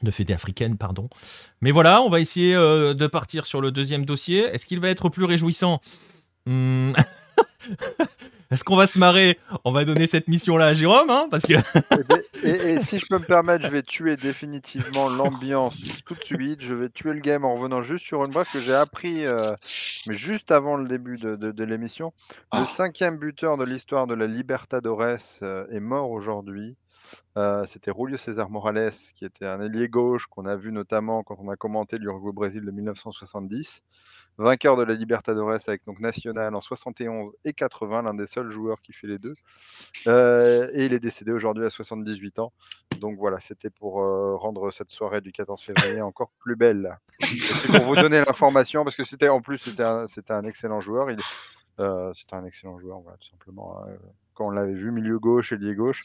de 0.03 0.11
fédé 0.11 0.33
africaine, 0.33 0.77
pardon. 0.77 1.09
Mais 1.61 1.71
voilà, 1.71 2.01
on 2.01 2.09
va 2.09 2.19
essayer 2.19 2.55
euh, 2.55 2.93
de 2.93 3.07
partir 3.07 3.45
sur 3.45 3.61
le 3.61 3.71
deuxième 3.71 4.05
dossier. 4.05 4.39
Est-ce 4.39 4.65
qu'il 4.65 4.79
va 4.79 4.89
être 4.89 5.09
plus 5.09 5.25
réjouissant? 5.25 5.81
Hmm. 6.45 6.93
Est-ce 8.51 8.63
qu'on 8.63 8.75
va 8.75 8.85
se 8.85 8.99
marrer? 8.99 9.39
On 9.63 9.71
va 9.71 9.85
donner 9.85 10.05
cette 10.05 10.27
mission-là 10.27 10.67
à 10.67 10.73
Jérôme, 10.73 11.09
hein, 11.09 11.27
parce 11.31 11.45
que. 11.47 11.55
Et, 12.45 12.79
si 12.79 12.99
je 12.99 13.07
peux 13.07 13.17
me 13.17 13.25
permettre, 13.25 13.65
je 13.65 13.71
vais 13.71 13.81
tuer 13.81 14.17
définitivement 14.17 15.09
l'ambiance 15.09 15.73
tout 16.05 16.13
de 16.13 16.23
suite. 16.23 16.61
Je 16.61 16.73
vais 16.75 16.89
tuer 16.89 17.13
le 17.13 17.21
game 17.21 17.43
en 17.43 17.55
revenant 17.55 17.81
juste 17.81 18.05
sur 18.05 18.23
une 18.23 18.31
bref 18.31 18.47
que 18.53 18.59
j'ai 18.59 18.73
appris, 18.73 19.25
euh, 19.25 19.51
mais 20.07 20.17
juste 20.17 20.51
avant 20.51 20.77
le 20.77 20.87
début 20.87 21.17
de, 21.17 21.63
l'émission. 21.63 22.13
Le 22.53 22.59
ah. 22.59 22.67
cinquième 22.77 23.17
buteur 23.17 23.57
de 23.57 23.65
l'histoire 23.65 24.05
de 24.05 24.13
la 24.13 24.27
Libertadores 24.27 25.17
euh, 25.41 25.65
est 25.71 25.79
mort 25.79 26.11
aujourd'hui. 26.11 26.77
Euh, 27.37 27.65
c'était 27.65 27.91
Julio 27.95 28.17
César 28.17 28.49
Morales, 28.49 28.93
qui 29.13 29.25
était 29.25 29.45
un 29.45 29.61
ailier 29.61 29.89
gauche 29.89 30.25
qu'on 30.27 30.45
a 30.45 30.55
vu 30.55 30.71
notamment 30.71 31.23
quand 31.23 31.37
on 31.39 31.49
a 31.49 31.55
commenté 31.55 31.97
l'Uruguay-Brésil 31.97 32.63
de 32.63 32.71
1970. 32.71 33.81
Vainqueur 34.37 34.75
de 34.77 34.83
la 34.83 34.93
Libertadores 34.93 35.59
avec 35.67 35.85
donc 35.85 35.99
National 35.99 36.55
en 36.55 36.61
71 36.61 37.31
et 37.45 37.53
80, 37.53 38.03
l'un 38.03 38.13
des 38.13 38.27
seuls 38.27 38.51
joueurs 38.51 38.81
qui 38.81 38.93
fait 38.93 39.07
les 39.07 39.17
deux. 39.17 39.33
Euh, 40.07 40.69
et 40.73 40.85
il 40.85 40.93
est 40.93 40.99
décédé 40.99 41.31
aujourd'hui 41.31 41.65
à 41.65 41.69
78 41.69 42.39
ans. 42.39 42.51
Donc 42.99 43.17
voilà, 43.17 43.39
c'était 43.39 43.69
pour 43.69 44.01
euh, 44.01 44.35
rendre 44.35 44.71
cette 44.71 44.89
soirée 44.89 45.21
du 45.21 45.31
14 45.31 45.61
février 45.61 46.01
encore 46.01 46.31
plus 46.39 46.55
belle. 46.55 46.97
pour 47.67 47.85
vous 47.85 47.95
donner 47.95 48.17
l'information, 48.17 48.83
parce 48.83 48.95
que 48.95 49.05
c'était 49.05 49.29
en 49.29 49.41
plus 49.41 49.57
c'était 49.57 49.83
un, 49.83 50.43
excellent 50.43 50.79
joueur. 50.79 51.07
C'était 52.13 52.35
un 52.35 52.45
excellent 52.45 52.79
joueur, 52.79 53.01
tout 53.19 53.29
simplement. 53.29 53.81
Hein 53.83 53.95
quand 54.35 54.47
on 54.47 54.51
l'avait 54.51 54.73
vu 54.73 54.91
milieu 54.91 55.17
gauche 55.17 55.51
et 55.51 55.57
lié 55.57 55.73
gauche, 55.73 56.03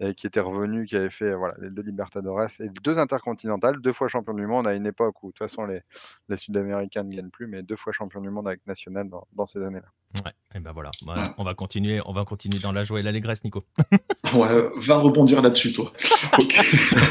et 0.00 0.14
qui 0.14 0.26
était 0.26 0.40
revenu, 0.40 0.86
qui 0.86 0.96
avait 0.96 1.10
fait 1.10 1.34
voilà, 1.34 1.54
les 1.60 1.70
deux 1.70 1.82
Libertadores 1.82 2.48
et 2.60 2.68
deux 2.82 2.98
intercontinentales, 2.98 3.80
deux 3.80 3.92
fois 3.92 4.08
champion 4.08 4.34
du 4.34 4.46
monde 4.46 4.66
à 4.66 4.74
une 4.74 4.86
époque 4.86 5.22
où 5.22 5.28
de 5.28 5.32
toute 5.32 5.38
façon 5.38 5.64
les, 5.64 5.80
les 6.28 6.36
Sud-Américains 6.36 7.04
ne 7.04 7.14
gagnent 7.14 7.30
plus, 7.30 7.46
mais 7.46 7.62
deux 7.62 7.76
fois 7.76 7.92
champion 7.92 8.20
du 8.20 8.30
monde 8.30 8.48
avec 8.48 8.66
National 8.66 9.08
dans, 9.08 9.46
ces 9.46 9.62
années-là. 9.62 9.86
Ouais, 10.24 10.32
et 10.54 10.60
ben 10.60 10.72
voilà, 10.72 10.90
on 11.38 11.44
va 11.44 11.54
continuer, 11.54 12.00
on 12.04 12.12
va 12.12 12.24
continuer 12.24 12.58
dans 12.58 12.72
la 12.72 12.84
joie 12.84 13.00
et 13.00 13.02
l'allégresse, 13.02 13.44
Nico. 13.44 13.64
ouais, 14.34 14.70
va 14.76 14.96
rebondir 14.96 15.42
là-dessus, 15.42 15.72
toi. 15.72 15.92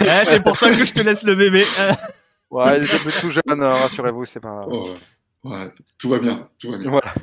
Eh, 0.02 0.26
c'est 0.26 0.42
pour 0.42 0.58
ça 0.58 0.70
que 0.70 0.84
je 0.84 0.94
te 0.94 1.02
laisse 1.02 1.24
le 1.24 1.36
bébé. 1.36 1.64
ouais, 2.52 2.78
il 2.78 2.84
est 2.84 3.20
tout 3.22 3.32
jeune, 3.32 3.64
hein, 3.64 3.74
rassurez-vous, 3.74 4.26
c'est 4.26 4.40
pas. 4.40 4.66
Oh, 4.70 4.96
ouais. 5.46 5.70
tout 5.98 6.10
va 6.10 6.20
bien, 6.20 6.50
tout 6.60 6.72
va 6.72 6.78
bien. 6.78 6.90
Voilà. 6.90 7.14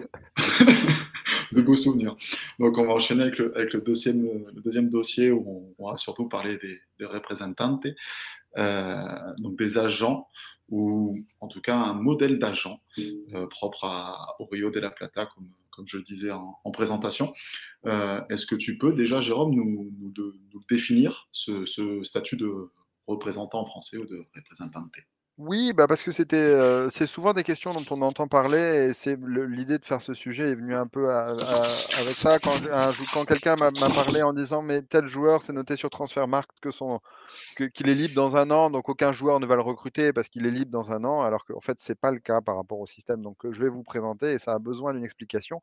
De 1.52 1.60
beaux 1.60 1.76
souvenirs. 1.76 2.16
Donc, 2.58 2.78
on 2.78 2.86
va 2.86 2.94
enchaîner 2.94 3.22
avec 3.22 3.38
le, 3.38 3.80
deuxième, 3.80 4.90
dossier 4.90 5.30
où 5.30 5.74
on, 5.78 5.90
va 5.90 5.96
surtout 5.96 6.28
parler 6.28 6.58
des, 6.58 7.04
représentants, 7.04 7.80
euh, 8.56 9.34
donc 9.38 9.56
des 9.58 9.78
agents, 9.78 10.28
ou 10.68 11.18
en 11.40 11.48
tout 11.48 11.60
cas 11.60 11.76
un 11.76 11.94
modèle 11.94 12.38
d'agent 12.38 12.80
euh, 12.98 13.46
propre 13.46 13.84
au 14.38 14.46
Rio 14.46 14.70
de 14.70 14.80
la 14.80 14.90
Plata, 14.90 15.26
comme, 15.26 15.86
je 15.86 15.96
le 15.96 16.02
disais 16.02 16.32
en, 16.32 16.70
présentation. 16.72 17.32
Euh, 17.86 18.20
est-ce 18.30 18.46
que 18.46 18.56
tu 18.56 18.78
peux 18.78 18.92
déjà, 18.92 19.20
Jérôme, 19.20 19.54
nous, 19.54 19.92
nous, 20.00 20.12
définir 20.68 21.28
ce, 21.30 21.66
ce, 21.66 22.02
statut 22.02 22.36
de 22.36 22.50
représentant 23.06 23.64
français 23.64 23.96
ou 23.96 24.04
de 24.04 24.24
représentante? 24.34 24.90
Oui, 25.38 25.72
bah 25.72 25.86
parce 25.86 26.02
que 26.02 26.10
c'était, 26.10 26.52
c'est 26.98 27.06
souvent 27.08 27.32
des 27.32 27.44
questions 27.44 27.72
dont 27.72 27.84
on 27.90 28.02
entend 28.02 28.26
parler 28.26 28.88
et 28.88 28.92
c'est 28.92 29.16
l'idée 29.24 29.78
de 29.78 29.84
faire 29.84 30.02
ce 30.02 30.12
sujet 30.12 30.50
est 30.50 30.54
venue 30.56 30.74
un 30.74 30.88
peu 30.88 31.10
avec 31.12 32.16
ça 32.16 32.38
quand 32.40 33.24
quelqu'un 33.24 33.54
m'a 33.56 33.70
parlé 33.70 34.22
en 34.22 34.32
disant: 34.32 34.62
«Mais 34.62 34.82
tel 34.82 35.06
joueur, 35.06 35.42
c'est 35.42 35.52
noté 35.52 35.76
sur 35.76 35.90
Transfermarkt 35.90 36.50
que 36.60 36.72
son 36.72 37.00
qu'il 37.74 37.88
est 37.88 37.94
libre 37.94 38.14
dans 38.14 38.36
un 38.36 38.50
an, 38.50 38.68
donc 38.70 38.88
aucun 38.88 39.12
joueur 39.12 39.38
ne 39.38 39.46
va 39.46 39.54
le 39.54 39.60
recruter 39.62 40.12
parce 40.12 40.28
qu'il 40.28 40.44
est 40.44 40.50
libre 40.50 40.72
dans 40.72 40.90
un 40.90 41.04
an», 41.04 41.22
alors 41.22 41.44
qu'en 41.44 41.60
fait, 41.60 41.76
c'est 41.80 41.98
pas 41.98 42.10
le 42.10 42.18
cas 42.18 42.40
par 42.40 42.56
rapport 42.56 42.80
au 42.80 42.86
système. 42.86 43.22
Donc, 43.22 43.36
je 43.48 43.60
vais 43.60 43.68
vous 43.68 43.84
présenter 43.84 44.32
et 44.32 44.38
ça 44.38 44.54
a 44.54 44.58
besoin 44.58 44.92
d'une 44.92 45.04
explication 45.04 45.62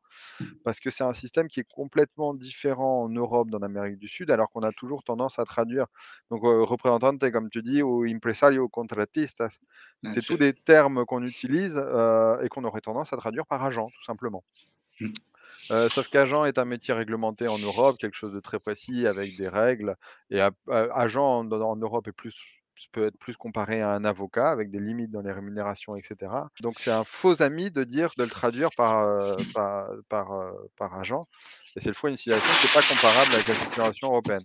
parce 0.64 0.80
que 0.80 0.90
c'est 0.90 1.04
un 1.04 1.12
système 1.12 1.48
qui 1.48 1.60
est 1.60 1.68
complètement 1.70 2.34
différent 2.34 3.02
en 3.04 3.08
Europe, 3.10 3.50
dans 3.50 3.58
l'Amérique 3.58 3.98
du 3.98 4.08
Sud, 4.08 4.30
alors 4.30 4.50
qu'on 4.50 4.62
a 4.62 4.72
toujours 4.72 5.04
tendance 5.04 5.38
à 5.38 5.44
traduire 5.44 5.86
donc, 6.30 6.40
représentante 6.42 7.30
comme 7.30 7.50
tu 7.50 7.62
dis 7.62 7.82
ou 7.82 8.04
impresario 8.04 8.68
contratistas. 8.68 9.58
C'est 10.14 10.24
tous 10.24 10.36
des 10.36 10.54
termes 10.54 11.04
qu'on 11.04 11.22
utilise 11.22 11.76
euh, 11.76 12.40
et 12.40 12.48
qu'on 12.48 12.64
aurait 12.64 12.80
tendance 12.80 13.12
à 13.12 13.16
traduire 13.16 13.46
par 13.46 13.64
agent, 13.64 13.88
tout 13.88 14.04
simplement. 14.04 14.44
Mmh. 15.00 15.12
Euh, 15.70 15.88
sauf 15.88 16.08
qu'agent 16.08 16.44
est 16.44 16.58
un 16.58 16.64
métier 16.64 16.94
réglementé 16.94 17.48
en 17.48 17.58
Europe, 17.58 17.96
quelque 17.98 18.16
chose 18.16 18.32
de 18.32 18.40
très 18.40 18.60
précis 18.60 19.06
avec 19.06 19.36
des 19.36 19.48
règles. 19.48 19.96
Et 20.30 20.40
agent 20.68 21.40
en, 21.40 21.76
Europe 21.76 22.06
est 22.08 22.12
plus, 22.12 22.36
peut 22.92 23.06
être 23.06 23.18
plus 23.18 23.36
comparé 23.36 23.80
à 23.80 23.90
un 23.90 24.04
avocat 24.04 24.48
avec 24.48 24.70
des 24.70 24.80
limites 24.80 25.10
dans 25.10 25.22
les 25.22 25.32
rémunérations, 25.32 25.96
etc. 25.96 26.32
Donc 26.60 26.78
c'est 26.78 26.90
un 26.90 27.04
faux 27.04 27.42
ami 27.42 27.70
de 27.70 27.84
dire 27.84 28.10
de 28.16 28.24
le 28.24 28.30
traduire 28.30 28.70
par, 28.76 28.98
euh, 28.98 29.34
par, 30.08 30.98
agent. 30.98 31.22
Et 31.74 31.80
c'est 31.80 31.88
le 31.88 31.94
fois 31.94 32.10
une 32.10 32.16
situation 32.16 32.48
qui 32.60 32.66
n'est 32.66 32.80
pas 32.80 32.86
comparable 32.86 33.34
avec 33.34 33.48
la 33.48 33.54
situation 33.54 34.08
européenne. 34.08 34.44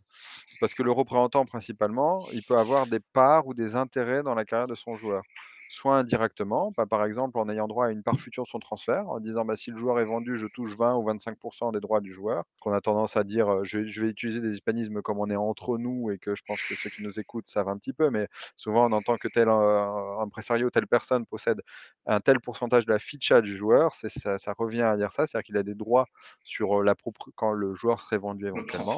Parce 0.60 0.74
que 0.74 0.84
le 0.84 0.92
représentant, 0.92 1.46
principalement, 1.46 2.28
il 2.34 2.44
peut 2.44 2.58
avoir 2.58 2.88
des 2.88 3.00
parts 3.00 3.48
ou 3.48 3.54
des 3.54 3.76
intérêts 3.76 4.24
dans 4.24 4.36
la 4.36 4.46
carrière 4.46 4.68
de 4.68 4.76
son 4.76 4.96
joueur 4.96 5.24
soit 5.72 5.98
indirectement, 5.98 6.74
bah, 6.76 6.86
par 6.86 7.06
exemple 7.06 7.38
en 7.40 7.48
ayant 7.50 7.68
droit 7.68 7.88
à 7.88 7.92
une 7.92 8.04
part 8.04 8.20
future 8.20 8.44
de 8.44 8.50
son 8.50 8.60
transfert, 8.60 9.10
en 9.10 9.20
disant 9.20 9.46
bah, 9.46 9.56
si 9.56 9.72
le 9.72 9.78
joueur 9.78 10.00
est 10.00 10.06
vendu, 10.06 10.38
je 10.38 10.48
touche 10.48 10.76
20 10.76 10.96
ou 10.96 11.10
25% 11.10 11.72
des 11.72 11.80
droits 11.80 12.02
du 12.02 12.12
joueur. 12.12 12.44
Qu'on 12.60 12.74
a 12.74 12.82
tendance 12.82 13.16
à 13.16 13.24
dire, 13.24 13.64
je, 13.64 13.80
vais 13.80 14.10
utiliser 14.10 14.42
des 14.42 14.54
hispanismes 14.54 15.02
comme 15.02 15.20
on 15.20 15.30
est 15.30 15.36
entre 15.36 15.78
nous 15.78 16.12
et 16.12 16.18
que 16.18 16.36
je 16.36 16.44
pense 16.46 16.62
que 16.62 16.76
ceux 16.76 16.90
qui 16.90 17.04
nous 17.04 17.18
écoutent 17.20 17.48
savent 17.48 17.70
un 17.70 17.78
petit 17.78 17.94
peu, 17.94 18.10
mais 18.10 18.28
souvent 18.58 18.90
on 18.90 18.92
entend 18.92 19.18
que 19.18 19.30
tel 19.30 19.48
impresario, 19.50 20.70
telle 20.70 20.88
personne 20.88 21.26
possède 21.26 21.62
un 22.06 22.20
tel 22.20 22.42
pourcentage 22.42 22.86
de 22.86 22.92
la 22.92 23.00
ficha 23.00 23.42
du 23.42 23.58
joueur, 23.58 23.94
ça, 23.94 24.38
ça, 24.38 24.54
revient 24.58 24.82
à 24.82 24.98
dire 24.98 25.14
ça, 25.14 25.26
c'est-à-dire 25.26 25.46
qu'il 25.46 25.58
a 25.58 25.64
des 25.64 25.76
droits 25.76 26.06
sur 26.44 26.84
la 26.84 26.96
propre 26.96 27.30
quand 27.36 27.54
le 27.54 27.74
joueur 27.76 28.02
serait 28.02 28.18
vendu 28.18 28.48
éventuellement. 28.48 28.98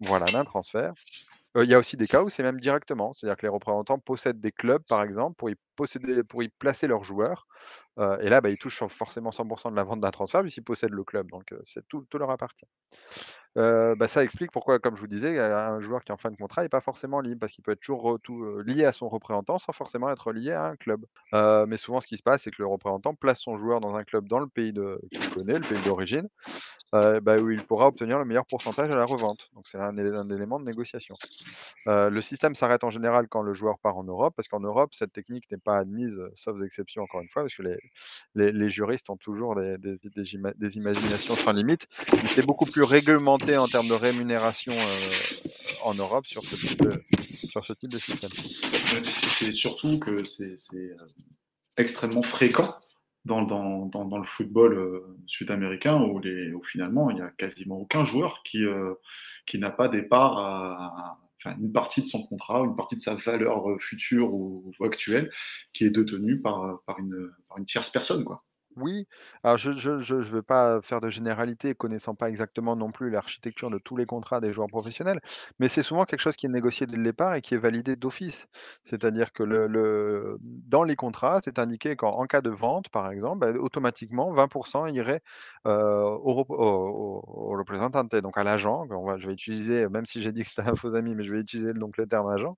Voilà, 0.00 0.26
d'un 0.26 0.44
transfert. 0.44 0.92
Il 1.56 1.68
y 1.70 1.74
a 1.74 1.78
aussi 1.78 1.96
des 1.96 2.06
cas 2.06 2.22
où 2.22 2.30
c'est 2.30 2.42
même 2.42 2.60
directement, 2.60 3.12
c'est-à-dire 3.12 3.36
que 3.36 3.42
les 3.42 3.48
représentants 3.48 3.98
possèdent 3.98 4.40
des 4.40 4.52
clubs, 4.52 4.82
par 4.88 5.02
exemple, 5.02 5.36
pour 5.36 5.50
y, 6.42 6.48
placer 6.48 6.86
leurs 6.86 7.04
joueurs. 7.04 7.46
Et 7.98 8.28
là, 8.28 8.40
bah, 8.40 8.50
ils 8.50 8.58
touchent 8.58 8.84
forcément 8.88 9.30
100% 9.30 9.70
de 9.70 9.76
la 9.76 9.84
vente 9.84 10.00
d'un 10.00 10.10
transfert, 10.10 10.42
puisqu'ils 10.42 10.62
possèdent 10.62 10.90
le 10.90 11.04
club. 11.04 11.30
Donc, 11.30 11.54
c'est 11.64 11.86
tout, 11.88 12.06
leur 12.14 12.30
appartient. 12.30 12.66
Bah, 13.54 14.06
ça 14.06 14.22
explique 14.22 14.52
pourquoi, 14.52 14.78
comme 14.78 14.96
je 14.96 15.00
vous 15.00 15.06
disais, 15.06 15.38
un 15.38 15.80
joueur 15.80 16.04
qui 16.04 16.12
est 16.12 16.14
en 16.14 16.18
fin 16.18 16.30
de 16.30 16.36
contrat 16.36 16.62
n'est 16.62 16.68
pas 16.68 16.82
forcément 16.82 17.20
libre, 17.20 17.40
parce 17.40 17.52
qu'il 17.52 17.64
peut 17.64 17.72
être 17.72 17.80
toujours 17.80 18.18
lié 18.64 18.84
à 18.84 18.92
son 18.92 19.08
représentant 19.08 19.58
sans 19.58 19.72
forcément 19.72 20.10
être 20.10 20.32
lié 20.32 20.52
à 20.52 20.66
un 20.66 20.76
club. 20.76 21.04
mais 21.32 21.76
souvent, 21.76 22.00
ce 22.00 22.06
qui 22.06 22.18
se 22.18 22.22
passe, 22.22 22.42
c'est 22.42 22.50
que 22.50 22.60
le 22.60 22.66
représentant 22.66 23.14
place 23.14 23.40
son 23.40 23.56
joueur 23.56 23.80
dans 23.80 23.94
un 23.94 24.04
club 24.04 24.28
dans 24.28 24.40
le 24.40 24.46
pays 24.46 24.74
qu'il 25.10 25.30
connaît, 25.30 25.58
le 25.58 25.66
pays 25.66 25.82
d'origine, 25.82 26.28
bah, 26.92 27.38
où 27.38 27.50
il 27.50 27.64
pourra 27.64 27.86
obtenir 27.86 28.18
le 28.18 28.26
meilleur 28.26 28.46
pourcentage 28.46 28.90
à 28.90 28.96
la 28.96 29.06
revente. 29.06 29.48
Donc, 29.54 29.66
c'est 29.68 29.78
un, 29.78 29.96
élément 29.96 30.60
de 30.60 30.64
négociation. 30.64 31.16
le 31.86 32.20
système 32.20 32.54
s'arrête 32.54 32.84
en 32.84 32.90
général 32.90 33.26
quand 33.28 33.42
le 33.42 33.54
joueur 33.54 33.78
part 33.78 33.96
en 33.96 34.04
Europe, 34.04 34.34
parce 34.36 34.48
qu'en 34.48 34.60
Europe, 34.60 34.92
cette 34.92 35.12
technique 35.12 35.50
n'est 35.50 35.58
pas 35.58 35.78
admise, 35.78 36.20
sauf 36.34 36.60
exception, 36.62 37.02
encore 37.02 37.22
une 37.22 37.28
fois, 37.28 37.42
parce 37.42 37.54
que 37.54 37.62
les, 37.62 37.78
les, 38.34 38.70
juristes 38.70 39.10
ont 39.10 39.16
toujours 39.16 39.56
des, 39.56 40.74
imaginations 40.74 41.36
sans 41.36 41.52
limite. 41.52 41.86
C'est 42.26 42.44
beaucoup 42.44 42.66
plus 42.66 42.82
réglementé 42.82 43.56
en 43.56 43.68
termes 43.68 43.88
de 43.88 43.94
rémunération 43.94 44.72
en 45.84 45.94
Europe 45.94 46.26
sur 46.26 46.44
ce 46.44 46.56
type 46.56 46.82
de, 46.82 47.02
sur 47.50 47.64
ce 47.64 47.72
type 47.72 47.90
de 47.90 47.98
système. 47.98 48.30
C'est 49.38 49.52
surtout 49.52 49.98
que 49.98 50.22
c'est 50.22 50.56
extrêmement 51.76 52.22
fréquent 52.22 52.74
dans, 53.24 54.18
le 54.18 54.26
football 54.26 55.02
sud-américain 55.26 56.00
où 56.00 56.62
finalement 56.62 57.10
il 57.10 57.16
n'y 57.16 57.22
a 57.22 57.30
quasiment 57.30 57.78
aucun 57.78 58.04
joueur 58.04 58.42
qui, 58.44 58.64
qui 59.46 59.58
n'a 59.58 59.70
pas 59.70 59.88
des 59.88 60.02
parts 60.02 60.38
à, 60.38 61.18
une 61.44 61.72
partie 61.72 62.00
de 62.02 62.06
son 62.06 62.22
contrat, 62.26 62.60
une 62.60 62.76
partie 62.76 62.96
de 62.96 63.00
sa 63.00 63.14
valeur 63.14 63.64
future 63.80 64.32
ou, 64.32 64.72
actuelle 64.80 65.30
qui 65.72 65.84
est 65.84 65.90
détenue 65.90 66.40
par, 66.40 66.80
par, 66.86 66.98
une, 66.98 67.30
par 67.48 67.58
une 67.58 67.64
tierce 67.64 67.90
personne. 67.90 68.24
Quoi. 68.24 68.45
Oui, 68.76 69.06
alors 69.42 69.56
je 69.56 69.72
je 69.72 70.00
je 70.00 70.12
veux 70.14 70.42
pas 70.42 70.82
faire 70.82 71.00
de 71.00 71.08
généralité, 71.08 71.74
connaissant 71.74 72.14
pas 72.14 72.28
exactement 72.28 72.76
non 72.76 72.92
plus 72.92 73.08
l'architecture 73.08 73.70
de 73.70 73.78
tous 73.78 73.96
les 73.96 74.04
contrats 74.04 74.38
des 74.40 74.52
joueurs 74.52 74.68
professionnels, 74.68 75.18
mais 75.58 75.68
c'est 75.68 75.82
souvent 75.82 76.04
quelque 76.04 76.20
chose 76.20 76.36
qui 76.36 76.44
est 76.44 76.50
négocié 76.50 76.86
dès 76.86 76.96
le 76.98 77.02
départ 77.04 77.34
et 77.34 77.40
qui 77.40 77.54
est 77.54 77.58
validé 77.58 77.96
d'office. 77.96 78.46
C'est-à-dire 78.84 79.32
que 79.32 79.42
le 79.42 79.66
le 79.66 80.36
dans 80.42 80.82
les 80.84 80.94
contrats, 80.94 81.40
c'est 81.42 81.58
indiqué 81.58 81.96
qu'en 81.96 82.26
cas 82.26 82.42
de 82.42 82.50
vente, 82.50 82.90
par 82.90 83.10
exemple, 83.10 83.38
bah, 83.50 83.58
automatiquement 83.58 84.30
20% 84.32 84.86
irait, 84.86 85.22
heu, 85.66 85.70
au 85.72 86.44
au 86.48 87.56
donc 88.22 88.36
à 88.38 88.44
l'agent, 88.44 88.86
je 89.18 89.26
vais 89.26 89.32
utiliser, 89.32 89.88
même 89.88 90.06
si 90.06 90.20
j'ai 90.22 90.32
dit 90.32 90.42
que 90.42 90.48
c'était 90.48 90.68
un 90.68 90.76
faux 90.76 90.94
ami, 90.94 91.14
mais 91.14 91.24
je 91.24 91.32
vais 91.32 91.40
utiliser 91.40 91.72
donc 91.72 91.96
le 91.96 92.06
terme 92.06 92.28
agent, 92.28 92.56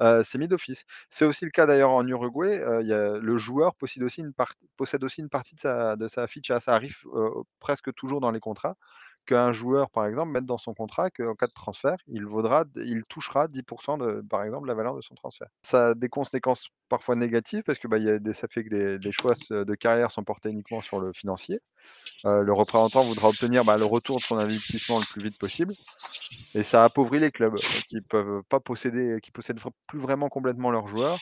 euh, 0.00 0.22
c'est 0.24 0.38
mis 0.38 0.48
d'office. 0.48 0.84
C'est 1.10 1.24
aussi 1.24 1.44
le 1.44 1.50
cas 1.50 1.66
d'ailleurs 1.66 1.90
en 1.90 2.06
Uruguay, 2.06 2.62
il 2.82 2.86
y 2.88 2.92
a 2.92 3.18
le 3.18 3.36
joueur 3.38 3.74
possède 3.74 4.02
aussi 4.02 4.20
une 4.20 4.32
possède 4.76 5.04
aussi 5.04 5.20
une 5.20 5.28
partie 5.28 5.47
de 5.54 5.60
sa, 5.60 5.96
de 5.96 6.08
sa. 6.08 6.26
Ça 6.60 6.74
arrive 6.74 6.96
presque 7.60 7.92
toujours 7.94 8.20
dans 8.20 8.30
les 8.30 8.40
contrats 8.40 8.76
qu'un 9.28 9.52
joueur, 9.52 9.90
par 9.90 10.06
exemple, 10.06 10.32
mette 10.32 10.46
dans 10.46 10.56
son 10.56 10.72
contrat 10.72 11.10
qu'en 11.10 11.34
cas 11.34 11.46
de 11.46 11.52
transfert, 11.52 11.96
il, 12.06 12.24
vaudra, 12.24 12.64
il 12.76 13.04
touchera 13.04 13.46
10% 13.46 13.98
de, 13.98 14.22
par 14.22 14.42
exemple, 14.42 14.66
la 14.66 14.74
valeur 14.74 14.96
de 14.96 15.02
son 15.02 15.14
transfert. 15.14 15.48
Ça 15.62 15.88
a 15.88 15.94
des 15.94 16.08
conséquences 16.08 16.68
parfois 16.88 17.14
négatives 17.14 17.62
parce 17.62 17.78
que 17.78 17.86
bah, 17.86 17.98
y 17.98 18.08
a 18.08 18.18
des, 18.18 18.32
ça 18.32 18.48
fait 18.48 18.64
que 18.64 18.74
les, 18.74 19.12
choix 19.12 19.34
de 19.50 19.74
carrière 19.74 20.10
sont 20.10 20.24
portés 20.24 20.48
uniquement 20.48 20.80
sur 20.80 20.98
le 20.98 21.12
financier. 21.12 21.60
le 22.24 22.52
représentant 22.52 23.02
voudra 23.02 23.28
obtenir 23.28 23.64
bah, 23.64 23.76
le 23.76 23.84
retour 23.84 24.16
de 24.16 24.22
son 24.22 24.38
investissement 24.38 24.98
le 24.98 25.04
plus 25.04 25.22
vite 25.22 25.38
possible. 25.38 25.74
Et 26.54 26.64
ça 26.64 26.84
appauvrit 26.84 27.20
les 27.20 27.30
clubs 27.30 27.56
qui 27.88 28.00
peuvent 28.00 28.42
pas 28.48 28.60
posséder, 28.60 29.18
qui 29.22 29.30
possèdent 29.30 29.60
plus 29.86 29.98
vraiment 29.98 30.30
complètement 30.30 30.70
leurs 30.70 30.88
joueurs 30.88 31.18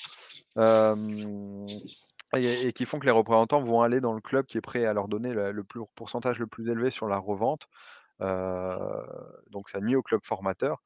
et, 2.39 2.73
qui 2.73 2.85
font 2.85 2.99
que 2.99 3.07
les 3.07 3.13
représentants 3.13 3.61
vont 3.61 3.83
aller 3.83 4.01
dans 4.01 4.15
le 4.15 4.21
club 4.21 4.47
qui 4.47 4.59
est 4.59 4.63
prêt 4.63 4.85
à 4.85 4.93
leur 4.93 5.09
donner 5.09 5.33
le, 5.33 5.65
pourcentage 5.95 6.39
le 6.39 6.47
plus 6.47 6.69
élevé 6.71 6.91
sur 6.91 7.09
la 7.09 7.19
revente. 7.19 7.69
donc 8.21 9.69
ça 9.69 9.81
nuit 9.81 9.97
au 9.97 10.03
club 10.03 10.21
formateur 10.25 10.83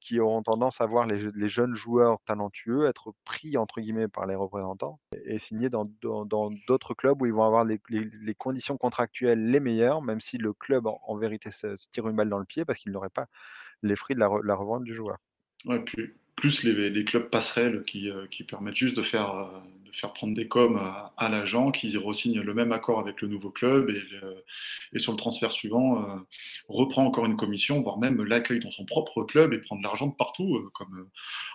qui 0.00 0.20
auront 0.20 0.42
tendance 0.42 0.80
à 0.80 0.86
voir 0.86 1.06
les, 1.06 1.48
jeunes 1.48 1.74
joueurs 1.74 2.18
talentueux 2.24 2.86
être 2.86 3.12
pris 3.24 3.56
entre 3.56 3.80
guillemets 3.80 4.08
par 4.08 4.26
les 4.26 4.34
représentants 4.34 5.00
et, 5.24 5.38
signés 5.38 5.70
dans 5.70 5.90
d'autres 6.66 6.94
clubs 6.94 7.20
où 7.20 7.26
ils 7.26 7.32
vont 7.32 7.44
avoir 7.44 7.64
les, 7.64 7.80
conditions 8.36 8.76
contractuelles 8.76 9.50
les 9.50 9.60
meilleures, 9.60 10.02
même 10.02 10.20
si 10.20 10.38
le 10.38 10.52
club 10.52 10.86
en, 10.86 11.16
vérité 11.16 11.50
se, 11.50 11.74
tire 11.92 12.08
une 12.08 12.16
balle 12.16 12.28
dans 12.28 12.38
le 12.38 12.44
pied 12.44 12.64
parce 12.64 12.78
qu'il 12.78 12.92
n'aurait 12.92 13.10
pas 13.10 13.26
les 13.82 13.96
fruits 13.96 14.16
de 14.16 14.20
la, 14.20 14.54
revente 14.54 14.84
du 14.84 14.94
joueur. 14.94 15.18
Plus, 16.36 16.62
les, 16.62 17.04
clubs 17.04 17.28
passerelles 17.28 17.82
qui, 17.84 18.10
euh, 18.10 18.26
qui, 18.28 18.44
permettent 18.44 18.76
juste 18.76 18.96
de 18.96 19.02
faire, 19.02 19.34
euh, 19.34 19.58
de 19.90 19.96
faire 19.96 20.12
prendre 20.12 20.34
des 20.34 20.48
coms 20.48 20.76
à, 21.16 21.28
l'agent, 21.28 21.70
qui 21.70 21.96
re-signe 21.96 22.40
le 22.40 22.54
même 22.54 22.72
accord 22.72 22.98
avec 22.98 23.20
le 23.20 23.28
nouveau 23.28 23.50
club 23.50 23.90
et, 23.90 24.98
sur 24.98 25.12
le 25.12 25.18
transfert 25.18 25.52
suivant 25.52 26.02
euh, 26.02 26.16
reprend 26.68 27.04
encore 27.04 27.26
une 27.26 27.36
commission, 27.36 27.80
voire 27.82 27.98
même 27.98 28.22
l'accueil 28.22 28.60
dans 28.60 28.70
son 28.70 28.84
propre 28.84 29.22
club 29.24 29.52
et 29.52 29.58
prend 29.58 29.76
de 29.76 29.82
l'argent 29.82 30.06
de 30.06 30.14
partout, 30.14 30.70
comme 30.74 31.08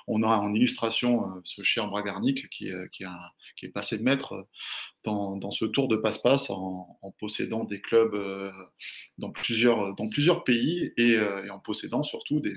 on 0.07 0.23
a 0.23 0.27
en 0.27 0.53
illustration 0.53 1.41
ce 1.43 1.61
cher 1.61 1.87
Bragarnik 1.87 2.49
qui, 2.49 2.69
qui, 2.91 3.03
a, 3.03 3.33
qui 3.55 3.65
est 3.65 3.69
passé 3.69 3.97
de 3.97 4.03
maître 4.03 4.47
dans, 5.03 5.51
ce 5.51 5.65
tour 5.65 5.87
de 5.87 5.97
passe-passe 5.97 6.49
en, 6.49 6.99
possédant 7.19 7.63
des 7.65 7.81
clubs 7.81 8.17
dans, 9.17 9.31
plusieurs, 9.31 9.95
dans 9.95 10.07
plusieurs 10.07 10.43
pays 10.43 10.91
et, 10.97 11.17
en 11.49 11.59
possédant 11.59 12.03
surtout 12.03 12.39
des, 12.39 12.55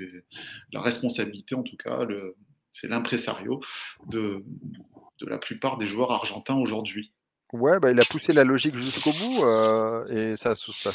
la 0.72 0.80
responsabilité, 0.80 1.54
en 1.54 1.62
tout 1.62 1.76
cas, 1.76 2.06
c'est 2.70 2.88
l'impresario 2.88 3.60
de, 4.08 4.44
de 5.20 5.26
la 5.26 5.38
plupart 5.38 5.78
des 5.78 5.86
joueurs 5.86 6.12
argentins 6.12 6.56
aujourd'hui. 6.56 7.12
Ouais, 7.52 7.78
bah, 7.78 7.92
il 7.92 8.00
a 8.00 8.04
poussé 8.04 8.32
la 8.32 8.42
logique 8.42 8.76
jusqu'au 8.76 9.12
bout 9.12 9.44
euh, 9.44 10.04
et 10.08 10.36
ça, 10.36 10.56
ça, 10.56 10.90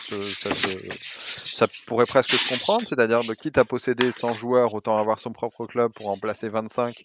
pourrait 1.87 2.05
presque 2.05 2.33
se 2.33 2.49
comprendre, 2.49 2.81
c'est-à-dire 2.89 3.21
de 3.21 3.33
quitte 3.33 3.57
à 3.57 3.63
posséder 3.63 4.11
100 4.11 4.33
joueurs, 4.33 4.73
autant 4.73 4.97
avoir 4.97 5.21
son 5.21 5.31
propre 5.31 5.65
club 5.65 5.93
pour 5.93 6.09
en 6.09 6.17
placer 6.17 6.49
25 6.49 7.03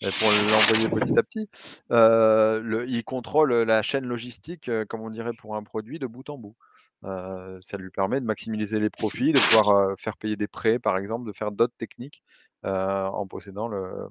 et 0.00 0.08
pour 0.18 0.30
l'envoyer 0.50 0.88
petit 0.88 1.18
à 1.18 1.22
petit. 1.22 1.50
Euh, 1.92 2.86
il 2.88 3.04
contrôle 3.04 3.52
la 3.52 3.82
chaîne 3.82 4.06
logistique, 4.06 4.70
euh, 4.70 4.86
comme 4.86 5.02
on 5.02 5.10
dirait 5.10 5.34
pour 5.38 5.54
un 5.54 5.62
produit, 5.62 5.98
de 5.98 6.06
bout 6.06 6.30
en 6.30 6.38
bout. 6.38 6.56
ça 7.02 7.76
lui 7.76 7.90
permet 7.90 8.20
de 8.20 8.26
maximiser 8.26 8.80
les 8.80 8.90
profits, 8.90 9.34
de 9.34 9.38
pouvoir 9.38 9.98
faire 9.98 10.16
payer 10.16 10.36
des 10.36 10.48
prêts, 10.48 10.78
par 10.78 10.96
exemple, 10.96 11.26
de 11.26 11.34
faire 11.34 11.52
d'autres 11.52 11.76
techniques 11.76 12.22
en 12.64 13.26
possédant 13.26 13.68
le, 13.68 14.08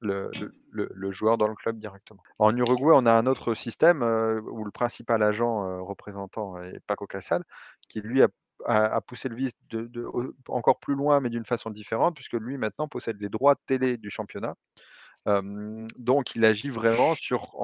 le, 0.00 1.10
joueur 1.10 1.38
dans 1.38 1.48
le 1.48 1.54
club 1.54 1.78
directement. 1.78 2.22
En 2.38 2.56
Uruguay, 2.56 2.92
on 2.94 3.06
a 3.06 3.12
un 3.12 3.26
autre 3.26 3.54
système 3.54 4.02
où 4.02 4.64
le 4.64 4.70
principal 4.70 5.22
agent 5.22 5.84
représentant 5.84 6.62
est 6.62 6.80
Paco 6.86 7.06
Casal, 7.06 7.44
qui 7.88 8.00
lui 8.00 8.22
a, 8.22 9.00
poussé 9.02 9.28
le 9.28 9.36
vice 9.36 9.56
encore 10.48 10.80
plus 10.80 10.94
loin, 10.94 11.20
mais 11.20 11.30
d'une 11.30 11.44
façon 11.44 11.70
différente, 11.70 12.14
puisque 12.14 12.34
lui 12.34 12.56
maintenant 12.58 12.88
possède 12.88 13.20
les 13.20 13.28
droits 13.28 13.54
de 13.54 13.60
télé 13.66 13.96
du 13.96 14.10
championnat. 14.10 14.54
donc 15.26 16.34
il 16.34 16.44
agit 16.44 16.70
vraiment 16.70 17.14
sur 17.14 17.54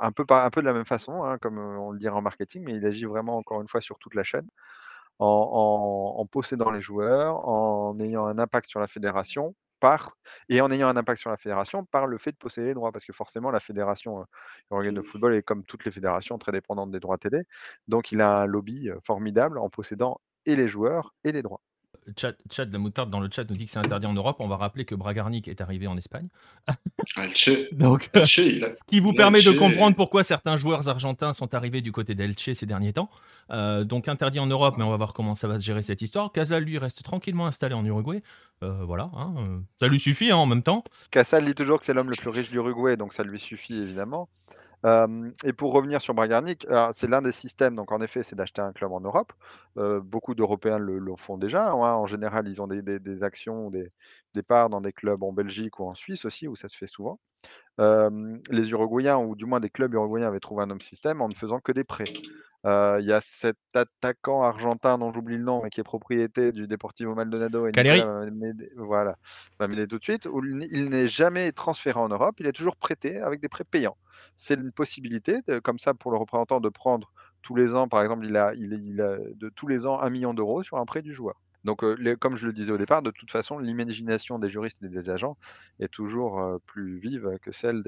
un, 0.00 0.12
peu, 0.12 0.24
un 0.30 0.50
peu 0.50 0.60
de 0.60 0.66
la 0.66 0.72
même 0.72 0.86
façon, 0.86 1.24
hein, 1.24 1.38
comme 1.38 1.58
on 1.58 1.90
le 1.90 1.98
dirait 1.98 2.16
en 2.16 2.22
marketing, 2.22 2.64
mais 2.64 2.74
il 2.74 2.86
agit 2.86 3.04
vraiment 3.04 3.36
encore 3.36 3.60
une 3.60 3.68
fois 3.68 3.80
sur 3.80 3.98
toute 3.98 4.14
la 4.14 4.24
chaîne 4.24 4.46
en, 5.18 6.26
possédant 6.30 6.70
les 6.70 6.82
joueurs, 6.82 7.46
en 7.48 7.98
ayant 8.00 8.26
un 8.26 8.38
impact 8.38 8.68
sur 8.68 8.80
la 8.80 8.86
fédération, 8.86 9.54
par, 9.82 10.16
et 10.48 10.60
en 10.60 10.70
ayant 10.70 10.88
un 10.88 10.96
impact 10.96 11.20
sur 11.20 11.30
la 11.30 11.36
fédération 11.36 11.84
par 11.84 12.06
le 12.06 12.18
fait 12.18 12.32
de 12.32 12.36
posséder 12.36 12.68
les 12.68 12.74
droits, 12.74 12.92
parce 12.92 13.04
que 13.04 13.12
forcément 13.12 13.50
la 13.50 13.60
fédération 13.60 14.24
euh, 14.72 14.92
de 14.92 15.02
football 15.02 15.34
est 15.34 15.42
comme 15.42 15.64
toutes 15.64 15.84
les 15.84 15.90
fédérations 15.92 16.38
très 16.38 16.52
dépendante 16.52 16.92
des 16.92 17.00
droits 17.00 17.18
télé, 17.18 17.42
donc 17.88 18.12
il 18.12 18.20
a 18.20 18.42
un 18.42 18.46
lobby 18.46 18.90
formidable 19.04 19.58
en 19.58 19.68
possédant 19.70 20.20
et 20.46 20.56
les 20.56 20.68
joueurs 20.68 21.14
et 21.24 21.32
les 21.32 21.42
droits. 21.42 21.60
Chat, 22.16 22.34
chat 22.50 22.64
de 22.64 22.72
la 22.72 22.78
moutarde 22.78 23.10
dans 23.10 23.20
le 23.20 23.28
chat 23.30 23.44
nous 23.48 23.54
dit 23.54 23.66
que 23.66 23.70
c'est 23.70 23.78
interdit 23.78 24.06
en 24.06 24.12
Europe. 24.12 24.36
On 24.40 24.48
va 24.48 24.56
rappeler 24.56 24.84
que 24.84 24.94
Bragarnik 24.94 25.46
est 25.46 25.60
arrivé 25.60 25.86
en 25.86 25.96
Espagne. 25.96 26.28
Donc, 27.72 28.10
ce 28.12 28.84
qui 28.88 29.00
vous 29.00 29.12
permet 29.12 29.42
de 29.42 29.52
comprendre 29.52 29.96
pourquoi 29.96 30.24
certains 30.24 30.56
joueurs 30.56 30.88
argentins 30.88 31.32
sont 31.32 31.54
arrivés 31.54 31.80
du 31.80 31.92
côté 31.92 32.14
d'Elche 32.14 32.52
ces 32.52 32.66
derniers 32.66 32.92
temps. 32.92 33.10
Euh, 33.50 33.84
donc 33.84 34.08
interdit 34.08 34.38
en 34.40 34.46
Europe, 34.46 34.76
mais 34.78 34.84
on 34.84 34.90
va 34.90 34.96
voir 34.96 35.12
comment 35.12 35.34
ça 35.34 35.48
va 35.48 35.58
se 35.58 35.64
gérer 35.64 35.82
cette 35.82 36.02
histoire. 36.02 36.32
Casal 36.32 36.64
lui 36.64 36.78
reste 36.78 37.02
tranquillement 37.02 37.46
installé 37.46 37.74
en 37.74 37.84
Uruguay. 37.84 38.22
Euh, 38.62 38.84
voilà, 38.84 39.10
hein, 39.14 39.34
euh, 39.38 39.58
ça 39.80 39.88
lui 39.88 40.00
suffit 40.00 40.30
hein, 40.30 40.36
en 40.36 40.46
même 40.46 40.62
temps. 40.62 40.84
Casal 41.10 41.44
dit 41.44 41.54
toujours 41.54 41.80
que 41.80 41.86
c'est 41.86 41.94
l'homme 41.94 42.10
le 42.10 42.16
plus 42.16 42.30
riche 42.30 42.50
du 42.50 42.56
Uruguay, 42.56 42.96
donc 42.96 43.12
ça 43.12 43.24
lui 43.24 43.38
suffit 43.38 43.74
évidemment 43.74 44.28
et 44.84 45.52
pour 45.52 45.72
revenir 45.72 46.02
sur 46.02 46.14
Bragarnik, 46.14 46.66
c'est 46.92 47.08
l'un 47.08 47.22
des 47.22 47.32
systèmes, 47.32 47.76
donc 47.76 47.92
en 47.92 48.00
effet, 48.00 48.22
c'est 48.22 48.34
d'acheter 48.36 48.62
un 48.62 48.72
club 48.72 48.92
en 48.92 49.00
Europe. 49.00 49.32
beaucoup 49.76 50.34
d'Européens 50.34 50.78
le, 50.78 51.00
font 51.16 51.38
déjà. 51.38 51.70
Hein. 51.70 51.74
En 51.74 52.06
général, 52.06 52.48
ils 52.48 52.60
ont 52.60 52.66
des, 52.66 53.22
actions, 53.22 53.70
des, 53.70 53.90
des, 54.34 54.42
parts 54.42 54.70
dans 54.70 54.80
des 54.80 54.92
clubs 54.92 55.22
en 55.22 55.32
Belgique 55.32 55.78
ou 55.78 55.84
en 55.84 55.94
Suisse 55.94 56.24
aussi, 56.24 56.48
où 56.48 56.56
ça 56.56 56.68
se 56.68 56.76
fait 56.76 56.86
souvent. 56.86 57.20
les 57.78 58.70
Uruguayens, 58.70 59.18
ou 59.18 59.36
du 59.36 59.44
moins 59.44 59.60
des 59.60 59.70
clubs 59.70 59.94
uruguayens, 59.94 60.28
avaient 60.28 60.40
trouvé 60.40 60.64
un 60.64 60.70
homme 60.70 60.80
système 60.80 61.20
en 61.20 61.28
ne 61.28 61.34
faisant 61.34 61.60
que 61.60 61.72
des 61.72 61.84
prêts. 61.84 62.12
Il 62.64 63.04
y 63.04 63.12
a 63.12 63.20
cet 63.20 63.58
attaquant 63.74 64.42
argentin 64.42 64.98
dont 64.98 65.12
j'oublie 65.12 65.36
le 65.36 65.44
nom, 65.44 65.62
mais 65.62 65.70
qui 65.70 65.80
est 65.80 65.84
propriété 65.84 66.50
du 66.50 66.66
Deportivo 66.66 67.14
Maldonado. 67.14 67.68
Et 67.68 67.72
Caleri. 67.72 68.02
voilà, 68.76 69.16
va 69.60 69.68
m'aider 69.68 69.86
tout 69.86 69.98
de 69.98 70.04
suite. 70.04 70.28
il 70.72 70.88
n'est 70.88 71.06
jamais 71.06 71.52
transféré 71.52 72.00
en 72.00 72.08
Europe, 72.08 72.34
il 72.40 72.48
est 72.48 72.52
toujours 72.52 72.76
prêté 72.76 73.20
avec 73.20 73.40
des 73.40 73.48
prêts 73.48 73.64
payants 73.64 73.96
c'est 74.36 74.54
une 74.54 74.72
possibilité, 74.72 75.40
comme 75.62 75.78
ça, 75.78 75.94
pour 75.94 76.10
le 76.10 76.18
représentant 76.18 76.60
de 76.60 76.68
prendre 76.68 77.12
tous 77.42 77.56
les 77.56 77.74
ans, 77.74 77.88
par 77.88 78.02
exemple, 78.02 78.26
il 78.26 78.36
a, 78.36 78.54
il, 78.54 79.00
a 79.00 79.18
de 79.18 79.48
tous 79.48 79.66
les 79.66 79.86
ans 79.86 80.00
un 80.00 80.10
million 80.10 80.32
d'euros 80.34 80.62
sur 80.62 80.78
un 80.78 80.86
prêt 80.86 81.02
du 81.02 81.12
joueur. 81.12 81.40
Donc, 81.64 81.84
euh, 81.84 82.16
comme 82.18 82.36
je 82.36 82.46
le 82.46 82.52
disais 82.52 82.72
au 82.72 82.78
départ, 82.78 83.02
de 83.02 83.10
toute 83.10 83.30
façon, 83.30 83.58
l'imagination 83.58 84.38
des 84.38 84.50
juristes 84.50 84.82
et 84.82 84.88
des 84.88 85.10
agents 85.10 85.36
est 85.78 85.88
toujours 85.88 86.40
euh, 86.40 86.58
plus 86.66 86.98
vive 86.98 87.38
que 87.40 87.52
celle 87.52 87.82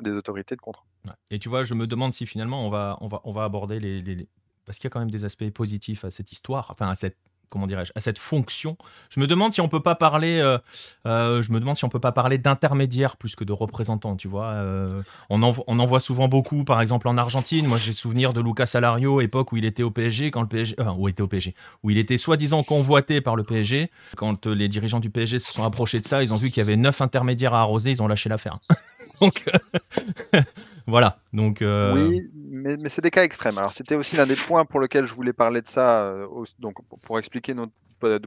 des 0.00 0.12
autorités 0.12 0.56
de 0.56 0.60
contrôle. 0.60 0.86
Et 1.30 1.38
tu 1.38 1.48
vois, 1.48 1.62
je 1.62 1.74
me 1.74 1.86
demande 1.86 2.12
si 2.12 2.26
finalement 2.26 2.66
on 2.66 2.70
va, 2.70 2.98
on 3.00 3.06
va, 3.06 3.20
on 3.24 3.32
va 3.32 3.44
aborder 3.44 3.80
les, 3.80 4.02
les... 4.02 4.28
parce 4.64 4.78
qu'il 4.78 4.84
y 4.84 4.88
a 4.88 4.90
quand 4.90 5.00
même 5.00 5.10
des 5.10 5.24
aspects 5.24 5.48
positifs 5.50 6.04
à 6.04 6.10
cette 6.10 6.32
histoire, 6.32 6.70
enfin 6.70 6.88
à 6.88 6.94
cette 6.94 7.16
comment 7.50 7.66
dirais-je, 7.66 7.92
à 7.94 8.00
cette 8.00 8.18
fonction. 8.18 8.76
Je 9.10 9.20
me 9.20 9.26
demande 9.26 9.52
si 9.52 9.60
on 9.60 9.68
peut 9.68 9.82
pas 9.82 9.94
parler, 9.94 10.40
euh, 10.40 10.58
euh, 11.06 11.42
je 11.42 11.52
me 11.52 11.60
demande 11.60 11.76
si 11.76 11.84
on 11.84 11.88
peut 11.88 12.00
pas 12.00 12.12
parler 12.12 12.38
d'intermédiaire 12.38 13.16
plus 13.16 13.36
que 13.36 13.44
de 13.44 13.52
représentant. 13.52 14.16
Tu 14.16 14.28
vois, 14.28 14.54
on, 15.28 15.42
en, 15.42 15.52
on 15.66 15.78
en 15.78 15.86
voit 15.86 16.00
souvent 16.00 16.28
beaucoup, 16.28 16.64
par 16.64 16.80
exemple 16.80 17.08
en 17.08 17.18
Argentine. 17.18 17.66
Moi, 17.66 17.78
j'ai 17.78 17.92
souvenir 17.92 18.32
de 18.32 18.40
Lucas 18.40 18.66
Salario, 18.66 19.20
époque 19.20 19.52
où 19.52 19.56
il 19.56 19.64
était 19.64 19.82
au 19.82 19.90
PSG, 19.90 20.30
quand 20.30 20.42
le 20.42 20.48
PSG, 20.48 20.76
où 20.96 21.08
était 21.08 21.22
au 21.22 21.28
PSG, 21.28 21.54
où 21.82 21.90
il 21.90 21.98
était 21.98 22.18
soi-disant 22.18 22.62
convoité 22.62 23.20
par 23.20 23.36
le 23.36 23.44
PSG. 23.44 23.90
Quand 24.16 24.46
les 24.46 24.68
dirigeants 24.68 25.00
du 25.00 25.10
PSG 25.10 25.38
se 25.38 25.52
sont 25.52 25.64
approchés 25.64 26.00
de 26.00 26.04
ça, 26.04 26.22
ils 26.22 26.32
ont 26.32 26.36
vu 26.36 26.50
qu'il 26.50 26.60
y 26.60 26.64
avait 26.64 26.76
neuf 26.76 27.00
intermédiaires 27.00 27.54
à 27.54 27.60
arroser, 27.60 27.90
ils 27.90 28.02
ont 28.02 28.08
lâché 28.08 28.28
l'affaire. 28.28 28.58
Donc 29.20 29.44
voilà. 30.90 31.18
Donc 31.32 31.58
oui, 31.60 32.20
mais, 32.34 32.76
c'est 32.88 33.02
des 33.02 33.10
cas 33.10 33.24
extrêmes. 33.24 33.58
Alors 33.58 33.72
c'était 33.76 33.94
aussi 33.94 34.16
l'un 34.16 34.26
des 34.26 34.36
points 34.36 34.64
pour 34.64 34.80
lequel 34.80 35.06
je 35.06 35.14
voulais 35.14 35.32
parler 35.32 35.62
de 35.62 35.68
ça. 35.68 36.12
donc 36.58 36.76
pour 37.02 37.18
expliquer 37.18 37.54
notre 37.54 37.72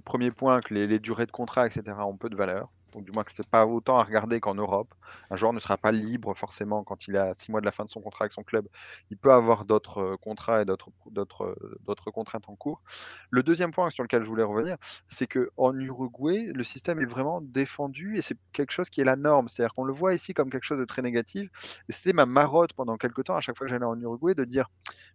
premier 0.03 0.32
point 0.32 0.61
que 0.61 0.74
les 0.74 0.99
durées 0.99 1.26
de 1.26 1.32
contrat, 1.32 1.68
etc. 1.68 1.84
ont 1.99 2.18
peu 2.18 2.30
de 2.30 2.36
valeur 2.36 2.70
donc 2.93 3.05
du 3.05 3.11
moins 3.11 3.23
que 3.23 3.31
c'est 3.33 3.47
pas 3.47 3.65
autant 3.65 3.97
à 3.97 4.03
regarder 4.03 4.39
qu'en 4.39 4.55
Europe. 4.55 4.93
Un 5.29 5.35
joueur 5.35 5.53
ne 5.53 5.59
sera 5.59 5.77
pas 5.77 5.91
libre 5.91 6.33
forcément 6.33 6.83
quand 6.83 7.07
il 7.07 7.17
à 7.17 7.33
six 7.37 7.51
mois 7.51 7.61
de 7.61 7.65
la 7.65 7.71
fin 7.71 7.83
de 7.83 7.89
son 7.89 8.01
contrat 8.01 8.25
avec 8.25 8.33
son 8.33 8.43
club. 8.43 8.67
Il 9.11 9.17
peut 9.17 9.31
avoir 9.31 9.65
d'autres 9.65 9.99
euh, 9.99 10.17
contrats 10.17 10.61
et 10.61 10.65
d'autres, 10.65 10.91
d'autres, 11.11 12.11
contraintes 12.11 12.47
en 12.47 12.55
cours. 12.55 12.81
Le 13.29 13.43
deuxième 13.43 13.71
point 13.71 13.89
sur 13.89 14.03
lequel 14.03 14.23
je 14.23 14.29
voulais 14.29 14.43
revenir, 14.43 14.77
c'est 15.09 15.27
qu'en 15.27 15.73
Uruguay, 15.77 16.51
le 16.53 16.63
système 16.63 16.99
est 16.99 17.05
vraiment 17.05 17.41
défendu 17.41 18.17
et 18.17 18.21
c'est 18.21 18.37
quelque 18.51 18.71
chose 18.71 18.89
qui 18.89 19.01
est 19.01 19.05
la 19.05 19.15
norme. 19.15 19.47
C'est-à-dire 19.47 19.73
qu'on 19.73 19.85
le 19.85 19.93
voit 19.93 20.13
ici 20.13 20.33
comme 20.33 20.49
quelque 20.49 20.65
chose 20.65 20.79
de 20.79 20.85
très 20.85 21.01
négatif. 21.01 21.49
C'était 21.89 22.13
ma 22.13 22.25
marotte 22.25 22.73
pendant 22.73 22.97
quelques 22.97 23.25
temps, 23.25 23.35
à 23.35 23.41
chaque 23.41 23.57
fois 23.57 23.67
que 23.67 23.71
j'allais 23.71 23.85
en 23.85 23.99
Uruguay, 23.99 24.35
de 24.35 24.45
dire 24.45 24.69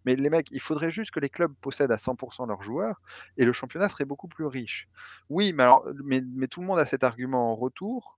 mais 0.05 0.17
les 0.17 0.31
mecs, 0.31 0.49
il 0.51 0.61
faudrait 0.61 0.91
juste 0.91 1.11
que 1.11 1.21
les 1.21 1.29
clubs 1.29 1.53
possèdent 1.61 1.93
à 1.93 1.97
100% 1.97 2.49
leurs 2.49 2.63
joueurs 2.63 3.01
et 3.37 3.45
le 3.45 3.53
championnat 3.53 3.89
serait 3.89 4.05
beaucoup 4.05 4.29
plus 4.29 4.47
riche. 4.47 4.89
Oui, 5.29 5.53
mais 5.53 6.49
tout 6.49 6.61
le 6.61 6.67
monde 6.67 6.79
a 6.79 6.87
cet 6.87 7.05
argument 7.05 7.53
en 7.53 7.55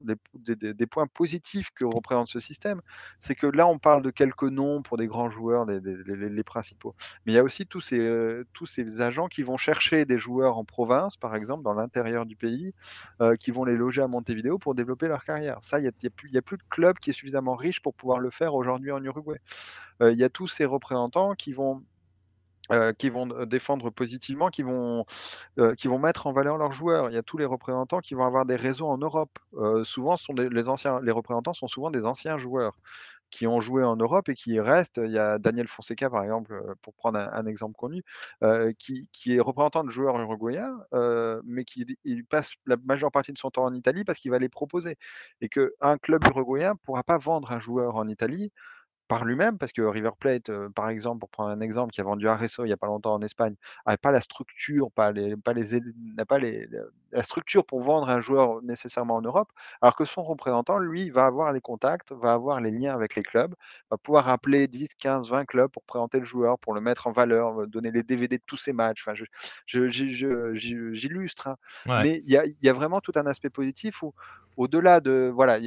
des, 0.01 0.86
points 0.86 1.07
positifs 1.07 1.70
que 1.74 1.84
représente 1.84 2.28
ce 2.28 2.40
système, 2.40 2.80
c'est 3.20 3.34
que 3.34 3.46
là, 3.46 3.66
on 3.66 3.78
parle 3.78 4.03
de 4.03 4.11
quelques 4.11 4.44
noms 4.44 4.82
pour 4.82 4.96
des 4.96 5.07
grands 5.07 5.30
joueurs, 5.30 5.64
les, 5.66 6.44
principaux. 6.44 6.94
Mais 7.24 7.32
il 7.32 7.36
y 7.36 7.38
a 7.38 7.44
aussi 7.44 7.66
tous 7.66 7.80
ces, 7.80 7.98
euh, 7.98 8.44
tous 8.53 8.66
ces 8.66 9.01
agents 9.01 9.28
qui 9.28 9.42
vont 9.42 9.57
chercher 9.57 10.05
des 10.05 10.18
joueurs 10.18 10.59
en 10.59 10.64
province, 10.64 11.16
par 11.16 11.36
exemple, 11.36 11.62
dans 11.62 11.74
l'intérieur 11.74 12.26
du 12.26 12.36
pays, 12.36 12.74
euh, 13.20 13.36
qui 13.36 13.51
vont 13.51 13.64
les 13.64 13.76
loger 13.76 14.03
à 14.03 14.09
Montevideo 14.09 14.59
pour 14.59 14.74
développer 14.74 15.09
leur 15.09 15.24
carrière. 15.24 15.59
Ça, 15.61 15.78
il 15.78 15.82
n'y 15.82 15.88
a, 15.88 16.11
plus, 16.11 16.36
a 16.36 16.42
plus 16.42 16.57
de 16.57 16.62
club 16.70 16.98
qui 16.98 17.11
est 17.11 17.12
suffisamment 17.12 17.55
riche 17.55 17.80
pour 17.80 17.94
pouvoir 17.94 18.18
le 18.18 18.30
faire 18.30 18.55
aujourd'hui 18.55 18.90
en 18.90 19.03
Uruguay. 19.03 19.40
Euh, 20.03 20.12
il 20.12 20.18
y 20.18 20.24
a 20.24 20.28
tous 20.30 20.48
ces 20.48 20.64
représentants 20.64 21.34
qui 21.34 21.53
vont 21.53 21.82
euh, 22.73 22.93
qui 22.93 23.11
vont 23.11 23.27
défendre 23.47 23.91
positivement, 23.91 24.49
qui 24.49 24.62
vont, 24.62 25.05
euh, 25.59 25.75
qui 25.75 25.89
vont 25.89 25.99
mettre 25.99 26.29
en 26.29 26.33
valeur 26.33 26.57
leurs 26.57 26.71
joueurs. 26.71 27.11
Il 27.11 27.14
y 27.14 27.18
a 27.18 27.23
tous 27.23 27.37
les 27.37 27.45
représentants 27.45 27.99
qui 27.99 28.14
vont 28.14 28.25
avoir 28.25 28.47
des 28.47 28.55
réseaux 28.55 28.87
en 28.87 28.99
Europe. 28.99 29.39
Euh, 29.55 29.83
souvent, 29.83 30.16
sont 30.16 30.35
les, 30.35 30.68
anciens, 30.68 31.01
les 31.01 31.11
représentants 31.11 31.53
sont 31.53 31.66
souvent 31.66 31.91
des 31.91 32.07
anciens 32.07 32.39
joueurs 32.39 32.77
qui 33.31 33.47
ont 33.49 33.61
joué 33.61 33.83
en 33.83 33.97
Europe 33.97 34.29
et 34.29 34.35
qui 34.35 34.61
restent. 34.61 35.01
Il 35.05 35.11
y 35.11 35.18
a 35.18 35.39
Daniel 35.39 35.66
Fonseca, 35.66 36.11
par 36.11 36.23
exemple, 36.23 36.61
pour 36.83 36.95
prendre 36.95 37.18
un, 37.18 37.47
exemple 37.47 37.75
connu, 37.77 38.03
qui, 38.79 39.09
qui, 39.12 39.37
est 39.37 39.41
représentant 39.41 39.85
de 39.85 39.91
joueurs 39.91 40.21
uruguayens, 40.21 40.77
mais 41.45 41.64
qui 41.64 41.87
passe 42.29 42.55
la 42.66 42.77
majeure 42.85 43.12
partie 43.12 43.33
de 43.33 43.39
son 43.39 43.51
temps 43.51 43.64
en 43.64 43.75
Italie 43.75 44.05
parce 44.05 44.18
qu'il 44.18 44.33
va 44.33 44.39
les 44.41 44.49
proposer. 44.49 44.97
Et 45.41 45.49
qu'un 45.49 45.99
club 45.99 46.25
uruguayen 46.27 46.73
ne 46.73 46.79
pourra 46.85 47.05
pas 47.05 47.18
vendre 47.18 47.53
un 47.53 47.61
joueur 47.61 47.95
en 47.97 48.09
Italie 48.09 48.53
par 49.11 49.24
lui-même, 49.24 49.58
parce 49.58 49.72
que 49.72 49.82
River 49.82 50.12
Plate, 50.16 50.52
par 50.76 50.88
exemple, 50.88 51.18
pour 51.18 51.30
prendre 51.30 51.50
un 51.50 51.61
exemple, 51.61 51.92
qui 51.92 52.00
a 52.00 52.04
vendu 52.04 52.28
Arezzo 52.28 52.64
il 52.64 52.68
n'y 52.68 52.72
a 52.72 52.76
pas 52.76 52.86
longtemps 52.86 53.14
en 53.14 53.22
Espagne, 53.22 53.56
n'a 53.84 53.96
pas 53.96 54.12
la 54.12 54.20
structure, 54.20 54.92
pas 54.92 55.11
les, 55.11 55.36
pas 55.36 55.52
les, 55.52 55.80
n'a 56.16 56.24
pas 56.24 56.38
les, 56.38 56.68
la 57.11 57.24
structure 57.24 57.66
pour 57.66 57.82
vendre 57.82 58.08
un 58.08 58.20
joueur 58.20 58.62
nécessairement 58.62 59.16
en 59.16 59.20
Europe, 59.20 59.48
alors 59.82 59.96
que 59.96 60.04
son 60.04 60.22
représentant, 60.22 60.78
lui, 60.78 61.11
va 61.11 61.26
avoir 61.26 61.52
les 61.52 61.61
contacts, 61.61 62.12
va 62.12 62.34
avoir 62.34 62.61
les 62.61 62.70
liens 62.70 62.94
avec 62.94 63.16
les 63.16 63.24
clubs, 63.24 63.52
va 63.90 63.96
pouvoir 63.96 64.28
appeler 64.28 64.68
10, 64.68 64.94
15, 64.94 65.28
20 65.28 65.44
clubs 65.44 65.72
pour 65.72 65.82
présenter 65.82 66.20
le 66.20 66.24
joueur, 66.24 66.61
pour 66.61 66.72
le 66.72 66.80
mettre 66.80 67.08
en 67.08 67.11
valeur, 67.11 67.66
donner 67.66 67.90
les 67.90 68.04
DVD 68.04 68.38
de 68.38 68.44
tous 68.46 68.58
ses 68.58 68.72
matchs. 68.72 69.04
Enfin, 69.04 69.20
j'illustre, 69.66 71.48
hein. 71.48 71.56
mais 71.86 72.22
il 72.24 72.30
y 72.30 72.36
a, 72.36 72.44
y 72.62 72.68
a, 72.68 72.72
vraiment 72.72 73.00
tout 73.00 73.12
un 73.16 73.26
aspect 73.26 73.50
positif 73.50 74.04
où, 74.04 74.14
au-delà 74.56 75.00
de, 75.00 75.32
voilà, 75.34 75.58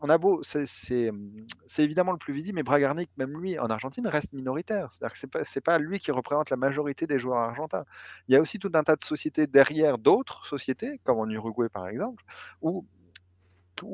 on 0.00 0.08
a 0.08 0.18
beau, 0.18 0.40
mmh, 0.40 0.64
c'est 1.66 1.82
évidemment 1.82 2.12
le 2.12 2.18
plus 2.18 2.32
visible, 2.32 2.56
mais 2.56 2.62
Bragarnik, 2.62 3.10
même 3.16 3.38
lui, 3.38 3.58
en 3.58 3.68
Argentine, 3.68 4.06
reste 4.06 4.32
minoritaire. 4.32 4.90
C'est-à-dire 4.92 5.14
que 5.14 5.44
ce 5.44 5.58
n'est 5.58 5.62
pas, 5.62 5.78
lui 5.78 5.98
qui 5.98 6.10
représente 6.10 6.50
la 6.50 6.56
majorité 6.56 7.06
des 7.06 7.18
joueurs 7.18 7.38
argentins. 7.38 7.84
Il 8.28 8.34
y 8.34 8.36
a 8.36 8.40
aussi 8.40 8.58
tout 8.58 8.70
un 8.74 8.82
tas 8.82 8.96
de 8.96 9.04
sociétés 9.04 9.46
derrière 9.46 9.98
d'autres 9.98 10.46
sociétés, 10.46 11.00
comme 11.04 11.18
en 11.18 11.28
Uruguay 11.28 11.68
par 11.68 11.88
exemple, 11.88 12.24
où, 12.62 12.84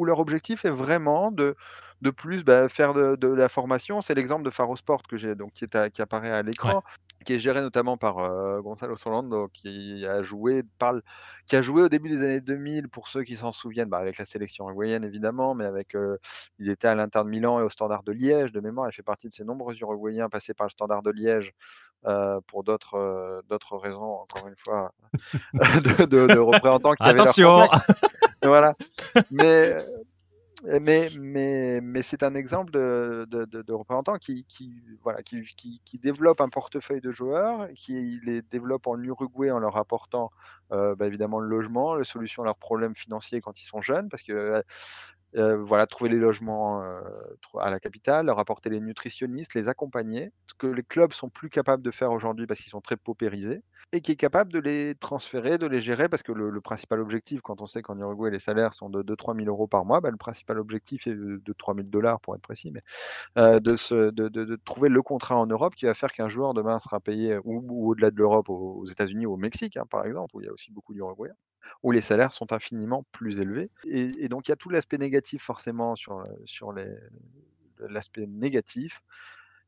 leur 0.05 0.19
objectif 0.19 0.65
est 0.65 0.71
vraiment 0.71 1.31
de, 1.31 1.55
de 2.03 2.11
plus 2.11 2.43
bah, 2.43 2.69
faire 2.69 2.93
de, 2.93 3.29
la 3.29 3.49
formation. 3.49 4.01
C'est 4.01 4.15
l'exemple 4.15 4.43
de 4.43 4.51
Faro 4.51 4.77
Sport 4.77 5.03
que 5.05 5.17
j'ai, 5.17 5.35
donc 5.35 5.53
qui 5.53 6.03
apparaît 6.03 6.33
à 6.33 6.43
l'écran 6.43 6.83
qui 7.27 7.35
est 7.35 7.41
géré 7.41 7.61
notamment 7.61 7.97
par 7.97 8.17
Gonzalo 8.63 8.97
Solando, 8.97 9.49
qui 9.49 10.07
a 10.07 10.23
joué 10.23 10.63
parle, 10.79 11.03
qui 11.47 11.57
a 11.57 11.63
joué 11.63 11.83
au 11.83 11.89
début 11.89 12.09
des 12.09 12.19
années 12.19 12.41
2000 12.41 12.89
pour 12.89 13.09
ceux 13.09 13.25
qui 13.25 13.37
s'en 13.37 13.53
souviennent, 13.53 13.89
bah, 13.89 13.99
avec 13.99 14.17
la 14.19 14.25
sélection 14.25 14.69
uruguayenne 14.69 15.05
évidemment, 15.05 15.55
mais 15.55 15.65
avec 15.65 15.97
il 16.59 16.71
était 16.71 16.89
à 16.89 16.95
l'Inter 16.95 17.21
de 17.25 17.29
Milan 17.29 17.61
et 17.61 17.63
au 17.63 17.69
Standard 17.69 18.03
de 18.03 18.13
Liège 18.13 18.53
de 18.53 18.61
mémoire. 18.61 18.89
Il 18.89 18.93
fait 18.95 19.03
partie 19.03 19.29
de 19.29 19.35
ces 19.35 19.45
nombreux 19.45 19.75
Uruguayens 19.79 20.29
passés 20.29 20.55
par 20.55 20.67
le 20.67 20.71
Standard 20.71 21.03
de 21.03 21.11
Liège 21.11 21.53
pour 22.47 22.65
d'autres 22.65 23.43
d'autres 23.49 23.77
raisons, 23.77 24.21
encore 24.21 24.47
une 24.49 24.57
fois, 24.57 24.93
de, 25.53 26.39
représentants 26.39 26.95
qui 26.95 27.03
Attention. 27.03 27.61
avaient 27.61 28.47
voilà. 28.47 28.75
Mais 29.31 29.77
mais, 30.81 31.09
mais, 31.21 31.81
mais 31.81 32.03
c'est 32.03 32.23
un 32.23 32.35
exemple 32.35 32.73
de, 32.73 33.27
de, 33.31 33.45
de, 33.45 33.73
représentant 33.73 34.19
qui, 34.19 34.45
qui, 34.49 34.73
voilà, 35.03 35.23
qui, 35.23 35.43
qui, 35.57 35.81
qui, 35.85 35.99
développe 35.99 36.41
un 36.41 36.49
portefeuille 36.49 37.01
de 37.01 37.13
joueurs, 37.13 37.69
qui 37.75 38.21
les 38.25 38.43
développe 38.43 38.87
en 38.87 39.01
Uruguay 39.01 39.51
en 39.51 39.59
leur 39.59 39.77
apportant 39.77 40.31
euh, 40.73 40.97
bah, 40.97 41.07
évidemment 41.07 41.39
le 41.39 41.49
logement, 41.49 41.95
la 41.95 42.05
solution 42.05 42.43
à 42.43 42.47
leurs 42.47 42.57
problèmes 42.57 42.97
financiers 42.97 43.41
quand 43.41 43.61
ils 43.61 43.67
sont 43.67 43.81
jeunes, 43.81 44.09
parce 44.09 44.23
que 44.23 44.63
euh, 45.37 45.57
voilà, 45.63 45.87
trouver 45.87 46.11
les 46.11 46.19
logements 46.19 46.83
euh, 46.83 47.01
à 47.59 47.71
la 47.71 47.81
capitale, 47.81 48.27
leur 48.27 48.39
apporter 48.39 48.71
les 48.71 48.81
nutritionnistes, 48.81 49.55
les 49.55 49.69
accompagner, 49.69 50.33
ce 50.47 50.55
que 50.55 50.67
les 50.67 50.83
clubs 50.83 51.13
sont 51.13 51.29
plus 51.29 51.51
capables 51.51 51.83
de 51.83 51.91
faire 51.91 52.13
aujourd'hui 52.13 52.47
parce 52.47 52.61
qu'ils 52.61 52.71
sont 52.71 52.81
très 52.81 52.97
paupérisés, 52.97 53.63
et 53.93 54.01
qui 54.01 54.13
est 54.13 54.17
capable 54.17 54.53
de 54.53 54.59
les 54.59 54.95
transférer, 54.95 55.59
de 55.59 55.67
les 55.67 55.81
gérer, 55.81 56.09
parce 56.09 56.23
que 56.23 56.33
le, 56.33 56.61
principal 56.61 57.01
objectif, 57.01 57.41
quand 57.43 57.61
on 57.61 57.67
sait 57.67 57.83
qu'en 57.83 57.99
Uruguay 57.99 58.31
les 58.31 58.39
salaires 58.39 58.73
sont 58.75 58.89
de 58.89 59.03
2-3 59.03 59.37
000 59.37 59.49
euros 59.49 59.67
par 59.67 59.85
mois, 59.85 60.01
bah, 60.01 60.11
le 60.11 60.17
principal 60.17 60.59
objectif 60.59 61.07
est 61.07 61.15
de, 61.15 61.53
3 61.53 61.75
000 61.75 61.89
dollars 61.89 62.21
pour 62.21 62.35
être 62.35 62.43
précis, 62.43 62.71
mais 62.71 62.83
euh, 63.39 63.61
de, 63.61 63.77
se, 63.77 64.11
de, 64.11 64.57
trouver 64.65 64.89
le 64.89 65.03
contrat 65.03 65.37
en 65.37 65.47
Europe 65.47 65.75
qui 65.75 65.87
va 65.87 65.95
faire 65.95 66.13
qu'un 66.13 66.29
joueur 66.29 66.55
demain 66.55 66.79
sera 66.79 67.01
payé 67.01 67.39
ou, 67.45 67.91
au-delà 67.91 68.11
de 68.11 68.17
l'Europe, 68.17 68.49
aux, 68.49 68.87
États-Unis 68.87 69.27
ou 69.27 69.35
au 69.35 69.37
Mexique, 69.37 69.77
hein, 69.77 69.87
par 69.89 70.07
exemple, 70.07 70.35
où 70.37 70.41
il 70.41 70.47
y 70.47 70.49
a 70.49 70.53
aussi 70.53 70.73
beaucoup 70.73 70.95
d'Uruguayens 70.95 71.35
où 71.83 71.93
les 71.93 72.01
salaires 72.01 72.33
sont 72.33 72.53
infiniment 72.53 73.05
plus 73.13 73.41
élevés. 73.41 73.71
Et, 73.85 74.29
donc 74.29 74.49
il 74.49 74.51
y 74.51 74.53
a 74.53 74.57
tout 74.57 74.71
l'aspect 74.71 74.99
négatif 74.99 75.43
forcément 75.43 75.97
sur, 75.97 76.27
sur 76.45 76.75
l'aspect 77.79 78.27
négatif. 78.27 79.03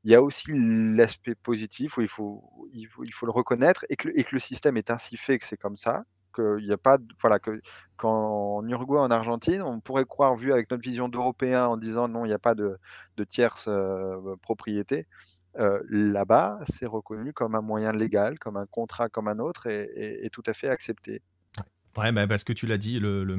Il 0.04 0.10
y 0.10 0.14
a 0.14 0.22
aussi 0.22 0.52
l'aspect 0.54 1.34
positif 1.34 1.98
où 1.98 2.02
il 2.02 2.08
faut, 2.08 2.68
il 2.72 2.86
faut, 2.86 3.04
il 3.04 3.12
faut 3.12 3.26
le 3.26 3.32
reconnaître 3.32 3.84
et 3.88 3.96
que, 3.96 4.08
et 4.14 4.24
que, 4.24 4.34
le 4.34 4.38
système 4.38 4.76
est 4.76 4.90
ainsi 4.90 5.16
fait 5.16 5.38
que 5.38 5.46
c'est 5.46 5.56
comme 5.56 5.76
ça. 5.76 6.04
Il 6.38 6.64
y 6.64 6.72
a 6.72 6.78
pas, 6.78 6.98
voilà, 7.20 7.40
que 7.40 7.60
qu'en 7.96 8.64
Uruguay, 8.68 9.00
en 9.00 9.10
Argentine, 9.10 9.60
on 9.60 9.80
pourrait 9.80 10.04
croire, 10.04 10.36
vu 10.36 10.52
avec 10.52 10.70
notre 10.70 10.84
vision 10.84 11.08
d'Européen, 11.08 11.66
en 11.66 11.76
disant 11.76 12.06
non, 12.06 12.24
il 12.24 12.28
n'y 12.28 12.34
a 12.34 12.38
pas 12.38 12.54
de, 12.54 12.78
de 13.16 13.24
tierce 13.24 13.68
propriété. 14.42 15.08
Là-bas, 15.56 16.60
c'est 16.70 16.86
reconnu 16.86 17.32
comme 17.32 17.56
un 17.56 17.60
moyen 17.60 17.90
légal, 17.90 18.38
comme 18.38 18.56
un 18.56 18.66
contrat 18.66 19.08
comme 19.08 19.26
un 19.26 19.40
autre 19.40 19.66
et, 19.66 20.24
et 20.24 20.30
tout 20.30 20.44
à 20.46 20.54
fait 20.54 20.68
accepté. 20.68 21.22
Ouais, 21.98 22.12
bah, 22.12 22.26
parce 22.26 22.44
que 22.44 22.52
tu 22.52 22.66
l'as 22.66 22.78
dit, 22.78 23.00
le, 23.00 23.24
le, 23.24 23.36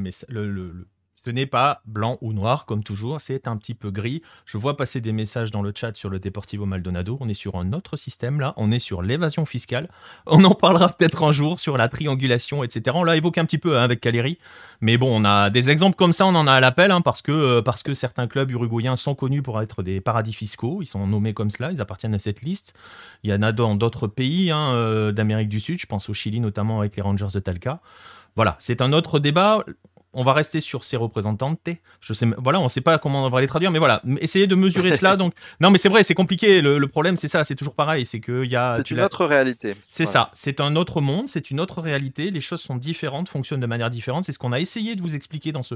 ce 1.23 1.29
n'est 1.29 1.45
pas 1.45 1.81
blanc 1.85 2.17
ou 2.21 2.31
noir 2.31 2.65
comme 2.65 2.81
toujours, 2.81 3.19
c'est 3.19 3.47
un 3.47 3.57
petit 3.57 3.73
peu 3.73 3.91
gris. 3.91 4.21
Je 4.45 4.57
vois 4.57 4.77
passer 4.77 5.01
des 5.01 5.11
messages 5.11 5.51
dans 5.51 5.61
le 5.61 5.73
chat 5.75 5.95
sur 5.95 6.09
le 6.09 6.19
Deportivo 6.19 6.65
Maldonado. 6.65 7.17
On 7.19 7.27
est 7.27 7.33
sur 7.33 7.55
un 7.55 7.73
autre 7.73 7.97
système 7.97 8.39
là, 8.39 8.53
on 8.55 8.71
est 8.71 8.79
sur 8.79 9.01
l'évasion 9.01 9.45
fiscale. 9.45 9.89
On 10.27 10.43
en 10.45 10.55
parlera 10.55 10.89
peut-être 10.89 11.23
un 11.23 11.33
jour 11.33 11.59
sur 11.59 11.77
la 11.77 11.89
triangulation, 11.89 12.63
etc. 12.63 12.95
On 12.97 13.03
l'a 13.03 13.17
évoqué 13.17 13.41
un 13.41 13.45
petit 13.45 13.57
peu 13.57 13.77
hein, 13.77 13.83
avec 13.83 13.99
Caleri. 13.99 14.39
Mais 14.79 14.97
bon, 14.97 15.21
on 15.21 15.25
a 15.25 15.49
des 15.49 15.69
exemples 15.69 15.97
comme 15.97 16.13
ça, 16.13 16.25
on 16.25 16.35
en 16.35 16.47
a 16.47 16.53
à 16.53 16.59
l'appel 16.61 16.91
hein, 16.91 17.01
parce, 17.01 17.21
que, 17.21 17.33
euh, 17.33 17.61
parce 17.61 17.83
que 17.83 17.93
certains 17.93 18.27
clubs 18.27 18.49
uruguayens 18.51 18.95
sont 18.95 19.15
connus 19.15 19.41
pour 19.41 19.61
être 19.61 19.83
des 19.83 19.99
paradis 19.99 20.33
fiscaux. 20.33 20.79
Ils 20.81 20.87
sont 20.87 21.05
nommés 21.05 21.33
comme 21.33 21.49
cela, 21.49 21.71
ils 21.71 21.81
appartiennent 21.81 22.15
à 22.15 22.19
cette 22.19 22.41
liste. 22.41 22.75
Il 23.23 23.29
y 23.29 23.33
en 23.33 23.41
a 23.41 23.51
dans 23.51 23.75
d'autres 23.75 24.07
pays 24.07 24.51
hein, 24.51 24.73
euh, 24.73 25.11
d'Amérique 25.11 25.49
du 25.49 25.59
Sud, 25.59 25.79
je 25.79 25.85
pense 25.85 26.09
au 26.09 26.13
Chili 26.13 26.39
notamment 26.39 26.79
avec 26.79 26.95
les 26.95 27.01
Rangers 27.01 27.27
de 27.33 27.39
Talca. 27.39 27.81
Voilà, 28.39 28.55
c'est 28.57 28.81
un 28.81 28.93
autre 28.93 29.19
débat. 29.19 29.65
On 30.13 30.23
va 30.23 30.33
rester 30.33 30.59
sur 30.61 30.83
ces 30.83 30.97
représentantes. 30.97 31.59
Je 32.01 32.13
sais, 32.13 32.25
voilà, 32.37 32.59
on 32.59 32.65
ne 32.65 32.69
sait 32.69 32.81
pas 32.81 32.97
comment 32.97 33.25
on 33.25 33.29
va 33.29 33.41
les 33.41 33.47
traduire, 33.47 33.71
mais 33.71 33.79
voilà, 33.79 34.01
essayez 34.21 34.47
de 34.47 34.55
mesurer 34.55 34.93
cela. 34.93 35.15
Donc, 35.17 35.33
non, 35.59 35.69
mais 35.69 35.77
c'est 35.77 35.89
vrai, 35.89 36.03
c'est 36.03 36.15
compliqué. 36.15 36.61
Le, 36.61 36.87
problème, 36.87 37.15
c'est 37.15 37.27
ça, 37.27 37.43
c'est 37.43 37.55
toujours 37.55 37.75
pareil, 37.75 38.05
c'est 38.05 38.19
que 38.19 38.43
y 38.45 38.55
a. 38.55 38.75
C'est 38.77 38.91
une 38.91 39.01
autre 39.01 39.25
réalité. 39.25 39.75
C'est 39.87 40.05
ça, 40.05 40.31
c'est 40.33 40.61
un 40.61 40.75
autre 40.75 41.01
monde, 41.01 41.29
c'est 41.29 41.51
une 41.51 41.59
autre 41.59 41.81
réalité. 41.81 42.31
Les 42.31 42.41
choses 42.41 42.61
sont 42.61 42.75
différentes, 42.75 43.29
fonctionnent 43.29 43.59
de 43.59 43.67
manière 43.67 43.89
différente. 43.89 44.25
C'est 44.25 44.31
ce 44.31 44.39
qu'on 44.39 44.51
a 44.51 44.59
essayé 44.59 44.95
de 44.95 45.01
vous 45.01 45.15
expliquer 45.15 45.51
dans 45.51 45.63
ce, 45.63 45.75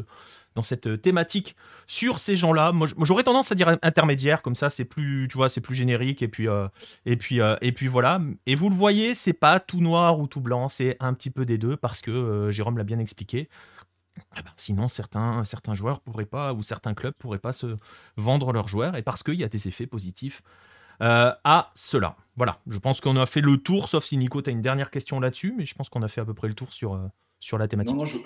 dans 0.56 0.64
cette 0.64 0.88
euh, 0.88 0.98
thématique 0.98 1.56
sur 1.88 2.20
ces 2.20 2.36
gens-là. 2.36 2.72
Moi, 2.72 2.88
j'aurais 3.02 3.24
tendance 3.24 3.52
à 3.52 3.56
dire 3.56 3.78
intermédiaire, 3.82 4.42
comme 4.42 4.56
ça, 4.56 4.70
c'est 4.70 4.86
plus, 4.86 5.28
tu 5.30 5.38
vois, 5.38 5.50
c'est 5.50 5.62
plus 5.62 5.76
générique. 5.76 6.22
Et 6.22 6.28
puis, 6.28 6.48
euh, 6.48 6.68
et 7.06 7.18
puis, 7.18 7.42
euh, 7.42 7.56
et 7.62 7.72
puis 7.72 7.88
voilà. 7.88 8.20
Et 8.46 8.56
vous 8.56 8.70
le 8.70 8.76
voyez, 8.76 9.14
c'est 9.14 9.34
pas 9.34 9.60
tout 9.60 9.82
noir 9.82 10.20
ou 10.20 10.28
tout 10.28 10.42
blanc, 10.42 10.70
c'est 10.70 10.98
un 11.00 11.14
petit 11.14 11.30
peu 11.30 11.46
des 11.46 11.58
deux 11.58 11.78
parce 11.78 12.02
que 12.02 12.50
Jérôme 12.52 12.78
l'a 12.78 12.84
bien 12.84 13.00
expliqué. 13.00 13.50
Ah 14.32 14.42
ben, 14.42 14.52
sinon, 14.56 14.88
certains, 14.88 15.44
joueurs 15.74 16.00
pourraient 16.02 16.26
pas, 16.26 16.54
ou 16.54 16.62
certains 16.62 16.94
clubs 16.94 17.14
pourraient 17.14 17.40
pas 17.40 17.54
se 17.54 17.68
vendre 18.18 18.54
leurs 18.54 18.68
joueurs, 18.68 18.96
et 18.96 19.04
parce 19.04 19.24
qu'il 19.24 19.36
y 19.36 19.44
a 19.44 19.50
des 19.50 19.68
effets 19.68 19.88
positifs 19.88 20.42
à 21.00 21.72
cela. 21.76 22.16
Voilà, 22.38 22.60
je 22.68 22.78
pense 22.78 23.02
qu'on 23.02 23.18
a 23.18 23.26
fait 23.26 23.42
le 23.42 23.58
tour, 23.58 23.90
sauf 23.90 24.06
si 24.06 24.16
Nico, 24.16 24.42
tu 24.42 24.50
as 24.50 24.54
une 24.54 24.62
dernière 24.62 24.90
question 24.90 25.20
là-dessus, 25.20 25.54
mais 25.58 25.66
je 25.66 25.76
pense 25.76 25.90
qu'on 25.90 26.02
a 26.02 26.08
fait 26.08 26.22
à 26.22 26.26
peu 26.26 26.34
près 26.34 26.48
le 26.48 26.54
tour 26.54 26.72
sur, 26.72 26.98
sur 27.44 27.58
la 27.58 27.68
thématique. 27.68 27.98
Non, 27.98 28.06
je, 28.06 28.20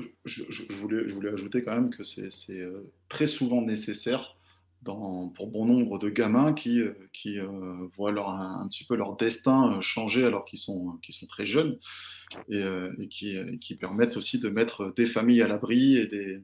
voulais, 0.76 1.30
ajouter 1.34 1.64
quand 1.64 1.74
même 1.74 1.90
que 1.90 2.04
c'est 2.04 2.30
euh, 2.52 2.94
très 3.10 3.26
souvent 3.26 3.64
nécessaire 3.64 4.36
pour 4.84 5.48
bon 5.48 5.66
nombre 5.66 5.98
de 5.98 6.10
gamins 6.10 6.54
qui, 6.54 6.80
euh, 6.80 6.94
euh, 7.26 7.88
voient 7.98 8.12
leur, 8.12 8.30
un, 8.30 8.68
petit 8.70 8.86
peu 8.86 8.96
leur 8.96 9.16
destin 9.16 9.82
changer 9.82 10.24
alors 10.24 10.46
qu'ils 10.46 10.60
sont 10.60 11.00
très 11.28 11.48
jeunes 11.48 11.80
et, 12.50 13.08
qui, 13.10 13.38
qui, 13.60 13.76
permettent 13.76 14.18
aussi 14.18 14.40
de 14.40 14.50
mettre 14.50 14.94
des 14.94 15.06
familles 15.06 15.42
à 15.42 15.48
l'abri 15.48 15.98
et, 15.98 16.08
des, 16.08 16.42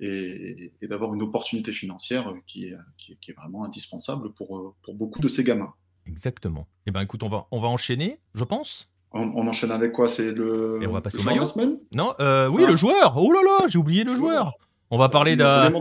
et, 0.00 0.72
d'avoir 0.86 1.14
une 1.14 1.22
opportunité 1.22 1.72
financière 1.72 2.32
qui, 2.46 2.72
qui, 2.96 3.30
est 3.30 3.34
vraiment 3.34 3.64
indispensable 3.64 4.32
pour, 4.32 4.74
pour 4.82 4.94
beaucoup 4.94 5.20
de 5.20 5.28
ces 5.28 5.44
gamins. 5.44 5.74
Exactement. 6.06 6.66
Eh 6.86 6.90
ben 6.90 7.02
écoute, 7.02 7.22
on 7.22 7.28
va, 7.28 7.46
on 7.50 7.60
va 7.60 7.68
enchaîner, 7.68 8.20
je 8.34 8.44
pense. 8.44 8.90
On, 9.12 9.46
enchaîne 9.48 9.72
avec 9.72 9.92
quoi? 9.92 10.06
C'est 10.06 10.30
le. 10.30 10.78
Et 10.80 10.86
on 10.86 10.92
va 10.92 11.00
passer 11.00 11.18
au 11.18 11.22
maillot? 11.24 11.42
Non, 11.92 12.14
euh, 12.20 12.48
oui, 12.48 12.62
le 12.62 12.74
ah. 12.74 12.76
joueur. 12.76 13.16
Oh 13.16 13.32
là 13.32 13.40
là, 13.42 13.66
j'ai 13.66 13.78
oublié 13.78 14.04
le 14.04 14.14
joueur. 14.14 14.54
On 14.92 14.98
va 14.98 15.08
parler 15.08 15.36
d'un. 15.36 15.72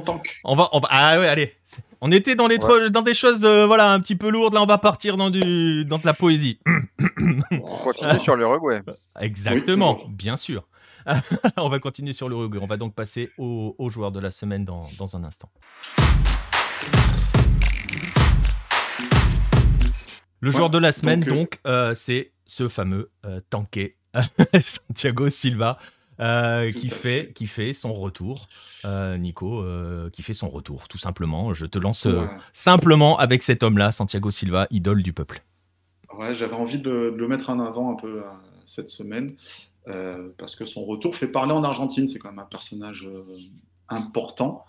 On 0.44 0.56
va, 0.56 0.70
on 0.72 0.80
va. 0.80 0.88
Ah 0.92 1.20
ouais, 1.20 1.28
allez. 1.28 1.56
On 2.00 2.12
était 2.12 2.36
dans, 2.36 2.48
les 2.48 2.60
dans 2.60 3.02
des 3.02 3.16
choses, 3.16 3.44
euh, 3.44 3.66
voilà, 3.66 3.92
un 3.92 4.00
petit 4.00 4.16
peu 4.16 4.30
lourdes. 4.30 4.54
Là, 4.54 4.62
on 4.62 4.68
va 4.68 4.78
partir 4.78 5.18
dans 5.18 5.32
du, 5.32 5.84
dans 5.84 5.98
de 5.98 6.06
la 6.06 6.14
poésie. 6.14 6.60
on 7.18 7.60
va 7.60 7.78
continuer 7.84 8.20
sur 8.24 8.36
l'Uruguay. 8.36 8.82
Exactement, 9.20 10.00
bien 10.08 10.36
sûr. 10.36 10.68
on 11.58 11.70
va 11.70 11.80
continuer 11.80 12.14
sur 12.14 12.30
l'Uruguay. 12.30 12.60
On 12.62 12.68
va 12.68 12.78
donc 12.78 12.94
passer 12.94 13.32
au, 13.40 13.76
au, 13.80 13.90
joueur 13.90 14.12
de 14.12 14.20
la 14.20 14.30
semaine 14.30 14.64
dans, 14.64 14.88
dans 15.00 15.18
un 15.18 15.24
instant. 15.24 15.50
Le 20.40 20.52
joueur 20.52 20.70
de 20.70 20.78
la 20.78 20.92
semaine, 20.92 21.22
donc, 21.22 21.60
euh, 21.66 21.94
c'est 21.96 22.32
ce 22.46 22.70
fameux 22.70 23.12
euh, 23.26 23.42
tanké 23.50 23.98
Santiago 24.60 25.30
Silva. 25.30 25.80
Euh, 26.20 26.72
qui, 26.72 26.90
fait, 26.90 27.32
qui 27.34 27.48
fait 27.48 27.74
son 27.74 27.94
retour. 27.94 28.50
Euh, 28.84 29.18
Nico, 29.18 29.64
qui 30.12 30.22
fait 30.22 30.34
son 30.34 30.50
retour, 30.50 30.88
tout 30.88 30.98
simplement. 30.98 31.54
Je 31.54 31.66
te 31.66 31.80
lance 31.80 32.08
simplement 32.54 33.18
avec 33.18 33.44
cet 33.44 33.64
homme-là, 33.64 33.92
Santiago 33.92 34.32
Silva, 34.32 34.68
idole 34.70 35.04
du 35.04 35.14
peuple. 35.14 35.42
Ouais, 36.18 36.36
j'avais 36.36 36.56
envie 36.56 36.80
de, 36.80 37.14
le 37.16 37.28
mettre 37.28 37.50
en 37.50 37.60
avant 37.60 37.92
un 37.92 37.96
peu 37.96 38.22
cette 38.66 38.90
semaine, 38.90 39.32
parce 40.38 40.56
que 40.56 40.66
son 40.66 40.84
retour 40.84 41.16
fait 41.16 41.28
parler 41.28 41.54
en 41.54 41.64
Argentine. 41.64 42.08
C'est 42.08 42.20
quand 42.20 42.30
même 42.30 42.40
un 42.40 42.50
personnage 42.50 43.08
important. 43.88 44.66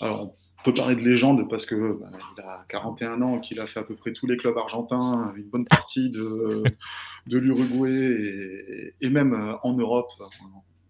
Alors, 0.00 0.34
on 0.58 0.62
peut 0.64 0.74
parler 0.74 0.96
de 0.96 1.00
légende 1.00 1.48
parce 1.48 1.64
que 1.64 1.98
bah, 2.00 2.08
il 2.36 2.42
a 2.42 2.64
41 2.68 3.22
ans, 3.22 3.38
qu'il 3.38 3.60
a 3.60 3.66
fait 3.66 3.80
à 3.80 3.82
peu 3.82 3.94
près 3.94 4.12
tous 4.12 4.26
les 4.26 4.36
clubs 4.36 4.56
argentins, 4.56 5.32
une 5.36 5.48
bonne 5.48 5.64
partie 5.64 6.10
de, 6.10 6.64
de 7.26 7.38
l'Uruguay 7.38 8.92
et, 9.00 9.08
même 9.08 9.32
euh, 9.32 9.54
en 9.62 9.74
Europe, 9.74 10.10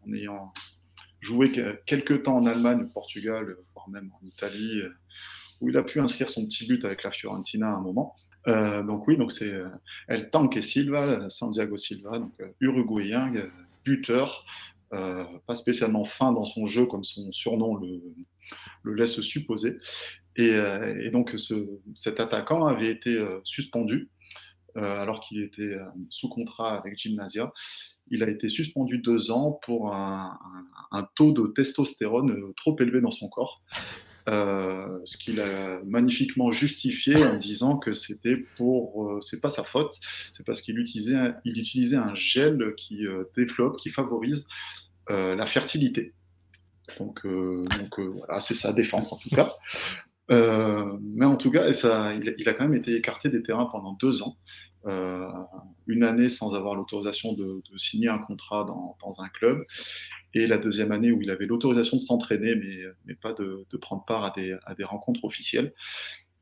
en, 0.07 0.13
ayant 0.15 0.53
joué 1.21 1.53
quelques 1.87 2.23
temps 2.25 2.37
en 2.37 2.47
Allemagne, 2.47 2.83
au 2.83 2.89
Portugal, 2.89 3.57
voire 3.75 3.89
même 3.89 4.11
en 4.13 4.27
Italie, 4.27 4.81
où 5.61 5.69
il 5.69 5.77
a 5.77 5.83
pu 5.83 6.01
inscrire 6.01 6.31
son 6.31 6.47
petit 6.47 6.67
but 6.67 6.85
avec 6.85 7.03
la 7.03 7.11
Fiorentina 7.11 7.69
à 7.69 7.75
un 7.77 7.81
moment. 7.81 8.17
Euh, 8.49 8.83
donc 8.85 9.09
oui, 9.09 9.17
donc 9.17 9.33
c'est 9.33 9.53
euh, 9.53 9.69
El 10.07 10.31
Tanque 10.31 10.63
Silva, 10.63 11.29
Santiago 11.29 11.77
Silva, 11.77 12.19
donc 12.21 12.33
uruguayen, 12.61 13.33
buteur, 13.85 14.47
pas 14.91 15.55
spécialement 15.55 16.05
fin 16.05 16.33
dans 16.33 16.45
son 16.45 16.67
jeu 16.67 16.87
comme 16.87 17.05
son 17.05 17.33
surnom 17.33 17.77
le, 17.77 18.95
laisse 18.95 19.21
supposer. 19.21 19.79
Et, 20.37 20.51
euh, 20.53 21.11
donc 21.11 21.35
cet 21.95 22.21
attaquant 22.21 22.67
avait 22.67 22.91
été 22.91 23.15
euh, 23.15 23.41
suspendu 23.45 24.11
euh, 24.77 25.01
alors 25.01 25.21
qu'il 25.21 25.43
était 25.43 25.77
sous 26.11 26.29
contrat 26.29 26.77
avec 26.77 26.99
Gymnasia. 26.99 27.53
Il 28.11 28.23
a 28.23 28.29
été 28.29 28.49
suspendu 28.49 28.99
deux 28.99 29.31
ans 29.31 29.59
pour 29.63 29.95
un, 29.95 30.39
taux 31.15 31.33
de 31.33 31.47
testostérone 31.49 32.53
trop 32.57 32.77
élevé 32.81 33.01
dans 33.01 33.11
son 33.11 33.29
corps. 33.29 33.63
ce 34.27 35.17
qu'il 35.17 35.41
a 35.41 35.81
magnifiquement 35.85 36.51
justifié 36.51 37.17
en 37.27 37.37
disant 37.37 37.77
que 37.77 37.93
c'était 37.93 38.37
pour, 38.57 39.19
c'est 39.23 39.41
pas 39.41 39.51
sa 39.51 39.65
faute, 39.65 39.99
c'est 40.37 40.45
parce 40.45 40.63
qu'il 40.63 40.79
utilisait, 40.79 41.35
il 41.45 41.59
utilisait 41.59 41.97
un 41.97 42.15
gel 42.15 42.75
qui 42.77 43.05
développe, 43.35 43.77
qui 43.77 43.91
favorise 43.91 44.47
la 45.09 45.47
fertilité. 45.47 46.15
Donc, 46.99 47.25
euh, 47.25 47.65
donc 47.79 47.99
euh, 47.99 48.13
voilà, 48.15 48.41
c'est 48.41 48.55
sa 48.55 48.73
défense 48.73 49.13
en 49.13 49.19
tout 49.19 49.31
cas. 49.31 49.55
Euh, 50.31 50.97
mais 51.03 51.27
en 51.27 51.37
tout 51.37 51.51
cas, 51.51 51.73
ça, 51.73 52.13
il, 52.15 52.49
a 52.49 52.55
quand 52.55 52.65
même 52.65 52.75
été 52.75 52.97
écarté 52.97 53.29
des 53.29 53.43
terrains 53.43 53.67
pendant 53.67 53.93
deux 54.01 54.23
ans, 54.23 54.37
une 54.87 56.05
année 56.05 56.29
sans 56.29 56.55
avoir 56.55 56.75
l'autorisation 56.75 57.33
de, 57.33 57.63
signer 57.77 58.09
un 58.09 58.19
contrat 58.19 58.65
dans, 58.65 59.21
un 59.21 59.29
club, 59.29 59.65
et 60.35 60.47
la 60.47 60.59
deuxième 60.59 60.93
année 60.93 61.11
où 61.13 61.21
il 61.23 61.31
avait 61.31 61.47
l'autorisation 61.47 61.97
de 61.97 62.03
s'entraîner, 62.03 62.55
mais, 62.55 62.79
mais, 63.05 63.15
pas 63.15 63.33
de, 63.33 63.67
prendre 63.81 64.05
part 64.05 64.25
à 64.25 64.31
des, 64.31 64.57
à 64.65 64.75
des 64.75 64.85
rencontres 64.85 65.25
officielles. 65.25 65.73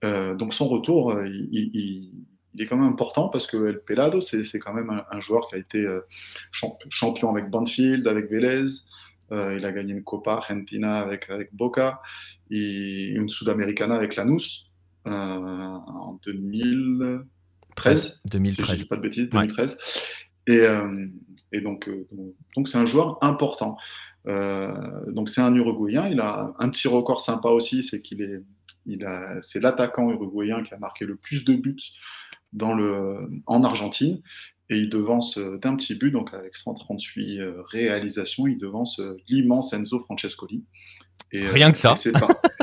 donc 0.02 0.52
son 0.52 0.68
retour, 0.68 1.18
il, 1.24 2.12
est 2.58 2.66
quand 2.66 2.76
même 2.76 2.92
important 2.92 3.28
parce 3.28 3.46
que 3.46 3.68
El 3.68 3.80
Pelado, 3.80 4.20
c'est 4.20 4.58
quand 4.58 4.74
même 4.74 5.02
un, 5.10 5.20
joueur 5.20 5.48
qui 5.48 5.54
a 5.54 5.58
été 5.58 5.86
champion 6.50 7.30
avec 7.30 7.50
Banfield, 7.50 8.06
avec 8.06 8.30
Vélez, 8.30 8.66
euh, 9.32 9.56
il 9.56 9.64
a 9.64 9.72
gagné 9.72 9.92
une 9.92 10.04
Copa 10.04 10.32
Argentina 10.32 10.98
avec, 10.98 11.30
avec 11.30 11.54
Boca 11.54 12.02
et 12.50 13.06
une 13.06 13.28
Sudamericana 13.28 13.94
avec 13.94 14.16
Lanús 14.16 14.70
euh, 15.06 15.10
en 15.10 16.18
2013. 17.76 18.22
2013. 18.24 18.66
Si 18.66 18.72
je 18.72 18.82
dis 18.82 18.88
pas 18.88 18.96
de 18.96 19.02
bêtises, 19.02 19.30
2013. 19.30 19.78
Et, 20.46 20.58
euh, 20.58 21.06
et, 21.52 21.60
donc, 21.60 21.90
donc 22.56 22.68
c'est 22.68 22.78
un 22.78 22.86
joueur 22.86 23.18
important. 23.22 23.76
donc 24.26 25.28
c'est 25.28 25.40
un 25.40 25.54
Uruguayen. 25.54 26.08
Il 26.08 26.20
a 26.20 26.54
un 26.58 26.68
petit 26.68 26.88
record 26.88 27.20
sympa 27.20 27.48
aussi, 27.48 27.82
c'est 27.82 28.02
qu'il 28.02 28.22
est, 28.22 28.42
il 28.86 29.04
a, 29.04 29.36
c'est 29.42 29.60
l'attaquant 29.60 30.10
uruguayen 30.10 30.62
qui 30.62 30.74
a 30.74 30.78
marqué 30.78 31.04
le 31.04 31.16
plus 31.16 31.44
de 31.44 31.54
buts 31.54 31.76
dans 32.52 32.74
le, 32.74 33.28
en 33.46 33.64
Argentine. 33.64 34.20
Et 34.70 34.78
il 34.78 34.88
devance 34.88 35.36
euh, 35.36 35.58
d'un 35.58 35.76
petit 35.76 35.94
but, 35.94 36.10
donc 36.10 36.32
avec 36.32 36.54
138 36.54 37.38
euh, 37.38 37.62
réalisations, 37.70 38.46
il 38.46 38.56
devance 38.56 38.98
euh, 38.98 39.18
l'immense 39.28 39.74
Enzo 39.74 40.00
Francescoli. 40.00 40.64
Et, 41.32 41.46
rien 41.46 41.70
que 41.70 41.76
ça. 41.76 41.94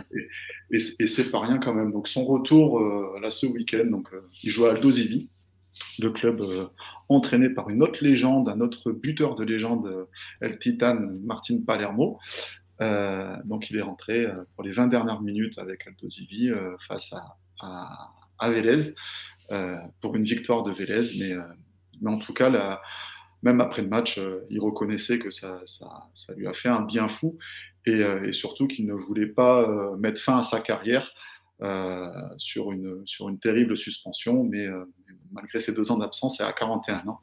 Et 0.71 0.79
c'est 0.79 1.31
pas, 1.31 1.39
rien 1.39 1.57
quand 1.57 1.73
même. 1.73 1.91
Donc 1.91 2.07
son 2.07 2.25
retour 2.25 2.79
là 3.19 3.29
ce 3.29 3.45
week-end, 3.45 3.85
donc 3.85 4.09
il 4.43 4.49
joue 4.49 4.65
à 4.65 4.71
Aldo 4.71 4.91
Zivi, 4.91 5.29
le 5.99 6.09
club 6.09 6.41
entraîné 7.09 7.49
par 7.49 7.69
une 7.69 7.83
autre 7.83 8.03
légende, 8.03 8.47
un 8.47 8.61
autre 8.61 8.91
buteur 8.91 9.35
de 9.35 9.43
légende, 9.43 10.07
El 10.39 10.59
Titan 10.59 10.97
Martin 11.23 11.59
Palermo. 11.65 12.19
donc 12.79 13.69
il 13.69 13.77
est 13.77 13.81
rentré 13.81 14.27
pour 14.55 14.63
les 14.63 14.71
20 14.71 14.87
dernières 14.87 15.21
minutes 15.21 15.59
avec 15.59 15.87
Aldo 15.87 16.07
Zivi 16.07 16.49
face 16.87 17.13
à, 17.59 18.49
Vélez 18.49 18.93
pour 19.99 20.15
une 20.15 20.23
victoire 20.23 20.63
de 20.63 20.71
Vélez, 20.71 21.19
mais 21.19 21.35
mais 22.01 22.09
en 22.09 22.17
tout 22.17 22.33
cas, 22.33 22.81
même 23.43 23.61
après 23.61 23.81
le 23.81 23.87
match, 23.87 24.17
euh, 24.17 24.45
il 24.49 24.59
reconnaissait 24.59 25.19
que 25.19 25.29
ça, 25.29 25.61
lui 26.35 26.47
a 26.47 26.53
fait 26.53 26.69
un 26.69 26.81
bien 26.81 27.07
fou 27.07 27.37
et, 27.85 28.03
euh, 28.03 28.31
surtout 28.31 28.67
qu'il 28.67 28.85
ne 28.85 28.93
voulait 28.93 29.27
pas 29.27 29.61
euh, 29.61 29.95
mettre 29.97 30.21
fin 30.21 30.39
à 30.39 30.43
sa 30.43 30.59
carrière 30.59 31.13
sur, 32.37 32.71
une, 32.71 33.03
sur 33.05 33.29
une 33.29 33.37
terrible 33.37 33.77
suspension. 33.77 34.43
Mais 34.43 34.65
malgré 35.31 35.59
ses 35.59 35.75
deux 35.75 35.91
ans 35.91 35.97
d'absence 35.97 36.39
et 36.39 36.43
à 36.43 36.51
41 36.53 37.07
ans, 37.07 37.19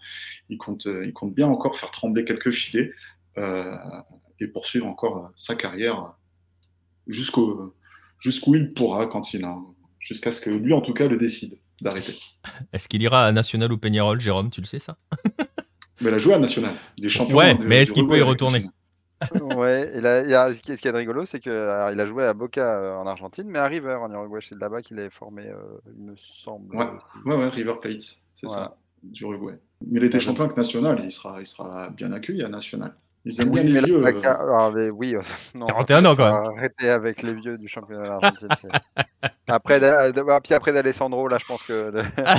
il 0.48 0.58
compte, 0.58 0.86
il 0.86 1.12
compte 1.12 1.34
bien 1.34 1.48
encore 1.48 1.76
faire 1.76 1.90
trembler 1.90 2.24
quelques 2.24 2.52
filets 2.52 2.92
et 3.36 4.46
poursuivre 4.46 4.86
encore 4.86 5.32
sa 5.34 5.56
carrière 5.56 6.14
jusqu'au 7.08 7.74
jusqu'où 8.20 8.54
il 8.54 8.72
pourra 8.74 9.06
quand 9.06 9.34
il 9.34 9.44
a, 9.44 9.58
jusqu'à 9.98 10.30
ce 10.30 10.40
que 10.40 10.50
lui 10.50 10.72
en 10.72 10.82
tout 10.82 10.94
cas 10.94 11.08
le 11.08 11.16
décide 11.16 11.58
d'arrêter. 11.80 12.14
Est-ce 12.72 12.86
qu'il 12.86 13.02
ira 13.02 13.26
à 13.26 13.32
National 13.32 13.72
ou 13.72 13.78
Peñarol, 13.78 14.20
Jérôme? 14.20 14.50
Tu 14.50 14.60
le 14.60 14.66
sais 14.66 14.78
ça? 14.78 14.98
Mais 16.00 16.10
il 16.10 16.14
a 16.14 16.18
joué 16.18 16.34
à 16.34 16.38
National. 16.38 16.72
Il 16.96 17.06
est 17.06 17.08
champion. 17.08 17.36
Ouais, 17.36 17.56
mais 17.58 17.82
est-ce 17.82 17.92
qu'il 17.92 18.06
peut 18.06 18.18
y 18.18 18.22
retourner? 18.22 18.64
Ouais, 19.56 19.96
et 19.96 20.00
là, 20.00 20.52
ce 20.54 20.60
qui 20.60 20.72
est 20.72 20.90
rigolo, 20.90 21.24
c'est 21.24 21.40
qu'il 21.40 21.52
a 21.52 22.06
joué 22.06 22.24
à 22.24 22.34
Boca 22.34 22.98
en 22.98 23.06
Argentine, 23.06 23.48
mais 23.48 23.58
à 23.58 23.66
River 23.66 23.98
en 24.00 24.10
Uruguay. 24.12 24.40
C'est 24.46 24.58
là-bas 24.58 24.82
qu'il 24.82 24.98
est 24.98 25.10
formé, 25.10 25.50
il 25.96 26.04
me 26.04 26.14
semble. 26.16 26.74
Ouais, 26.76 26.88
ouais, 27.24 27.36
ouais 27.36 27.48
River 27.48 27.74
Plate, 27.80 28.20
c'est 28.34 28.48
ça, 28.48 28.76
d'Uruguay. 29.02 29.58
Mais 29.86 30.00
il 30.00 30.06
était 30.06 30.20
champion 30.20 30.44
avec 30.44 30.56
National, 30.56 31.00
il 31.04 31.12
sera, 31.12 31.40
il 31.40 31.46
sera 31.46 31.90
bien 31.90 32.12
accueilli 32.12 32.42
à 32.42 32.48
National. 32.48 32.94
Ils 33.28 33.42
aiment 33.42 33.50
bien 33.50 33.62
les 33.62 33.84
vieux. 33.84 34.02
Euh... 34.02 34.22
Ah, 34.24 34.70
oui, 34.70 35.14
euh, 35.14 35.20
non, 35.54 35.66
41 35.66 36.04
ans 36.06 36.16
quand 36.16 36.24
même. 36.24 36.56
Arrêtez 36.56 36.88
avec 36.88 37.22
les 37.22 37.34
vieux 37.34 37.58
du 37.58 37.68
championnat 37.68 38.08
d'Argentine. 38.08 38.48
après, 39.48 39.80
bah, 39.80 40.40
puis 40.42 40.54
après 40.54 40.72
d'Alessandro, 40.72 41.28
là, 41.28 41.36
je 41.38 41.44
pense 41.46 41.62
que. 41.62 41.92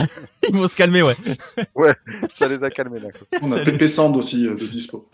Ils 0.49 0.55
vont 0.55 0.67
se 0.67 0.75
calmer, 0.75 1.03
ouais. 1.03 1.15
ouais, 1.75 1.93
ça 2.33 2.47
les 2.47 2.63
a 2.63 2.71
calmés. 2.71 2.99
Là. 2.99 3.09
On 3.39 3.51
a 3.51 3.59
Pépé 3.63 3.87
Sand 3.87 4.17
aussi 4.17 4.47
euh, 4.47 4.55
de 4.55 4.65
dispo. 4.65 5.07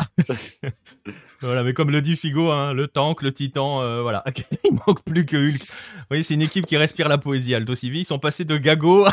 voilà, 1.42 1.64
mais 1.64 1.74
comme 1.74 1.92
le 1.92 2.02
dit 2.02 2.16
Figo, 2.16 2.52
hein, 2.52 2.74
le 2.74 2.88
tank, 2.88 3.22
le 3.22 3.34
titan, 3.34 3.82
euh, 3.82 4.02
voilà. 4.02 4.24
Il 4.64 4.76
manque 4.88 5.04
plus 5.04 5.26
que 5.26 5.36
Hulk. 5.36 5.62
Vous 5.62 6.04
voyez, 6.10 6.24
c'est 6.24 6.36
une 6.36 6.42
équipe 6.42 6.66
qui 6.66 6.78
respire 6.78 7.10
la 7.10 7.18
poésie. 7.18 7.54
Aldo 7.54 7.76
Civi, 7.76 8.00
ils 8.00 8.06
sont 8.06 8.20
passés 8.20 8.46
de 8.46 8.56
Gago 8.56 9.08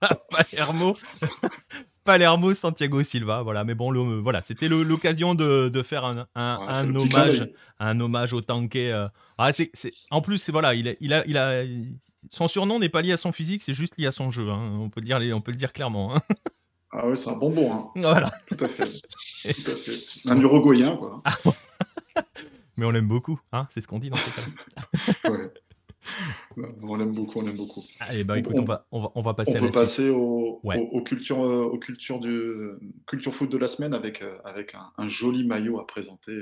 à 0.00 0.14
Palermo. 0.30 0.96
Palermo, 2.04 2.52
Santiago 2.54 3.02
Silva, 3.02 3.42
voilà. 3.42 3.64
Mais 3.64 3.74
bon, 3.74 4.20
voilà, 4.20 4.40
c'était 4.40 4.68
l'occasion 4.68 5.34
de, 5.34 5.68
de, 5.68 5.82
faire 5.82 6.04
un, 6.04 6.26
un, 6.34 6.94
hommage, 6.94 7.48
un 7.78 8.00
hommage 8.00 8.32
au 8.32 8.40
tanké. 8.40 8.92
Euh. 8.92 9.08
Ah, 9.38 9.52
c'est, 9.52 9.70
en 10.10 10.20
plus, 10.20 10.50
voilà, 10.50 10.74
il 10.74 10.88
a, 10.88 10.94
il 11.00 11.12
a, 11.12 11.26
il 11.26 11.36
a, 11.36 11.62
son 12.30 12.48
surnom 12.48 12.78
n'est 12.78 12.88
pas 12.88 13.02
lié 13.02 13.12
à 13.12 13.16
son 13.16 13.32
physique, 13.32 13.62
c'est 13.62 13.74
juste 13.74 13.96
lié 13.98 14.06
à 14.06 14.12
son 14.12 14.30
jeu. 14.30 14.50
Hein. 14.50 14.78
On 14.80 14.90
peut 14.90 15.00
dire, 15.00 15.18
on 15.34 15.40
peut 15.40 15.52
le 15.52 15.56
dire 15.56 15.72
clairement. 15.72 16.16
Hein. 16.16 16.22
Ah 16.94 17.06
oui, 17.06 17.16
c'est 17.16 17.30
un 17.30 17.36
bonbon. 17.36 17.72
Hein. 17.72 17.90
Voilà. 17.96 18.30
Tout 18.46 18.62
à 18.62 18.68
fait. 18.68 18.84
Tout 18.84 19.70
à 19.70 19.76
fait. 19.76 19.98
Un 20.26 20.38
uruguayen, 20.38 20.94
quoi. 20.98 21.22
Mais 22.76 22.84
on 22.84 22.90
l'aime 22.90 23.08
beaucoup, 23.08 23.40
hein 23.52 23.66
c'est 23.70 23.80
ce 23.80 23.88
qu'on 23.88 23.98
dit 23.98 24.10
dans 24.10 24.16
ces 24.16 24.30
cas-là. 24.30 25.30
ouais. 25.30 25.50
On 26.82 26.96
l'aime 26.96 27.12
beaucoup, 27.12 27.38
on 27.40 27.42
l'aime 27.42 27.56
beaucoup. 27.56 27.82
Allez, 28.00 28.24
bah 28.24 28.38
écoute, 28.38 28.56
on, 28.58 28.64
va, 28.64 28.86
on, 28.90 29.02
va, 29.02 29.12
on 29.14 29.22
va 29.22 29.34
passer 29.34 29.58
on 29.60 29.66
à 29.66 29.70
la 29.70 30.12
au, 30.12 30.60
au, 30.62 31.02
culture, 31.02 31.38
au 31.38 31.78
culture, 31.78 32.20
du, 32.20 32.70
culture 33.06 33.34
foot 33.34 33.50
de 33.50 33.56
la 33.56 33.68
semaine 33.68 33.94
avec, 33.94 34.22
euh, 34.22 34.36
avec 34.44 34.74
un, 34.74 35.08
joli 35.08 35.44
maillot 35.44 35.78
à 35.78 35.86
présenter. 35.86 36.38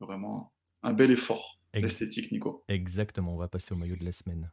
Vraiment 0.00 0.52
un 0.82 0.92
bel 0.92 1.10
effort 1.10 1.58
esthétique, 1.72 2.30
Nico. 2.32 2.64
Exactement, 2.68 3.34
on 3.34 3.38
va 3.38 3.48
passer 3.48 3.74
au 3.74 3.78
maillot 3.78 3.96
de 3.96 4.04
la 4.04 4.12
semaine. 4.12 4.50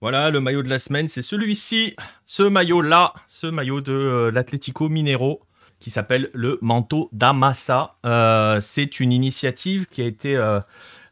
Voilà, 0.00 0.30
le 0.30 0.40
maillot 0.40 0.62
de 0.62 0.68
la 0.68 0.78
semaine, 0.78 1.08
c'est 1.08 1.22
celui-ci, 1.22 1.96
ce 2.26 2.42
maillot-là, 2.42 3.14
ce 3.26 3.46
maillot 3.46 3.80
de 3.80 3.92
euh, 3.92 4.30
l'Atlético 4.30 4.90
Minero 4.90 5.40
qui 5.84 5.90
s'appelle 5.90 6.30
le 6.32 6.58
manteau 6.62 7.10
d'Amassa. 7.12 7.96
Euh, 8.06 8.58
c'est 8.62 9.00
une 9.00 9.12
initiative 9.12 9.86
qui 9.86 10.00
a 10.00 10.06
été... 10.06 10.34
Euh, 10.34 10.58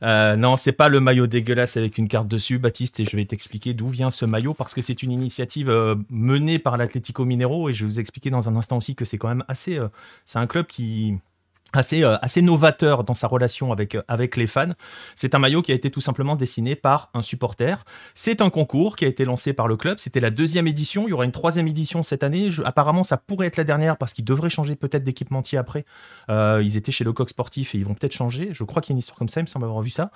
euh, 0.03 0.35
non, 0.35 0.57
c'est 0.57 0.73
pas 0.73 0.89
le 0.89 0.99
maillot 0.99 1.27
dégueulasse 1.27 1.77
avec 1.77 1.99
une 1.99 2.09
carte 2.09 2.27
dessus, 2.27 2.59
Baptiste, 2.59 2.99
et 2.99 3.05
je 3.05 3.15
vais 3.15 3.27
t'expliquer 3.27 3.75
d'où 3.75 3.89
vient 3.89 4.11
ce 4.11 4.25
maillot, 4.25 4.55
parce 4.55 4.73
que 4.73 4.81
c'est 4.81 5.03
une 5.03 5.13
initiative 5.13 5.69
euh, 5.69 5.95
menée 6.09 6.59
par 6.59 6.79
l'Atlético 6.79 7.27
Minero, 7.27 7.69
et 7.69 7.75
je 7.75 7.85
vais 7.85 7.91
vous 7.91 8.01
expliquer 8.01 8.31
dans 8.31 8.49
un 8.49 8.57
instant 8.57 8.79
aussi 8.79 8.95
que 8.95 9.05
c'est 9.05 9.19
quand 9.19 9.29
même 9.29 9.45
assez... 9.47 9.79
c'est 10.25 10.39
un 10.39 10.47
club 10.47 10.67
qui 10.67 11.19
assez, 11.73 12.03
euh, 12.05 12.17
assez 12.23 12.43
novateur 12.43 13.05
dans 13.05 13.15
sa 13.15 13.27
relation 13.27 13.73
avec, 13.73 13.95
euh, 13.95 14.03
avec 14.09 14.37
les 14.37 14.47
fans. 14.47 14.73
C'est 15.15 15.35
un 15.35 15.39
maillot 15.39 15.63
qui 15.63 15.73
a 15.73 15.75
été 15.75 15.91
tout 15.91 16.01
simplement 16.01 16.37
dessiné 16.37 16.77
par 16.77 17.11
un 17.15 17.23
supporter. 17.23 17.85
C'est 18.15 18.41
un 18.41 18.51
concours 18.51 18.97
qui 18.97 19.05
a 19.05 19.09
été 19.09 19.25
lancé 19.25 19.53
par 19.53 19.69
le 19.69 19.77
club. 19.77 19.99
C'était 19.99 20.21
la 20.21 20.31
deuxième 20.31 20.67
édition. 20.67 21.07
Il 21.07 21.11
y 21.11 21.13
aura 21.13 21.25
une 21.25 21.33
troisième 21.33 21.67
édition 21.67 22.03
cette 22.03 22.23
année. 22.23 22.51
apparemment, 22.65 23.03
ça 23.03 23.17
pourrait 23.17 23.47
être 23.47 23.57
la 23.57 23.65
dernière 23.65 23.97
parce 23.97 24.13
qu'ils 24.13 24.25
devraient 24.25 24.51
changer 24.51 24.77
peut-être 24.77 25.05
d'équipementier 25.05 25.59
après. 25.59 25.85
Euh, 26.29 26.61
ils 26.63 26.77
étaient 26.77 26.93
chez 26.93 27.05
le 27.05 27.13
coq 27.13 27.29
sportif 27.29 27.75
et 27.75 27.79
ils 27.79 27.85
vont 27.85 27.95
peut-être 27.95 28.15
changer. 28.15 28.51
Je 28.53 28.65
crois 28.65 28.83
qu'il 28.83 28.91
y 28.91 28.95
a 28.95 28.97
une 28.97 28.99
histoire 28.99 29.19
comme 29.19 29.29
ça. 29.29 29.41
Il 29.41 29.45
me 29.45 29.49
semble 29.49 29.65
avoir 29.65 29.83
vu 29.83 29.91
ça. 29.91 30.11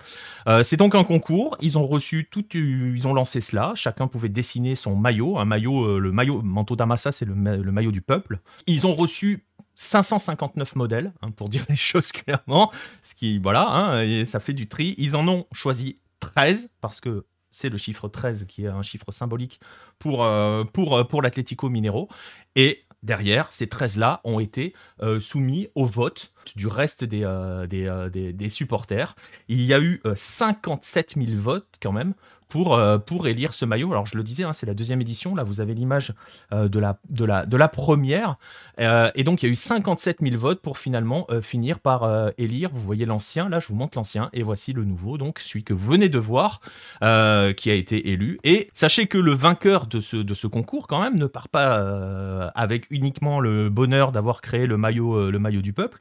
c'est 0.62 0.76
donc 0.76 0.94
un 0.94 1.04
concours. 1.04 1.56
Ils 1.60 1.78
ont 1.78 1.86
reçu 1.86 2.28
tout, 2.30 2.44
ils 2.54 3.06
ont 3.06 3.14
lancé 3.14 3.40
cela. 3.40 3.72
Chacun 3.74 4.06
pouvait 4.06 4.28
dessiner 4.28 4.74
son 4.74 4.96
maillot. 4.96 5.38
Un 5.38 5.44
maillot, 5.44 5.98
le 5.98 6.12
maillot 6.12 6.42
manteau 6.42 6.76
d'Amassa, 6.76 7.12
c'est 7.12 7.24
le 7.24 7.34
maillot 7.72 7.92
du 7.92 8.02
peuple. 8.02 8.40
Ils 8.66 8.86
ont 8.86 8.92
reçu 8.92 9.46
559 9.76 10.74
modèles, 10.76 11.12
hein, 11.22 11.30
pour 11.30 11.48
dire 11.48 11.64
les 11.70 11.76
choses 11.76 12.12
clairement. 12.12 12.72
Ce 13.02 13.14
qui, 13.14 13.38
voilà, 13.38 13.68
hein, 13.68 14.02
et 14.02 14.24
ça 14.24 14.40
fait 14.40 14.54
du 14.54 14.68
tri. 14.68 14.94
Ils 14.98 15.16
en 15.16 15.28
ont 15.28 15.46
choisi 15.52 15.98
13 16.20 16.70
parce 16.80 17.00
que 17.00 17.26
c'est 17.56 17.70
le 17.70 17.78
chiffre 17.78 18.08
13 18.08 18.44
qui 18.46 18.64
est 18.64 18.68
un 18.68 18.82
chiffre 18.82 19.10
symbolique 19.10 19.60
pour, 19.98 20.24
euh, 20.24 20.64
pour, 20.64 20.96
euh, 20.96 21.04
pour 21.04 21.22
l'Atlético 21.22 21.70
Minero. 21.70 22.08
Et 22.54 22.84
derrière, 23.02 23.50
ces 23.50 23.66
13-là 23.66 24.20
ont 24.24 24.40
été 24.40 24.74
euh, 25.02 25.20
soumis 25.20 25.68
au 25.74 25.86
vote 25.86 26.34
du 26.54 26.66
reste 26.66 27.02
des, 27.04 27.24
des, 27.68 28.32
des, 28.32 28.48
supporters. 28.50 29.16
Il 29.48 29.62
y 29.62 29.72
a 29.72 29.80
eu 29.80 30.00
57 30.14 31.14
000 31.16 31.40
votes 31.40 31.76
quand 31.82 31.92
même 31.92 32.12
pour, 32.48 32.78
pour 33.06 33.26
élire 33.26 33.54
ce 33.54 33.64
maillot. 33.64 33.90
Alors 33.90 34.06
je 34.06 34.16
le 34.16 34.22
disais, 34.22 34.44
hein, 34.44 34.52
c'est 34.52 34.66
la 34.66 34.74
deuxième 34.74 35.00
édition, 35.00 35.34
là 35.34 35.42
vous 35.42 35.60
avez 35.60 35.74
l'image 35.74 36.12
de, 36.52 36.78
la, 36.78 37.00
de, 37.08 37.24
la, 37.24 37.44
de 37.46 37.56
la 37.56 37.68
première, 37.68 38.36
euh, 38.80 39.10
et 39.14 39.24
donc 39.24 39.42
il 39.42 39.46
y 39.46 39.48
a 39.48 39.52
eu 39.52 39.56
57 39.56 40.18
000 40.20 40.36
votes 40.36 40.60
pour 40.60 40.78
finalement 40.78 41.26
finir 41.42 41.80
par 41.80 42.30
élire, 42.38 42.70
vous 42.72 42.80
voyez 42.80 43.06
l'ancien, 43.06 43.48
là 43.48 43.60
je 43.60 43.68
vous 43.68 43.74
montre 43.74 43.98
l'ancien, 43.98 44.28
et 44.32 44.42
voici 44.42 44.72
le 44.72 44.84
nouveau, 44.84 45.18
donc 45.18 45.38
celui 45.38 45.64
que 45.64 45.72
vous 45.72 45.90
venez 45.92 46.08
de 46.08 46.18
voir, 46.18 46.60
qui 47.00 47.70
a 47.70 47.74
été 47.74 48.10
élu, 48.10 48.38
et 48.44 48.68
sachez 48.74 49.06
que 49.06 49.18
le 49.18 49.32
vainqueur 49.32 49.86
de 49.86 50.00
ce, 50.00 50.46
concours 50.46 50.86
quand 50.86 51.00
même 51.00 51.16
ne 51.16 51.26
part 51.26 51.48
pas 51.48 52.50
avec 52.54 52.86
uniquement 52.90 53.40
le 53.40 53.68
bonheur 53.68 54.12
d'avoir 54.12 54.40
créé 54.40 54.66
le 54.66 54.76
maillot, 54.76 55.30
du 55.62 55.72
peuple, 55.72 55.98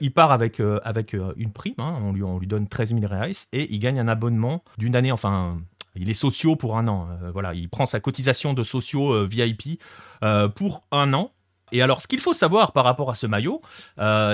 il 0.00 0.12
part 0.12 0.32
avec, 0.32 0.60
une 0.60 1.52
prime, 1.52 1.74
hein, 1.78 1.98
on, 2.02 2.12
lui, 2.12 2.22
on 2.22 2.38
lui 2.38 2.46
donne 2.46 2.68
13 2.68 2.94
000 2.94 3.06
reais 3.06 3.32
et 3.52 3.72
il 3.72 3.78
gagne 3.78 3.98
un 3.98 4.08
abonnement 4.08 4.62
d'une 4.78 4.96
année, 4.96 5.12
enfin 5.12 5.58
il 5.96 6.10
est 6.10 6.14
sociaux 6.14 6.56
pour 6.56 6.76
un 6.76 6.88
an. 6.88 7.08
Euh, 7.22 7.30
voilà, 7.30 7.54
il 7.54 7.68
prend 7.68 7.86
sa 7.86 8.00
cotisation 8.00 8.52
de 8.52 8.62
sociaux 8.62 9.12
euh, 9.12 9.26
VIP 9.26 9.80
euh, 10.22 10.48
pour 10.48 10.84
un 10.92 11.12
an. 11.14 11.32
Et 11.72 11.82
alors, 11.82 12.00
ce 12.00 12.06
qu'il 12.06 12.20
faut 12.20 12.32
savoir 12.32 12.72
par 12.72 12.84
rapport 12.84 13.10
à 13.10 13.14
ce 13.14 13.26
maillot, 13.26 13.60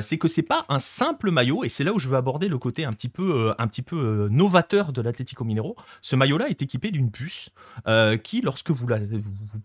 c'est 0.01 0.19
que 0.19 0.29
c'est 0.29 0.43
pas 0.43 0.67
un 0.69 0.79
simple 0.79 1.31
maillot, 1.31 1.65
et 1.65 1.69
c'est 1.69 1.85
là 1.85 1.93
où 1.93 1.99
je 1.99 2.09
veux 2.09 2.17
aborder 2.17 2.49
le 2.49 2.59
côté 2.59 2.85
un 2.85 2.93
petit 2.93 3.09
peu, 3.09 3.55
un 3.59 3.67
petit 3.69 3.83
peu 3.83 4.29
novateur 4.31 4.93
de 4.93 5.01
l'Atlético 5.01 5.45
Minero. 5.45 5.77
Ce 6.01 6.17
maillot-là 6.17 6.49
est 6.49 6.61
équipé 6.63 6.91
d'une 6.91 7.11
puce 7.11 7.51
qui, 8.23 8.41
lorsque 8.43 8.71
vous, 8.71 8.87
la, 8.87 8.99
vous 8.99 9.61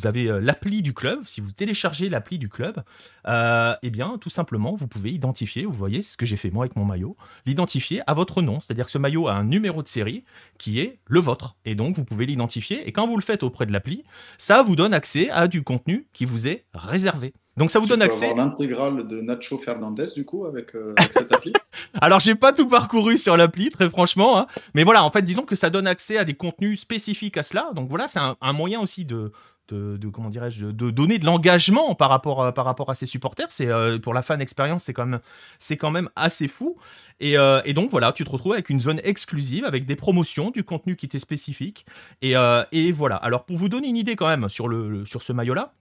vous 0.00 0.06
avez 0.06 0.28
euh, 0.28 0.40
l'appli 0.40 0.82
du 0.82 0.94
club. 0.94 1.20
Si 1.26 1.40
vous 1.40 1.52
téléchargez 1.52 2.08
l'appli 2.08 2.38
du 2.38 2.48
club, 2.48 2.82
euh, 3.28 3.74
eh 3.82 3.90
bien, 3.90 4.16
tout 4.18 4.30
simplement, 4.30 4.74
vous 4.74 4.88
pouvez 4.88 5.10
identifier, 5.10 5.64
vous 5.66 5.72
voyez 5.72 6.02
ce 6.02 6.16
que 6.16 6.24
j'ai 6.24 6.36
fait 6.36 6.50
moi 6.50 6.64
avec 6.64 6.76
mon 6.76 6.84
maillot, 6.84 7.16
l'identifier 7.46 8.00
à 8.06 8.14
votre 8.14 8.42
nom. 8.42 8.60
C'est-à-dire 8.60 8.86
que 8.86 8.92
ce 8.92 8.98
maillot 8.98 9.28
a 9.28 9.34
un 9.34 9.44
numéro 9.44 9.82
de 9.82 9.88
série 9.88 10.24
qui 10.58 10.80
est 10.80 10.98
le 11.06 11.20
vôtre. 11.20 11.56
Et 11.64 11.74
donc, 11.74 11.96
vous 11.96 12.04
pouvez 12.04 12.26
l'identifier. 12.26 12.86
Et 12.88 12.92
quand 12.92 13.06
vous 13.06 13.16
le 13.16 13.22
faites 13.22 13.42
auprès 13.42 13.66
de 13.66 13.72
l'appli, 13.72 14.04
ça 14.38 14.62
vous 14.62 14.76
donne 14.76 14.94
accès 14.94 15.30
à 15.30 15.48
du 15.48 15.62
contenu 15.62 16.06
qui 16.12 16.24
vous 16.24 16.48
est 16.48 16.64
réservé. 16.72 17.34
Donc 17.56 17.70
ça 17.70 17.78
vous 17.78 17.86
donne 17.86 18.00
accès. 18.00 18.32
l'intégrale 18.34 19.06
de 19.06 19.20
Nacho 19.20 19.58
Fernandez 19.58 20.06
du 20.14 20.24
coup 20.24 20.46
avec, 20.46 20.74
euh, 20.74 20.94
cette 21.12 21.32
appli. 21.32 21.52
Alors 22.00 22.20
j'ai 22.20 22.34
pas 22.34 22.52
tout 22.54 22.68
parcouru 22.68 23.18
sur 23.18 23.36
l'appli 23.36 23.68
très 23.70 23.90
franchement, 23.90 24.38
hein. 24.38 24.46
mais 24.74 24.84
voilà 24.84 25.04
en 25.04 25.10
fait 25.10 25.20
disons 25.20 25.42
que 25.42 25.56
ça 25.56 25.68
donne 25.68 25.86
accès 25.86 26.16
à 26.16 26.24
des 26.24 26.32
contenus 26.32 26.80
spécifiques 26.80 27.36
à 27.36 27.42
cela. 27.42 27.70
Donc 27.74 27.90
voilà 27.90 28.08
c'est 28.08 28.20
un, 28.20 28.52
moyen 28.54 28.80
aussi 28.80 29.04
de, 29.04 29.32
de, 29.74 30.08
comment 30.08 30.30
dirais-je 30.30 30.66
de 30.66 30.90
donner 30.90 31.18
de 31.18 31.24
l'engagement 31.24 31.94
par 31.94 32.10
rapport 32.10 32.42
euh, 32.42 32.52
par 32.52 32.64
rapport 32.64 32.90
à 32.90 32.94
ses 32.94 33.06
supporters. 33.06 33.46
C'est 33.50 33.68
euh, 33.68 33.98
pour 33.98 34.14
la 34.14 34.22
fan 34.22 34.40
expérience 34.40 34.84
c'est 34.84 34.92
quand 34.92 35.06
même 35.06 35.20
c'est 35.58 35.76
quand 35.76 35.90
même 35.90 36.10
assez 36.16 36.48
fou. 36.48 36.76
Et, 37.20 37.36
euh, 37.36 37.60
et, 37.64 37.74
donc 37.74 37.90
voilà 37.90 38.12
tu 38.12 38.24
te 38.24 38.30
retrouves 38.30 38.54
avec 38.54 38.70
une 38.70 38.80
zone 38.80 39.00
exclusive 39.04 39.64
avec 39.64 39.84
des 39.84 39.96
promotions 39.96 40.50
du 40.50 40.64
contenu 40.64 40.96
qui 40.96 41.08
t'est 41.08 41.18
spécifique. 41.18 41.86
Et, 42.22 42.34
et, 42.72 42.92
voilà. 42.92 43.16
Alors 43.16 43.44
pour 43.44 43.56
vous 43.56 43.68
donner 43.68 43.88
une 43.88 43.96
idée 43.96 44.16
quand 44.16 44.28
même 44.28 44.48
sur 44.48 44.68
le 44.68 45.04
sur 45.04 45.22
ce 45.22 45.32
maillot 45.32 45.54
là 45.54 45.74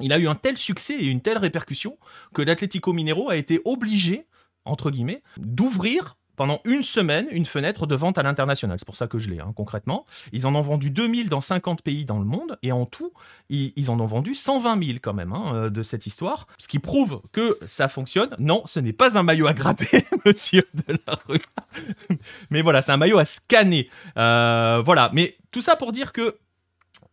il 0.00 0.12
a 0.12 0.18
eu 0.18 0.26
un 0.26 0.34
tel 0.34 0.56
succès 0.56 0.94
et 0.94 1.06
une 1.06 1.20
telle 1.20 1.38
répercussion 1.38 1.98
que 2.34 2.42
l'Atlético 2.42 2.92
Minero 2.92 3.30
a 3.30 3.36
été 3.36 3.60
obligé 3.64 4.26
entre 4.64 4.90
guillemets 4.90 5.22
d'ouvrir 5.38 6.16
pendant 6.36 6.60
une 6.64 6.82
semaine 6.82 7.26
une 7.30 7.46
fenêtre 7.46 7.86
de 7.86 7.94
vente 7.94 8.18
à 8.18 8.22
l'international. 8.22 8.78
C'est 8.78 8.84
pour 8.84 8.96
ça 8.96 9.06
que 9.06 9.18
je 9.18 9.30
l'ai, 9.30 9.40
hein, 9.40 9.52
concrètement. 9.54 10.06
Ils 10.32 10.46
en 10.46 10.54
ont 10.54 10.60
vendu 10.60 10.90
2000 10.90 11.28
dans 11.28 11.40
50 11.40 11.82
pays 11.82 12.04
dans 12.04 12.18
le 12.18 12.24
monde, 12.24 12.58
et 12.62 12.72
en 12.72 12.86
tout, 12.86 13.12
ils, 13.48 13.90
en 13.90 14.00
ont 14.00 14.06
vendu 14.06 14.34
120 14.34 14.84
000 14.84 14.98
quand 15.02 15.14
même 15.14 15.32
hein, 15.32 15.52
euh, 15.54 15.70
de 15.70 15.82
cette 15.82 16.06
histoire, 16.06 16.46
ce 16.58 16.68
qui 16.68 16.78
prouve 16.78 17.20
que 17.32 17.58
ça 17.66 17.88
fonctionne. 17.88 18.30
Non, 18.38 18.62
ce 18.66 18.80
n'est 18.80 18.92
pas 18.92 19.18
un 19.18 19.22
maillot 19.22 19.46
à 19.46 19.54
gratter, 19.54 20.04
monsieur 20.24 20.64
de 20.86 20.98
la 21.06 21.18
rue. 21.28 21.42
Mais 22.50 22.62
voilà, 22.62 22.82
c'est 22.82 22.92
un 22.92 22.96
maillot 22.96 23.18
à 23.18 23.24
scanner. 23.24 23.88
Euh, 24.16 24.82
voilà, 24.84 25.10
mais 25.12 25.36
tout 25.50 25.60
ça 25.60 25.76
pour 25.76 25.92
dire 25.92 26.12
que 26.12 26.38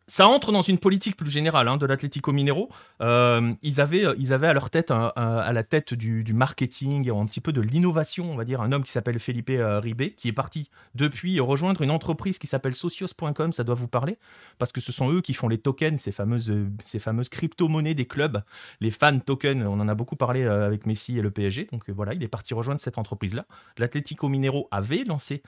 ça 0.09 0.27
entre 0.27 0.51
dans 0.51 0.63
une 0.63 0.79
politique 0.79 1.15
plus 1.15 1.29
générale 1.29 1.67
hein, 1.67 1.77
de 1.77 1.85
l'Atlético 1.85 2.33
Minero. 2.33 2.69
Euh, 3.01 3.53
ils, 3.61 3.79
avaient, 3.79 4.05
euh, 4.05 4.15
ils 4.17 4.33
avaient 4.33 4.47
à 4.47 4.53
leur 4.53 4.71
tête, 4.71 4.91
à 4.91 5.51
la 5.53 5.63
tête 5.63 5.93
du, 5.93 6.33
marketing 6.33 7.07
et 7.07 7.11
un 7.11 7.25
petit 7.25 7.41
peu 7.41 7.53
de 7.53 7.61
l'innovation, 7.61 8.31
on 8.31 8.35
va 8.35 8.43
dire, 8.43 8.61
un 8.61 8.71
homme 8.71 8.83
qui 8.83 8.91
s'appelle 8.91 9.19
Felipe 9.19 9.51
euh, 9.51 9.79
Ribé, 9.79 10.13
qui 10.13 10.27
est 10.27 10.33
parti 10.33 10.69
depuis 10.95 11.39
rejoindre 11.39 11.83
une 11.83 11.91
entreprise 11.91 12.39
qui 12.39 12.47
s'appelle 12.47 12.73
socios.com, 12.73 13.53
ça 13.53 13.63
doit 13.63 13.75
vous 13.75 13.87
parler, 13.87 14.17
parce 14.57 14.71
que 14.71 14.81
ce 14.81 14.91
sont 14.91 15.11
eux 15.11 15.21
qui 15.21 15.33
font 15.33 15.47
les 15.47 15.59
tokens, 15.59 16.01
ces 16.01 16.11
fameuses, 16.11 16.51
ces 16.85 16.99
fameuses 16.99 17.29
crypto-monnaies 17.29 17.93
des 17.93 18.05
clubs, 18.05 18.41
les 18.81 18.91
fan 18.91 19.21
tokens, 19.21 19.67
on 19.67 19.79
en 19.79 19.87
a 19.87 19.95
beaucoup 19.95 20.15
parlé 20.15 20.43
avec 20.43 20.87
Messi 20.87 21.17
et 21.19 21.21
le 21.21 21.29
PSG, 21.29 21.67
donc 21.71 21.87
voilà, 21.89 22.13
il 22.15 22.23
est 22.23 22.27
parti 22.27 22.53
rejoindre 22.55 22.81
cette 22.81 22.97
entreprise-là. 22.97 23.45
L'Atlético 23.77 24.27
Minero 24.27 24.67
avait 24.71 25.03
lancé 25.03 25.43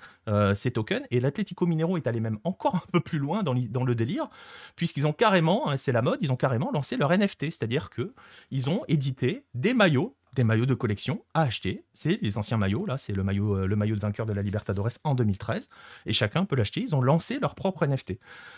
ces 0.53 0.71
tokens, 0.71 1.05
et 1.09 1.19
l'Atlético 1.19 1.65
Minero 1.65 1.97
est 1.97 2.05
allé 2.05 2.19
même 2.19 2.37
encore 2.43 2.75
un 2.87 2.91
peu 2.91 2.99
plus 2.99 3.19
loin 3.19 3.43
dans 3.43 3.53
le 3.53 3.95
délire 3.95 4.29
puisqu'ils 4.75 5.07
ont 5.07 5.13
carrément, 5.13 5.69
hein, 5.69 5.77
c'est 5.77 5.91
la 5.91 6.01
mode, 6.01 6.19
ils 6.21 6.31
ont 6.31 6.37
carrément 6.37 6.71
lancé 6.71 6.97
leur 6.97 7.11
NFT, 7.11 7.45
c'est-à-dire 7.45 7.89
que 7.89 8.13
ils 8.51 8.69
ont 8.69 8.83
édité 8.87 9.43
des 9.53 9.73
maillots 9.73 10.15
des 10.35 10.43
maillots 10.43 10.65
de 10.65 10.73
collection 10.73 11.21
à 11.33 11.41
acheter. 11.41 11.83
C'est 11.93 12.19
les 12.21 12.37
anciens 12.37 12.57
maillots, 12.57 12.85
là, 12.85 12.97
c'est 12.97 13.13
le 13.13 13.23
maillot, 13.23 13.57
euh, 13.57 13.65
le 13.67 13.75
maillot 13.75 13.95
de 13.95 13.99
vainqueur 13.99 14.25
de 14.25 14.33
la 14.33 14.41
Libertadores 14.41 14.91
en 15.03 15.13
2013, 15.13 15.69
et 16.05 16.13
chacun 16.13 16.45
peut 16.45 16.55
l'acheter. 16.55 16.81
Ils 16.81 16.95
ont 16.95 17.01
lancé 17.01 17.39
leur 17.39 17.55
propre 17.55 17.85
NFT. 17.85 18.13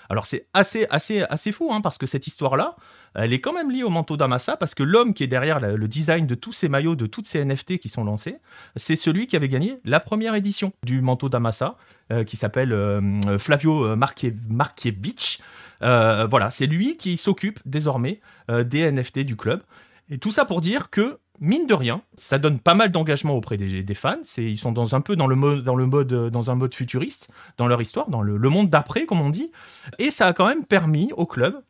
Alors 0.10 0.26
c'est 0.26 0.48
assez, 0.53 0.86
assez, 0.90 1.22
assez 1.24 1.52
fou, 1.52 1.74
hein, 1.74 1.82
parce 1.82 1.98
que 1.98 2.06
cette 2.06 2.28
histoire-là, 2.28 2.76
elle 3.15 3.34
est 3.34 3.41
quand 3.41 3.53
même 3.53 3.72
liée 3.72 3.84
au 3.84 3.90
manteau 3.90 4.18
d'Amassa, 4.18 4.56
parce 4.56 4.76
que 4.76 4.84
l'homme 4.84 5.14
qui 5.14 5.24
est 5.24 5.28
derrière 5.28 5.60
le 5.60 5.88
design 5.88 6.28
de 6.28 6.36
tous 6.36 6.53
ces 6.53 6.70
maillots, 6.70 6.95
de 6.95 7.07
toutes 7.07 7.26
ces 7.26 7.44
NFT 7.44 7.80
qui 7.80 7.90
sont 7.90 8.03
lancés, 8.03 8.38
c'est 8.76 8.95
celui 8.95 9.28
qui 9.28 9.36
avait 9.36 9.49
gagné 9.49 9.80
la 9.84 9.99
première 9.99 10.36
édition 10.36 10.74
du 10.84 11.02
manteau 11.02 11.30
d'Amassa, 11.30 11.78
euh, 12.11 12.24
qui 12.24 12.38
s'appelle 12.38 12.74
euh, 12.74 13.40
Flavio 13.40 13.95
Markiewicz. 13.95 15.41
Euh, 15.84 16.27
voilà, 16.30 16.49
c'est 16.49 16.65
lui 16.65 16.97
qui 16.97 17.18
s'occupe 17.18 17.60
désormais 17.65 18.22
euh, 18.49 18.64
des 18.64 18.89
NFT 18.91 19.19
du 19.19 19.35
club. 19.35 19.61
Et 20.10 20.18
tout 20.18 20.31
ça 20.31 20.45
pour 20.45 20.61
dire 20.61 20.89
que, 20.89 21.19
mine 21.39 21.68
de 21.68 21.73
rien, 21.73 22.01
ça 22.15 22.39
donne 22.39 22.60
pas 22.60 22.73
mal 22.73 22.91
d'engagement 22.91 23.34
auprès 23.34 23.57
des, 23.57 23.93
fans. 23.93 24.18
ils 24.38 24.57
sont 24.57 24.72
dans 24.72 24.95
un 24.95 25.01
peu 25.01 25.15
dans 25.15 25.27
le 25.27 25.35
mode, 25.35 25.68
un 25.68 26.55
mode 26.55 26.73
futuriste 26.73 27.31
dans 27.57 27.68
leur 27.68 27.81
histoire, 27.81 28.10
dans 28.10 28.22
le, 28.22 28.49
monde 28.49 28.69
d'après, 28.69 29.05
comme 29.05 29.22
on 29.22 29.30
dit. 29.30 29.51
Et 29.99 30.11
ça 30.11 30.27
a 30.27 30.34
quand 30.34 30.47
même 30.47 30.65
permis 30.65 31.11
au 31.15 31.26
club 31.26 31.61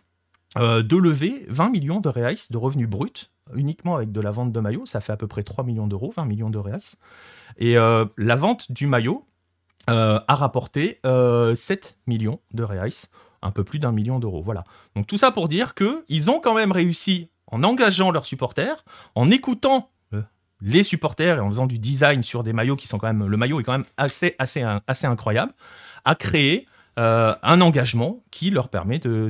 euh, 0.58 0.84
de 0.84 0.98
lever 0.98 1.46
20 1.50 1.70
millions 1.70 2.00
de 2.00 2.10
reais 2.10 2.36
de 2.50 2.58
revenus 2.58 2.88
bruts 2.88 3.30
uniquement 3.56 3.96
avec 3.96 4.12
de 4.12 4.22
la 4.22 4.32
vente 4.32 4.52
de 4.52 4.60
maillots. 4.60 4.86
Ça 4.86 5.02
fait 5.02 5.14
à 5.14 5.18
peu 5.18 5.28
près 5.28 5.44
3 5.44 5.64
millions 5.64 5.88
d'euros, 5.88 6.14
20 6.16 6.26
millions 6.26 6.50
de 6.50 6.58
reais. 6.58 6.98
Et 7.58 7.76
la 7.76 8.36
vente 8.36 8.72
du 8.72 8.88
maillot 8.88 9.28
a 9.88 10.24
rapporté 10.28 11.00
7 11.04 12.00
millions 12.08 12.40
de 12.52 12.64
reais 12.64 12.90
un 13.44 13.52
peu 13.52 13.64
plus 13.64 13.80
d'un 13.80 13.92
million 13.92 14.20
d'euros. 14.20 14.42
Voilà. 14.42 14.64
Donc 14.96 15.08
tout 15.08 15.18
ça 15.18 15.32
pour 15.32 15.48
dire 15.48 15.74
qu'ils 15.76 16.30
ont 16.30 16.40
quand 16.40 16.56
même 16.56 16.72
réussi 16.72 17.30
en 17.48 17.64
engageant 17.64 18.12
leurs 18.12 18.26
supporters, 18.26 18.84
en 19.16 19.30
écoutant 19.30 19.92
euh, 20.14 20.22
les 20.62 20.84
supporters 20.84 21.38
et 21.38 21.40
en 21.40 21.50
faisant 21.50 21.68
du 21.68 21.78
design 21.78 22.24
sur 22.24 22.44
des 22.44 22.54
maillots 22.54 22.76
qui 22.76 22.88
sont 22.88 22.98
quand 22.98 23.08
même 23.08 23.28
le 23.28 23.38
maillot 23.38 23.60
est 23.60 23.64
quand 23.64 23.74
même 23.74 23.86
assez 23.98 24.36
assez 24.40 25.06
incroyable 25.06 25.54
à 26.04 26.16
créer 26.16 26.66
euh, 26.98 27.34
un 27.44 27.62
engagement 27.62 28.24
qui 28.32 28.50
leur 28.50 28.70
permet 28.70 28.98
de, 29.00 29.30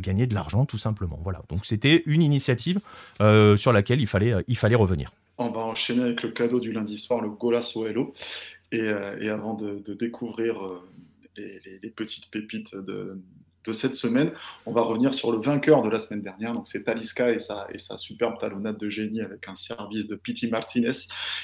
gagner 0.00 0.26
de 0.26 0.34
l'argent 0.34 0.66
tout 0.66 0.78
simplement 0.78 1.18
voilà 1.22 1.42
donc 1.48 1.66
c'était 1.66 2.02
une 2.06 2.22
initiative 2.22 2.78
euh, 3.20 3.56
sur 3.56 3.72
laquelle 3.72 4.00
il 4.00 4.06
fallait 4.06 4.74
revenir 4.76 5.10
on 5.38 5.50
va 5.50 5.60
enchaîner 5.60 6.02
avec 6.02 6.22
le 6.22 6.30
cadeau 6.30 6.60
du 6.60 6.72
lundi 6.72 6.96
soir 6.96 7.20
le 7.20 7.30
Golasso 7.30 7.86
Hello 7.86 8.14
et, 8.70 8.90
et 9.20 9.30
avant 9.30 9.54
de, 9.54 9.82
découvrir 9.94 10.56
les, 11.38 11.90
petites 11.90 12.30
pépites 12.30 12.74
de, 12.74 13.20
cette 13.72 13.94
semaine. 13.94 14.32
On 14.64 14.72
va 14.72 14.80
revenir 14.80 15.12
sur 15.12 15.30
le 15.30 15.38
vainqueur 15.38 15.82
de 15.82 15.90
la 15.90 15.98
semaine 15.98 16.22
dernière. 16.22 16.52
Donc, 16.52 16.66
c'est 16.66 16.84
Taliska 16.84 17.32
et 17.32 17.38
sa, 17.38 17.66
superbe 17.98 18.38
talonnade 18.40 18.78
de 18.78 18.88
génie 18.88 19.20
avec 19.20 19.46
un 19.46 19.54
service 19.54 20.06
de 20.06 20.16
Piti 20.16 20.48
Martinez 20.48 20.92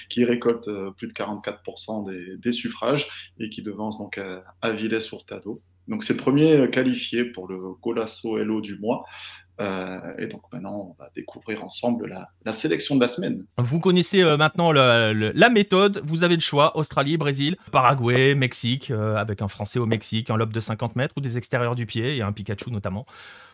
qui 0.08 0.24
récolte 0.24 0.68
euh, 0.68 0.90
plus 0.92 1.06
de 1.06 1.12
44% 1.12 2.38
des, 2.38 2.52
suffrages 2.52 3.08
et 3.38 3.50
qui 3.50 3.60
devance 3.60 3.98
donc 3.98 4.16
euh, 4.16 4.40
Avilés 4.62 5.06
Hurtado. 5.12 5.60
Donc, 5.86 6.02
c'est 6.02 6.14
le 6.14 6.18
premier 6.18 6.70
qualifié 6.70 7.26
pour 7.26 7.46
le 7.46 7.58
Golasso 7.82 8.38
Hello 8.38 8.62
du 8.62 8.78
mois. 8.78 9.04
Euh, 9.60 10.14
et 10.18 10.26
donc 10.26 10.42
maintenant, 10.52 10.88
on 10.90 11.02
va 11.02 11.10
découvrir 11.14 11.64
ensemble 11.64 12.12
la, 12.44 12.52
sélection 12.52 12.96
de 12.96 13.00
la 13.00 13.08
semaine. 13.08 13.44
Vous 13.58 13.78
connaissez 13.78 14.22
euh, 14.22 14.36
maintenant 14.36 14.72
la 14.72 15.48
méthode, 15.50 16.02
vous 16.04 16.24
avez 16.24 16.34
le 16.34 16.40
choix, 16.40 16.76
Australie, 16.76 17.16
Brésil, 17.16 17.56
Paraguay, 17.70 18.34
Mexique, 18.34 18.90
euh, 18.90 19.16
avec 19.16 19.42
un 19.42 19.48
Français 19.48 19.78
au 19.78 19.86
Mexique, 19.86 20.30
un 20.30 20.36
lobe 20.36 20.52
de 20.52 20.60
50 20.60 20.96
mètres 20.96 21.14
ou 21.16 21.20
des 21.20 21.38
extérieurs 21.38 21.74
du 21.74 21.86
pied, 21.86 22.16
et 22.16 22.22
un 22.22 22.32
Pikachu 22.32 22.70
notamment. 22.70 23.06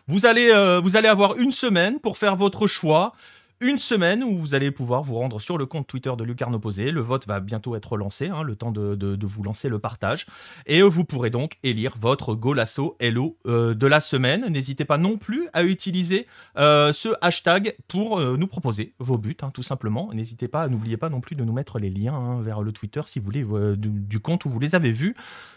Vous 0.07 0.25
allez, 0.25 0.51
vous 0.81 0.97
allez 0.97 1.07
avoir 1.07 1.37
une 1.37 1.51
semaine 1.51 1.99
pour 1.99 2.17
faire 2.17 2.35
votre 2.35 2.65
choix 2.65 3.13
une 3.61 3.77
semaine 3.77 4.23
où 4.23 4.37
vous 4.39 4.55
allez 4.55 4.71
pouvoir 4.71 5.03
vous 5.03 5.15
rendre 5.15 5.39
sur 5.39 5.57
le 5.57 5.67
compte 5.67 5.85
Twitter 5.85 6.11
de 6.17 6.23
Lucarne 6.23 6.55
Opposé. 6.55 6.91
Le 6.91 7.01
vote 7.01 7.27
va 7.27 7.39
bientôt 7.39 7.75
être 7.75 7.95
lancé, 7.95 8.27
hein, 8.27 8.41
le 8.41 8.55
temps 8.55 8.71
de, 8.71 9.17
vous 9.21 9.43
lancer 9.43 9.69
le 9.69 9.77
partage. 9.77 10.25
Et 10.65 10.81
vous 10.81 11.05
pourrez 11.05 11.29
donc 11.29 11.57
élire 11.61 11.93
votre 12.01 12.33
Golasso 12.33 12.97
Hello 12.99 13.37
euh, 13.45 13.75
de 13.75 13.85
la 13.85 13.99
semaine. 13.99 14.47
N'hésitez 14.49 14.83
pas 14.83 14.97
non 14.97 15.17
plus 15.17 15.47
à 15.53 15.63
utiliser 15.63 16.25
euh, 16.57 16.91
ce 16.91 17.09
hashtag 17.21 17.75
pour 17.87 18.19
euh, 18.19 18.35
nous 18.35 18.47
proposer 18.47 18.93
vos 18.97 19.19
buts, 19.19 19.37
hein, 19.43 19.51
tout 19.53 19.63
simplement. 19.63 20.09
N'hésitez 20.11 20.47
pas, 20.47 20.67
n'oubliez 20.67 20.97
pas 20.97 21.09
non 21.09 21.21
plus 21.21 21.35
de 21.35 21.43
nous 21.43 21.53
mettre 21.53 21.77
les 21.77 21.91
liens 21.91 22.15
hein, 22.15 22.41
vers 22.41 22.63
le 22.63 22.71
Twitter 22.71 23.01
si 23.05 23.19
vous 23.19 23.25
voulez, 23.25 23.45
du, 23.77 24.19
compte 24.19 24.45
où 24.45 24.49
vous 24.49 24.59
les 24.59 24.73
avez 24.73 24.91
vus. 24.91 25.15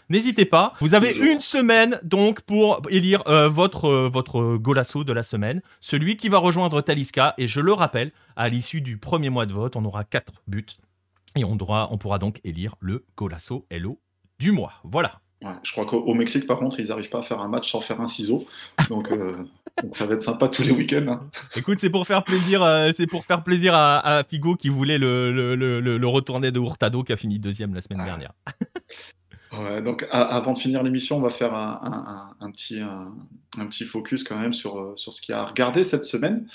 N'hésitez 0.09 0.45
pas. 0.45 0.73
Vous 0.81 0.93
avez 0.93 1.15
une 1.15 1.39
semaine 1.39 1.99
donc 2.03 2.41
pour 2.41 2.79
élire 2.89 3.23
votre, 3.49 4.07
votre 4.07 4.57
Golasso 4.57 5.03
de 5.03 5.11
la 5.11 5.23
semaine. 5.23 5.61
Celui 5.79 6.15
qui 6.15 6.29
va 6.29 6.37
rejoindre 6.37 6.81
Taliska. 6.81 7.33
Et 7.39 7.47
je 7.47 7.59
le 7.59 7.73
rappelle, 7.73 7.94
à 8.35 8.49
l'issue 8.49 8.81
du 8.81 8.97
premier 8.97 9.29
mois 9.29 9.45
de 9.45 9.53
vote, 9.53 9.75
on 9.75 9.85
aura 9.85 10.03
quatre 10.03 10.41
buts 10.47 10.65
et 11.35 11.43
on, 11.43 11.57
on 11.59 11.97
pourra 11.97 12.19
donc 12.19 12.39
élire 12.43 12.75
le 12.79 13.05
Golasso 13.17 13.65
Hello 13.69 13.99
du 14.39 14.51
mois. 14.51 14.73
Voilà. 14.83 15.21
je 15.63 15.71
crois 15.71 15.85
qu'au 15.85 16.13
Mexique, 16.13 16.47
par 16.47 16.59
contre, 16.59 16.79
ils 16.79 16.87
n'arrivent 16.87 17.09
pas 17.09 17.19
à 17.19 17.23
faire 17.23 17.39
un 17.39 17.47
match 17.47 17.71
sans 17.71 17.81
faire 17.81 18.01
un 18.01 18.07
ciseau. 18.07 18.45
Donc, 18.89 19.11
euh, 19.11 19.35
ça 19.91 20.05
va 20.05 20.15
être 20.15 20.21
sympa 20.21 20.47
tous 20.47 20.63
les 20.63 20.71
week-ends. 20.71 21.07
Hein. 21.07 21.29
Écoute, 21.55 21.79
c'est 21.79 21.89
pour 21.89 22.05
faire 22.07 22.23
plaisir, 22.23 22.63
euh, 22.63 22.91
c'est 22.93 23.07
pour 23.07 23.25
faire 23.25 23.43
plaisir 23.43 23.73
à, 23.75 24.23
Figo 24.29 24.55
qui 24.55 24.69
voulait 24.69 24.97
le, 24.97 25.55
le, 25.55 26.07
retourner 26.07 26.51
de 26.51 26.59
Hurtado 26.59 27.03
qui 27.03 27.13
a 27.13 27.17
fini 27.17 27.39
deuxième 27.39 27.73
la 27.73 27.81
semaine 27.81 28.03
dernière. 28.03 28.33
donc 29.83 30.05
avant 30.11 30.53
de 30.53 30.57
finir 30.57 30.83
l'émission, 30.83 31.17
on 31.17 31.21
va 31.21 31.29
faire 31.29 31.53
un, 31.53 32.51
petit, 32.51 32.79
un, 32.79 33.65
petit 33.67 33.85
focus 33.85 34.23
quand 34.23 34.37
même 34.37 34.53
sur, 34.53 34.77
euh, 34.77 34.93
sur 34.95 35.13
ce 35.13 35.21
qu'il 35.21 35.33
y 35.33 35.35
a 35.35 35.41
à 35.41 35.45
regarder 35.45 35.83
cette 35.83 36.03
semaine. 36.03 36.47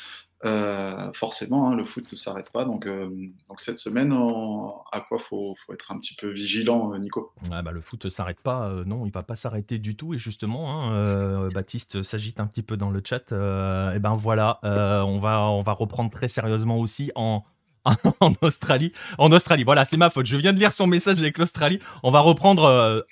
Euh, 0.45 1.13
forcément, 1.15 1.69
hein, 1.69 1.75
le 1.75 1.85
foot 1.85 2.11
ne 2.11 2.17
s'arrête 2.17 2.51
pas. 2.51 2.65
Donc, 2.65 2.87
euh, 2.87 3.11
cette 3.59 3.79
semaine, 3.79 4.13
à 4.13 5.01
quoi 5.01 5.19
faut, 5.19 5.55
faut 5.67 5.73
être 5.75 5.93
un 5.93 5.99
petit 5.99 6.15
peu 6.15 6.31
vigilant, 6.31 6.95
euh, 6.95 6.99
Nico? 6.99 7.33
Bah, 7.51 7.63
Le 7.71 7.81
foot 7.81 8.07
ne 8.07 8.11
s'arrête 8.11 8.41
pas. 8.41 8.71
non, 8.87 9.05
il 9.05 9.13
va 9.13 9.23
pas 9.23 9.37
s'arrêter 9.37 9.79
du 9.79 9.97
tout. 9.97 10.15
Et 10.15 10.19
justement, 10.19 10.89
hein, 10.91 11.49
Baptiste 11.55 12.03
s'agite 12.03 12.41
un 12.41 12.47
petit 12.47 12.63
peu 12.63 12.77
dans 12.77 12.91
le 12.91 13.03
chat. 13.05 13.33
et 13.33 13.99
ben 13.99 14.17
voilà, 14.17 14.61
on, 14.63 15.19
va, 15.19 15.43
on 15.51 15.63
va 15.63 15.73
reprendre 15.73 16.11
très 16.11 16.29
sérieusement 16.29 16.79
aussi 16.79 17.13
en, 17.15 17.45
en 18.21 18.33
Australie. 18.41 18.93
En 19.19 19.31
Australie, 19.33 19.65
voilà, 19.65 19.85
c'est 19.85 19.97
ma 19.99 20.11
faute. 20.11 20.27
Je 20.27 20.37
viens 20.37 20.53
de 20.53 20.59
lire 20.59 20.73
son 20.73 20.87
message 20.87 21.21
avec 21.21 21.37
l'Australie. 21.39 21.81
On 22.03 22.11
va 22.11 22.21
reprendre 22.21 23.05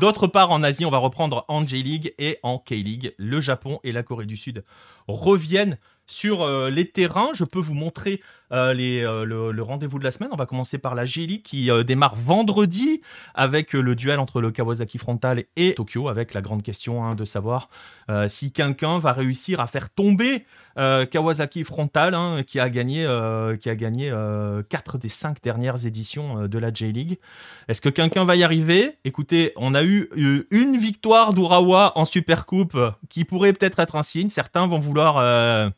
D'autre 0.00 0.26
part, 0.26 0.50
en 0.50 0.64
Asie, 0.64 0.84
on 0.84 0.90
va 0.90 0.98
reprendre 0.98 1.44
en 1.46 1.64
J-League 1.64 2.12
et 2.18 2.40
en 2.42 2.58
K-League. 2.58 3.14
Le 3.18 3.40
Japon 3.40 3.78
et 3.84 3.92
la 3.92 4.02
Corée 4.02 4.26
du 4.26 4.36
Sud 4.36 4.64
reviennent 5.06 5.78
sur 6.06 6.42
euh, 6.42 6.70
les 6.70 6.88
terrains. 6.88 7.30
Je 7.34 7.44
peux 7.44 7.58
vous 7.58 7.74
montrer 7.74 8.20
euh, 8.52 8.74
euh, 8.78 9.52
le, 9.52 9.62
rendez-vous 9.62 9.98
de 9.98 10.04
la 10.04 10.10
semaine. 10.10 10.30
On 10.32 10.36
va 10.36 10.46
commencer 10.46 10.78
par 10.78 10.94
la 10.94 11.04
J-League 11.04 11.42
qui 11.42 11.68
démarre 11.84 12.14
vendredi 12.14 13.00
avec 13.34 13.72
le 13.72 13.94
duel 13.94 14.20
entre 14.20 14.40
le 14.40 14.50
Kawasaki 14.50 14.98
Frontal 14.98 15.44
et 15.56 15.74
Tokyo, 15.74 16.08
avec 16.08 16.32
la 16.32 16.40
grande 16.40 16.62
question 16.62 17.04
hein, 17.04 17.14
de 17.14 17.24
savoir 17.24 17.68
si 18.28 18.52
quelqu'un 18.52 18.98
va 18.98 19.12
réussir 19.12 19.58
à 19.58 19.66
faire 19.66 19.90
tomber 19.90 20.44
Kawasaki 20.76 21.64
Frontal, 21.64 22.14
hein, 22.14 22.42
qui 22.46 22.60
a 22.60 22.70
gagné, 22.70 23.04
qui 23.60 23.68
a 23.68 23.74
gagné 23.74 24.14
4 24.68 24.98
des 24.98 25.08
5 25.08 25.42
dernières 25.42 25.86
éditions 25.86 26.46
de 26.46 26.58
la 26.58 26.72
J-League. 26.72 27.18
Est-ce 27.66 27.80
que 27.80 27.88
quelqu'un 27.88 28.24
va 28.24 28.36
y 28.36 28.44
arriver? 28.44 28.96
Écoutez, 29.04 29.52
on 29.56 29.74
a 29.74 29.82
eu 29.82 30.08
une 30.52 30.76
victoire 30.76 31.34
d'Urawa 31.34 31.92
en 31.96 32.04
Supercoupe 32.04 32.78
qui 33.08 33.24
pourrait 33.24 33.52
peut-être 33.52 33.80
être 33.80 33.96
un 33.96 34.04
signe. 34.04 34.30
Certains 34.30 34.68
vont 34.68 34.78
vouloir 34.78 35.72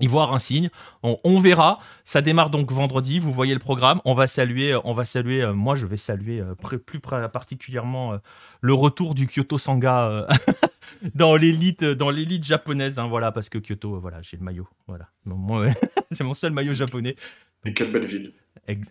y 0.00 0.06
voir 0.06 0.32
un 0.32 0.38
signe. 0.38 0.70
On, 1.02 1.40
verra. 1.40 1.78
Ça 2.04 2.20
démarre 2.20 2.50
donc 2.50 2.72
vendredi. 2.72 3.18
Vous 3.18 3.32
voyez 3.32 3.54
le 3.54 3.60
programme. 3.60 4.00
On 4.04 4.14
va 4.14 4.26
saluer, 4.26 4.76
on 4.84 4.92
va 4.92 5.04
saluer. 5.04 5.42
Euh, 5.42 5.54
moi, 5.54 5.76
je 5.76 5.86
vais 5.86 5.96
saluer 5.96 6.40
euh, 6.40 6.54
plus 6.54 7.00
particulièrement 7.00 8.14
euh, 8.14 8.18
le 8.60 8.74
retour 8.74 9.14
du 9.14 9.26
Kyoto 9.26 9.58
Sanga 9.58 10.26
dans 11.14 11.36
l'élite, 11.36 11.84
dans 11.84 12.10
l'élite 12.10 12.44
japonaise. 12.44 12.98
Hein, 12.98 13.06
voilà, 13.06 13.30
parce 13.32 13.48
que 13.48 13.58
Kyoto, 13.58 14.00
voilà, 14.00 14.20
j'ai 14.22 14.36
le 14.36 14.42
maillot. 14.42 14.68
Voilà, 14.88 15.08
c'est 16.10 16.24
mon 16.24 16.34
seul 16.34 16.52
maillot 16.52 16.74
japonais. 16.74 17.16
Et 17.64 17.72
quelle 17.72 17.92
belle 17.92 18.06
ville. 18.06 18.32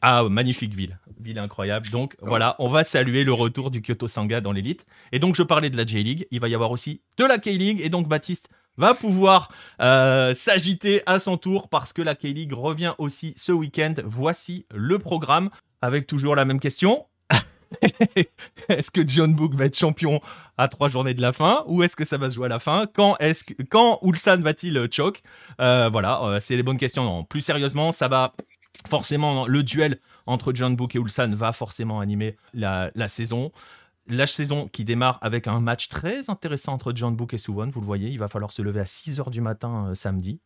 Ah, 0.02 0.24
magnifique 0.30 0.76
ville. 0.76 1.00
Ville 1.20 1.40
incroyable. 1.40 1.90
Donc 1.90 2.16
voilà, 2.22 2.56
on 2.60 2.70
va 2.70 2.84
saluer 2.84 3.24
le 3.24 3.34
retour 3.34 3.72
du 3.72 3.82
Kyoto 3.82 4.08
Sanga 4.08 4.42
dans 4.42 4.52
l'élite. 4.52 4.86
Et 5.12 5.20
donc 5.20 5.36
je 5.36 5.44
parlais 5.44 5.70
de 5.70 5.78
la 5.78 5.86
J-League. 5.86 6.28
Il 6.32 6.40
va 6.40 6.48
y 6.48 6.56
avoir 6.56 6.72
aussi 6.72 7.02
de 7.18 7.26
la 7.26 7.38
K-League. 7.38 7.82
Et 7.82 7.90
donc 7.90 8.08
Baptiste 8.08 8.50
va 8.78 8.94
pouvoir 8.94 9.52
euh, 9.82 10.34
s'agiter 10.34 11.02
à 11.06 11.20
son 11.20 11.38
tour 11.38 11.70
parce 11.70 11.94
que 11.94 12.02
la 12.02 12.16
K-League 12.16 12.54
revient 12.54 12.94
aussi 12.98 13.34
ce 13.38 13.52
week-end. 13.52 13.94
Voici 14.06 14.66
le 14.74 15.00
programme 15.00 15.50
avec 15.82 16.08
toujours 16.08 16.36
la 16.36 16.46
même 16.46 16.60
question. 16.60 17.06
est-ce 18.70 18.92
que 18.92 19.08
John 19.08 19.34
Book 19.34 19.56
va 19.56 19.66
être 19.66 19.78
champion 19.78 20.22
à 20.58 20.68
trois 20.68 20.90
journées 20.90 21.14
de 21.14 21.22
la 21.22 21.34
fin 21.34 21.64
ou 21.68 21.84
est-ce 21.84 21.96
que 21.96 22.06
ça 22.06 22.18
va 22.18 22.30
se 22.30 22.36
jouer 22.36 22.46
à 22.46 22.50
la 22.50 22.60
fin? 22.60 22.86
Quand 22.94 23.16
est-ce 23.20 23.44
que, 23.44 23.64
quand 23.64 24.00
Ulsan 24.04 24.42
va-t-il 24.42 24.78
euh, 24.78 24.88
choke? 24.92 25.24
Euh, 25.60 25.90
Voilà, 25.92 26.38
c'est 26.40 26.56
les 26.56 26.64
bonnes 26.64 26.78
questions. 26.78 27.24
Plus 27.24 27.42
sérieusement, 27.42 27.92
ça 27.92 28.08
va 28.08 28.34
forcément 28.88 29.48
le 29.48 29.64
duel 29.64 30.00
entre 30.26 30.54
John 30.54 30.76
Book 30.76 30.96
et 30.96 31.00
Ulsan 31.00 31.34
va 31.34 31.52
forcément 31.52 32.00
animer 32.00 32.36
la, 32.54 32.92
la 32.96 33.08
saison 33.08 33.52
la 34.08 34.28
saison 34.28 34.68
qui 34.68 34.84
démarre 34.84 35.20
avec 35.22 35.48
un 35.48 35.60
match 35.60 35.90
très 35.90 36.30
intéressant 36.30 36.74
entre 36.74 36.94
John 36.96 37.16
Book 37.16 37.34
et 37.34 37.38
Suwon. 37.38 37.70
Vous 37.70 37.82
le 37.82 37.86
voyez, 37.86 38.10
il 38.10 38.20
va 38.20 38.28
falloir 38.28 38.52
se 38.52 38.62
lever 38.62 38.82
à 38.82 38.86
6h 38.86 39.30
du 39.30 39.42
matin 39.42 39.88
euh, 39.90 39.96
samedi. 39.96 40.40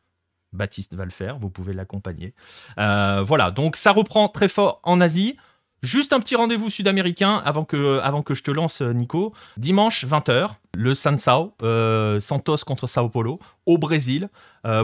Baptiste 0.53 0.93
va 0.93 1.03
le 1.03 1.11
faire, 1.11 1.39
vous 1.39 1.49
pouvez 1.49 1.73
l'accompagner. 1.73 2.33
Euh, 2.77 3.21
voilà, 3.25 3.51
donc 3.51 3.75
ça 3.75 3.91
reprend 3.91 4.29
très 4.29 4.47
fort 4.47 4.79
en 4.83 5.01
Asie. 5.01 5.37
Juste 5.83 6.13
un 6.13 6.19
petit 6.19 6.35
rendez-vous 6.35 6.69
sud-américain 6.69 7.41
avant 7.45 7.63
que, 7.63 8.01
je 8.29 8.43
te 8.43 8.49
lance, 8.49 8.81
Nico. 8.81 9.33
Dimanche 9.57 10.05
20h, 10.05 10.49
le 10.75 10.95
Sansao, 10.95 11.53
euh, 11.61 12.19
Santos 12.19 12.57
contre 12.65 12.87
Sao 12.87 13.09
Paulo, 13.09 13.39
au 13.65 13.77
Brésil, 13.77 14.29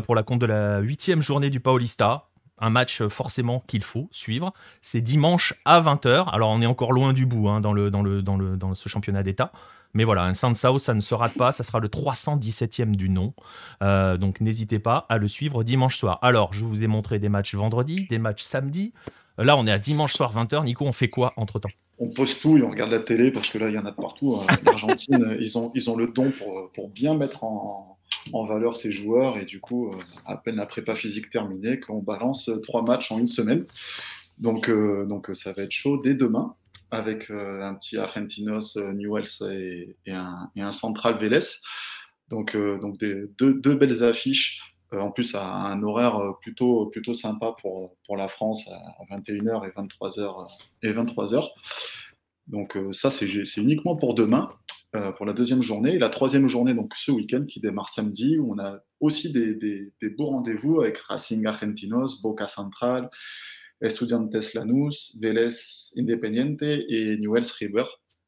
pour 0.05 0.15
la 0.15 0.23
compte 0.23 0.39
de 0.39 0.45
la 0.45 0.79
huitième 0.79 1.21
journée 1.21 1.49
du 1.49 1.59
Paulista 1.59 2.29
un 2.59 2.69
match 2.69 3.01
euh, 3.01 3.09
forcément 3.09 3.63
qu'il 3.67 3.83
faut 3.83 4.07
suivre. 4.11 4.53
C'est 4.81 5.01
dimanche 5.01 5.53
à 5.65 5.81
20h. 5.81 6.29
Alors 6.31 6.49
on 6.49 6.61
est 6.61 6.65
encore 6.65 6.93
loin 6.93 7.13
du 7.13 7.25
bout 7.25 7.49
hein, 7.49 7.61
dans, 7.61 7.73
le, 7.73 7.89
dans, 7.89 8.03
le, 8.03 8.21
dans, 8.21 8.37
le, 8.37 8.57
dans 8.57 8.73
ce 8.73 8.89
championnat 8.89 9.23
d'État. 9.23 9.51
Mais 9.95 10.05
voilà, 10.05 10.23
un 10.23 10.33
Sansao, 10.33 10.79
ça 10.79 10.95
ne 10.95 11.01
se 11.01 11.13
rate 11.13 11.35
pas. 11.35 11.51
Ça 11.51 11.63
sera 11.63 11.79
le 11.79 11.87
317e 11.87 12.95
du 12.95 13.09
nom. 13.09 13.33
Euh, 13.83 14.17
donc 14.17 14.41
n'hésitez 14.41 14.79
pas 14.79 15.05
à 15.09 15.17
le 15.17 15.27
suivre 15.27 15.63
dimanche 15.63 15.97
soir. 15.97 16.17
Alors, 16.21 16.53
je 16.53 16.65
vous 16.65 16.83
ai 16.83 16.87
montré 16.87 17.19
des 17.19 17.29
matchs 17.29 17.53
vendredi, 17.53 18.07
des 18.09 18.17
matchs 18.17 18.41
samedi. 18.41 18.93
Là, 19.37 19.55
on 19.55 19.67
est 19.67 19.71
à 19.71 19.79
dimanche 19.79 20.13
soir 20.13 20.33
20h. 20.33 20.63
Nico, 20.63 20.85
on 20.85 20.91
fait 20.91 21.09
quoi 21.09 21.33
entre 21.37 21.59
temps 21.59 21.69
on 21.99 22.09
pose 22.09 22.39
tout 22.39 22.57
et 22.57 22.63
on 22.63 22.69
regarde 22.69 22.91
la 22.91 22.99
télé 22.99 23.31
parce 23.31 23.49
que 23.49 23.59
là, 23.59 23.69
il 23.69 23.75
y 23.75 23.77
en 23.77 23.85
a 23.85 23.91
de 23.91 23.95
partout. 23.95 24.39
L'Argentine, 24.65 25.37
ils, 25.39 25.57
ont, 25.57 25.71
ils 25.75 25.89
ont 25.91 25.95
le 25.95 26.07
don 26.07 26.31
pour, 26.31 26.71
pour 26.73 26.89
bien 26.89 27.13
mettre 27.13 27.43
en, 27.43 27.92
en 28.31 28.45
valeur 28.45 28.77
ses 28.77 28.91
joueurs. 28.91 29.37
Et 29.37 29.45
du 29.45 29.59
coup, 29.59 29.89
euh, 29.89 29.97
à 30.25 30.37
peine 30.37 30.55
la 30.55 30.65
prépa 30.65 30.95
physique 30.95 31.29
terminée, 31.29 31.79
qu'on 31.79 31.99
balance 31.99 32.49
trois 32.63 32.83
matchs 32.83 33.11
en 33.11 33.19
une 33.19 33.27
semaine. 33.27 33.65
Donc, 34.37 34.69
euh, 34.69 35.05
donc 35.05 35.29
ça 35.33 35.51
va 35.53 35.63
être 35.63 35.71
chaud 35.71 36.01
dès 36.01 36.15
demain 36.15 36.55
avec 36.91 37.31
euh, 37.31 37.61
un 37.61 37.73
petit 37.73 37.97
Argentinos 37.97 38.77
Newells 38.77 39.41
et, 39.51 39.95
un, 40.11 40.71
Central 40.71 41.17
Vélez. 41.17 41.39
Donc, 42.29 42.55
donc 42.55 42.97
deux, 42.97 43.31
deux, 43.37 43.75
belles 43.75 44.03
affiches. 44.03 44.61
en 44.91 45.11
plus, 45.11 45.35
à 45.35 45.43
un 45.43 45.83
horaire 45.83 46.19
plutôt, 46.41 46.87
plutôt 46.87 47.13
sympa 47.13 47.55
pour, 47.61 47.95
pour 48.05 48.15
la 48.15 48.27
France 48.27 48.67
à 48.69 49.17
21h 49.17 49.67
et 49.67 49.71
23h. 49.71 50.47
Et 50.83 50.93
23h. 50.93 51.49
Donc 52.47 52.77
ça, 52.91 53.11
c'est 53.11 53.27
uniquement 53.57 53.95
pour 53.95 54.13
demain. 54.13 54.49
Euh, 54.95 55.11
pour 55.11 55.25
la 55.25 55.33
deuxième 55.33 55.63
journée. 55.63 55.95
Et 55.95 55.97
la 55.97 56.09
troisième 56.09 56.47
journée, 56.47 56.75
donc 56.75 56.93
ce 56.95 57.11
week-end 57.11 57.45
qui 57.47 57.59
démarre 57.59 57.89
samedi, 57.89 58.37
où 58.37 58.53
on 58.53 58.59
a 58.59 58.77
aussi 58.99 59.31
des, 59.31 59.55
des, 59.55 60.09
beaux 60.09 60.27
rendez-vous 60.27 60.81
avec 60.81 60.99
Racing 60.99 61.47
Argentinos, 61.47 62.21
Boca 62.21 62.47
Central, 62.47 63.09
Estudiantes 63.81 64.53
Lanús, 64.53 65.17
Vélez 65.19 65.49
Independiente 65.97 66.61
et 66.61 67.17
Newell's 67.17 67.51
River. 67.53 67.85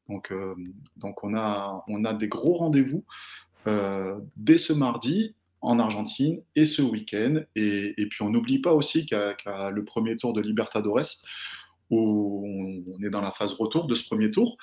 Donc, 0.08 0.32
euh, 0.32 0.56
donc 0.96 1.22
on, 1.22 1.36
a, 1.36 1.84
on 1.86 2.04
a 2.04 2.12
des 2.12 2.26
gros 2.26 2.54
rendez-vous 2.54 3.04
euh, 3.68 4.18
dès 4.34 4.58
ce 4.58 4.72
mardi 4.72 5.36
en 5.60 5.78
Argentine 5.78 6.42
et 6.56 6.64
ce 6.64 6.82
week-end. 6.82 7.42
Et, 7.54 7.94
puis 8.10 8.22
on 8.22 8.30
n'oublie 8.30 8.58
pas 8.58 8.72
aussi 8.72 9.06
qu'à 9.06 9.36
le 9.70 9.84
premier 9.84 10.16
tour 10.16 10.32
de 10.32 10.40
Libertadores, 10.40 11.22
où 11.90 12.82
on 12.98 13.04
est 13.04 13.10
dans 13.10 13.20
la 13.20 13.30
phase 13.30 13.52
retour 13.52 13.86
de 13.86 13.94
ce 13.94 14.04
premier 14.04 14.32
tour 14.32 14.58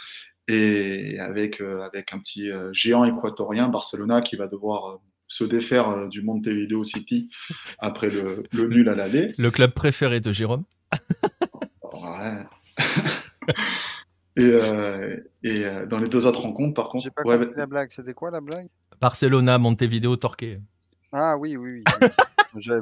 et 0.47 1.19
avec, 1.19 1.61
euh, 1.61 1.81
avec 1.81 2.13
un 2.13 2.19
petit 2.19 2.51
euh, 2.51 2.71
géant 2.73 3.05
équatorien, 3.05 3.69
Barcelona, 3.69 4.21
qui 4.21 4.35
va 4.35 4.47
devoir 4.47 4.89
euh, 4.89 4.97
se 5.27 5.43
défaire 5.43 6.07
du 6.07 6.21
Montevideo 6.21 6.83
City 6.83 7.29
après 7.79 8.09
le, 8.09 8.43
le 8.51 8.67
nul 8.67 8.89
à 8.89 8.95
l'aller. 8.95 9.33
Le 9.37 9.51
club 9.51 9.71
préféré 9.71 10.19
de 10.19 10.31
Jérôme. 10.31 10.63
ouais. 11.93 12.43
et, 14.35 14.51
et 15.43 15.65
dans 15.87 15.97
les 15.97 16.09
deux 16.09 16.25
autres 16.25 16.41
rencontres, 16.41 16.73
par 16.73 16.89
contre. 16.89 17.05
J'ai 17.05 17.11
pas 17.11 17.23
compris 17.23 17.55
la 17.55 17.65
blague. 17.65 17.89
C'était 17.91 18.13
quoi 18.13 18.31
la 18.31 18.41
blague? 18.41 18.67
Barcelona, 18.99 19.57
Montevideo, 19.57 20.15
Torque. 20.17 20.59
Ah 21.11 21.37
oui, 21.37 21.55
oui, 21.55 21.83
oui. 21.85 22.07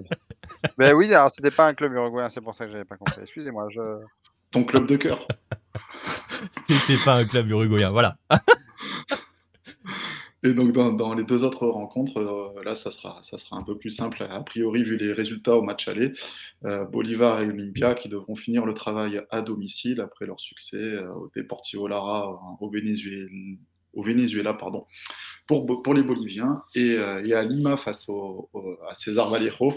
ben 0.78 0.94
oui, 0.94 1.14
alors 1.14 1.32
c'était 1.32 1.52
pas 1.52 1.68
un 1.68 1.74
club 1.74 1.94
uruguayen, 1.94 2.30
c'est 2.30 2.42
pour 2.42 2.56
ça 2.56 2.66
que 2.66 2.72
j'avais 2.72 2.86
pas 2.86 2.98
compris. 2.98 3.22
Excusez-moi. 3.22 3.68
Je... 3.72 3.82
Ton 4.52 4.64
club 4.64 4.88
de 4.88 4.98
cœur. 4.98 5.28
C'était 6.68 7.03
pas 7.03 7.15
un 7.15 7.26
club 7.26 7.49
uruguayen, 7.49 7.91
voilà. 7.91 8.18
Et 10.43 10.53
donc 10.53 10.72
dans, 10.72 11.13
les 11.13 11.23
deux 11.23 11.43
autres 11.43 11.68
rencontres, 11.68 12.18
euh, 12.18 12.63
là 12.63 12.73
ça 12.73 12.89
sera, 12.91 13.19
ça 13.22 13.38
sera 13.38 13.57
un 13.57 13.61
peu 13.61 13.77
plus 13.77 13.91
simple 13.91 14.26
a 14.27 14.41
priori 14.41 14.84
vu 14.84 14.97
les 14.97 15.13
résultats 15.13 15.55
au 15.55 15.61
match 15.61 15.88
aller. 15.88 16.13
Euh, 16.65 16.84
Bolivar 16.85 17.41
et 17.41 17.47
Olympia 17.47 17.93
qui 17.93 18.09
devront 18.09 18.35
finir 18.35 18.65
le 18.65 18.73
travail 18.73 19.22
à 19.30 19.41
domicile 19.41 20.01
après 20.01 20.26
leur 20.26 20.39
succès 20.39 20.77
euh, 20.77 21.13
au 21.13 21.31
Deportivo 21.35 21.88
Lara 21.88 22.39
au 22.59 24.03
Venezuela, 24.03 24.53
pardon, 24.53 24.88
pour, 25.45 25.84
pour 25.84 25.93
les 25.93 26.01
Boliviens 26.01 26.55
et, 26.73 26.97
à 26.97 27.43
Lima 27.43 27.77
face 27.77 28.09
à 28.89 28.95
César 28.95 29.30
Vallejo, 29.30 29.76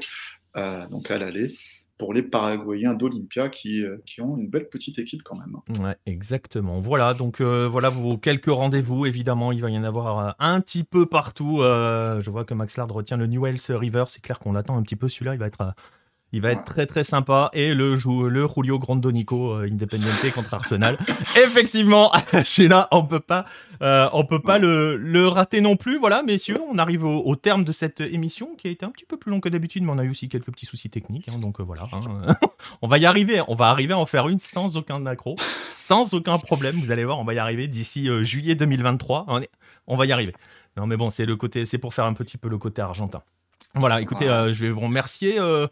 donc 0.91 1.11
à 1.11 1.19
l'aller 1.19 1.53
pour 1.99 2.13
les 2.13 2.23
Paraguayens 2.23 2.95
d'Olympia 2.95 3.49
qui, 3.49 3.83
euh, 3.83 3.99
qui, 4.05 4.21
ont 4.21 4.37
une 4.37 4.49
belle 4.49 4.69
petite 4.69 4.99
équipe 4.99 5.23
quand 5.23 5.37
même. 5.37 5.57
Ouais, 5.81 5.97
exactement. 6.07 6.81
Voilà, 6.81 7.15
donc 7.15 7.41
euh, 7.41 7.69
voilà 7.69 7.89
vos 7.89 8.19
quelques 8.19 8.47
rendez-vous. 8.47 9.07
Évidemment, 9.07 9.53
il 9.53 9.61
va 9.61 9.71
y 9.71 9.79
en 9.79 9.85
avoir 9.85 10.19
euh, 10.19 10.31
un 10.39 10.61
petit 10.61 10.85
peu 10.85 11.07
partout. 11.07 11.59
je 11.61 12.31
vois 12.31 12.45
que 12.45 12.55
Max 12.55 12.77
Lard 12.77 12.91
retient 12.91 13.17
le 13.17 13.27
Newells 13.27 13.59
River. 13.71 14.05
C'est 14.09 14.23
clair 14.23 14.39
qu'on 14.39 14.55
attend 14.55 14.77
un 14.77 14.83
petit 14.83 14.97
peu 14.97 15.09
celui-là. 15.09 15.35
Il 15.35 15.39
va 15.39 15.47
être 15.47 15.75
il 16.35 16.41
va 16.41 16.51
être 16.51 16.65
très 16.65 16.87
très 16.87 17.05
sympa. 17.05 17.49
Et 17.53 17.75
le, 17.75 17.95
le 17.95 18.49
Julio 18.49 18.79
Grandonico 18.81 19.53
euh, 19.53 19.69
Independiente 19.71 20.33
contre 20.35 20.53
Arsenal. 20.53 20.99
Effectivement, 21.37 22.11
là, 22.69 22.89
on 22.91 23.05
peut 23.05 23.21
pas, 23.21 23.45
euh, 23.83 24.09
on 24.13 24.25
peut 24.25 24.41
pas 24.41 24.59
le, 24.59 24.97
le, 24.97 25.29
rater 25.29 25.61
non 25.61 25.77
plus. 25.77 25.97
Voilà, 25.97 26.25
messieurs, 26.25 26.57
on 26.69 26.77
arrive 26.79 27.05
au, 27.05 27.37
terme 27.37 27.63
de 27.63 27.71
cette 27.71 28.01
émission 28.01 28.57
qui 28.57 28.67
a 28.67 28.71
été 28.73 28.85
un 28.85 28.91
petit 28.91 29.05
peu 29.05 29.17
plus 29.17 29.31
longue 29.31 29.43
que 29.43 29.49
d'habitude, 29.49 29.85
mais 29.85 29.93
on 29.93 29.99
a 29.99 30.05
eu 30.05 30.11
aussi 30.11 30.29
quelques 30.29 30.51
petits 30.51 30.67
soucis 30.67 30.91
techniques. 30.91 31.29
Hein, 31.29 31.39
donc 31.39 31.61
euh, 31.61 31.63
voilà, 31.63 31.87
hein. 31.93 32.35
on 32.83 32.89
va 32.89 32.99
y 32.99 33.07
arriver. 33.07 33.41
On 33.47 33.55
va 33.55 33.69
arriver 33.69 33.93
à 33.93 33.99
en 33.99 34.07
faire 34.07 34.29
une 34.29 34.41
sans 34.41 34.77
aucun 34.77 35.07
accro, 35.07 35.37
sans 35.69 36.15
aucun 36.15 36.39
problème. 36.39 36.81
Vous 36.81 36.91
allez 36.91 37.05
voir, 37.05 37.21
on 37.21 37.25
va 37.25 37.35
y 37.35 37.39
arriver 37.39 37.69
d'ici 37.69 38.09
juillet 38.25 38.57
2023. 38.57 39.27
On, 39.29 39.41
on 39.87 39.97
va 39.97 40.07
y 40.07 40.11
arriver. 40.11 40.35
Non, 40.77 40.89
mais 40.89 40.97
bon, 40.97 41.11
c'est 41.11 41.27
le 41.27 41.37
côté, 41.37 41.65
c'est 41.65 41.79
pour 41.79 41.95
faire 41.95 42.07
un 42.07 42.15
petit 42.15 42.39
peu 42.39 42.49
le 42.49 42.59
côté 42.59 42.83
argentin. 42.83 43.23
Voilà, 43.77 44.01
écoutez, 44.01 44.29
euh, 44.29 44.55
je 44.55 44.65
vais 44.65 44.71
vous 44.71 44.81
remercier, 44.81 45.39
euh, 45.41 45.67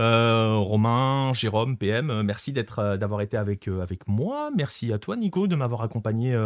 euh, 0.00 0.54
Romain, 0.56 1.32
Jérôme, 1.34 1.76
PM. 1.76 2.22
merci 2.22 2.52
d'être, 2.52 2.96
d'avoir 2.96 3.20
été 3.20 3.36
avec, 3.36 3.66
avec 3.66 4.06
moi. 4.06 4.50
Merci 4.56 4.92
à 4.92 4.98
toi, 4.98 5.16
Nico, 5.16 5.48
de 5.48 5.56
m'avoir 5.56 5.82
accompagné 5.82 6.36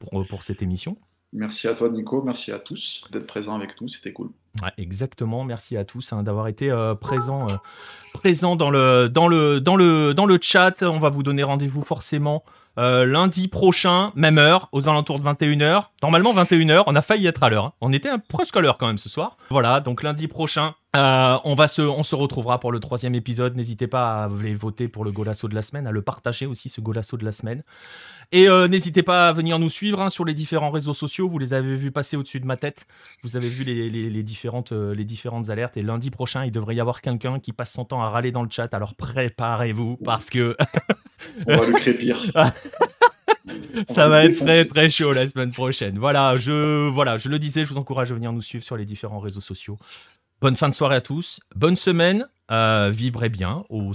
pour, 0.00 0.26
pour 0.26 0.42
cette 0.42 0.62
émission. 0.62 0.96
Merci 1.32 1.68
à 1.68 1.74
toi, 1.74 1.90
Nico. 1.90 2.22
Merci 2.22 2.52
à 2.52 2.58
tous 2.58 3.04
d'être 3.12 3.26
présents 3.26 3.54
avec 3.54 3.80
nous. 3.80 3.86
C'était 3.88 4.12
cool. 4.12 4.30
exactement. 4.78 5.44
Merci 5.44 5.76
à 5.76 5.84
tous 5.84 6.12
hein, 6.12 6.22
d'avoir 6.22 6.48
été 6.48 6.74
présents 7.00 7.46
présent 8.14 8.56
dans, 8.56 8.70
le, 8.70 9.08
dans, 9.08 9.28
le, 9.28 9.60
dans, 9.60 9.76
le, 9.76 10.14
dans 10.14 10.26
le 10.26 10.38
chat. 10.40 10.82
On 10.82 10.98
va 10.98 11.10
vous 11.10 11.22
donner 11.22 11.42
rendez-vous 11.42 11.82
forcément 11.82 12.42
euh, 12.78 13.04
lundi 13.04 13.48
prochain, 13.48 14.12
même 14.14 14.38
heure, 14.38 14.68
aux 14.72 14.88
alentours 14.88 15.18
de 15.18 15.24
21h. 15.24 15.86
Normalement 16.02 16.32
21h, 16.32 16.84
on 16.86 16.94
a 16.94 17.02
failli 17.02 17.26
être 17.26 17.42
à 17.42 17.50
l'heure. 17.50 17.64
Hein. 17.66 17.72
On 17.80 17.92
était 17.92 18.10
presque 18.28 18.56
à 18.56 18.60
l'heure 18.60 18.78
quand 18.78 18.86
même 18.86 18.98
ce 18.98 19.08
soir. 19.08 19.36
Voilà, 19.50 19.80
donc 19.80 20.04
lundi 20.04 20.28
prochain, 20.28 20.74
euh, 20.96 21.36
on, 21.44 21.54
va 21.54 21.68
se, 21.68 21.82
on 21.82 22.02
se 22.02 22.14
retrouvera 22.14 22.60
pour 22.60 22.72
le 22.72 22.80
troisième 22.80 23.14
épisode. 23.14 23.56
N'hésitez 23.56 23.88
pas 23.88 24.14
à 24.14 24.28
voter 24.28 24.88
pour 24.88 25.04
le 25.04 25.10
golasso 25.10 25.48
de 25.48 25.54
la 25.54 25.62
semaine, 25.62 25.86
à 25.86 25.90
le 25.90 26.02
partager 26.02 26.46
aussi 26.46 26.68
ce 26.68 26.80
golasso 26.80 27.16
de 27.16 27.24
la 27.24 27.32
semaine. 27.32 27.62
Et 28.30 28.46
euh, 28.46 28.68
n'hésitez 28.68 29.02
pas 29.02 29.28
à 29.28 29.32
venir 29.32 29.58
nous 29.58 29.70
suivre 29.70 30.02
hein, 30.02 30.10
sur 30.10 30.24
les 30.24 30.34
différents 30.34 30.70
réseaux 30.70 30.92
sociaux. 30.92 31.28
Vous 31.28 31.38
les 31.38 31.54
avez 31.54 31.76
vus 31.76 31.90
passer 31.90 32.16
au-dessus 32.16 32.40
de 32.40 32.46
ma 32.46 32.56
tête. 32.56 32.86
Vous 33.22 33.36
avez 33.36 33.48
vu 33.48 33.64
les, 33.64 34.22
différentes, 34.22 34.72
les 34.72 35.04
différentes 35.04 35.48
alertes. 35.48 35.78
Et 35.78 35.82
lundi 35.82 36.10
prochain, 36.10 36.44
il 36.44 36.52
devrait 36.52 36.74
y 36.74 36.80
avoir 36.80 37.00
quelqu'un 37.00 37.40
qui 37.40 37.52
passe 37.52 37.72
son 37.72 37.86
temps 37.86 38.02
à 38.02 38.10
râler 38.10 38.30
dans 38.30 38.42
le 38.42 38.50
chat. 38.50 38.74
Alors 38.74 38.94
préparez-vous 38.94 39.96
parce 39.96 40.28
que 40.28 40.56
on 41.46 41.56
va 41.56 41.66
le 41.66 41.72
crépir. 41.74 42.18
Ça 43.88 44.08
va 44.08 44.24
être 44.24 44.44
très 44.44 44.64
très 44.64 44.88
chaud 44.88 45.12
la 45.12 45.26
semaine 45.26 45.52
prochaine. 45.52 45.98
Voilà, 45.98 46.36
je 46.36 46.88
voilà, 46.88 47.16
je 47.16 47.28
le 47.28 47.38
disais, 47.38 47.64
je 47.64 47.70
vous 47.70 47.78
encourage 47.78 48.12
à 48.12 48.14
venir 48.14 48.32
nous 48.32 48.42
suivre 48.42 48.64
sur 48.64 48.76
les 48.76 48.84
différents 48.84 49.20
réseaux 49.20 49.40
sociaux. 49.40 49.78
Bonne 50.40 50.56
fin 50.56 50.68
de 50.68 50.74
soirée 50.74 50.96
à 50.96 51.00
tous, 51.00 51.40
bonne 51.54 51.76
semaine 51.76 52.28
euh, 52.50 52.92
bien 53.30 53.64
au, 53.68 53.94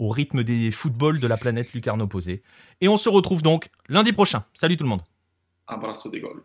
rythme 0.00 0.44
des 0.44 0.70
footballs 0.70 1.18
de 1.18 1.26
la 1.26 1.36
planète 1.36 1.72
lucarne 1.72 2.02
opposée. 2.02 2.42
Et 2.80 2.88
on 2.88 2.96
se 2.96 3.08
retrouve 3.08 3.42
donc 3.42 3.70
lundi 3.88 4.12
prochain. 4.12 4.44
Salut 4.54 4.76
tout 4.76 4.84
le 4.84 4.90
monde. 4.90 5.02
Abrazo 5.66 6.10
de 6.10 6.18
gol. 6.18 6.42